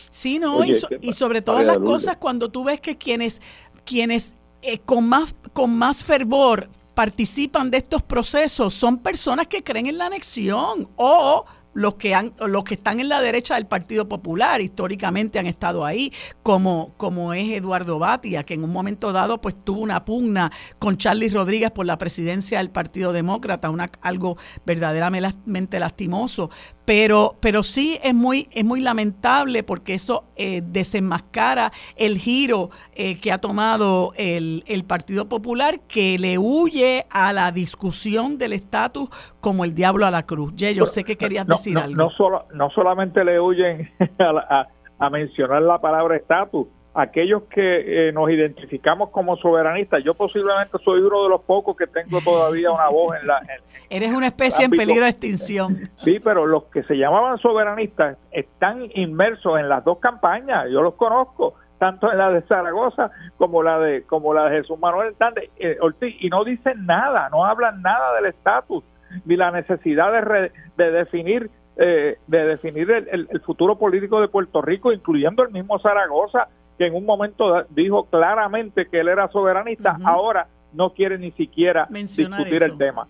Sí, 0.10 0.40
no, 0.40 0.64
y, 0.64 0.74
sobre 0.74 1.42
todas 1.42 1.66
las 1.66 1.80
cosas, 1.80 2.18
cuando 2.18 2.50
tú 2.50 2.64
ves 2.64 2.82
que 2.82 2.98
quienes, 2.98 3.42
quienes 3.86 4.36
eh, 4.62 4.80
con, 4.80 5.08
más, 5.08 5.36
con 5.54 5.78
más 5.78 6.04
fervor 6.04 6.68
participan 6.94 7.72
de 7.72 7.78
estos 7.78 8.02
procesos 8.04 8.74
son 8.74 8.98
personas 8.98 9.48
que 9.48 9.64
creen 9.64 9.86
en 9.86 9.98
la 9.98 10.08
anexión 10.08 10.90
o 10.96 11.46
los 11.74 11.96
que 11.96 12.16
han, 12.16 12.34
los 12.48 12.64
que 12.64 12.74
están 12.74 13.00
en 13.00 13.10
la 13.10 13.22
derecha 13.22 13.56
del 13.56 13.68
Partido 13.68 14.08
Popular 14.08 14.62
históricamente 14.62 15.40
han 15.40 15.46
estado 15.46 15.86
ahí, 15.86 16.12
como, 16.44 16.94
como 16.98 17.34
es 17.34 17.50
Eduardo 17.50 18.00
Batia, 18.00 18.44
que 18.44 18.56
en 18.56 18.64
un 18.64 18.72
momento 18.72 19.12
dado 19.12 19.42
pues 19.42 19.56
tuvo 19.64 19.82
una 19.82 20.06
pugna 20.06 20.52
con 20.80 20.98
Charlie 20.98 21.30
Rodríguez 21.30 21.72
por 21.72 21.86
la 21.86 21.98
presidencia 21.98 22.60
del 22.60 22.72
Partido 22.72 23.14
Demócrata, 23.14 23.70
una, 23.70 23.88
algo 24.02 24.38
verdaderamente 24.66 25.80
lastimoso. 25.80 26.50
Pero, 26.90 27.36
pero 27.40 27.62
sí 27.62 28.00
es 28.04 28.16
muy, 28.16 28.48
es 28.52 28.66
muy 28.66 28.80
lamentable 28.80 29.62
porque 29.62 29.94
eso 29.94 30.24
eh, 30.36 30.64
desenmascara 30.66 31.72
el 31.96 32.18
giro 32.18 32.72
eh, 32.96 33.20
que 33.22 33.32
ha 33.32 33.38
tomado 33.38 34.12
el, 34.18 34.64
el 34.66 34.84
Partido 34.86 35.30
Popular, 35.30 35.82
que 35.82 36.18
le 36.18 36.40
huye 36.40 37.06
a 37.12 37.32
la 37.32 37.52
discusión 37.52 38.40
del 38.40 38.54
estatus 38.54 39.08
como 39.40 39.66
el 39.66 39.76
diablo 39.76 40.08
a 40.08 40.10
la 40.10 40.26
cruz. 40.26 40.56
yo 40.56 40.88
sé 40.88 41.04
que 41.04 41.16
querías 41.16 41.46
decir 41.46 41.76
no, 41.76 41.82
algo. 41.82 41.96
No, 41.96 42.10
solo, 42.10 42.48
no 42.56 42.72
solamente 42.72 43.24
le 43.24 43.40
huyen 43.40 43.92
a, 44.20 45.10
mencionar 45.12 45.62
la 45.62 45.80
palabra 45.80 46.16
estatus, 46.16 46.66
aquellos 46.94 47.44
que 47.44 48.10
eh, 48.10 48.12
nos 48.12 48.30
identificamos 48.30 49.10
como 49.10 49.38
soberanistas, 49.38 50.04
yo 50.04 50.14
posiblemente 50.14 50.78
soy 50.84 51.02
uno 51.02 51.24
de 51.24 51.30
los 51.30 51.42
pocos 51.42 51.78
que 51.78 51.88
tengo 51.88 52.20
todavía 52.22 52.72
una 52.72 52.90
voz 52.90 53.16
en 53.20 53.28
la... 53.28 53.42
Eres 53.90 54.12
una 54.12 54.28
especie 54.28 54.66
en 54.66 54.72
peligro 54.72 55.04
de 55.04 55.10
extinción. 55.10 55.90
Sí, 56.04 56.20
pero 56.20 56.46
los 56.46 56.66
que 56.66 56.84
se 56.84 56.96
llamaban 56.96 57.38
soberanistas 57.40 58.18
están 58.32 58.88
inmersos 58.94 59.60
en 59.60 59.70
las 59.70 59.84
dos 59.84 60.00
campañas, 60.00 60.68
yo 60.72 60.82
los 60.82 60.94
conozco, 60.96 61.56
tanto 61.80 62.12
en 62.12 62.18
la 62.18 62.30
de 62.30 62.42
Zaragoza 62.44 63.10
como 63.38 63.64
la 63.64 63.80
de 63.80 64.04
como 64.04 64.34
la 64.34 64.50
de 64.50 64.58
Jesús 64.58 64.78
Manuel 64.78 65.14
Hernández 65.14 65.50
eh, 65.58 65.78
Ortiz, 65.82 66.16
y 66.20 66.30
no 66.30 66.44
dicen 66.44 66.86
nada, 66.86 67.30
no 67.30 67.46
hablan 67.46 67.82
nada 67.82 68.14
del 68.16 68.26
estatus 68.26 68.84
ni 69.26 69.36
la 69.38 69.50
necesidad 69.50 70.12
de, 70.12 70.52
de 70.78 70.92
definir 70.92 71.50
eh, 71.82 72.18
de 72.28 72.46
definir 72.46 72.92
el, 72.92 73.42
futuro 73.46 73.78
político 73.78 74.20
de 74.20 74.28
Puerto 74.28 74.62
Rico, 74.62 74.92
incluyendo 74.92 75.44
el 75.44 75.52
mismo 75.52 75.80
Zaragoza, 75.80 76.50
que 76.80 76.88
en 76.88 76.96
un 76.96 77.06
momento 77.06 77.66
dijo 77.72 78.06
claramente 78.06 78.88
que 78.88 79.02
él 79.02 79.10
era 79.10 79.30
soberanista, 79.30 80.00
ahora 80.06 80.48
no 80.72 80.94
quiere 80.94 81.18
ni 81.20 81.32
siquiera 81.32 81.86
discutir 81.92 82.64
el 82.64 82.78
tema. 82.78 83.06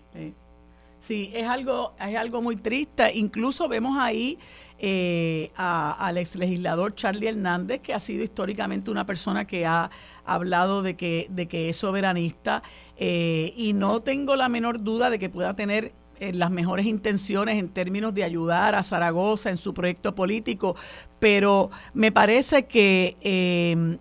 Sí. 0.98 1.30
es 1.32 1.46
algo, 1.46 1.92
es 2.00 2.16
algo 2.16 2.42
muy 2.42 2.56
triste. 2.56 3.12
Incluso 3.14 3.68
vemos 3.68 3.96
ahí 3.96 4.38
eh, 4.80 5.52
al 5.54 6.18
ex 6.18 6.34
legislador 6.34 6.96
Charlie 6.96 7.28
Hernández, 7.28 7.80
que 7.80 7.94
ha 7.94 8.00
sido 8.00 8.24
históricamente 8.24 8.90
una 8.90 9.06
persona 9.06 9.46
que 9.46 9.66
ha 9.66 9.88
hablado 10.24 10.82
de 10.82 10.96
que, 10.96 11.28
de 11.30 11.46
que 11.46 11.68
es 11.68 11.76
soberanista, 11.76 12.64
eh, 12.96 13.54
y 13.56 13.72
no 13.72 14.00
tengo 14.00 14.34
la 14.34 14.48
menor 14.48 14.82
duda 14.82 15.10
de 15.10 15.20
que 15.20 15.28
pueda 15.28 15.54
tener 15.54 15.92
eh, 16.20 16.32
las 16.32 16.50
mejores 16.50 16.86
intenciones 16.86 17.58
en 17.58 17.68
términos 17.68 18.12
de 18.14 18.24
ayudar 18.24 18.74
a 18.74 18.82
Zaragoza 18.82 19.50
en 19.50 19.56
su 19.56 19.72
proyecto 19.72 20.14
político, 20.14 20.76
pero 21.18 21.70
me 21.94 22.12
parece 22.12 22.66
que 22.66 23.16
eh, 23.22 23.98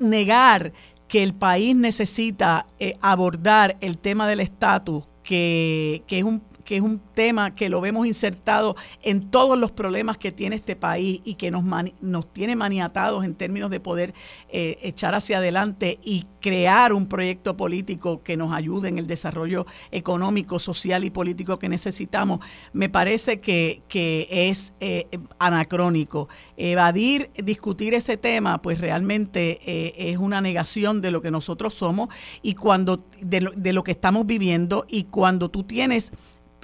negar 0.00 0.72
que 1.06 1.22
el 1.22 1.32
país 1.32 1.76
necesita 1.76 2.66
eh, 2.78 2.96
abordar 3.00 3.76
el 3.80 3.98
tema 3.98 4.28
del 4.28 4.40
estatus, 4.40 5.04
que, 5.22 6.02
que 6.06 6.18
es 6.18 6.24
un 6.24 6.40
que 6.70 6.76
es 6.76 6.82
un 6.82 7.00
tema 7.00 7.56
que 7.56 7.68
lo 7.68 7.80
vemos 7.80 8.06
insertado 8.06 8.76
en 9.02 9.28
todos 9.28 9.58
los 9.58 9.72
problemas 9.72 10.18
que 10.18 10.30
tiene 10.30 10.54
este 10.54 10.76
país 10.76 11.20
y 11.24 11.34
que 11.34 11.50
nos, 11.50 11.64
nos 12.00 12.32
tiene 12.32 12.54
maniatados 12.54 13.24
en 13.24 13.34
términos 13.34 13.72
de 13.72 13.80
poder 13.80 14.14
eh, 14.50 14.78
echar 14.80 15.16
hacia 15.16 15.38
adelante 15.38 15.98
y 16.04 16.26
crear 16.40 16.92
un 16.92 17.08
proyecto 17.08 17.56
político 17.56 18.22
que 18.22 18.36
nos 18.36 18.52
ayude 18.52 18.88
en 18.88 18.98
el 18.98 19.08
desarrollo 19.08 19.66
económico, 19.90 20.60
social 20.60 21.02
y 21.02 21.10
político 21.10 21.58
que 21.58 21.68
necesitamos, 21.68 22.38
me 22.72 22.88
parece 22.88 23.40
que, 23.40 23.82
es 24.30 24.72
eh, 24.78 25.08
anacrónico. 25.40 26.28
Evadir, 26.56 27.32
discutir 27.34 27.94
ese 27.94 28.16
tema, 28.16 28.62
pues 28.62 28.78
realmente 28.78 29.58
eh, 29.66 30.12
es 30.12 30.18
una 30.18 30.40
negación 30.40 31.00
de 31.00 31.10
lo 31.10 31.20
que 31.20 31.32
nosotros 31.32 31.74
somos 31.74 32.10
y 32.42 32.54
cuando 32.54 33.04
de 33.20 33.40
lo, 33.40 33.50
de 33.50 33.72
lo 33.72 33.82
que 33.82 33.90
estamos 33.90 34.24
viviendo 34.24 34.86
y 34.88 35.04
cuando 35.04 35.50
tú 35.50 35.64
tienes 35.64 36.12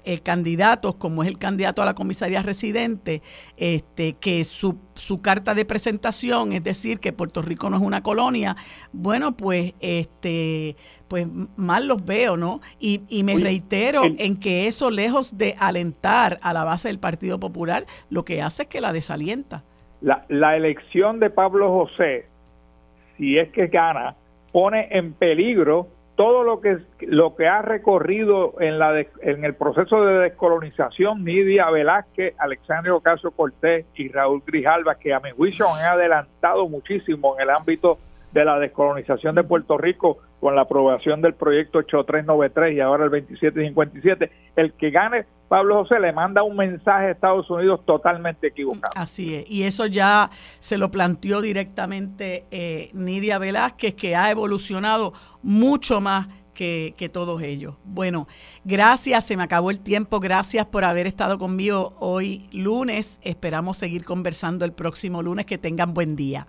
eh, 0.09 0.21
candidatos, 0.21 0.95
como 0.95 1.25
es 1.25 1.29
el 1.29 1.37
candidato 1.37 1.83
a 1.83 1.85
la 1.85 1.95
comisaría 1.95 2.41
residente, 2.41 3.23
este, 3.57 4.13
que 4.15 4.45
su, 4.45 4.79
su 4.95 5.21
carta 5.21 5.53
de 5.53 5.65
presentación 5.65 6.53
es 6.53 6.63
decir 6.63 7.01
que 7.01 7.13
Puerto 7.13 7.43
Rico 7.43 7.69
no 7.71 7.77
es 7.77 7.83
una 7.83 8.05
colonia, 8.05 8.55
bueno, 8.93 9.37
pues 9.37 9.75
este 9.81 10.77
pues 11.09 11.27
mal 11.57 11.89
los 11.89 12.05
veo, 12.05 12.37
¿no? 12.37 12.61
Y, 12.79 13.03
y 13.09 13.25
me 13.25 13.37
reitero 13.37 14.05
en 14.05 14.39
que 14.39 14.69
eso, 14.69 14.93
lejos 14.93 15.37
de 15.37 15.57
alentar 15.59 16.39
a 16.41 16.53
la 16.53 16.63
base 16.63 16.87
del 16.87 17.01
Partido 17.01 17.41
Popular, 17.41 17.85
lo 18.09 18.25
que 18.25 18.43
hace 18.43 18.63
es 18.63 18.69
que 18.69 18.81
la 18.81 18.93
desalienta. 18.93 19.65
La, 20.01 20.25
la 20.29 20.57
elección 20.57 21.19
de 21.19 21.31
Pablo 21.31 21.77
José, 21.77 22.27
si 23.17 23.39
es 23.39 23.51
que 23.51 23.67
gana, 23.67 24.15
pone 24.53 24.87
en 24.91 25.15
peligro 25.15 25.89
todo 26.17 26.43
lo 26.43 26.61
que 26.61 26.79
lo 27.01 27.37
que 27.37 27.47
ha 27.47 27.63
recorrido 27.63 28.55
en 28.61 28.79
la 28.79 28.99
en 28.99 29.45
el 29.45 29.55
proceso 29.55 30.05
de 30.05 30.19
descolonización 30.19 31.25
Nidia 31.25 31.71
Velázquez, 31.71 32.35
Alexandre 32.39 32.91
Ocasio 32.91 33.31
Cortés 33.31 33.85
y 33.95 34.09
Raúl 34.09 34.43
Grijalva 34.45 34.97
que 34.97 35.13
a 35.13 35.21
mi 35.21 35.31
juicio 35.31 35.67
han 35.69 35.85
adelantado 35.85 36.69
muchísimo 36.69 37.37
en 37.37 37.43
el 37.43 37.51
ámbito 37.51 37.99
de 38.37 38.45
la 38.45 38.59
descolonización 38.59 39.35
de 39.35 39.45
Puerto 39.45 39.79
Rico 39.79 40.19
con 40.41 40.55
la 40.55 40.63
aprobación 40.63 41.23
del 41.23 41.33
proyecto 41.33 41.79
8393 41.79 42.77
y 42.77 42.81
ahora 42.81 43.05
el 43.05 43.11
2757, 43.11 44.31
el 44.57 44.75
que 44.75 44.91
gane 44.91 45.25
Pablo 45.49 45.77
José 45.77 45.99
le 46.01 46.13
manda 46.13 46.43
un 46.43 46.55
mensaje 46.55 47.07
a 47.07 47.11
Estados 47.13 47.49
Unidos 47.49 47.81
totalmente 47.87 48.49
equivocado. 48.49 48.93
Así 48.95 49.37
es, 49.37 49.51
y 49.51 49.63
eso 49.63 49.87
ya 49.87 50.29
se 50.59 50.77
lo 50.77 50.91
planteó 50.91 51.41
directamente 51.41 52.45
eh, 52.51 52.91
Nidia 52.93 53.39
Velázquez, 53.39 53.95
que 53.95 54.17
ha 54.17 54.31
evolucionado 54.31 55.15
mucho 55.43 56.03
más 56.03 56.29
que, 56.53 56.95
que, 56.99 57.09
todos 57.09 57.41
ellos. 57.43 57.77
Bueno, 57.85 58.29
gracias, 58.65 59.25
se 59.25 59.37
me 59.37 59.45
acabó 59.45 59.71
el 59.71 59.81
tiempo, 59.81 60.21
gracias 60.21 60.67
por 60.67 60.85
haber 60.85 61.07
estado 61.07 61.39
conmigo 61.39 61.95
hoy 62.01 62.49
lunes, 62.53 63.19
esperamos 63.23 63.79
seguir 63.79 64.05
conversando 64.05 64.67
el 64.67 64.73
próximo 64.73 65.23
lunes, 65.23 65.47
que 65.47 65.57
tengan 65.57 65.95
buen 65.95 66.17
día. 66.17 66.47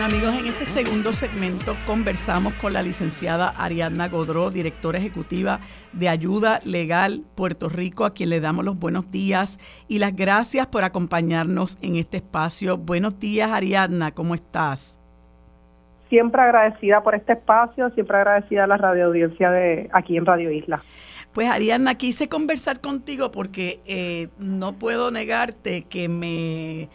Bueno 0.00 0.16
amigos, 0.16 0.34
en 0.34 0.46
este 0.46 0.64
segundo 0.64 1.12
segmento 1.12 1.76
conversamos 1.86 2.54
con 2.54 2.72
la 2.72 2.80
licenciada 2.80 3.50
Ariadna 3.50 4.08
Godró, 4.08 4.50
directora 4.50 4.98
ejecutiva 4.98 5.60
de 5.92 6.08
Ayuda 6.08 6.60
Legal 6.64 7.22
Puerto 7.34 7.68
Rico, 7.68 8.06
a 8.06 8.14
quien 8.14 8.30
le 8.30 8.40
damos 8.40 8.64
los 8.64 8.78
buenos 8.78 9.10
días 9.10 9.58
y 9.88 9.98
las 9.98 10.16
gracias 10.16 10.68
por 10.68 10.84
acompañarnos 10.84 11.76
en 11.82 11.96
este 11.96 12.16
espacio. 12.16 12.78
Buenos 12.78 13.18
días 13.18 13.50
Ariadna, 13.50 14.12
¿cómo 14.12 14.34
estás? 14.34 14.98
Siempre 16.08 16.40
agradecida 16.40 17.02
por 17.02 17.14
este 17.14 17.34
espacio, 17.34 17.90
siempre 17.90 18.16
agradecida 18.16 18.64
a 18.64 18.68
la 18.68 18.78
radioaudiencia 18.78 19.50
de 19.50 19.90
aquí 19.92 20.16
en 20.16 20.24
Radio 20.24 20.50
Isla. 20.50 20.82
Pues 21.34 21.46
Ariadna, 21.46 21.96
quise 21.96 22.30
conversar 22.30 22.80
contigo 22.80 23.30
porque 23.30 23.80
eh, 23.84 24.28
no 24.38 24.72
puedo 24.72 25.10
negarte 25.10 25.82
que 25.82 26.08
me 26.08 26.88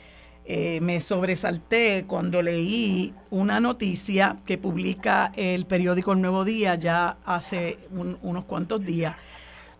eh, 0.47 0.79
me 0.81 1.01
sobresalté 1.01 2.05
cuando 2.07 2.43
leí 2.43 3.15
una 3.31 3.59
noticia 3.59 4.37
que 4.45 4.59
publica 4.59 5.31
el 5.35 5.65
periódico 5.65 6.13
El 6.13 6.21
Nuevo 6.21 6.45
Día 6.45 6.75
ya 6.75 7.17
hace 7.25 7.79
unos 7.91 8.45
cuantos 8.45 8.85
días, 8.85 9.15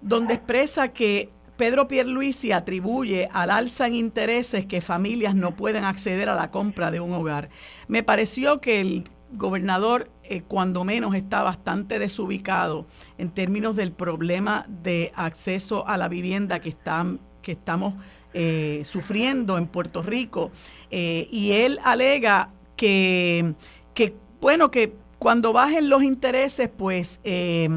donde 0.02 0.34
expresa 0.34 0.88
que 0.88 1.30
Pedro 1.56 1.88
Pierluisi 1.88 2.52
atribuye 2.52 3.30
al 3.32 3.52
alza 3.52 3.86
en 3.86 3.94
intereses 3.94 4.66
que 4.66 4.82
familias 4.82 5.36
no 5.36 5.56
pueden 5.56 5.86
acceder 5.86 6.30
a 6.30 6.36
la 6.36 6.50
compra 6.50 6.90
de 6.90 7.00
un 7.00 7.14
hogar. 7.14 7.50
Me 7.88 8.02
pareció 8.02 8.60
que 8.60 8.82
el 8.82 9.04
gobernador, 9.32 10.10
eh, 10.24 10.42
cuando 10.42 10.84
menos, 10.84 11.14
está 11.16 11.44
bastante 11.44 12.00
desubicado 12.00 12.88
en 13.18 13.30
términos 13.30 13.76
del 13.76 13.92
problema 13.92 14.66
de 14.68 15.12
acceso 15.16 15.88
a 15.88 15.98
la 15.98 16.08
vivienda 16.08 16.60
que, 16.60 16.70
están, 16.70 17.20
que 17.42 17.54
estamos 17.54 17.94
eh, 18.38 18.82
sufriendo 18.84 19.58
en 19.58 19.66
Puerto 19.66 20.02
Rico. 20.04 20.52
Eh, 20.92 21.30
y 21.32 21.54
él 21.54 21.80
alega 21.86 22.50
que, 22.76 23.54
que 23.94 24.14
bueno, 24.42 24.72
que 24.72 24.94
cuando 25.20 25.54
bajen 25.54 25.88
los 25.88 26.04
intereses, 26.04 26.70
pues 26.76 27.22
eh, 27.24 27.70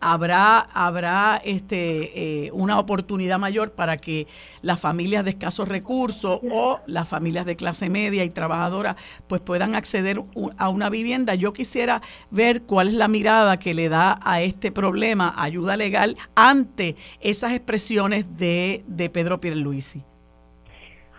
habrá, 0.00 0.58
habrá 0.58 1.40
este, 1.44 2.46
eh, 2.46 2.50
una 2.52 2.78
oportunidad 2.78 3.38
mayor 3.38 3.72
para 3.72 3.96
que 3.96 4.26
las 4.62 4.80
familias 4.80 5.24
de 5.24 5.30
escasos 5.30 5.68
recursos 5.68 6.40
o 6.50 6.80
las 6.86 7.08
familias 7.08 7.46
de 7.46 7.56
clase 7.56 7.90
media 7.90 8.24
y 8.24 8.30
trabajadora 8.30 8.96
pues 9.26 9.40
puedan 9.40 9.74
acceder 9.74 10.22
a 10.56 10.68
una 10.68 10.90
vivienda. 10.90 11.34
Yo 11.34 11.52
quisiera 11.52 12.00
ver 12.30 12.62
cuál 12.62 12.88
es 12.88 12.94
la 12.94 13.08
mirada 13.08 13.56
que 13.56 13.74
le 13.74 13.88
da 13.88 14.18
a 14.22 14.40
este 14.40 14.72
problema 14.72 15.34
ayuda 15.36 15.76
legal 15.76 16.16
ante 16.34 16.96
esas 17.20 17.52
expresiones 17.52 18.36
de, 18.36 18.84
de 18.86 19.10
Pedro 19.10 19.40
Pierluisi. 19.40 20.02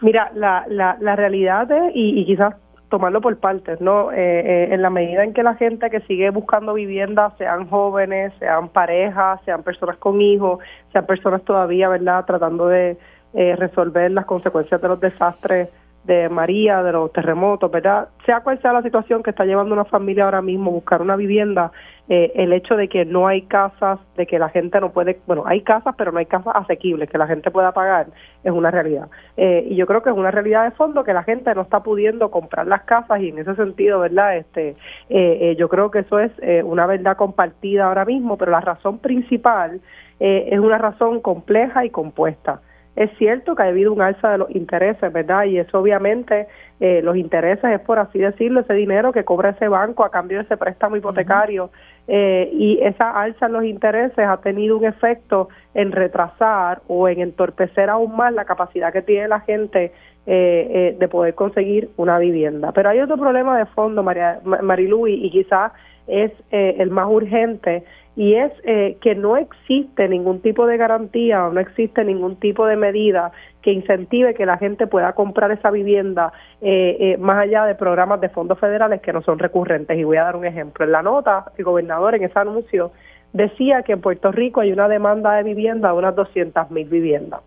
Mira, 0.01 0.31
la, 0.33 0.65
la, 0.69 0.97
la 1.01 1.15
realidad 1.15 1.69
es, 1.71 1.91
y, 1.93 2.21
y 2.21 2.25
quizás 2.25 2.55
tomarlo 2.89 3.21
por 3.21 3.37
partes, 3.37 3.79
¿no? 3.79 4.11
Eh, 4.11 4.17
eh, 4.17 4.67
en 4.71 4.81
la 4.81 4.89
medida 4.89 5.23
en 5.23 5.33
que 5.33 5.43
la 5.43 5.55
gente 5.55 5.89
que 5.89 6.01
sigue 6.01 6.29
buscando 6.31 6.73
vivienda, 6.73 7.31
sean 7.37 7.69
jóvenes, 7.69 8.33
sean 8.39 8.69
parejas, 8.69 9.39
sean 9.45 9.63
personas 9.63 9.97
con 9.97 10.19
hijos, 10.21 10.59
sean 10.91 11.05
personas 11.05 11.43
todavía, 11.43 11.87
¿verdad?, 11.87 12.25
tratando 12.25 12.67
de 12.67 12.97
eh, 13.33 13.55
resolver 13.55 14.11
las 14.11 14.25
consecuencias 14.25 14.81
de 14.81 14.87
los 14.87 14.99
desastres 14.99 15.69
de 16.03 16.29
María, 16.29 16.81
de 16.81 16.91
los 16.91 17.13
terremotos, 17.13 17.69
¿verdad? 17.69 18.09
Sea 18.25 18.41
cual 18.41 18.59
sea 18.61 18.73
la 18.73 18.81
situación 18.81 19.21
que 19.21 19.29
está 19.29 19.45
llevando 19.45 19.73
una 19.73 19.85
familia 19.85 20.25
ahora 20.25 20.41
mismo, 20.41 20.71
buscar 20.71 21.01
una 21.01 21.15
vivienda, 21.15 21.71
eh, 22.11 22.31
el 22.33 22.53
hecho 22.53 22.75
de 22.75 22.87
que 22.87 23.05
no 23.05 23.27
hay 23.27 23.43
casas, 23.43 23.99
de 24.17 24.25
que 24.25 24.39
la 24.39 24.49
gente 24.49 24.81
no 24.81 24.91
puede, 24.91 25.19
bueno, 25.27 25.43
hay 25.45 25.61
casas, 25.61 25.93
pero 25.95 26.11
no 26.11 26.17
hay 26.17 26.25
casas 26.25 26.55
asequibles 26.55 27.07
que 27.07 27.19
la 27.19 27.27
gente 27.27 27.51
pueda 27.51 27.71
pagar, 27.71 28.07
es 28.43 28.51
una 28.51 28.71
realidad. 28.71 29.09
Eh, 29.37 29.67
y 29.69 29.75
yo 29.75 29.85
creo 29.85 30.01
que 30.01 30.09
es 30.09 30.15
una 30.15 30.31
realidad 30.31 30.63
de 30.63 30.71
fondo 30.71 31.03
que 31.03 31.13
la 31.13 31.21
gente 31.21 31.53
no 31.53 31.61
está 31.61 31.83
pudiendo 31.83 32.31
comprar 32.31 32.65
las 32.65 32.81
casas 32.81 33.21
y 33.21 33.29
en 33.29 33.37
ese 33.37 33.53
sentido, 33.55 33.99
¿verdad? 33.99 34.37
Este, 34.37 34.75
eh, 35.09 35.55
yo 35.59 35.69
creo 35.69 35.91
que 35.91 35.99
eso 35.99 36.19
es 36.19 36.31
una 36.63 36.87
verdad 36.87 37.15
compartida 37.15 37.85
ahora 37.85 38.05
mismo, 38.05 38.37
pero 38.37 38.51
la 38.51 38.61
razón 38.61 38.97
principal 38.97 39.79
es 40.19 40.59
una 40.59 40.77
razón 40.77 41.21
compleja 41.21 41.85
y 41.85 41.91
compuesta. 41.91 42.59
Es 42.99 43.09
cierto 43.17 43.55
que 43.55 43.63
ha 43.63 43.67
habido 43.67 43.93
un 43.93 44.01
alza 44.01 44.31
de 44.31 44.39
los 44.39 44.51
intereses, 44.51 45.13
¿verdad? 45.13 45.45
Y 45.45 45.57
eso 45.57 45.79
obviamente, 45.79 46.47
eh, 46.81 47.01
los 47.01 47.15
intereses 47.15 47.63
es 47.63 47.79
por 47.79 47.97
así 47.97 48.19
decirlo, 48.19 48.59
ese 48.59 48.73
dinero 48.73 49.13
que 49.13 49.23
cobra 49.23 49.51
ese 49.51 49.69
banco 49.69 50.03
a 50.03 50.11
cambio 50.11 50.39
de 50.39 50.43
ese 50.43 50.57
préstamo 50.57 50.97
hipotecario. 50.97 51.71
Eh, 52.07 52.49
y 52.53 52.79
esa 52.81 53.11
alza 53.11 53.47
en 53.47 53.53
los 53.53 53.63
intereses 53.63 54.25
ha 54.25 54.37
tenido 54.37 54.77
un 54.77 54.85
efecto 54.85 55.49
en 55.73 55.91
retrasar 55.91 56.81
o 56.87 57.07
en 57.07 57.19
entorpecer 57.19 57.89
aún 57.89 58.15
más 58.15 58.33
la 58.33 58.45
capacidad 58.45 58.91
que 58.91 59.01
tiene 59.01 59.27
la 59.27 59.41
gente 59.41 59.91
eh, 60.25 60.67
eh, 60.71 60.95
de 60.99 61.07
poder 61.07 61.33
conseguir 61.33 61.89
una 61.97 62.19
vivienda. 62.19 62.71
Pero 62.71 62.89
hay 62.89 62.99
otro 62.99 63.17
problema 63.17 63.57
de 63.57 63.65
fondo, 63.65 64.03
María, 64.03 64.39
Marilu, 64.43 65.07
y, 65.07 65.25
y 65.25 65.31
quizás 65.31 65.71
es 66.09 66.31
eh, 66.51 66.75
el 66.79 66.89
más 66.89 67.07
urgente 67.07 67.83
y 68.15 68.35
es 68.35 68.51
eh, 68.63 68.97
que 69.01 69.15
no 69.15 69.37
existe 69.37 70.07
ningún 70.09 70.41
tipo 70.41 70.65
de 70.67 70.77
garantía 70.77 71.45
o 71.45 71.53
no 71.53 71.59
existe 71.59 72.03
ningún 72.03 72.35
tipo 72.37 72.65
de 72.65 72.75
medida 72.75 73.31
que 73.61 73.71
incentive 73.71 74.33
que 74.33 74.45
la 74.45 74.57
gente 74.57 74.87
pueda 74.87 75.13
comprar 75.13 75.51
esa 75.51 75.71
vivienda 75.71 76.33
eh, 76.61 76.97
eh, 76.99 77.17
más 77.17 77.37
allá 77.37 77.65
de 77.65 77.75
programas 77.75 78.19
de 78.21 78.29
fondos 78.29 78.59
federales 78.59 79.01
que 79.01 79.13
no 79.13 79.21
son 79.21 79.39
recurrentes. 79.39 79.97
Y 79.97 80.03
voy 80.03 80.17
a 80.17 80.23
dar 80.23 80.35
un 80.35 80.45
ejemplo. 80.45 80.85
En 80.85 80.91
la 80.91 81.01
nota, 81.01 81.45
el 81.57 81.63
gobernador 81.63 82.15
en 82.15 82.23
ese 82.23 82.39
anuncio 82.39 82.91
decía 83.33 83.83
que 83.83 83.93
en 83.93 84.01
Puerto 84.01 84.31
Rico 84.31 84.61
hay 84.61 84.71
una 84.71 84.87
demanda 84.87 85.33
de 85.35 85.43
vivienda 85.43 85.89
de 85.91 85.97
unas 85.97 86.15
200 86.15 86.71
mil 86.71 86.89
viviendas. 86.89 87.41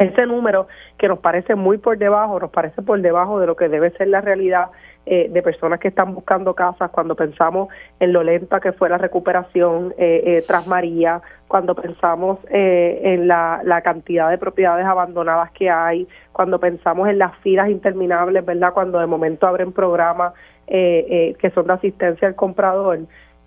Ese 0.00 0.24
número 0.24 0.66
que 0.96 1.08
nos 1.08 1.18
parece 1.18 1.54
muy 1.54 1.76
por 1.76 1.98
debajo, 1.98 2.40
nos 2.40 2.50
parece 2.50 2.80
por 2.80 2.98
debajo 3.02 3.38
de 3.38 3.46
lo 3.46 3.54
que 3.54 3.68
debe 3.68 3.90
ser 3.90 4.08
la 4.08 4.22
realidad 4.22 4.70
eh, 5.04 5.28
de 5.30 5.42
personas 5.42 5.78
que 5.78 5.88
están 5.88 6.14
buscando 6.14 6.54
casas, 6.54 6.90
cuando 6.90 7.14
pensamos 7.14 7.68
en 8.00 8.14
lo 8.14 8.22
lenta 8.22 8.60
que 8.60 8.72
fue 8.72 8.88
la 8.88 8.96
recuperación 8.96 9.92
eh, 9.98 10.22
eh, 10.24 10.44
tras 10.46 10.66
María, 10.66 11.20
cuando 11.48 11.74
pensamos 11.74 12.38
en 12.48 13.28
la, 13.28 13.60
la, 13.62 13.82
cantidad 13.82 14.30
de 14.30 14.38
propiedades 14.38 14.86
abandonadas 14.86 15.50
que 15.50 15.68
hay, 15.68 16.08
cuando 16.32 16.58
pensamos 16.58 17.06
en 17.06 17.18
las 17.18 17.36
filas 17.38 17.68
interminables, 17.68 18.42
¿verdad? 18.42 18.72
Cuando 18.72 19.00
de 19.00 19.06
momento 19.06 19.46
abren 19.46 19.72
programas 19.72 20.32
que 20.66 21.52
son 21.52 21.66
de 21.66 21.72
asistencia 21.72 22.28
al 22.28 22.36
comprador. 22.36 23.00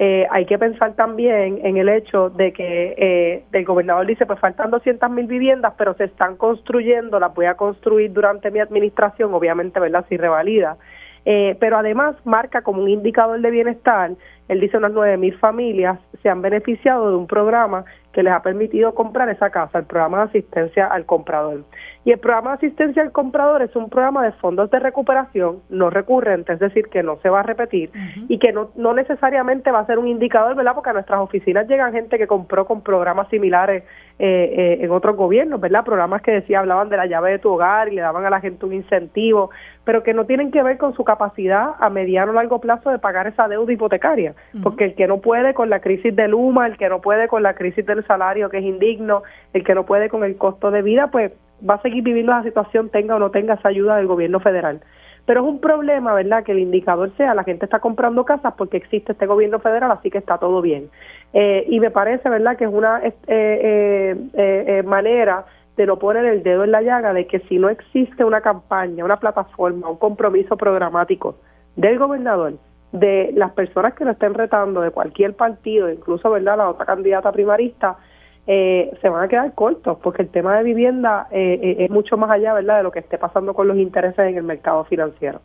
Eh, 0.06 0.28
hay 0.32 0.46
que 0.46 0.58
pensar 0.58 0.96
también 0.96 1.62
en 1.64 1.78
el 1.78 1.88
hecho 1.88 2.30
de 2.30 2.52
que 2.52 2.94
eh, 2.98 3.46
el 3.54 3.64
gobernador 3.64 4.06
dice, 4.06 4.26
pues 4.26 4.38
faltan 4.38 4.70
200 4.70 5.10
mil 5.10 5.28
viviendas, 5.28 5.76
pero 5.78 5.94
se 5.94 6.04
están 6.04 6.36
construyendo, 6.36 7.22
las 7.22 7.34
voy 7.34 7.46
a 7.46 7.56
construir 7.56 8.12
durante 8.12 8.52
mi 8.52 8.60
administración, 8.60 9.34
obviamente, 9.34 9.80
¿verdad? 9.80 10.06
Si 10.10 10.18
revalida. 10.18 10.76
Eh, 11.24 11.56
pero 11.58 11.78
además 11.78 12.18
marca 12.26 12.64
como 12.64 12.82
un 12.82 12.90
indicador 12.90 13.40
de 13.40 13.50
bienestar, 13.50 14.12
él 14.48 14.60
dice 14.60 14.78
unas 14.78 14.92
9 14.92 15.18
mil 15.18 15.38
familias 15.38 16.00
se 16.22 16.30
han 16.30 16.42
beneficiado 16.42 17.10
de 17.10 17.16
un 17.16 17.28
programa 17.28 17.86
que 18.14 18.24
les 18.24 18.32
ha 18.32 18.42
permitido 18.42 18.94
comprar 18.94 19.28
esa 19.30 19.50
casa, 19.50 19.80
el 19.80 19.86
programa 19.86 20.20
de 20.20 20.24
asistencia 20.26 20.86
al 20.86 21.06
comprador. 21.06 21.64
Y 22.06 22.12
el 22.12 22.20
programa 22.20 22.52
de 22.52 22.68
asistencia 22.68 23.02
al 23.02 23.12
comprador 23.12 23.64
es 23.64 23.76
un 23.76 23.90
programa 23.90 24.24
de 24.24 24.34
fondos 24.34 24.70
de 24.70 24.80
recuperación 24.80 25.62
no 25.70 25.90
recurrente, 25.90 26.54
es 26.54 26.60
decir, 26.60 26.88
que 26.90 27.02
no 27.02 27.18
se 27.22 27.30
va 27.30 27.40
a 27.40 27.44
repetir 27.44 27.92
y 28.28 28.38
que 28.38 28.52
no, 28.52 28.70
no 28.76 28.94
necesariamente 28.94 29.72
va 29.72 29.80
a 29.80 29.86
ser 29.86 29.98
un 29.98 30.08
indicador, 30.08 30.56
¿verdad? 30.56 30.76
Porque 30.76 30.92
a 30.92 30.94
nuestras 30.94 31.20
oficinas 31.20 31.68
llegan 31.68 31.92
gente 31.92 32.18
que 32.18 32.28
compró 32.28 32.66
con 32.66 32.82
programas 32.82 33.30
similares 33.30 33.84
eh, 34.20 34.54
eh, 34.56 34.78
en 34.82 34.92
otros 34.92 35.16
gobiernos, 35.16 35.60
¿verdad? 35.60 35.84
Programas 35.84 36.22
que 36.22 36.32
decía, 36.32 36.60
hablaban 36.60 36.90
de 36.90 36.98
la 36.98 37.08
llave 37.08 37.32
de 37.32 37.40
tu 37.40 37.50
hogar 37.50 37.92
y 37.92 37.96
le 37.96 38.02
daban 38.02 38.26
a 38.26 38.30
la 38.30 38.42
gente 38.42 38.66
un 38.66 38.74
incentivo, 38.74 39.50
pero 39.86 40.04
que 40.04 40.14
no 40.14 40.26
tienen 40.26 40.52
que 40.52 40.62
ver 40.62 40.78
con 40.78 40.94
su 40.94 41.04
capacidad 41.04 41.72
a 41.80 41.90
mediano 41.90 42.32
o 42.32 42.36
largo 42.36 42.60
plazo 42.60 42.92
de 42.92 43.00
pagar 43.00 43.26
esa 43.28 43.48
deuda 43.48 43.74
hipotecaria, 43.74 44.33
porque 44.62 44.86
el 44.86 44.96
que 44.96 45.08
no 45.08 45.20
puede 45.20 45.54
con 45.54 45.70
la 45.70 45.80
crisis 45.80 46.16
del 46.16 46.32
Luma, 46.32 46.68
el 46.68 46.78
que 46.78 46.90
no 46.90 47.02
puede 47.02 47.28
con 47.28 47.44
la 47.44 47.54
crisis 47.54 47.86
del 47.86 48.06
salario 48.06 48.50
que 48.50 48.58
es 48.58 48.64
indigno, 48.64 49.24
el 49.54 49.64
que 49.64 49.76
no 49.76 49.86
puede 49.86 50.10
con 50.10 50.24
el 50.24 50.38
costo 50.38 50.72
de 50.72 50.82
vida, 50.82 51.12
pues 51.12 51.32
va 51.68 51.76
a 51.76 51.82
seguir 51.82 52.04
viviendo 52.04 52.32
esa 52.32 52.44
situación, 52.44 52.90
tenga 52.90 53.16
o 53.16 53.20
no 53.20 53.32
tenga 53.32 53.56
esa 53.56 53.70
ayuda 53.70 53.98
del 53.98 54.08
gobierno 54.08 54.40
federal. 54.40 54.82
Pero 55.26 55.42
es 55.42 55.48
un 55.48 55.60
problema, 55.60 56.14
¿verdad?, 56.14 56.44
que 56.44 56.52
el 56.52 56.60
indicador 56.60 57.12
sea 57.16 57.34
la 57.34 57.46
gente 57.46 57.66
está 57.66 57.80
comprando 57.80 58.26
casas 58.26 58.54
porque 58.58 58.78
existe 58.78 59.14
este 59.14 59.26
gobierno 59.26 59.60
federal, 59.60 59.92
así 59.92 60.10
que 60.10 60.18
está 60.18 60.38
todo 60.38 60.62
bien. 60.62 60.90
Eh, 61.32 61.66
y 61.70 61.80
me 61.80 61.92
parece, 61.92 62.30
¿verdad?, 62.30 62.58
que 62.58 62.66
es 62.66 62.74
una 62.74 63.00
eh, 63.04 63.14
eh, 63.28 64.16
eh, 64.34 64.84
manera 64.84 65.46
de 65.78 65.86
no 65.86 65.98
poner 65.98 66.26
el 66.26 66.44
dedo 66.44 66.66
en 66.66 66.72
la 66.72 66.82
llaga 66.82 67.14
de 67.14 67.26
que 67.26 67.40
si 67.48 67.58
no 67.58 67.70
existe 67.70 68.26
una 68.26 68.42
campaña, 68.42 69.06
una 69.06 69.18
plataforma, 69.18 69.90
un 69.90 69.98
compromiso 69.98 70.58
programático 70.58 71.38
del 71.76 71.98
gobernador, 71.98 72.54
de 72.94 73.32
las 73.36 73.52
personas 73.52 73.96
que 73.96 74.06
lo 74.06 74.12
estén 74.12 74.36
retando, 74.36 74.80
de 74.80 74.92
cualquier 74.92 75.36
partido, 75.36 75.92
incluso, 75.92 76.30
¿verdad?, 76.30 76.58
la 76.58 76.70
otra 76.70 76.86
candidata 76.86 77.32
primarista, 77.32 77.98
eh, 78.46 78.92
se 79.02 79.10
van 79.10 79.24
a 79.24 79.28
quedar 79.28 79.54
cortos 79.54 79.98
porque 80.04 80.22
el 80.22 80.30
tema 80.30 80.58
de 80.58 80.64
vivienda 80.64 81.28
eh, 81.32 81.60
eh, 81.64 81.76
es 81.86 81.90
mucho 81.90 82.18
más 82.18 82.30
allá 82.30 82.54
verdad 82.54 82.78
de 82.78 82.84
lo 82.84 82.92
que 82.92 83.00
esté 83.00 83.18
pasando 83.18 83.54
con 83.54 83.70
los 83.70 83.78
intereses 83.78 84.20
en 84.20 84.36
el 84.36 84.44
mercado 84.44 84.84
financiero 84.84 85.42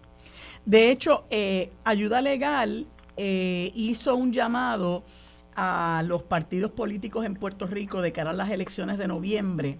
de 0.64 0.90
hecho 0.90 1.22
ayuda 1.84 2.20
legal 2.22 2.86
hizo 3.16 4.16
un 4.16 4.32
llamado 4.32 5.04
a 5.54 6.02
los 6.08 6.24
partidos 6.24 6.72
políticos 6.72 7.24
en 7.24 7.34
Puerto 7.34 7.68
Rico 7.68 8.02
de 8.02 8.10
cara 8.10 8.30
a 8.30 8.32
las 8.32 8.50
elecciones 8.50 8.98
de 8.98 9.06
noviembre 9.06 9.78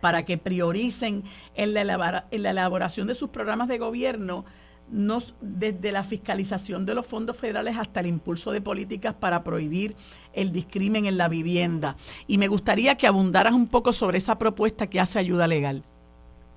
para 0.00 0.24
que 0.24 0.38
prioricen 0.38 1.24
en 1.54 1.74
la, 1.74 2.24
en 2.30 2.42
la 2.42 2.50
elaboración 2.52 3.06
de 3.06 3.14
sus 3.14 3.28
programas 3.28 3.68
de 3.68 3.76
gobierno 3.76 4.46
nos, 4.90 5.36
desde 5.40 5.92
la 5.92 6.02
fiscalización 6.02 6.86
de 6.86 6.94
los 6.94 7.06
fondos 7.06 7.36
federales 7.36 7.76
hasta 7.78 8.00
el 8.00 8.06
impulso 8.06 8.52
de 8.52 8.60
políticas 8.60 9.14
para 9.14 9.42
prohibir 9.42 9.94
el 10.32 10.52
discrimen 10.52 11.06
en 11.06 11.18
la 11.18 11.28
vivienda. 11.28 11.96
Y 12.26 12.38
me 12.38 12.48
gustaría 12.48 12.96
que 12.96 13.06
abundaras 13.06 13.52
un 13.52 13.68
poco 13.68 13.92
sobre 13.92 14.18
esa 14.18 14.38
propuesta 14.38 14.88
que 14.88 15.00
hace 15.00 15.18
Ayuda 15.18 15.46
Legal. 15.46 15.82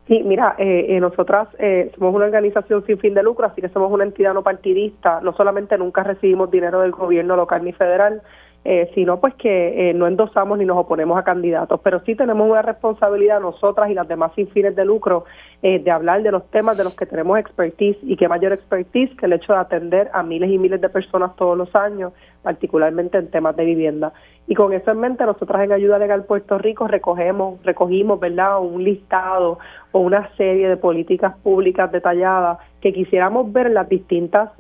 Sí, 0.08 0.22
mira, 0.26 0.56
eh, 0.58 0.88
eh 0.90 1.00
nosotras 1.00 1.48
eh, 1.60 1.90
somos 1.98 2.14
una 2.14 2.26
organización 2.26 2.86
sin 2.86 2.98
fin 2.98 3.14
de 3.14 3.24
lucro, 3.24 3.46
así 3.46 3.62
que 3.62 3.70
somos 3.70 3.90
una 3.90 4.04
entidad 4.04 4.34
no 4.34 4.44
partidista. 4.44 5.22
No 5.22 5.34
solamente 5.34 5.78
nunca 5.78 6.04
recibimos 6.04 6.52
dinero 6.52 6.82
del 6.82 6.92
gobierno 6.92 7.38
local 7.38 7.64
ni 7.64 7.72
federal, 7.72 8.22
eh, 8.66 8.90
sino 8.96 9.20
pues 9.20 9.34
que 9.34 9.90
eh, 9.90 9.94
no 9.94 10.08
endosamos 10.08 10.58
ni 10.58 10.64
nos 10.64 10.78
oponemos 10.78 11.18
a 11.18 11.24
candidatos, 11.24 11.82
pero 11.84 12.00
sí 12.06 12.16
tenemos 12.16 12.50
una 12.50 12.62
responsabilidad 12.62 13.42
nosotras 13.42 13.90
y 13.90 13.94
las 13.94 14.08
demás 14.08 14.32
sin 14.36 14.48
fines 14.48 14.74
de 14.74 14.86
lucro 14.86 15.26
eh, 15.62 15.80
de 15.80 15.92
hablar 15.92 16.24
de 16.24 16.32
los 16.32 16.50
temas 16.50 16.78
de 16.78 16.86
los 16.86 16.96
que 16.96 17.06
tenemos 17.06 17.38
expertise 17.38 17.98
y 18.04 18.16
qué 18.16 18.30
mayor 18.30 18.54
expertise 18.54 19.14
que 19.18 19.26
el 19.26 19.34
hecho 19.34 19.52
de 19.52 19.60
atender 19.60 20.10
a 20.14 20.24
miles 20.24 20.50
y 20.50 20.58
miles 20.58 20.80
de 20.80 20.88
personas 20.88 21.36
todos 21.36 21.58
los 21.58 21.76
años, 21.76 22.14
particularmente 22.42 23.18
en 23.18 23.30
temas 23.30 23.54
de 23.58 23.66
vivienda. 23.66 24.14
Y 24.48 24.56
con 24.56 24.72
eso 24.72 24.92
en 24.92 25.00
mente, 25.00 25.26
nosotras 25.26 25.62
en 25.62 25.74
Ayuda 25.74 26.00
Legal 26.00 26.24
Puerto 26.24 26.58
Rico 26.58 26.88
recogemos, 26.88 27.62
recogimos, 27.64 28.18
¿verdad?, 28.22 28.62
un 28.62 28.82
listado 28.82 29.60
o 29.92 30.00
una 30.00 30.34
serie 30.38 30.70
de 30.70 30.78
políticas 30.78 31.36
públicas 31.40 31.92
detalladas 31.92 32.60
que 32.80 32.94
quisiéramos 32.94 33.52
ver 33.52 33.72
las 33.72 33.90
distintas 33.90 34.52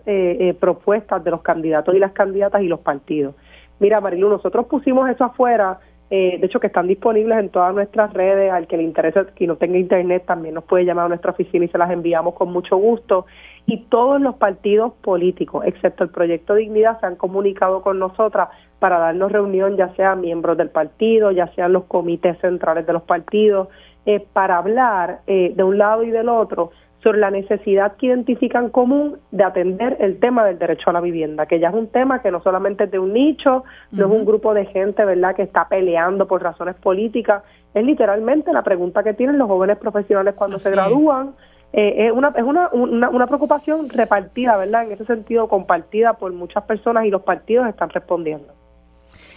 propuestas 0.59 1.23
de 1.23 1.31
los 1.31 1.41
candidatos 1.41 1.95
y 1.95 1.99
las 1.99 2.11
candidatas 2.11 2.61
y 2.61 2.67
los 2.67 2.81
partidos. 2.81 3.35
Mira, 3.83 3.99
Marilu, 3.99 4.29
nosotros 4.29 4.65
pusimos 4.67 5.09
eso 5.09 5.25
afuera 5.25 5.77
eh, 6.09 6.37
de 6.39 6.45
hecho 6.45 6.61
que 6.61 6.67
están 6.67 6.87
disponibles 6.87 7.37
en 7.37 7.49
todas 7.49 7.73
nuestras 7.73 8.13
redes, 8.13 8.49
al 8.49 8.65
que 8.65 8.77
le 8.77 8.83
interese, 8.83 9.25
que 9.35 9.45
no 9.45 9.57
tenga 9.57 9.77
internet 9.77 10.23
también 10.25 10.53
nos 10.53 10.63
puede 10.63 10.85
llamar 10.85 11.07
a 11.07 11.09
nuestra 11.09 11.31
oficina 11.31 11.65
y 11.65 11.67
se 11.67 11.77
las 11.77 11.91
enviamos 11.91 12.33
con 12.35 12.49
mucho 12.53 12.77
gusto. 12.77 13.25
Y 13.65 13.85
todos 13.89 14.21
los 14.21 14.35
partidos 14.35 14.93
políticos, 15.01 15.65
excepto 15.65 16.05
el 16.05 16.11
Proyecto 16.11 16.55
Dignidad, 16.55 16.97
se 17.01 17.07
han 17.07 17.17
comunicado 17.17 17.81
con 17.81 17.99
nosotras 17.99 18.47
para 18.79 18.99
darnos 18.99 19.33
reunión, 19.33 19.75
ya 19.75 19.93
sea 19.95 20.15
miembros 20.15 20.55
del 20.55 20.69
partido, 20.69 21.31
ya 21.31 21.47
sean 21.55 21.73
los 21.73 21.85
comités 21.85 22.39
centrales 22.39 22.87
de 22.87 22.93
los 22.93 23.03
partidos, 23.03 23.67
eh, 24.05 24.25
para 24.31 24.59
hablar 24.59 25.21
eh, 25.27 25.51
de 25.53 25.63
un 25.63 25.77
lado 25.77 26.03
y 26.03 26.11
del 26.11 26.29
otro 26.29 26.71
sobre 27.03 27.19
la 27.19 27.29
necesidad 27.29 27.97
que 27.97 28.07
identifican 28.07 28.69
común 28.69 29.17
de 29.31 29.43
atender 29.43 29.97
el 29.99 30.19
tema 30.19 30.45
del 30.45 30.57
derecho 30.57 30.89
a 30.89 30.93
la 30.93 31.01
vivienda, 31.01 31.45
que 31.45 31.59
ya 31.59 31.67
es 31.67 31.75
un 31.75 31.87
tema 31.87 32.21
que 32.21 32.31
no 32.31 32.41
solamente 32.41 32.85
es 32.85 32.91
de 32.91 32.99
un 32.99 33.11
nicho, 33.11 33.65
no 33.91 34.05
es 34.05 34.11
un 34.11 34.25
grupo 34.25 34.53
de 34.53 34.65
gente, 34.67 35.03
¿verdad?, 35.03 35.35
que 35.35 35.43
está 35.43 35.67
peleando 35.67 36.27
por 36.27 36.41
razones 36.41 36.75
políticas, 36.75 37.43
es 37.73 37.83
literalmente 37.83 38.53
la 38.53 38.63
pregunta 38.63 39.03
que 39.03 39.13
tienen 39.13 39.37
los 39.37 39.47
jóvenes 39.47 39.77
profesionales 39.77 40.35
cuando 40.35 40.59
se 40.59 40.71
gradúan. 40.71 41.33
Eh, 41.73 42.05
es 42.07 42.11
una, 42.11 42.29
es 42.29 42.43
una, 42.43 42.69
una, 42.71 43.09
una 43.09 43.27
preocupación 43.27 43.89
repartida, 43.89 44.55
¿verdad?, 44.57 44.85
en 44.85 44.93
ese 44.93 45.05
sentido 45.05 45.49
compartida 45.49 46.13
por 46.13 46.31
muchas 46.31 46.63
personas 46.63 47.05
y 47.05 47.09
los 47.09 47.23
partidos 47.23 47.67
están 47.67 47.89
respondiendo. 47.89 48.53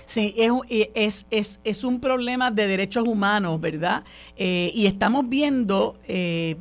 Sí, 0.05 0.35
es, 0.37 0.53
es, 0.95 1.27
es, 1.31 1.61
es, 1.65 1.83
un 1.83 2.01
problema 2.01 2.53
de 2.53 2.69
derechos 2.69 3.09
humanos, 3.09 3.61
¿verdad? 3.61 4.05
Eh, 4.37 4.71
y 4.73 4.87
estamos 4.87 5.29
viendo 5.29 5.97
eh, 6.07 6.57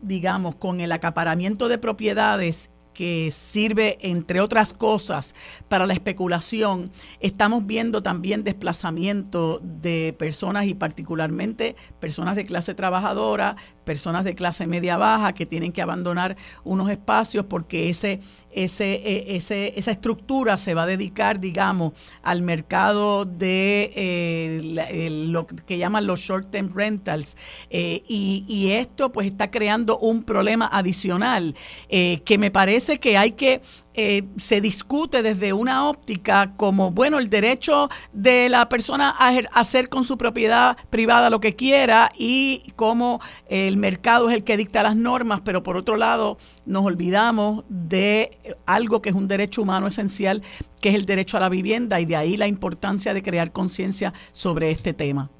digamos, 0.00 0.54
con 0.56 0.80
el 0.80 0.92
acaparamiento 0.92 1.68
de 1.68 1.78
propiedades 1.78 2.70
que 2.98 3.30
sirve, 3.30 3.96
entre 4.00 4.40
otras 4.40 4.72
cosas, 4.72 5.36
para 5.68 5.86
la 5.86 5.92
especulación, 5.92 6.90
estamos 7.20 7.64
viendo 7.64 8.02
también 8.02 8.42
desplazamiento 8.42 9.60
de 9.62 10.16
personas 10.18 10.66
y 10.66 10.74
particularmente 10.74 11.76
personas 12.00 12.34
de 12.34 12.42
clase 12.42 12.74
trabajadora, 12.74 13.54
personas 13.84 14.24
de 14.24 14.34
clase 14.34 14.66
media 14.66 14.96
baja 14.96 15.32
que 15.32 15.46
tienen 15.46 15.70
que 15.70 15.80
abandonar 15.80 16.36
unos 16.64 16.90
espacios 16.90 17.46
porque 17.46 17.88
ese 17.88 18.18
e, 18.64 19.36
ese, 19.36 19.72
esa 19.76 19.90
estructura 19.90 20.58
se 20.58 20.74
va 20.74 20.82
a 20.82 20.86
dedicar, 20.86 21.40
digamos, 21.40 21.92
al 22.22 22.42
mercado 22.42 23.24
de 23.24 23.92
eh, 23.94 25.08
lo 25.10 25.46
que 25.46 25.78
llaman 25.78 26.06
los 26.06 26.20
short-term 26.20 26.72
rentals. 26.74 27.36
Eh, 27.70 28.02
y, 28.08 28.68
esto 28.68 29.10
pues 29.12 29.26
está 29.26 29.50
creando 29.50 29.98
un 29.98 30.22
problema 30.22 30.68
adicional 30.70 31.54
eh, 31.88 32.20
que 32.24 32.36
me 32.36 32.50
parece 32.50 32.98
que 32.98 33.16
hay 33.16 33.32
que 33.32 33.62
eh, 34.00 34.22
se 34.36 34.60
discute 34.60 35.24
desde 35.24 35.52
una 35.52 35.88
óptica 35.88 36.52
como, 36.56 36.92
bueno, 36.92 37.18
el 37.18 37.28
derecho 37.28 37.88
de 38.12 38.48
la 38.48 38.68
persona 38.68 39.12
a 39.18 39.30
hacer 39.54 39.88
con 39.88 40.04
su 40.04 40.16
propiedad 40.16 40.76
privada 40.88 41.30
lo 41.30 41.40
que 41.40 41.56
quiera 41.56 42.12
y 42.16 42.72
cómo 42.76 43.20
el 43.48 43.76
mercado 43.76 44.30
es 44.30 44.36
el 44.36 44.44
que 44.44 44.56
dicta 44.56 44.84
las 44.84 44.94
normas, 44.94 45.40
pero 45.44 45.64
por 45.64 45.76
otro 45.76 45.96
lado 45.96 46.38
nos 46.64 46.84
olvidamos 46.84 47.64
de 47.68 48.47
algo 48.66 49.02
que 49.02 49.10
es 49.10 49.14
un 49.14 49.28
derecho 49.28 49.62
humano 49.62 49.86
esencial, 49.86 50.42
que 50.80 50.90
es 50.90 50.94
el 50.94 51.06
derecho 51.06 51.36
a 51.36 51.40
la 51.40 51.48
vivienda 51.48 52.00
y 52.00 52.06
de 52.06 52.16
ahí 52.16 52.36
la 52.36 52.46
importancia 52.46 53.14
de 53.14 53.22
crear 53.22 53.52
conciencia 53.52 54.12
sobre 54.32 54.70
este 54.70 54.92
tema. 54.92 55.30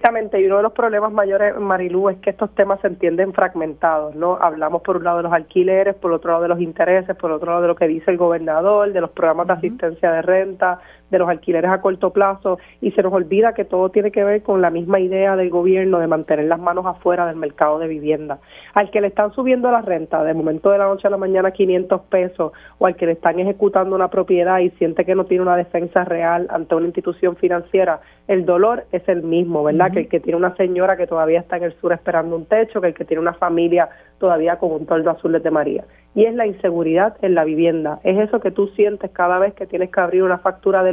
Exactamente, 0.00 0.40
y 0.40 0.46
uno 0.46 0.56
de 0.56 0.62
los 0.62 0.72
problemas 0.72 1.12
mayores, 1.12 1.54
Marilú, 1.58 2.08
es 2.08 2.16
que 2.20 2.30
estos 2.30 2.54
temas 2.54 2.80
se 2.80 2.86
entienden 2.86 3.34
fragmentados, 3.34 4.14
¿no? 4.14 4.38
Hablamos 4.40 4.80
por 4.80 4.96
un 4.96 5.04
lado 5.04 5.18
de 5.18 5.24
los 5.24 5.32
alquileres, 5.34 5.94
por 5.94 6.10
otro 6.12 6.30
lado 6.30 6.44
de 6.44 6.48
los 6.48 6.58
intereses, 6.58 7.14
por 7.16 7.30
otro 7.30 7.50
lado 7.50 7.60
de 7.60 7.68
lo 7.68 7.76
que 7.76 7.86
dice 7.86 8.10
el 8.10 8.16
gobernador, 8.16 8.94
de 8.94 9.00
los 9.02 9.10
programas 9.10 9.48
de 9.48 9.52
asistencia 9.52 10.10
de 10.10 10.22
renta, 10.22 10.80
de 11.10 11.18
los 11.18 11.28
alquileres 11.28 11.70
a 11.70 11.80
corto 11.80 12.10
plazo 12.10 12.58
y 12.80 12.92
se 12.92 13.02
nos 13.02 13.12
olvida 13.12 13.54
que 13.54 13.64
todo 13.64 13.90
tiene 13.90 14.10
que 14.10 14.24
ver 14.24 14.42
con 14.42 14.62
la 14.62 14.70
misma 14.70 15.00
idea 15.00 15.36
del 15.36 15.50
gobierno 15.50 15.98
de 15.98 16.06
mantener 16.06 16.46
las 16.46 16.60
manos 16.60 16.86
afuera 16.86 17.26
del 17.26 17.36
mercado 17.36 17.78
de 17.78 17.88
vivienda. 17.88 18.38
Al 18.74 18.90
que 18.90 19.00
le 19.00 19.08
están 19.08 19.32
subiendo 19.32 19.70
la 19.70 19.82
renta 19.82 20.22
de 20.24 20.34
momento 20.34 20.70
de 20.70 20.78
la 20.78 20.86
noche 20.86 21.06
a 21.06 21.10
la 21.10 21.16
mañana 21.16 21.50
500 21.50 22.00
pesos 22.02 22.52
o 22.78 22.86
al 22.86 22.96
que 22.96 23.06
le 23.06 23.12
están 23.12 23.38
ejecutando 23.38 23.94
una 23.94 24.08
propiedad 24.08 24.58
y 24.60 24.70
siente 24.70 25.04
que 25.04 25.14
no 25.14 25.24
tiene 25.24 25.42
una 25.42 25.56
defensa 25.56 26.04
real 26.04 26.46
ante 26.50 26.74
una 26.74 26.86
institución 26.86 27.36
financiera, 27.36 28.00
el 28.28 28.44
dolor 28.44 28.84
es 28.92 29.08
el 29.08 29.22
mismo, 29.22 29.64
¿verdad? 29.64 29.92
Que 29.92 30.00
el 30.00 30.08
que 30.08 30.20
tiene 30.20 30.36
una 30.36 30.54
señora 30.56 30.96
que 30.96 31.06
todavía 31.06 31.40
está 31.40 31.56
en 31.56 31.64
el 31.64 31.74
sur 31.80 31.92
esperando 31.92 32.36
un 32.36 32.46
techo, 32.46 32.80
que 32.80 32.88
el 32.88 32.94
que 32.94 33.04
tiene 33.04 33.20
una 33.20 33.34
familia 33.34 33.88
todavía 34.18 34.56
con 34.56 34.70
un 34.72 34.86
toldo 34.86 35.10
azul 35.10 35.40
de 35.42 35.50
María. 35.50 35.84
Y 36.14 36.24
es 36.24 36.34
la 36.34 36.46
inseguridad 36.46 37.16
en 37.22 37.34
la 37.34 37.44
vivienda. 37.44 38.00
Es 38.04 38.18
eso 38.18 38.40
que 38.40 38.50
tú 38.50 38.68
sientes 38.68 39.10
cada 39.10 39.38
vez 39.38 39.54
que 39.54 39.66
tienes 39.66 39.90
que 39.90 40.00
abrir 40.00 40.22
una 40.22 40.38
factura 40.38 40.82
de 40.82 40.92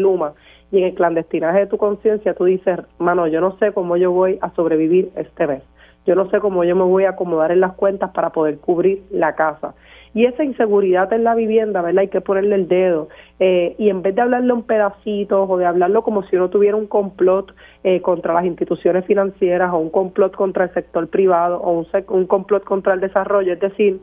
Y 0.71 0.79
en 0.79 0.83
el 0.83 0.93
clandestinaje 0.95 1.59
de 1.59 1.67
tu 1.67 1.77
conciencia 1.77 2.33
tú 2.33 2.45
dices, 2.45 2.79
mano, 2.99 3.27
yo 3.27 3.41
no 3.41 3.57
sé 3.57 3.71
cómo 3.71 3.97
yo 3.97 4.11
voy 4.11 4.37
a 4.41 4.51
sobrevivir 4.51 5.11
este 5.15 5.47
mes. 5.47 5.63
Yo 6.05 6.15
no 6.15 6.29
sé 6.29 6.39
cómo 6.39 6.63
yo 6.63 6.75
me 6.75 6.83
voy 6.83 7.03
a 7.03 7.11
acomodar 7.11 7.51
en 7.51 7.59
las 7.59 7.73
cuentas 7.73 8.11
para 8.11 8.29
poder 8.29 8.59
cubrir 8.59 9.03
la 9.11 9.35
casa. 9.35 9.75
Y 10.13 10.25
esa 10.25 10.43
inseguridad 10.43 11.11
en 11.11 11.25
la 11.25 11.35
vivienda, 11.35 11.81
¿verdad? 11.81 11.99
Hay 11.99 12.07
que 12.07 12.21
ponerle 12.21 12.55
el 12.55 12.67
dedo. 12.67 13.09
Eh, 13.39 13.75
y 13.77 13.89
en 13.89 14.01
vez 14.01 14.15
de 14.15 14.21
hablarlo 14.21 14.55
en 14.55 14.63
pedacitos 14.63 15.49
o 15.49 15.57
de 15.57 15.65
hablarlo 15.65 16.03
como 16.03 16.23
si 16.23 16.37
uno 16.37 16.49
tuviera 16.49 16.77
un 16.77 16.87
complot 16.87 17.53
eh, 17.83 18.01
contra 18.01 18.33
las 18.33 18.45
instituciones 18.45 19.05
financieras 19.05 19.71
o 19.73 19.77
un 19.77 19.89
complot 19.89 20.33
contra 20.33 20.63
el 20.63 20.73
sector 20.73 21.07
privado 21.09 21.59
o 21.59 21.71
un, 21.71 21.87
un 22.09 22.25
complot 22.25 22.63
contra 22.63 22.93
el 22.93 23.01
desarrollo, 23.01 23.53
es 23.53 23.59
decir, 23.59 23.99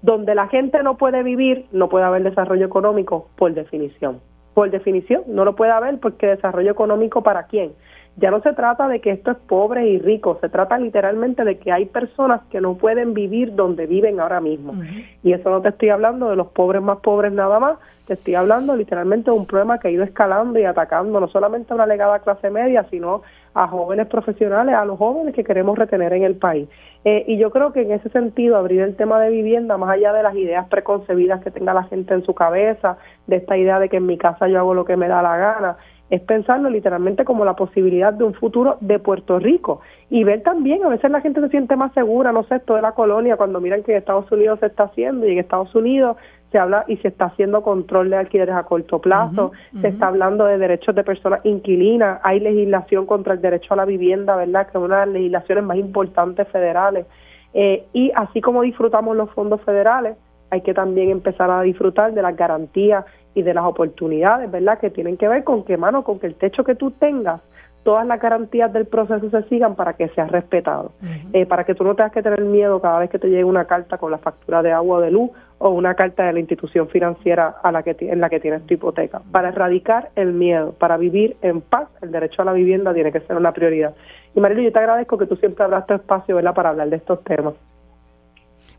donde 0.00 0.34
la 0.34 0.46
gente 0.46 0.82
no 0.82 0.96
puede 0.96 1.22
vivir, 1.24 1.66
no 1.72 1.88
puede 1.88 2.04
haber 2.04 2.22
desarrollo 2.22 2.64
económico 2.64 3.28
por 3.36 3.52
definición. 3.52 4.20
Por 4.58 4.72
definición, 4.72 5.22
no 5.28 5.44
lo 5.44 5.54
puede 5.54 5.70
haber 5.70 6.00
porque 6.00 6.26
desarrollo 6.26 6.72
económico 6.72 7.22
para 7.22 7.44
quién? 7.46 7.74
Ya 8.18 8.30
no 8.30 8.40
se 8.40 8.52
trata 8.52 8.88
de 8.88 9.00
que 9.00 9.10
esto 9.10 9.30
es 9.30 9.36
pobre 9.36 9.86
y 9.88 9.98
rico, 9.98 10.38
se 10.40 10.48
trata 10.48 10.78
literalmente 10.78 11.44
de 11.44 11.58
que 11.58 11.70
hay 11.70 11.86
personas 11.86 12.40
que 12.50 12.60
no 12.60 12.74
pueden 12.74 13.14
vivir 13.14 13.54
donde 13.54 13.86
viven 13.86 14.18
ahora 14.18 14.40
mismo. 14.40 14.74
Y 15.22 15.32
eso 15.32 15.50
no 15.50 15.62
te 15.62 15.68
estoy 15.68 15.90
hablando 15.90 16.28
de 16.28 16.36
los 16.36 16.48
pobres 16.48 16.82
más 16.82 16.98
pobres 16.98 17.32
nada 17.32 17.60
más, 17.60 17.78
te 18.06 18.14
estoy 18.14 18.34
hablando 18.34 18.74
literalmente 18.74 19.30
de 19.30 19.36
un 19.36 19.46
problema 19.46 19.78
que 19.78 19.88
ha 19.88 19.90
ido 19.90 20.02
escalando 20.02 20.58
y 20.58 20.64
atacando 20.64 21.20
no 21.20 21.28
solamente 21.28 21.72
a 21.72 21.76
una 21.76 21.86
legada 21.86 22.18
clase 22.20 22.50
media, 22.50 22.86
sino 22.90 23.22
a 23.54 23.68
jóvenes 23.68 24.06
profesionales, 24.06 24.74
a 24.74 24.84
los 24.84 24.98
jóvenes 24.98 25.34
que 25.34 25.44
queremos 25.44 25.78
retener 25.78 26.12
en 26.12 26.24
el 26.24 26.36
país. 26.36 26.68
Eh, 27.04 27.24
y 27.28 27.38
yo 27.38 27.50
creo 27.50 27.72
que 27.72 27.82
en 27.82 27.92
ese 27.92 28.08
sentido, 28.08 28.56
abrir 28.56 28.80
el 28.80 28.96
tema 28.96 29.20
de 29.20 29.30
vivienda, 29.30 29.76
más 29.76 29.90
allá 29.90 30.12
de 30.12 30.22
las 30.22 30.34
ideas 30.34 30.66
preconcebidas 30.68 31.42
que 31.42 31.50
tenga 31.50 31.74
la 31.74 31.84
gente 31.84 32.14
en 32.14 32.24
su 32.24 32.34
cabeza, 32.34 32.98
de 33.26 33.36
esta 33.36 33.56
idea 33.56 33.78
de 33.78 33.88
que 33.88 33.98
en 33.98 34.06
mi 34.06 34.18
casa 34.18 34.48
yo 34.48 34.58
hago 34.58 34.74
lo 34.74 34.84
que 34.84 34.96
me 34.96 35.08
da 35.08 35.22
la 35.22 35.36
gana, 35.36 35.76
es 36.10 36.20
pensarlo 36.22 36.70
literalmente 36.70 37.24
como 37.24 37.44
la 37.44 37.54
posibilidad 37.54 38.12
de 38.12 38.24
un 38.24 38.34
futuro 38.34 38.78
de 38.80 38.98
Puerto 38.98 39.38
Rico 39.38 39.80
y 40.10 40.24
ver 40.24 40.42
también, 40.42 40.82
a 40.84 40.88
veces 40.88 41.10
la 41.10 41.20
gente 41.20 41.40
se 41.40 41.48
siente 41.50 41.76
más 41.76 41.92
segura, 41.92 42.32
no 42.32 42.44
sé, 42.44 42.56
esto 42.56 42.74
de 42.76 42.82
la 42.82 42.92
colonia, 42.92 43.36
cuando 43.36 43.60
miran 43.60 43.82
que 43.82 43.92
en 43.92 43.98
Estados 43.98 44.30
Unidos 44.32 44.60
se 44.60 44.66
está 44.66 44.84
haciendo 44.84 45.26
y 45.26 45.32
en 45.32 45.38
Estados 45.38 45.74
Unidos 45.74 46.16
se 46.50 46.58
habla 46.58 46.84
y 46.88 46.96
se 46.98 47.08
está 47.08 47.26
haciendo 47.26 47.62
control 47.62 48.08
de 48.08 48.16
alquileres 48.16 48.54
a 48.54 48.62
corto 48.62 49.00
plazo, 49.00 49.52
se 49.80 49.88
está 49.88 50.06
hablando 50.06 50.46
de 50.46 50.56
derechos 50.56 50.94
de 50.94 51.04
personas 51.04 51.40
inquilinas, 51.44 52.20
hay 52.22 52.40
legislación 52.40 53.04
contra 53.04 53.34
el 53.34 53.42
derecho 53.42 53.74
a 53.74 53.76
la 53.76 53.84
vivienda, 53.84 54.34
¿verdad? 54.34 54.66
Que 54.66 54.78
es 54.78 54.82
una 54.84 55.00
de 55.00 55.06
las 55.06 55.14
legislaciones 55.14 55.64
más 55.64 55.76
importantes 55.76 56.48
federales. 56.48 57.06
Eh, 57.52 57.84
y 57.92 58.12
así 58.14 58.40
como 58.40 58.62
disfrutamos 58.62 59.14
los 59.14 59.30
fondos 59.30 59.60
federales, 59.62 60.16
hay 60.50 60.62
que 60.62 60.74
también 60.74 61.10
empezar 61.10 61.50
a 61.50 61.62
disfrutar 61.62 62.12
de 62.12 62.22
las 62.22 62.36
garantías 62.36 63.04
y 63.34 63.42
de 63.42 63.54
las 63.54 63.64
oportunidades, 63.64 64.50
¿verdad? 64.50 64.78
Que 64.78 64.90
tienen 64.90 65.16
que 65.16 65.28
ver 65.28 65.44
con 65.44 65.64
que, 65.64 65.76
mano, 65.76 66.04
con 66.04 66.18
que 66.18 66.26
el 66.26 66.34
techo 66.34 66.64
que 66.64 66.74
tú 66.74 66.90
tengas, 66.92 67.40
todas 67.84 68.06
las 68.06 68.20
garantías 68.20 68.72
del 68.72 68.86
proceso 68.86 69.30
se 69.30 69.42
sigan 69.44 69.74
para 69.74 69.94
que 69.94 70.08
sea 70.08 70.26
respetado, 70.26 70.92
eh, 71.32 71.46
para 71.46 71.64
que 71.64 71.74
tú 71.74 71.84
no 71.84 71.94
tengas 71.94 72.12
que 72.12 72.22
tener 72.22 72.40
miedo 72.42 72.80
cada 72.80 72.98
vez 72.98 73.08
que 73.08 73.18
te 73.18 73.28
llegue 73.28 73.44
una 73.44 73.64
carta 73.66 73.96
con 73.98 74.10
la 74.10 74.18
factura 74.18 74.62
de 74.62 74.72
agua 74.72 74.98
o 74.98 75.00
de 75.00 75.10
luz 75.10 75.30
o 75.58 75.70
una 75.70 75.94
carta 75.94 76.24
de 76.24 76.32
la 76.32 76.40
institución 76.40 76.88
financiera 76.88 77.56
a 77.62 77.72
la 77.72 77.82
que 77.82 77.96
en 78.00 78.20
la 78.20 78.28
que 78.28 78.40
tienes 78.40 78.66
tu 78.66 78.74
hipoteca. 78.74 79.22
Para 79.32 79.48
erradicar 79.48 80.10
el 80.16 80.32
miedo, 80.32 80.72
para 80.72 80.96
vivir 80.96 81.36
en 81.42 81.60
paz, 81.60 81.88
el 82.02 82.10
derecho 82.10 82.42
a 82.42 82.44
la 82.44 82.52
vivienda 82.52 82.92
tiene 82.92 83.12
que 83.12 83.20
ser 83.20 83.36
una 83.36 83.52
prioridad. 83.52 83.94
Y 84.34 84.40
Marilu, 84.40 84.62
yo 84.62 84.72
te 84.72 84.78
agradezco 84.80 85.16
que 85.16 85.26
tú 85.26 85.36
siempre 85.36 85.64
abras 85.64 85.86
tu 85.86 85.94
espacio, 85.94 86.36
¿verdad?, 86.36 86.54
para 86.54 86.70
hablar 86.70 86.90
de 86.90 86.96
estos 86.96 87.22
temas. 87.24 87.54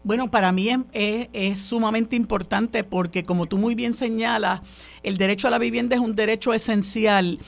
Bueno, 0.03 0.31
para 0.31 0.51
mí 0.51 0.69
es, 0.93 1.59
sumamente 1.59 2.15
importante 2.15 2.83
porque, 2.83 3.25
como 3.25 3.47
tú 3.47 3.57
muy 3.57 3.75
bien 3.75 3.93
señalas, 3.93 4.61
el 5.03 5.17
derecho 5.17 5.47
a 5.47 5.51
la 5.51 5.57
vivienda 5.57 5.95
es 5.95 6.01
un 6.01 6.15
derecho 6.15 6.53
esencial 6.53 7.39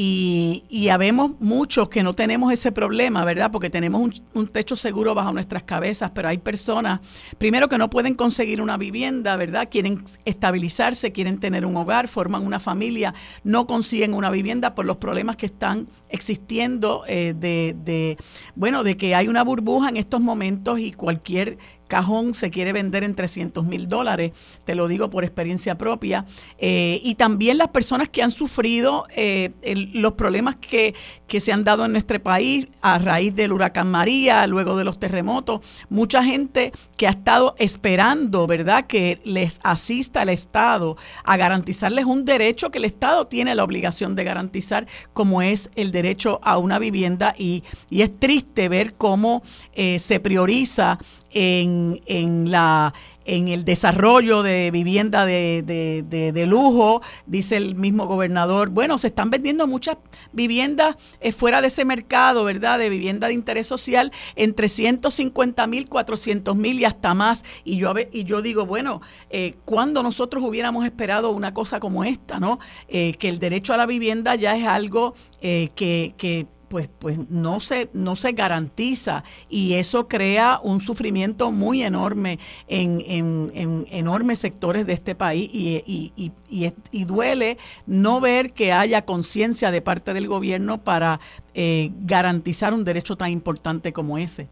y, 0.00 0.62
y 0.68 0.90
habemos 0.90 1.32
muchos 1.40 1.88
que 1.88 2.04
no 2.04 2.14
tenemos 2.14 2.52
ese 2.52 2.70
problema, 2.70 3.24
¿verdad? 3.24 3.50
Porque 3.50 3.68
tenemos 3.68 4.00
un, 4.00 4.14
un, 4.32 4.46
techo 4.46 4.76
seguro 4.76 5.12
bajo 5.12 5.32
nuestras 5.32 5.64
cabezas, 5.64 6.12
pero 6.14 6.28
hay 6.28 6.38
personas, 6.38 7.00
primero 7.36 7.68
que 7.68 7.78
no 7.78 7.90
pueden 7.90 8.14
conseguir 8.14 8.62
una 8.62 8.76
vivienda, 8.76 9.34
¿verdad? 9.34 9.66
Quieren 9.68 10.04
estabilizarse, 10.24 11.10
quieren 11.10 11.40
tener 11.40 11.66
un 11.66 11.76
hogar, 11.76 12.06
forman 12.06 12.46
una 12.46 12.60
familia, 12.60 13.12
no 13.42 13.66
consiguen 13.66 14.14
una 14.14 14.30
vivienda 14.30 14.76
por 14.76 14.86
los 14.86 14.98
problemas 14.98 15.34
que 15.34 15.46
están 15.46 15.88
existiendo 16.10 17.02
eh, 17.08 17.34
de, 17.36 17.74
de, 17.84 18.16
bueno, 18.54 18.84
de 18.84 18.96
que 18.96 19.16
hay 19.16 19.26
una 19.26 19.42
burbuja 19.42 19.88
en 19.88 19.96
estos 19.96 20.20
momentos 20.20 20.78
y 20.78 20.92
cualquier 20.92 21.58
cajón 21.88 22.34
se 22.34 22.50
quiere 22.50 22.72
vender 22.72 23.02
en 23.02 23.14
300 23.14 23.64
mil 23.64 23.88
dólares, 23.88 24.32
te 24.64 24.74
lo 24.74 24.86
digo 24.86 25.10
por 25.10 25.24
experiencia 25.24 25.76
propia, 25.76 26.24
eh, 26.58 27.00
y 27.02 27.16
también 27.16 27.58
las 27.58 27.68
personas 27.68 28.08
que 28.08 28.22
han 28.22 28.30
sufrido 28.30 29.06
eh, 29.16 29.50
los 29.92 30.12
problemas 30.12 30.56
que, 30.56 30.94
que 31.26 31.40
se 31.40 31.52
han 31.52 31.64
dado 31.64 31.84
en 31.84 31.92
nuestro 31.92 32.22
país 32.22 32.66
a 32.80 32.98
raíz 32.98 33.34
del 33.34 33.52
huracán 33.52 33.90
María, 33.90 34.46
luego 34.46 34.76
de 34.76 34.84
los 34.84 34.98
terremotos, 34.98 35.60
mucha 35.88 36.22
gente 36.22 36.72
que 36.96 37.06
ha 37.06 37.10
estado 37.10 37.54
esperando, 37.58 38.46
¿verdad?, 38.46 38.86
que 38.86 39.20
les 39.24 39.60
asista 39.62 40.22
el 40.22 40.28
Estado 40.30 40.96
a 41.24 41.36
garantizarles 41.36 42.04
un 42.04 42.24
derecho 42.24 42.70
que 42.70 42.78
el 42.78 42.84
Estado 42.84 43.26
tiene 43.26 43.54
la 43.54 43.64
obligación 43.64 44.14
de 44.14 44.24
garantizar, 44.24 44.86
como 45.12 45.42
es 45.42 45.70
el 45.76 45.92
derecho 45.92 46.40
a 46.42 46.58
una 46.58 46.78
vivienda. 46.78 47.34
Y, 47.38 47.64
y 47.90 48.02
es 48.02 48.18
triste 48.18 48.68
ver 48.68 48.94
cómo 48.94 49.42
eh, 49.72 49.98
se 49.98 50.20
prioriza 50.20 50.98
en, 51.32 52.00
en 52.06 52.50
la 52.50 52.92
en 53.28 53.48
el 53.48 53.66
desarrollo 53.66 54.42
de 54.42 54.70
vivienda 54.70 55.26
de, 55.26 55.62
de, 55.62 56.46
lujo, 56.46 57.02
dice 57.26 57.58
el 57.58 57.74
mismo 57.74 58.06
gobernador. 58.06 58.70
Bueno, 58.70 58.96
se 58.96 59.08
están 59.08 59.28
vendiendo 59.28 59.66
muchas 59.66 59.98
viviendas 60.32 60.96
eh, 61.20 61.30
fuera 61.32 61.60
de 61.60 61.66
ese 61.66 61.84
mercado, 61.84 62.42
¿verdad? 62.44 62.78
De 62.78 62.88
vivienda 62.88 63.28
de 63.28 63.34
interés 63.34 63.66
social 63.66 64.12
en 64.34 64.54
350 64.54 65.66
mil, 65.66 65.90
400 65.90 66.56
mil 66.56 66.80
y 66.80 66.86
hasta 66.86 67.12
más. 67.12 67.44
Y 67.64 67.76
yo, 67.76 67.92
y 68.10 68.24
yo 68.24 68.40
digo, 68.40 68.64
bueno, 68.64 69.02
eh, 69.28 69.56
cuando 69.66 70.02
nosotros 70.02 70.42
hubiéramos 70.42 70.86
esperado 70.86 71.30
una 71.30 71.52
cosa 71.52 71.80
como 71.80 72.04
esta, 72.04 72.40
¿no? 72.40 72.58
Eh, 72.88 73.12
que 73.18 73.28
el 73.28 73.38
derecho 73.38 73.74
a 73.74 73.76
la 73.76 73.84
vivienda 73.84 74.36
ya 74.36 74.56
es 74.56 74.66
algo 74.66 75.12
eh, 75.42 75.68
que, 75.74 76.14
que 76.16 76.46
pues, 76.68 76.88
pues 76.98 77.30
no, 77.30 77.60
se, 77.60 77.88
no 77.92 78.16
se 78.16 78.32
garantiza 78.32 79.24
y 79.48 79.74
eso 79.74 80.08
crea 80.08 80.60
un 80.62 80.80
sufrimiento 80.80 81.50
muy 81.50 81.82
enorme 81.82 82.38
en, 82.68 83.02
en, 83.06 83.86
enormes 83.90 84.38
sectores 84.38 84.86
de 84.86 84.92
este 84.92 85.14
país 85.14 85.50
y, 85.52 85.82
y, 85.86 86.32
y, 86.48 86.72
y 86.90 87.04
duele 87.04 87.58
no 87.86 88.20
ver 88.20 88.52
que 88.52 88.72
haya 88.72 89.04
conciencia 89.04 89.70
de 89.70 89.82
parte 89.82 90.14
del 90.14 90.28
gobierno 90.28 90.78
para 90.78 91.20
eh, 91.54 91.90
garantizar 92.00 92.72
un 92.72 92.84
derecho 92.84 93.16
tan 93.16 93.30
importante 93.30 93.92
como 93.92 94.18
ese. 94.18 94.48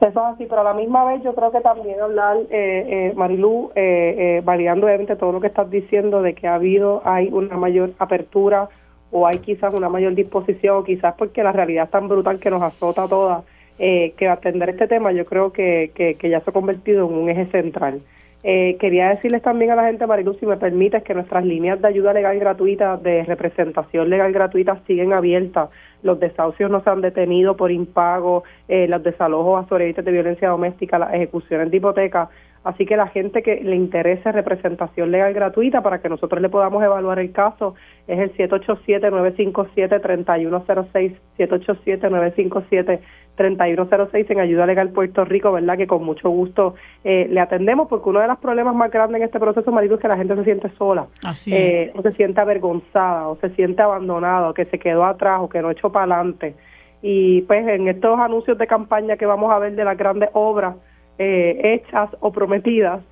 Eso 0.00 0.08
es 0.10 0.16
así, 0.16 0.44
pero 0.44 0.60
a 0.60 0.64
la 0.64 0.74
misma 0.74 1.04
vez 1.06 1.22
yo 1.22 1.34
creo 1.34 1.50
que 1.50 1.60
también 1.62 1.98
hablar, 2.00 2.36
eh, 2.50 2.50
eh, 2.50 3.12
Marilú, 3.16 3.70
eh, 3.74 4.14
eh, 4.18 4.42
variando 4.44 4.86
obviamente 4.86 5.16
todo 5.16 5.32
lo 5.32 5.40
que 5.40 5.46
estás 5.46 5.70
diciendo 5.70 6.20
de 6.20 6.34
que 6.34 6.46
ha 6.46 6.56
habido, 6.56 7.00
hay 7.04 7.30
una 7.32 7.56
mayor 7.56 7.94
apertura 7.98 8.68
o 9.10 9.26
hay 9.26 9.38
quizás 9.38 9.72
una 9.74 9.88
mayor 9.88 10.14
disposición, 10.14 10.84
quizás 10.84 11.14
porque 11.16 11.42
la 11.42 11.52
realidad 11.52 11.84
es 11.84 11.90
tan 11.90 12.08
brutal 12.08 12.38
que 12.38 12.50
nos 12.50 12.62
azota 12.62 13.04
a 13.04 13.08
todas, 13.08 13.44
eh, 13.78 14.14
que 14.16 14.28
atender 14.28 14.70
este 14.70 14.88
tema 14.88 15.12
yo 15.12 15.26
creo 15.26 15.52
que, 15.52 15.90
que, 15.94 16.30
ya 16.30 16.40
se 16.40 16.50
ha 16.50 16.52
convertido 16.52 17.06
en 17.06 17.14
un 17.14 17.28
eje 17.28 17.46
central. 17.46 17.98
Eh, 18.42 18.76
quería 18.78 19.08
decirles 19.08 19.42
también 19.42 19.72
a 19.72 19.76
la 19.76 19.86
gente, 19.86 20.06
Marilu, 20.06 20.34
si 20.34 20.46
me 20.46 20.56
permites, 20.56 21.02
que 21.02 21.14
nuestras 21.14 21.44
líneas 21.44 21.80
de 21.82 21.88
ayuda 21.88 22.12
legal 22.12 22.38
gratuita, 22.38 22.96
de 22.96 23.24
representación 23.24 24.08
legal 24.08 24.32
gratuita, 24.32 24.80
siguen 24.86 25.12
abiertas. 25.12 25.70
Los 26.02 26.20
desahucios 26.20 26.70
no 26.70 26.80
se 26.82 26.90
han 26.90 27.00
detenido 27.00 27.56
por 27.56 27.72
impago, 27.72 28.44
eh, 28.68 28.86
los 28.86 29.02
desalojos 29.02 29.64
a 29.64 29.68
sobrevivientes 29.68 30.04
de 30.04 30.12
violencia 30.12 30.48
doméstica, 30.48 30.98
las 30.98 31.14
ejecuciones 31.14 31.70
de 31.70 31.78
hipoteca 31.78 32.30
Así 32.66 32.84
que 32.84 32.96
la 32.96 33.06
gente 33.06 33.44
que 33.44 33.60
le 33.62 33.76
interese 33.76 34.32
representación 34.32 35.12
legal 35.12 35.32
gratuita 35.32 35.82
para 35.82 36.00
que 36.00 36.08
nosotros 36.08 36.42
le 36.42 36.48
podamos 36.48 36.82
evaluar 36.82 37.20
el 37.20 37.30
caso 37.30 37.76
es 38.06 38.18
el 38.18 38.34
787-957-3106, 38.36 41.16
787-957-3106 41.38 44.30
en 44.30 44.40
Ayuda 44.40 44.66
Legal 44.66 44.88
Puerto 44.90 45.24
Rico, 45.24 45.52
¿verdad? 45.52 45.76
Que 45.76 45.86
con 45.86 46.04
mucho 46.04 46.28
gusto 46.30 46.74
eh, 47.04 47.28
le 47.30 47.40
atendemos 47.40 47.86
porque 47.88 48.08
uno 48.08 48.20
de 48.20 48.28
los 48.28 48.38
problemas 48.38 48.74
más 48.74 48.90
grandes 48.90 49.20
en 49.20 49.24
este 49.24 49.38
proceso, 49.40 49.70
marido, 49.72 49.96
es 49.96 50.00
que 50.00 50.08
la 50.08 50.16
gente 50.16 50.36
se 50.36 50.44
siente 50.44 50.70
sola, 50.78 51.08
Así 51.24 51.52
eh, 51.52 51.92
o 51.96 52.02
se 52.02 52.12
siente 52.12 52.40
avergonzada, 52.40 53.28
o 53.28 53.36
se 53.36 53.50
siente 53.50 53.82
abandonada, 53.82 54.48
o 54.50 54.54
que 54.54 54.64
se 54.66 54.78
quedó 54.78 55.04
atrás, 55.04 55.40
o 55.42 55.48
que 55.48 55.60
no 55.60 55.70
echó 55.70 55.90
para 55.90 56.14
adelante. 56.14 56.54
Y 57.02 57.42
pues 57.42 57.66
en 57.66 57.88
estos 57.88 58.18
anuncios 58.18 58.56
de 58.58 58.66
campaña 58.66 59.16
que 59.16 59.26
vamos 59.26 59.52
a 59.52 59.58
ver 59.58 59.74
de 59.74 59.84
las 59.84 59.98
grandes 59.98 60.30
obras, 60.32 60.76
eh, 61.18 61.60
hechas 61.62 62.10
o 62.20 62.30
prometidas, 62.30 63.02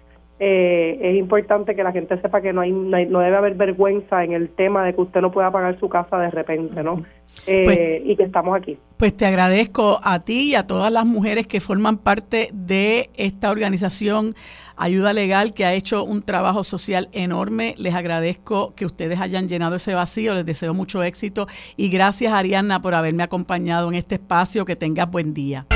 eh, 0.41 0.99
es 1.01 1.17
importante 1.17 1.77
que 1.77 1.85
la 1.85 1.93
gente 1.93 2.21
sepa 2.21 2.41
que 2.41 2.53
no, 2.53 2.63
hay, 2.63 2.73
no, 2.73 3.21
debe 3.21 3.37
haber 3.37 3.55
vergüenza 3.55 4.25
en 4.25 4.33
el 4.33 4.49
tema 4.49 4.85
de 4.85 4.95
que 4.95 5.01
usted 5.01 5.21
no 5.21 5.31
pueda 5.31 5.51
pagar 5.51 5.79
su 5.79 5.89
casa 5.89 6.19
de 6.19 6.31
repente, 6.31 6.83
¿no? 6.83 7.05
Eh, 7.47 7.63
pues, 7.65 7.79
y 8.05 8.17
que 8.17 8.25
estamos 8.25 8.57
aquí. 8.57 8.79
Pues 8.97 9.17
te 9.17 9.27
agradezco 9.27 10.01
a 10.03 10.21
ti 10.25 10.51
y 10.51 10.55
a 10.55 10.67
todas 10.67 10.93
las 10.93 11.05
mujeres 11.07 11.47
que 11.47 11.61
forman 11.61 11.99
parte 11.99 12.49
de 12.53 13.11
esta 13.17 13.51
organización 13.51 14.35
Ayuda 14.77 15.13
Legal 15.13 15.55
que 15.55 15.65
ha 15.65 15.73
hecho 15.73 16.05
un 16.05 16.23
trabajo 16.23 16.65
social 16.65 17.09
enorme. 17.13 17.75
Les 17.79 17.95
agradezco 17.95 18.75
que 18.75 18.87
ustedes 18.87 19.21
hayan 19.21 19.49
llenado 19.49 19.77
ese 19.77 19.95
vacío, 19.95 20.35
les 20.35 20.47
deseo 20.47 20.75
mucho 20.75 21.03
éxito 21.03 21.47
y 21.77 21.91
gracias 21.91 22.33
Ariana 22.33 22.83
por 22.83 22.95
haberme 22.95 23.23
acompañado 23.23 23.89
en 23.89 23.95
este 23.95 24.17
espacio. 24.17 24.65
Que 24.65 24.75
tengas 24.75 25.11
buen 25.11 25.33
día. 25.35 25.67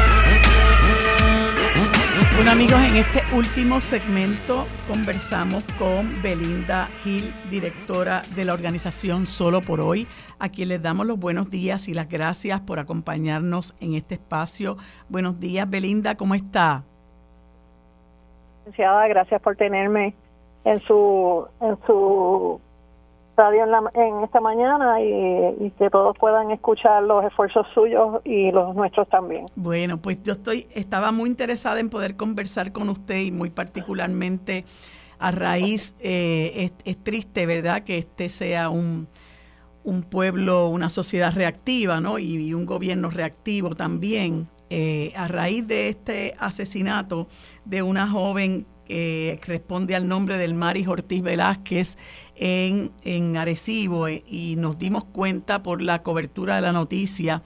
Bueno 2.38 2.52
amigos, 2.52 2.78
en 2.88 2.94
este 2.94 3.18
último 3.36 3.80
segmento 3.80 4.64
conversamos 4.86 5.64
con 5.76 6.22
Belinda 6.22 6.86
Gil, 7.02 7.32
directora 7.50 8.22
de 8.36 8.44
la 8.44 8.54
organización 8.54 9.26
Solo 9.26 9.60
por 9.60 9.80
Hoy, 9.80 10.06
a 10.38 10.48
quien 10.48 10.68
les 10.68 10.80
damos 10.80 11.04
los 11.04 11.18
buenos 11.18 11.50
días 11.50 11.88
y 11.88 11.94
las 11.94 12.08
gracias 12.08 12.60
por 12.60 12.78
acompañarnos 12.78 13.74
en 13.80 13.94
este 13.94 14.14
espacio. 14.14 14.76
Buenos 15.08 15.40
días 15.40 15.68
Belinda, 15.68 16.14
¿cómo 16.14 16.36
está? 16.36 16.84
Gracias 18.76 19.42
por 19.42 19.56
tenerme 19.56 20.14
en 20.64 20.78
su, 20.78 21.44
en 21.60 21.76
su 21.88 22.60
radio 23.38 23.64
en, 23.94 24.24
esta 24.24 24.40
mañana 24.40 25.00
y, 25.00 25.70
que 25.78 25.88
todos 25.90 26.16
puedan 26.18 26.50
escuchar 26.50 27.04
los 27.04 27.24
esfuerzos 27.24 27.66
suyos 27.72 28.20
y 28.24 28.50
los 28.50 28.74
nuestros 28.74 29.08
también. 29.08 29.46
Bueno, 29.54 29.98
pues 29.98 30.22
yo 30.24 30.32
estoy 30.32 30.66
estaba 30.74 31.12
muy 31.12 31.30
interesada 31.30 31.78
en 31.78 31.88
poder 31.88 32.16
conversar 32.16 32.72
con 32.72 32.88
usted 32.88 33.20
y 33.20 33.30
muy 33.30 33.50
particularmente 33.50 34.64
a 35.20 35.30
raíz, 35.30 35.94
eh, 36.00 36.70
es, 36.84 36.96
triste, 36.98 37.46
¿verdad?, 37.46 37.82
que 37.82 37.98
este 37.98 38.28
sea 38.28 38.70
un, 38.70 39.08
un 39.84 40.02
pueblo, 40.02 40.68
una 40.68 40.90
sociedad 40.90 41.32
reactiva, 41.32 42.00
¿no? 42.00 42.18
Y, 42.18 42.52
un 42.54 42.66
gobierno 42.66 43.08
reactivo 43.08 43.74
también. 43.74 44.48
Eh, 44.70 45.12
a 45.16 45.26
raíz 45.28 45.66
de 45.66 45.88
este 45.88 46.34
asesinato 46.38 47.26
de 47.64 47.82
una 47.82 48.06
joven 48.06 48.66
que 48.88 49.38
responde 49.46 49.94
al 49.94 50.08
nombre 50.08 50.38
del 50.38 50.54
Maris 50.54 50.88
Ortiz 50.88 51.22
Velázquez, 51.22 51.98
en, 52.38 52.92
en 53.02 53.36
Arecibo 53.36 54.08
eh, 54.08 54.24
y 54.26 54.56
nos 54.56 54.78
dimos 54.78 55.04
cuenta 55.04 55.62
por 55.62 55.82
la 55.82 56.02
cobertura 56.02 56.56
de 56.56 56.62
la 56.62 56.72
noticia 56.72 57.42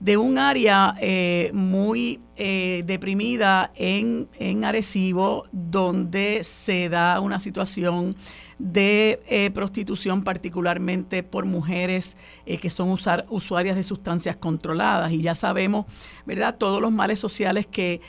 de 0.00 0.16
un 0.16 0.38
área 0.38 0.96
eh, 1.00 1.50
muy 1.54 2.20
eh, 2.36 2.82
deprimida 2.84 3.70
en, 3.76 4.28
en, 4.38 4.64
Arecibo, 4.64 5.46
donde 5.52 6.42
se 6.42 6.88
da 6.88 7.20
una 7.20 7.38
situación 7.38 8.16
de 8.58 9.50
prostitución, 9.54 10.22
particularmente 10.22 11.22
por 11.22 11.46
mujeres 11.46 12.16
que 12.44 12.70
son 12.70 12.90
usar, 12.90 13.24
usuarias 13.28 13.76
de 13.76 13.82
sustancias 13.82 14.36
controladas. 14.36 15.10
Y 15.12 15.22
ya 15.22 15.34
sabemos, 15.34 15.86
¿verdad?, 16.26 16.56
todos 16.56 16.80
los 16.80 16.92
males 16.92 17.18
sociales 17.18 17.66
que 17.66 18.00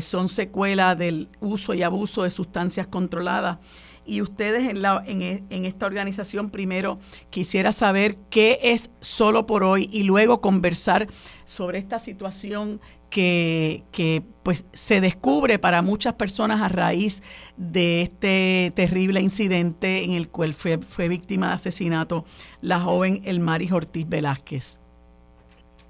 son 0.00 0.28
secuela 0.28 0.94
del 0.94 1.28
uso 1.40 1.74
y 1.74 1.82
abuso 1.82 2.24
de 2.24 2.30
sustancias 2.30 2.88
controladas 2.88 3.58
y 4.04 4.22
ustedes 4.22 4.68
en, 4.68 4.82
la, 4.82 5.02
e, 5.06 5.42
en, 5.50 5.64
esta 5.64 5.86
organización 5.86 6.50
primero 6.50 6.98
quisiera 7.30 7.72
saber 7.72 8.16
qué 8.30 8.58
es 8.62 8.92
solo 9.00 9.46
por 9.46 9.64
hoy 9.64 9.88
y 9.92 10.04
luego 10.04 10.40
conversar 10.40 11.06
sobre 11.44 11.78
esta 11.78 11.98
situación 11.98 12.80
que, 13.08 13.82
que, 13.92 14.22
pues 14.42 14.66
se 14.72 15.00
descubre 15.00 15.58
para 15.58 15.82
muchas 15.82 16.14
personas 16.14 16.60
a 16.60 16.68
raíz 16.68 17.22
de 17.56 18.02
este 18.02 18.72
terrible 18.74 19.20
incidente 19.20 20.04
en 20.04 20.12
el 20.12 20.28
cual 20.28 20.54
fue, 20.54 20.78
fue 20.78 21.08
víctima 21.08 21.48
de 21.48 21.54
asesinato 21.54 22.24
la 22.60 22.80
joven 22.80 23.20
Elmaris 23.24 23.72
Ortiz 23.72 24.08
Velázquez. 24.08 24.80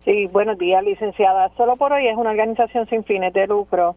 Sí, 0.05 0.27
buenos 0.29 0.57
días, 0.59 0.83
licenciada. 0.83 1.51
Solo 1.57 1.77
por 1.77 1.93
hoy 1.93 2.09
es 2.09 2.17
una 2.17 2.31
organización 2.31 2.89
sin 2.89 3.05
fines 3.05 3.35
de 3.35 3.47
lucro 3.47 3.97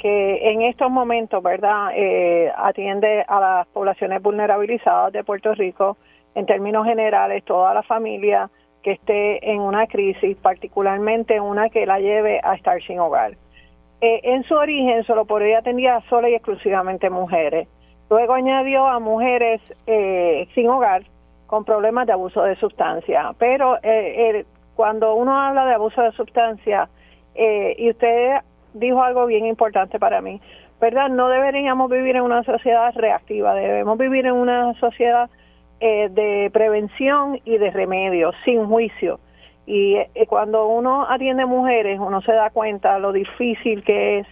que 0.00 0.50
en 0.50 0.62
estos 0.62 0.90
momentos, 0.90 1.42
¿verdad?, 1.42 1.90
eh, 1.94 2.50
atiende 2.56 3.22
a 3.28 3.38
las 3.38 3.66
poblaciones 3.68 4.22
vulnerabilizadas 4.22 5.12
de 5.12 5.22
Puerto 5.22 5.54
Rico, 5.54 5.98
en 6.34 6.46
términos 6.46 6.86
generales, 6.86 7.44
toda 7.44 7.74
la 7.74 7.82
familia 7.82 8.48
que 8.82 8.92
esté 8.92 9.50
en 9.52 9.60
una 9.60 9.86
crisis, 9.86 10.36
particularmente 10.38 11.38
una 11.38 11.68
que 11.68 11.84
la 11.84 12.00
lleve 12.00 12.40
a 12.42 12.54
estar 12.54 12.82
sin 12.82 12.98
hogar. 12.98 13.32
Eh, 14.00 14.20
en 14.22 14.42
su 14.44 14.54
origen 14.54 15.04
solo 15.04 15.26
por 15.26 15.42
ella 15.42 15.58
atendía 15.58 16.00
sola 16.08 16.30
y 16.30 16.34
exclusivamente 16.34 17.10
mujeres. 17.10 17.68
Luego 18.08 18.32
añadió 18.32 18.86
a 18.86 19.00
mujeres 19.00 19.60
eh, 19.86 20.48
sin 20.54 20.68
hogar 20.68 21.02
con 21.46 21.66
problemas 21.66 22.06
de 22.06 22.14
abuso 22.14 22.42
de 22.42 22.56
sustancia. 22.56 23.34
Pero 23.38 23.76
cuando 24.76 25.14
uno 25.14 25.38
habla 25.38 25.66
de 25.66 25.74
abuso 25.74 26.00
de 26.00 26.12
sustancia, 26.12 26.88
y 27.34 27.90
usted 27.90 28.40
dijo 28.74 29.02
algo 29.02 29.26
bien 29.26 29.46
importante 29.46 29.98
para 29.98 30.20
mí, 30.20 30.40
¿verdad? 30.80 31.08
No 31.08 31.28
deberíamos 31.28 31.90
vivir 31.90 32.16
en 32.16 32.22
una 32.22 32.42
sociedad 32.44 32.92
reactiva, 32.94 33.54
debemos 33.54 33.98
vivir 33.98 34.26
en 34.26 34.34
una 34.34 34.74
sociedad 34.74 35.28
eh, 35.80 36.08
de 36.10 36.50
prevención 36.52 37.40
y 37.44 37.58
de 37.58 37.70
remedio, 37.70 38.32
sin 38.44 38.66
juicio. 38.66 39.20
Y 39.66 39.94
eh, 39.96 40.26
cuando 40.28 40.66
uno 40.66 41.06
atiende 41.08 41.46
mujeres, 41.46 41.98
uno 42.00 42.20
se 42.22 42.32
da 42.32 42.50
cuenta 42.50 42.98
lo 42.98 43.12
difícil 43.12 43.82
que 43.84 44.18
es 44.18 44.26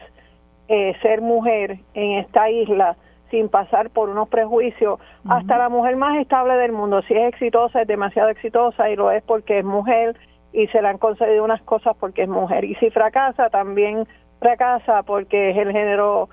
eh, 0.69 0.95
ser 1.01 1.23
mujer 1.23 1.79
en 1.95 2.19
esta 2.19 2.51
isla 2.51 2.97
sin 3.31 3.49
pasar 3.49 3.91
por 3.91 4.09
unos 4.09 4.29
prejuicios. 4.29 5.01
Hasta 5.29 5.59
la 5.59 5.69
mujer 5.69 5.97
más 5.97 6.19
estable 6.19 6.55
del 6.55 6.73
mundo, 6.73 7.03
si 7.03 7.15
es 7.15 7.29
exitosa, 7.33 7.83
es 7.83 7.89
demasiado 7.89 8.31
exitosa 8.31 8.91
y 8.91 8.97
lo 8.97 9.11
es 9.11 9.23
porque 9.23 9.59
es 9.59 9.65
mujer 9.65 10.17
y 10.53 10.67
se 10.69 10.81
le 10.83 10.89
han 10.89 10.99
concedido 10.99 11.45
unas 11.45 11.63
cosas 11.63 11.97
porque 11.99 12.23
es 12.23 12.29
mujer. 12.29 12.65
Y 12.65 12.75
si 12.77 12.91
fracasa, 12.91 13.51
también 13.51 14.07
fracasa 14.41 15.03
porque 15.03 15.51
es 15.51 15.57
el 15.57 15.73
género 15.73 16.29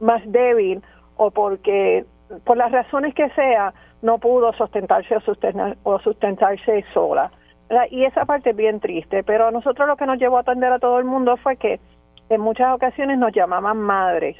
más 0.00 0.22
débil 0.26 0.82
o 1.16 1.30
porque 1.30 2.04
por 2.44 2.56
las 2.56 2.70
razones 2.70 3.14
que 3.14 3.28
sea, 3.30 3.72
no 4.02 4.18
pudo 4.18 4.52
sostentarse 4.52 5.16
o, 5.82 5.98
sustentarse 6.00 6.84
sola. 6.92 7.30
Y 7.90 8.04
esa 8.04 8.24
parte 8.24 8.50
es 8.50 8.56
bien 8.56 8.80
triste, 8.80 9.22
pero 9.24 9.48
a 9.48 9.50
nosotros 9.50 9.88
lo 9.88 9.96
que 9.96 10.06
nos 10.06 10.18
llevó 10.18 10.38
a 10.38 10.40
atender 10.40 10.72
a 10.72 10.78
todo 10.78 10.98
el 10.98 11.04
mundo 11.04 11.36
fue 11.36 11.56
que 11.56 11.80
en 12.30 12.40
muchas 12.40 12.74
ocasiones 12.74 13.18
nos 13.18 13.32
llamaban 13.32 13.78
madres, 13.78 14.36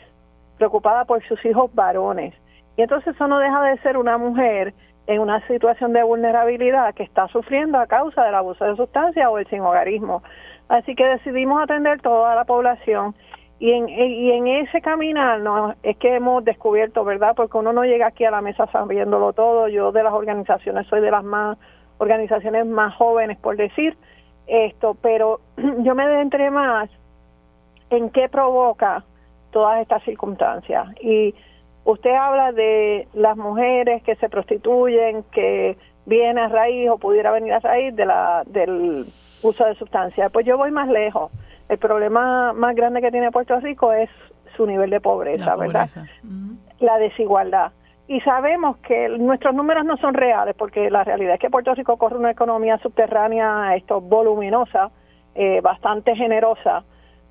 preocupadas 0.57 1.07
por 1.07 1.23
sus 1.27 1.45
hijos 1.45 1.75
varones. 1.75 2.35
Y 2.77 2.83
entonces 2.83 3.15
eso 3.15 3.27
no 3.27 3.39
deja 3.39 3.63
de 3.65 3.79
ser 3.79 3.97
una 3.97 4.17
mujer 4.19 4.73
en 5.07 5.21
una 5.21 5.47
situación 5.47 5.93
de 5.93 6.03
vulnerabilidad 6.03 6.95
que 6.95 7.03
está 7.03 7.29
sufriendo 7.29 7.79
a 7.79 7.87
causa 7.87 8.25
del 8.25 8.35
abuso 8.35 8.65
de 8.65 8.77
sustancias 8.77 9.27
o 9.29 9.39
el 9.39 9.47
sin 9.49 9.61
hogarismo. 9.61 10.23
Así 10.69 10.95
que 10.95 11.05
decidimos 11.05 11.63
atender 11.63 12.01
toda 12.01 12.35
la 12.35 12.45
población 12.45 13.15
y 13.59 13.73
en, 13.73 13.89
y 13.89 14.31
en 14.31 14.47
ese 14.47 14.81
caminar 14.81 15.41
no, 15.41 15.75
es 15.83 15.97
que 15.97 16.15
hemos 16.15 16.45
descubierto, 16.45 17.05
¿verdad? 17.05 17.35
Porque 17.35 17.59
uno 17.59 17.73
no 17.73 17.85
llega 17.85 18.07
aquí 18.07 18.25
a 18.25 18.31
la 18.31 18.41
mesa 18.41 18.67
sabiéndolo 18.71 19.33
todo. 19.33 19.69
Yo 19.69 19.91
de 19.91 20.03
las 20.03 20.13
organizaciones 20.13 20.87
soy 20.87 21.01
de 21.01 21.11
las 21.11 21.25
más 21.25 21.59
organizaciones 21.99 22.67
más 22.67 22.95
jóvenes, 22.95 23.37
por 23.39 23.57
decir 23.57 23.97
esto, 24.47 24.97
pero 25.03 25.41
yo 25.79 25.95
me 25.95 26.05
adentré 26.05 26.51
más 26.51 26.89
en 27.91 28.11
qué 28.11 28.29
provoca 28.29 29.05
todas 29.51 29.81
estas 29.81 30.03
circunstancias. 30.05 30.87
Y 31.01 31.35
usted 31.85 32.15
habla 32.15 32.53
de 32.53 33.09
las 33.15 33.37
mujeres 33.37 34.03
que 34.05 34.15
se 34.17 34.29
prostituyen, 34.29 35.25
que 35.33 35.77
viene 36.07 36.43
a 36.43 36.49
raíz 36.49 36.91
o 36.91 36.99
pudiera 36.99 37.33
venir 37.33 37.53
a 37.55 37.59
raíz 37.59 37.95
de 37.97 38.07
la, 38.07 38.45
del 38.47 39.05
uso 39.43 39.65
de 39.65 39.75
sustancias. 39.75 40.31
Pues 40.33 40.47
yo 40.47 40.57
voy 40.57 40.71
más 40.71 40.89
lejos 40.89 41.31
el 41.69 41.79
problema 41.79 42.53
más 42.53 42.75
grande 42.75 43.01
que 43.01 43.11
tiene 43.11 43.31
Puerto 43.31 43.59
Rico 43.61 43.93
es 43.93 44.09
su 44.57 44.67
nivel 44.67 44.91
de 44.91 45.01
pobreza, 45.01 45.55
¿verdad? 45.55 45.89
La 46.81 46.99
desigualdad. 46.99 47.73
Y 48.07 48.21
sabemos 48.23 48.79
que 48.79 49.09
nuestros 49.11 49.55
números 49.55 49.85
no 49.85 49.99
son 49.99 50.15
reales, 50.15 50.55
porque 50.57 50.91
la 50.91 51.05
realidad 51.05 51.35
es 51.35 51.41
que 51.41 51.51
Puerto 51.51 51.75
Rico 51.75 51.99
corre 51.99 52.17
una 52.17 52.31
economía 52.31 52.79
subterránea 52.79 53.77
esto 53.77 54.01
voluminosa, 54.01 54.91
eh, 55.35 55.61
bastante 55.61 56.17
generosa. 56.17 56.85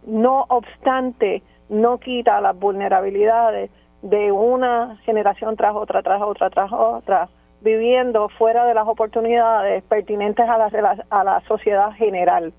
No 0.06 0.46
obstante, 0.50 1.42
no 1.70 1.98
quita 1.98 2.40
las 2.40 2.58
vulnerabilidades 2.58 3.72
de 4.04 4.32
una 4.32 4.98
generación 5.04 5.56
tras 5.56 5.76
otra, 5.76 6.04
tras 6.04 6.22
otra, 6.22 6.52
tras 6.52 6.72
otra, 6.72 7.28
viviendo 7.62 8.30
fuera 8.30 8.66
de 8.66 8.74
las 8.74 8.88
oportunidades 8.88 9.84
pertinentes 9.84 10.48
a 10.48 10.58
la, 10.58 11.06
a 11.10 11.24
la 11.24 11.42
sociedad 11.42 11.92
general. 11.94 12.54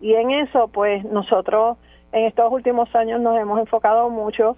Y 0.00 0.14
en 0.14 0.30
eso, 0.30 0.68
pues 0.68 1.04
nosotros 1.04 1.78
en 2.12 2.26
estos 2.26 2.52
últimos 2.52 2.94
años 2.94 3.20
nos 3.20 3.38
hemos 3.38 3.58
enfocado 3.58 4.10
mucho 4.10 4.56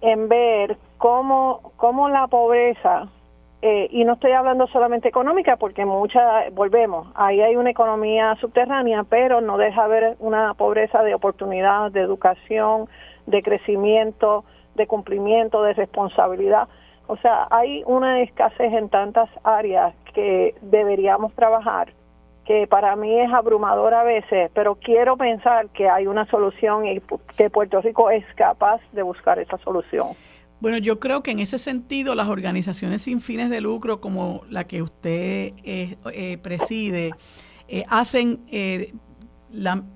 en 0.00 0.28
ver 0.28 0.76
cómo, 0.96 1.72
cómo 1.76 2.08
la 2.08 2.26
pobreza, 2.26 3.08
eh, 3.60 3.88
y 3.90 4.04
no 4.04 4.12
estoy 4.14 4.32
hablando 4.32 4.66
solamente 4.68 5.08
económica, 5.08 5.56
porque 5.56 5.84
mucha, 5.84 6.48
volvemos, 6.52 7.08
ahí 7.14 7.40
hay 7.40 7.56
una 7.56 7.70
economía 7.70 8.36
subterránea, 8.40 9.04
pero 9.04 9.40
no 9.40 9.58
deja 9.58 9.84
haber 9.84 10.16
una 10.20 10.54
pobreza 10.54 11.02
de 11.02 11.14
oportunidad, 11.14 11.90
de 11.90 12.00
educación, 12.00 12.88
de 13.26 13.42
crecimiento, 13.42 14.44
de 14.76 14.86
cumplimiento, 14.86 15.62
de 15.62 15.74
responsabilidad. 15.74 16.68
O 17.08 17.16
sea, 17.16 17.48
hay 17.50 17.82
una 17.86 18.20
escasez 18.20 18.72
en 18.72 18.88
tantas 18.90 19.28
áreas 19.42 19.94
que 20.14 20.54
deberíamos 20.62 21.32
trabajar 21.34 21.92
que 22.44 22.66
para 22.66 22.96
mí 22.96 23.18
es 23.20 23.30
abrumador 23.30 23.92
a 23.92 24.04
veces, 24.04 24.50
pero 24.54 24.76
quiero 24.76 25.18
pensar 25.18 25.68
que 25.68 25.88
hay 25.88 26.06
una 26.06 26.24
solución 26.30 26.86
y 26.86 26.98
que 27.36 27.50
Puerto 27.50 27.82
Rico 27.82 28.10
es 28.10 28.24
capaz 28.36 28.80
de 28.92 29.02
buscar 29.02 29.38
esa 29.38 29.58
solución. 29.58 30.08
Bueno, 30.60 30.78
yo 30.78 30.98
creo 30.98 31.22
que 31.22 31.30
en 31.30 31.40
ese 31.40 31.58
sentido 31.58 32.14
las 32.14 32.28
organizaciones 32.28 33.02
sin 33.02 33.20
fines 33.20 33.50
de 33.50 33.60
lucro 33.60 34.00
como 34.00 34.42
la 34.48 34.64
que 34.64 34.80
usted 34.80 35.52
eh, 35.62 35.96
eh, 36.12 36.38
preside 36.38 37.12
eh, 37.68 37.84
hacen 37.88 38.40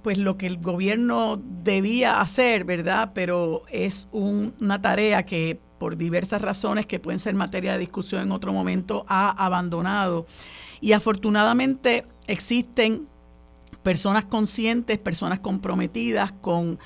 pues 0.03 0.19
lo 0.19 0.37
que 0.37 0.47
el 0.47 0.59
gobierno 0.59 1.41
debía 1.43 2.21
hacer, 2.21 2.65
¿verdad? 2.65 3.13
Pero 3.15 3.63
es 3.71 4.09
una 4.13 4.81
tarea 4.83 5.25
que 5.25 5.59
por 5.83 5.97
diversas 5.97 6.41
razones 6.41 6.87
que 6.87 7.01
pueden 7.01 7.19
ser 7.19 7.35
materia 7.35 7.73
de 7.73 7.81
discusión 7.81 8.23
en 8.23 8.31
otro 8.31 8.53
momento 8.53 9.05
ha 9.09 9.31
abandonado. 9.31 10.27
Y 10.81 10.93
afortunadamente 10.93 12.07
existen 12.29 13.09
personas 13.83 14.25
conscientes, 14.27 14.99
personas 14.99 15.41
comprometidas 15.41 16.31
con 16.35 16.79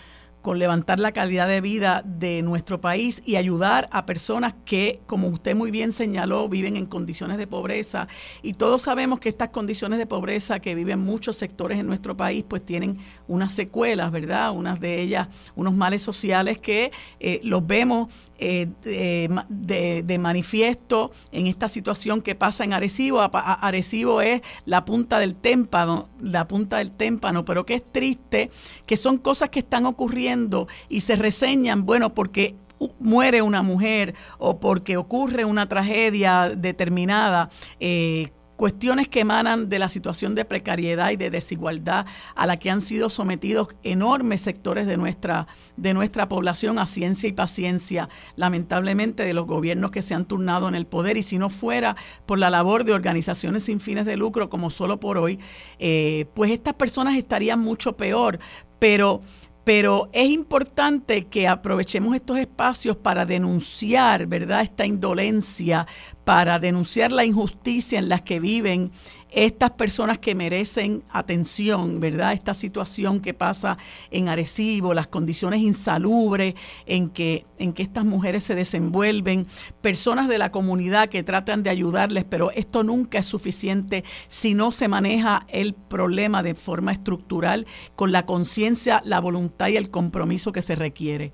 con 0.46 0.60
levantar 0.60 1.00
la 1.00 1.10
calidad 1.10 1.48
de 1.48 1.60
vida 1.60 2.04
de 2.06 2.40
nuestro 2.40 2.80
país 2.80 3.20
y 3.26 3.34
ayudar 3.34 3.88
a 3.90 4.06
personas 4.06 4.54
que, 4.64 5.00
como 5.06 5.26
usted 5.26 5.56
muy 5.56 5.72
bien 5.72 5.90
señaló, 5.90 6.48
viven 6.48 6.76
en 6.76 6.86
condiciones 6.86 7.36
de 7.36 7.48
pobreza. 7.48 8.06
Y 8.44 8.52
todos 8.52 8.82
sabemos 8.82 9.18
que 9.18 9.28
estas 9.28 9.48
condiciones 9.48 9.98
de 9.98 10.06
pobreza 10.06 10.60
que 10.60 10.76
viven 10.76 11.00
muchos 11.00 11.34
sectores 11.36 11.80
en 11.80 11.88
nuestro 11.88 12.16
país, 12.16 12.44
pues 12.48 12.64
tienen 12.64 12.98
unas 13.26 13.50
secuelas, 13.54 14.12
¿verdad? 14.12 14.52
Unas 14.52 14.78
de 14.78 15.02
ellas, 15.02 15.26
unos 15.56 15.74
males 15.74 16.02
sociales 16.02 16.58
que 16.58 16.92
eh, 17.18 17.40
los 17.42 17.66
vemos 17.66 18.14
eh, 18.38 18.68
de, 18.84 20.18
manifiesto 20.18 21.10
en 21.32 21.46
esta 21.46 21.68
situación 21.68 22.22
que 22.22 22.34
pasa 22.34 22.64
en 22.64 22.72
Arecibo. 22.72 23.20
Arecibo 23.32 24.20
es 24.20 24.42
la 24.64 24.84
punta 24.84 25.18
del 25.18 25.34
témpano, 25.34 26.08
la 26.20 26.48
punta 26.48 26.78
del 26.78 26.90
témpano, 26.90 27.44
pero 27.44 27.66
que 27.66 27.74
es 27.74 27.84
triste 27.84 28.50
que 28.86 28.96
son 28.96 29.18
cosas 29.18 29.50
que 29.50 29.60
están 29.60 29.86
ocurriendo 29.86 30.68
y 30.88 31.00
se 31.00 31.16
reseñan, 31.16 31.86
bueno, 31.86 32.14
porque 32.14 32.56
muere 32.98 33.42
una 33.42 33.62
mujer 33.62 34.14
o 34.38 34.60
porque 34.60 34.96
ocurre 34.96 35.44
una 35.44 35.68
tragedia 35.68 36.50
determinada, 36.54 37.48
eh, 37.80 38.32
cuestiones 38.56 39.08
que 39.08 39.20
emanan 39.20 39.68
de 39.68 39.78
la 39.78 39.88
situación 39.88 40.34
de 40.34 40.44
precariedad 40.44 41.10
y 41.10 41.16
de 41.16 41.30
desigualdad 41.30 42.06
a 42.34 42.46
la 42.46 42.58
que 42.58 42.70
han 42.70 42.80
sido 42.80 43.10
sometidos 43.10 43.68
enormes 43.82 44.40
sectores 44.40 44.86
de 44.86 44.96
nuestra, 44.96 45.46
de 45.76 45.94
nuestra 45.94 46.28
población 46.28 46.78
a 46.78 46.86
ciencia 46.86 47.28
y 47.28 47.32
paciencia, 47.32 48.08
lamentablemente 48.34 49.24
de 49.24 49.34
los 49.34 49.46
gobiernos 49.46 49.90
que 49.90 50.02
se 50.02 50.14
han 50.14 50.24
turnado 50.24 50.68
en 50.68 50.74
el 50.74 50.86
poder 50.86 51.16
y 51.16 51.22
si 51.22 51.38
no 51.38 51.50
fuera 51.50 51.96
por 52.24 52.38
la 52.38 52.50
labor 52.50 52.84
de 52.84 52.92
organizaciones 52.92 53.64
sin 53.64 53.80
fines 53.80 54.06
de 54.06 54.16
lucro 54.16 54.48
como 54.48 54.70
solo 54.70 54.98
por 54.98 55.18
hoy, 55.18 55.38
eh, 55.78 56.26
pues 56.34 56.50
estas 56.50 56.74
personas 56.74 57.16
estarían 57.16 57.60
mucho 57.60 57.96
peor. 57.96 58.38
Pero 58.78 59.22
pero 59.66 60.08
es 60.12 60.30
importante 60.30 61.26
que 61.26 61.48
aprovechemos 61.48 62.14
estos 62.14 62.38
espacios 62.38 62.96
para 62.96 63.26
denunciar, 63.26 64.28
¿verdad?, 64.28 64.60
esta 64.60 64.86
indolencia, 64.86 65.88
para 66.24 66.60
denunciar 66.60 67.10
la 67.10 67.24
injusticia 67.24 67.98
en 67.98 68.08
la 68.08 68.20
que 68.20 68.38
viven 68.38 68.92
estas 69.36 69.72
personas 69.72 70.18
que 70.18 70.34
merecen 70.34 71.02
atención, 71.12 72.00
¿verdad? 72.00 72.32
Esta 72.32 72.54
situación 72.54 73.20
que 73.20 73.34
pasa 73.34 73.76
en 74.10 74.30
Arecibo, 74.30 74.94
las 74.94 75.08
condiciones 75.08 75.60
insalubres 75.60 76.54
en 76.86 77.10
que, 77.10 77.44
en 77.58 77.74
que 77.74 77.82
estas 77.82 78.06
mujeres 78.06 78.44
se 78.44 78.54
desenvuelven, 78.54 79.46
personas 79.82 80.28
de 80.28 80.38
la 80.38 80.50
comunidad 80.50 81.10
que 81.10 81.22
tratan 81.22 81.62
de 81.62 81.68
ayudarles, 81.68 82.24
pero 82.24 82.50
esto 82.52 82.82
nunca 82.82 83.18
es 83.18 83.26
suficiente 83.26 84.04
si 84.26 84.54
no 84.54 84.72
se 84.72 84.88
maneja 84.88 85.42
el 85.48 85.74
problema 85.74 86.42
de 86.42 86.54
forma 86.54 86.92
estructural 86.92 87.66
con 87.94 88.12
la 88.12 88.24
conciencia, 88.24 89.02
la 89.04 89.20
voluntad 89.20 89.68
y 89.68 89.76
el 89.76 89.90
compromiso 89.90 90.50
que 90.50 90.62
se 90.62 90.76
requiere. 90.76 91.32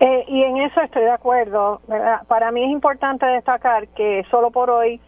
Eh, 0.00 0.24
y 0.28 0.42
en 0.42 0.58
eso 0.58 0.82
estoy 0.82 1.04
de 1.04 1.10
acuerdo. 1.10 1.80
Para 2.28 2.52
mí 2.52 2.64
es 2.64 2.70
importante 2.70 3.24
destacar 3.24 3.88
que 3.88 4.24
solo 4.30 4.50
por 4.50 4.68
hoy 4.68 5.00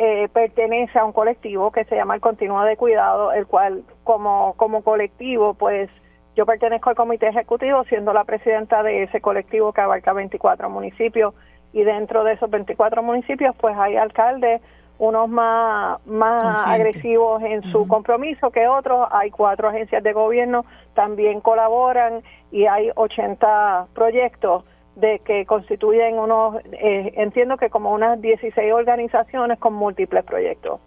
eh, 0.00 0.28
pertenece 0.32 0.96
a 0.96 1.04
un 1.04 1.12
colectivo 1.12 1.72
que 1.72 1.84
se 1.84 1.96
llama 1.96 2.14
el 2.14 2.20
Continuo 2.20 2.62
de 2.62 2.76
Cuidado, 2.76 3.32
el 3.32 3.48
cual 3.48 3.82
como, 4.04 4.54
como 4.54 4.84
colectivo, 4.84 5.54
pues 5.54 5.90
yo 6.36 6.46
pertenezco 6.46 6.90
al 6.90 6.94
comité 6.94 7.26
ejecutivo 7.26 7.82
siendo 7.88 8.12
la 8.12 8.22
presidenta 8.22 8.84
de 8.84 9.02
ese 9.02 9.20
colectivo 9.20 9.72
que 9.72 9.80
abarca 9.80 10.12
24 10.12 10.70
municipios. 10.70 11.34
Y 11.72 11.82
dentro 11.82 12.22
de 12.22 12.34
esos 12.34 12.48
24 12.48 13.02
municipios 13.02 13.56
pues 13.60 13.76
hay 13.76 13.96
alcaldes, 13.96 14.62
unos 15.00 15.28
más, 15.28 15.98
más 16.06 16.64
agresivos 16.64 17.42
en 17.42 17.64
su 17.72 17.88
compromiso 17.88 18.50
que 18.52 18.68
otros, 18.68 19.08
hay 19.10 19.32
cuatro 19.32 19.68
agencias 19.68 20.04
de 20.04 20.12
gobierno, 20.12 20.64
también 20.94 21.40
colaboran 21.40 22.22
y 22.52 22.66
hay 22.66 22.92
80 22.94 23.88
proyectos 23.94 24.64
de 25.00 25.20
que 25.20 25.46
constituyen 25.46 26.18
unos, 26.18 26.56
eh, 26.72 27.12
entiendo 27.16 27.56
que 27.56 27.70
como 27.70 27.92
unas 27.92 28.20
16 28.20 28.72
organizaciones 28.72 29.58
con 29.58 29.74
múltiples 29.74 30.24
proyectos. 30.24 30.80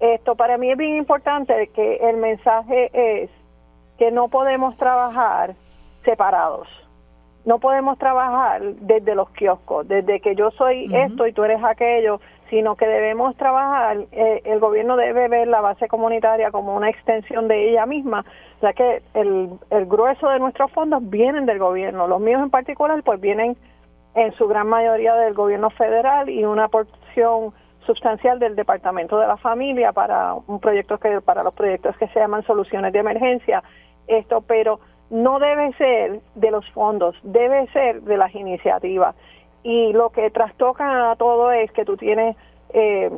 Esto 0.00 0.34
para 0.34 0.58
mí 0.58 0.70
es 0.70 0.76
bien 0.76 0.96
importante 0.96 1.68
que 1.68 1.96
el 1.96 2.18
mensaje 2.18 2.90
es 2.92 3.30
que 3.98 4.10
no 4.10 4.28
podemos 4.28 4.76
trabajar 4.76 5.54
separados. 6.04 6.68
No 7.46 7.58
podemos 7.58 7.98
trabajar 7.98 8.62
desde 8.62 9.14
los 9.14 9.30
kioscos, 9.30 9.86
desde 9.86 10.20
que 10.20 10.34
yo 10.34 10.50
soy 10.52 10.88
esto 10.94 11.26
y 11.26 11.32
tú 11.32 11.44
eres 11.44 11.62
aquello, 11.62 12.20
sino 12.50 12.76
que 12.76 12.86
debemos 12.86 13.36
trabajar, 13.36 13.98
eh, 14.12 14.42
el 14.44 14.60
gobierno 14.60 14.96
debe 14.96 15.28
ver 15.28 15.48
la 15.48 15.60
base 15.60 15.88
comunitaria 15.88 16.50
como 16.50 16.74
una 16.74 16.88
extensión 16.88 17.48
de 17.48 17.70
ella 17.70 17.84
misma, 17.86 18.24
ya 18.64 18.72
que 18.72 19.02
el, 19.12 19.50
el 19.70 19.86
grueso 19.86 20.28
de 20.28 20.38
nuestros 20.38 20.72
fondos 20.72 21.00
vienen 21.10 21.44
del 21.44 21.58
gobierno, 21.58 22.08
los 22.08 22.20
míos 22.20 22.42
en 22.42 22.50
particular 22.50 23.02
pues 23.02 23.20
vienen 23.20 23.56
en 24.14 24.32
su 24.32 24.48
gran 24.48 24.68
mayoría 24.68 25.14
del 25.14 25.34
gobierno 25.34 25.70
federal 25.70 26.30
y 26.30 26.44
una 26.44 26.68
porción 26.68 27.52
sustancial 27.84 28.38
del 28.38 28.56
Departamento 28.56 29.18
de 29.18 29.26
la 29.26 29.36
Familia 29.36 29.92
para 29.92 30.34
un 30.34 30.60
proyecto 30.60 30.98
que 30.98 31.20
para 31.20 31.42
los 31.42 31.52
proyectos 31.52 31.96
que 31.98 32.08
se 32.08 32.20
llaman 32.20 32.42
soluciones 32.44 32.92
de 32.92 33.00
emergencia. 33.00 33.62
Esto, 34.06 34.40
pero 34.40 34.80
no 35.10 35.38
debe 35.38 35.72
ser 35.74 36.20
de 36.34 36.50
los 36.50 36.68
fondos, 36.70 37.16
debe 37.22 37.66
ser 37.72 38.00
de 38.02 38.16
las 38.16 38.34
iniciativas. 38.34 39.14
Y 39.62 39.92
lo 39.92 40.10
que 40.10 40.30
trastoca 40.30 41.10
a 41.10 41.16
todo 41.16 41.52
es 41.52 41.70
que 41.72 41.84
tú 41.84 41.96
tienes, 41.96 42.36
eh, 42.72 43.10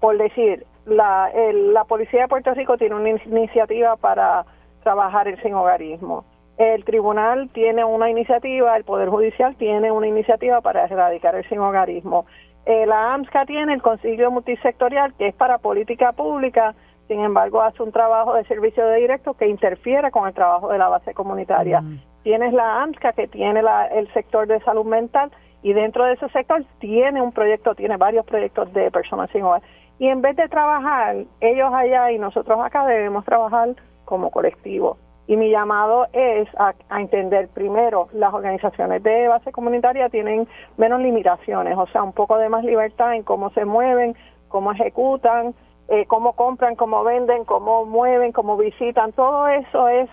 por 0.00 0.16
decir, 0.16 0.64
la, 0.86 1.30
la 1.72 1.84
Policía 1.84 2.22
de 2.22 2.28
Puerto 2.28 2.54
Rico 2.54 2.78
tiene 2.78 2.94
una 2.94 3.10
iniciativa 3.10 3.96
para 3.96 4.46
trabajar 4.88 5.28
el 5.28 5.38
sin 5.42 5.52
hogarismo. 5.52 6.24
El 6.56 6.82
tribunal 6.82 7.50
tiene 7.52 7.84
una 7.84 8.08
iniciativa, 8.08 8.74
el 8.74 8.84
Poder 8.84 9.10
Judicial 9.10 9.54
tiene 9.56 9.92
una 9.92 10.06
iniciativa 10.06 10.62
para 10.62 10.86
erradicar 10.86 11.34
el 11.34 11.46
sin 11.46 11.58
hogarismo. 11.58 12.24
Eh, 12.64 12.86
la 12.86 13.12
AMSCA 13.12 13.44
tiene 13.44 13.74
el 13.74 13.82
Concilio 13.82 14.30
Multisectorial, 14.30 15.12
que 15.18 15.28
es 15.28 15.34
para 15.34 15.58
política 15.58 16.12
pública, 16.12 16.74
sin 17.06 17.20
embargo, 17.20 17.60
hace 17.60 17.82
un 17.82 17.92
trabajo 17.92 18.32
de 18.32 18.44
servicio 18.44 18.86
de 18.86 18.96
directo 18.96 19.34
que 19.34 19.46
interfiere 19.46 20.10
con 20.10 20.26
el 20.26 20.32
trabajo 20.32 20.70
de 20.70 20.78
la 20.78 20.88
base 20.88 21.12
comunitaria. 21.12 21.82
Mm. 21.82 22.00
Tienes 22.22 22.54
la 22.54 22.82
AMSCA, 22.82 23.12
que 23.12 23.28
tiene 23.28 23.60
el 23.92 24.10
sector 24.14 24.46
de 24.46 24.58
salud 24.60 24.86
mental, 24.86 25.30
y 25.62 25.74
dentro 25.74 26.06
de 26.06 26.14
ese 26.14 26.30
sector 26.30 26.64
tiene 26.78 27.20
un 27.20 27.32
proyecto, 27.32 27.74
tiene 27.74 27.98
varios 27.98 28.24
proyectos 28.24 28.72
de 28.72 28.90
personas 28.90 29.28
sin 29.32 29.42
hogar. 29.42 29.60
Y 29.98 30.08
en 30.08 30.22
vez 30.22 30.34
de 30.36 30.48
trabajar 30.48 31.16
ellos 31.40 31.74
allá 31.74 32.10
y 32.10 32.18
nosotros 32.18 32.58
acá, 32.64 32.86
debemos 32.86 33.26
trabajar 33.26 33.74
como 34.08 34.30
colectivo. 34.30 34.96
Y 35.26 35.36
mi 35.36 35.50
llamado 35.50 36.06
es 36.14 36.48
a, 36.56 36.72
entender 36.98 37.48
primero, 37.48 38.08
las 38.14 38.32
organizaciones 38.32 39.02
de 39.02 39.28
base 39.28 39.52
comunitaria 39.52 40.08
tienen 40.08 40.48
menos 40.78 41.02
limitaciones, 41.02 41.76
o 41.76 41.86
sea, 41.88 42.02
un 42.02 42.14
poco 42.14 42.38
de 42.38 42.48
más 42.48 42.64
libertad 42.64 43.14
en 43.14 43.22
cómo 43.22 43.50
se 43.50 43.66
mueven, 43.66 44.16
cómo 44.48 44.72
ejecutan, 44.72 45.54
eh, 45.88 46.06
cómo 46.06 46.32
compran, 46.32 46.76
cómo 46.76 47.04
venden, 47.04 47.44
cómo 47.44 47.84
mueven, 47.84 48.32
cómo 48.32 48.56
visitan, 48.56 49.12
todo 49.12 49.46
eso 49.48 49.88
es 49.88 50.08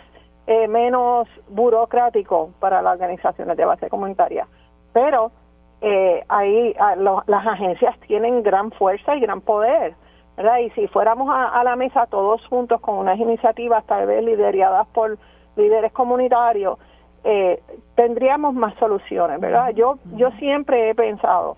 eh, 0.48 0.68
menos 0.68 1.30
burocrático 1.48 2.50
para 2.60 2.82
las 2.82 2.96
organizaciones 2.96 3.56
de 3.56 3.64
base 3.64 3.90
comunitaria. 3.90 4.46
Pero 4.92 5.32
eh, 5.80 6.26
ahí 6.28 6.76
las 6.98 7.48
agencias 7.48 7.98
tienen 8.02 8.44
gran 8.44 8.72
fuerza 8.72 9.16
y 9.16 9.22
gran 9.22 9.40
poder 9.40 9.96
y 10.38 10.70
si 10.72 10.88
fuéramos 10.88 11.30
a, 11.32 11.64
la 11.64 11.76
mesa 11.76 12.08
todos 12.08 12.46
juntos 12.48 12.82
con 12.82 12.98
unas 12.98 13.18
iniciativas 13.18 13.86
tal 13.86 14.06
vez 14.06 14.24
lideradas 14.24 14.88
por 14.88 15.18
líderes 15.56 15.92
comunitarios, 15.94 16.78
eh, 17.24 17.62
tendríamos 17.96 18.54
más 18.54 18.76
soluciones, 18.76 19.40
¿verdad? 19.40 19.70
Yo, 19.74 19.98
yo 20.16 20.32
siempre 20.32 20.90
he 20.90 20.96
pensado, 20.96 21.56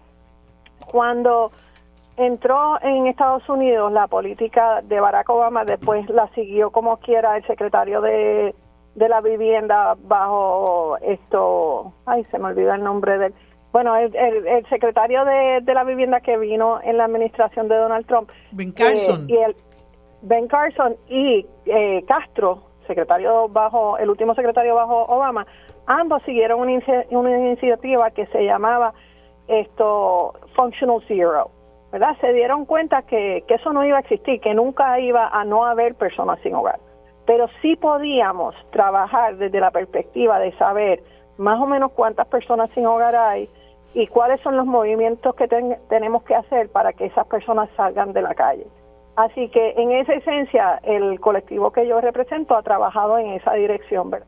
cuando 0.92 1.52
entró 2.18 2.80
en 2.82 3.08
Estados 3.08 3.48
Unidos 3.50 3.92
la 3.92 4.08
política 4.08 4.82
de 4.84 5.00
Barack 5.00 5.30
Obama, 5.30 5.66
después 5.66 6.08
la 6.10 6.28
siguió 6.30 6.72
como 6.72 6.98
quiera 6.98 7.36
el 7.36 7.46
secretario 7.46 8.02
de, 8.02 8.54
de 8.96 9.10
la 9.10 9.22
vivienda 9.22 9.96
bajo 10.04 10.98
esto, 11.02 11.94
ay, 12.06 12.24
se 12.26 12.38
me 12.38 12.46
olvida 12.46 12.76
el 12.76 12.84
nombre 12.84 13.18
del 13.18 13.34
bueno, 13.78 13.96
el, 13.96 14.16
el, 14.16 14.66
secretario 14.70 15.24
de, 15.24 15.62
la 15.72 15.84
vivienda 15.84 16.20
que 16.20 16.36
vino 16.36 16.80
en 16.82 16.98
la 16.98 17.06
administración 17.06 17.68
de 17.68 17.76
Donald 17.76 18.08
Trump. 18.08 18.32
Ben 18.52 18.72
Carson. 18.72 19.30
Eh, 19.30 19.34
y 19.34 19.38
el, 19.38 19.56
ben 20.24 20.48
Carson 20.48 20.96
y 21.08 21.46
eh, 21.68 22.04
Castro, 22.08 22.64
secretario 22.88 23.48
bajo, 23.50 24.00
el 24.00 24.10
último 24.10 24.34
secretario 24.34 24.74
bajo 24.74 25.04
Obama, 25.04 25.46
ambos 25.86 26.24
siguieron 26.24 26.60
una, 26.60 26.82
una 27.12 27.38
iniciativa 27.38 28.10
que 28.10 28.26
se 28.26 28.46
llamaba 28.46 28.96
esto 29.48 30.34
Functional 30.56 31.04
Zero. 31.08 31.52
¿verdad? 31.92 32.18
Se 32.20 32.34
dieron 32.34 32.66
cuenta 32.66 33.04
que, 33.04 33.44
que 33.48 33.54
eso 33.54 33.74
no 33.74 33.86
iba 33.86 33.98
a 33.98 34.00
existir, 34.00 34.42
que 34.42 34.56
nunca 34.56 35.00
iba 35.00 35.28
a 35.28 35.46
no 35.46 35.66
haber 35.66 35.94
personas 35.94 36.40
sin 36.42 36.56
hogar. 36.56 36.80
Pero 37.28 37.46
sí 37.62 37.76
podíamos 37.76 38.56
trabajar 38.72 39.38
desde 39.38 39.60
la 39.60 39.70
perspectiva 39.70 40.40
de 40.40 40.52
saber 40.58 41.04
más 41.38 41.60
o 41.60 41.68
menos 41.68 41.92
cuántas 41.92 42.26
personas 42.28 42.72
sin 42.74 42.88
hogar 42.88 43.16
hay, 43.16 43.48
y 43.98 44.06
cuáles 44.06 44.40
son 44.42 44.56
los 44.56 44.68
movimientos 44.68 45.34
que 45.34 45.48
tenemos 45.48 46.22
que 46.22 46.36
hacer 46.36 46.70
para 46.70 46.94
que 46.94 47.06
esas 47.06 47.26
personas 47.26 47.68
salgan 47.76 48.14
de 48.14 48.22
la 48.22 48.36
calle. 48.36 48.68
Así 49.16 49.50
que 49.50 49.72
en 49.76 49.92
esa 49.92 50.14
esencia 50.14 50.80
el 50.84 51.20
colectivo 51.20 51.72
que 51.72 51.88
yo 51.88 52.00
represento 52.00 52.56
ha 52.56 52.62
trabajado 52.62 53.18
en 53.18 53.30
esa 53.30 53.54
dirección, 53.54 54.12
¿verdad? 54.12 54.28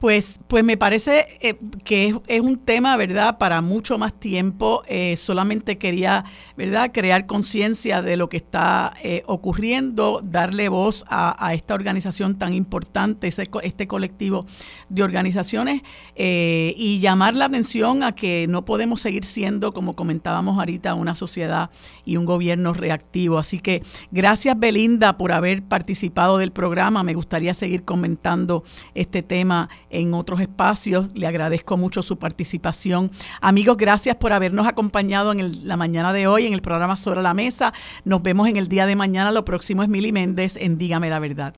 Pues, 0.00 0.40
pues 0.48 0.64
me 0.64 0.78
parece 0.78 1.26
eh, 1.42 1.58
que 1.84 2.14
es, 2.26 2.40
un 2.40 2.56
tema, 2.56 2.96
¿verdad?, 2.96 3.36
para 3.36 3.60
mucho 3.60 3.98
más 3.98 4.14
tiempo. 4.14 4.82
Eh, 4.88 5.18
solamente 5.18 5.76
quería, 5.76 6.24
¿verdad?, 6.56 6.90
crear 6.90 7.26
conciencia 7.26 8.00
de 8.00 8.16
lo 8.16 8.30
que 8.30 8.38
está 8.38 8.94
eh, 9.02 9.24
ocurriendo, 9.26 10.22
darle 10.24 10.70
voz 10.70 11.04
a, 11.10 11.52
esta 11.52 11.74
organización 11.74 12.38
tan 12.38 12.54
importante, 12.54 13.28
este 13.28 13.86
colectivo 13.86 14.46
de 14.88 15.02
organizaciones, 15.02 15.82
y 16.16 16.98
llamar 17.00 17.34
la 17.34 17.46
atención 17.46 18.02
a 18.02 18.12
que 18.12 18.46
no 18.48 18.64
podemos 18.64 19.00
seguir 19.00 19.24
siendo, 19.24 19.72
como 19.72 19.96
comentábamos 19.96 20.58
ahorita, 20.58 20.94
una 20.94 21.14
sociedad 21.14 21.70
y 22.06 22.16
un 22.16 22.24
gobierno 22.24 22.72
reactivo. 22.72 23.38
Así 23.38 23.58
que 23.58 23.82
gracias, 24.10 24.58
Belinda, 24.58 25.18
por 25.18 25.32
haber 25.32 25.62
participado 25.62 26.38
del 26.38 26.52
programa. 26.52 27.02
Me 27.02 27.14
gustaría 27.14 27.52
seguir 27.52 27.84
comentando 27.84 28.64
este 28.94 29.22
tema 29.22 29.68
en 29.90 30.14
otros 30.14 30.40
espacios. 30.40 31.10
Le 31.14 31.26
agradezco 31.26 31.76
mucho 31.76 32.02
su 32.02 32.18
participación. 32.18 33.10
Amigos, 33.40 33.76
gracias 33.76 34.16
por 34.16 34.32
habernos 34.32 34.66
acompañado 34.66 35.32
en 35.32 35.66
la 35.66 35.76
mañana 35.76 36.12
de 36.12 36.26
hoy 36.26 36.46
en 36.46 36.52
el 36.52 36.62
programa 36.62 36.96
Sobre 36.96 37.22
la 37.22 37.34
Mesa. 37.34 37.72
Nos 38.04 38.22
vemos 38.22 38.48
en 38.48 38.56
el 38.56 38.68
día 38.68 38.86
de 38.86 38.96
mañana. 38.96 39.32
Lo 39.32 39.44
próximo 39.44 39.82
es 39.82 39.88
Mili 39.88 40.12
Méndez 40.12 40.56
en 40.56 40.78
Dígame 40.78 41.10
la 41.10 41.18
Verdad. 41.18 41.48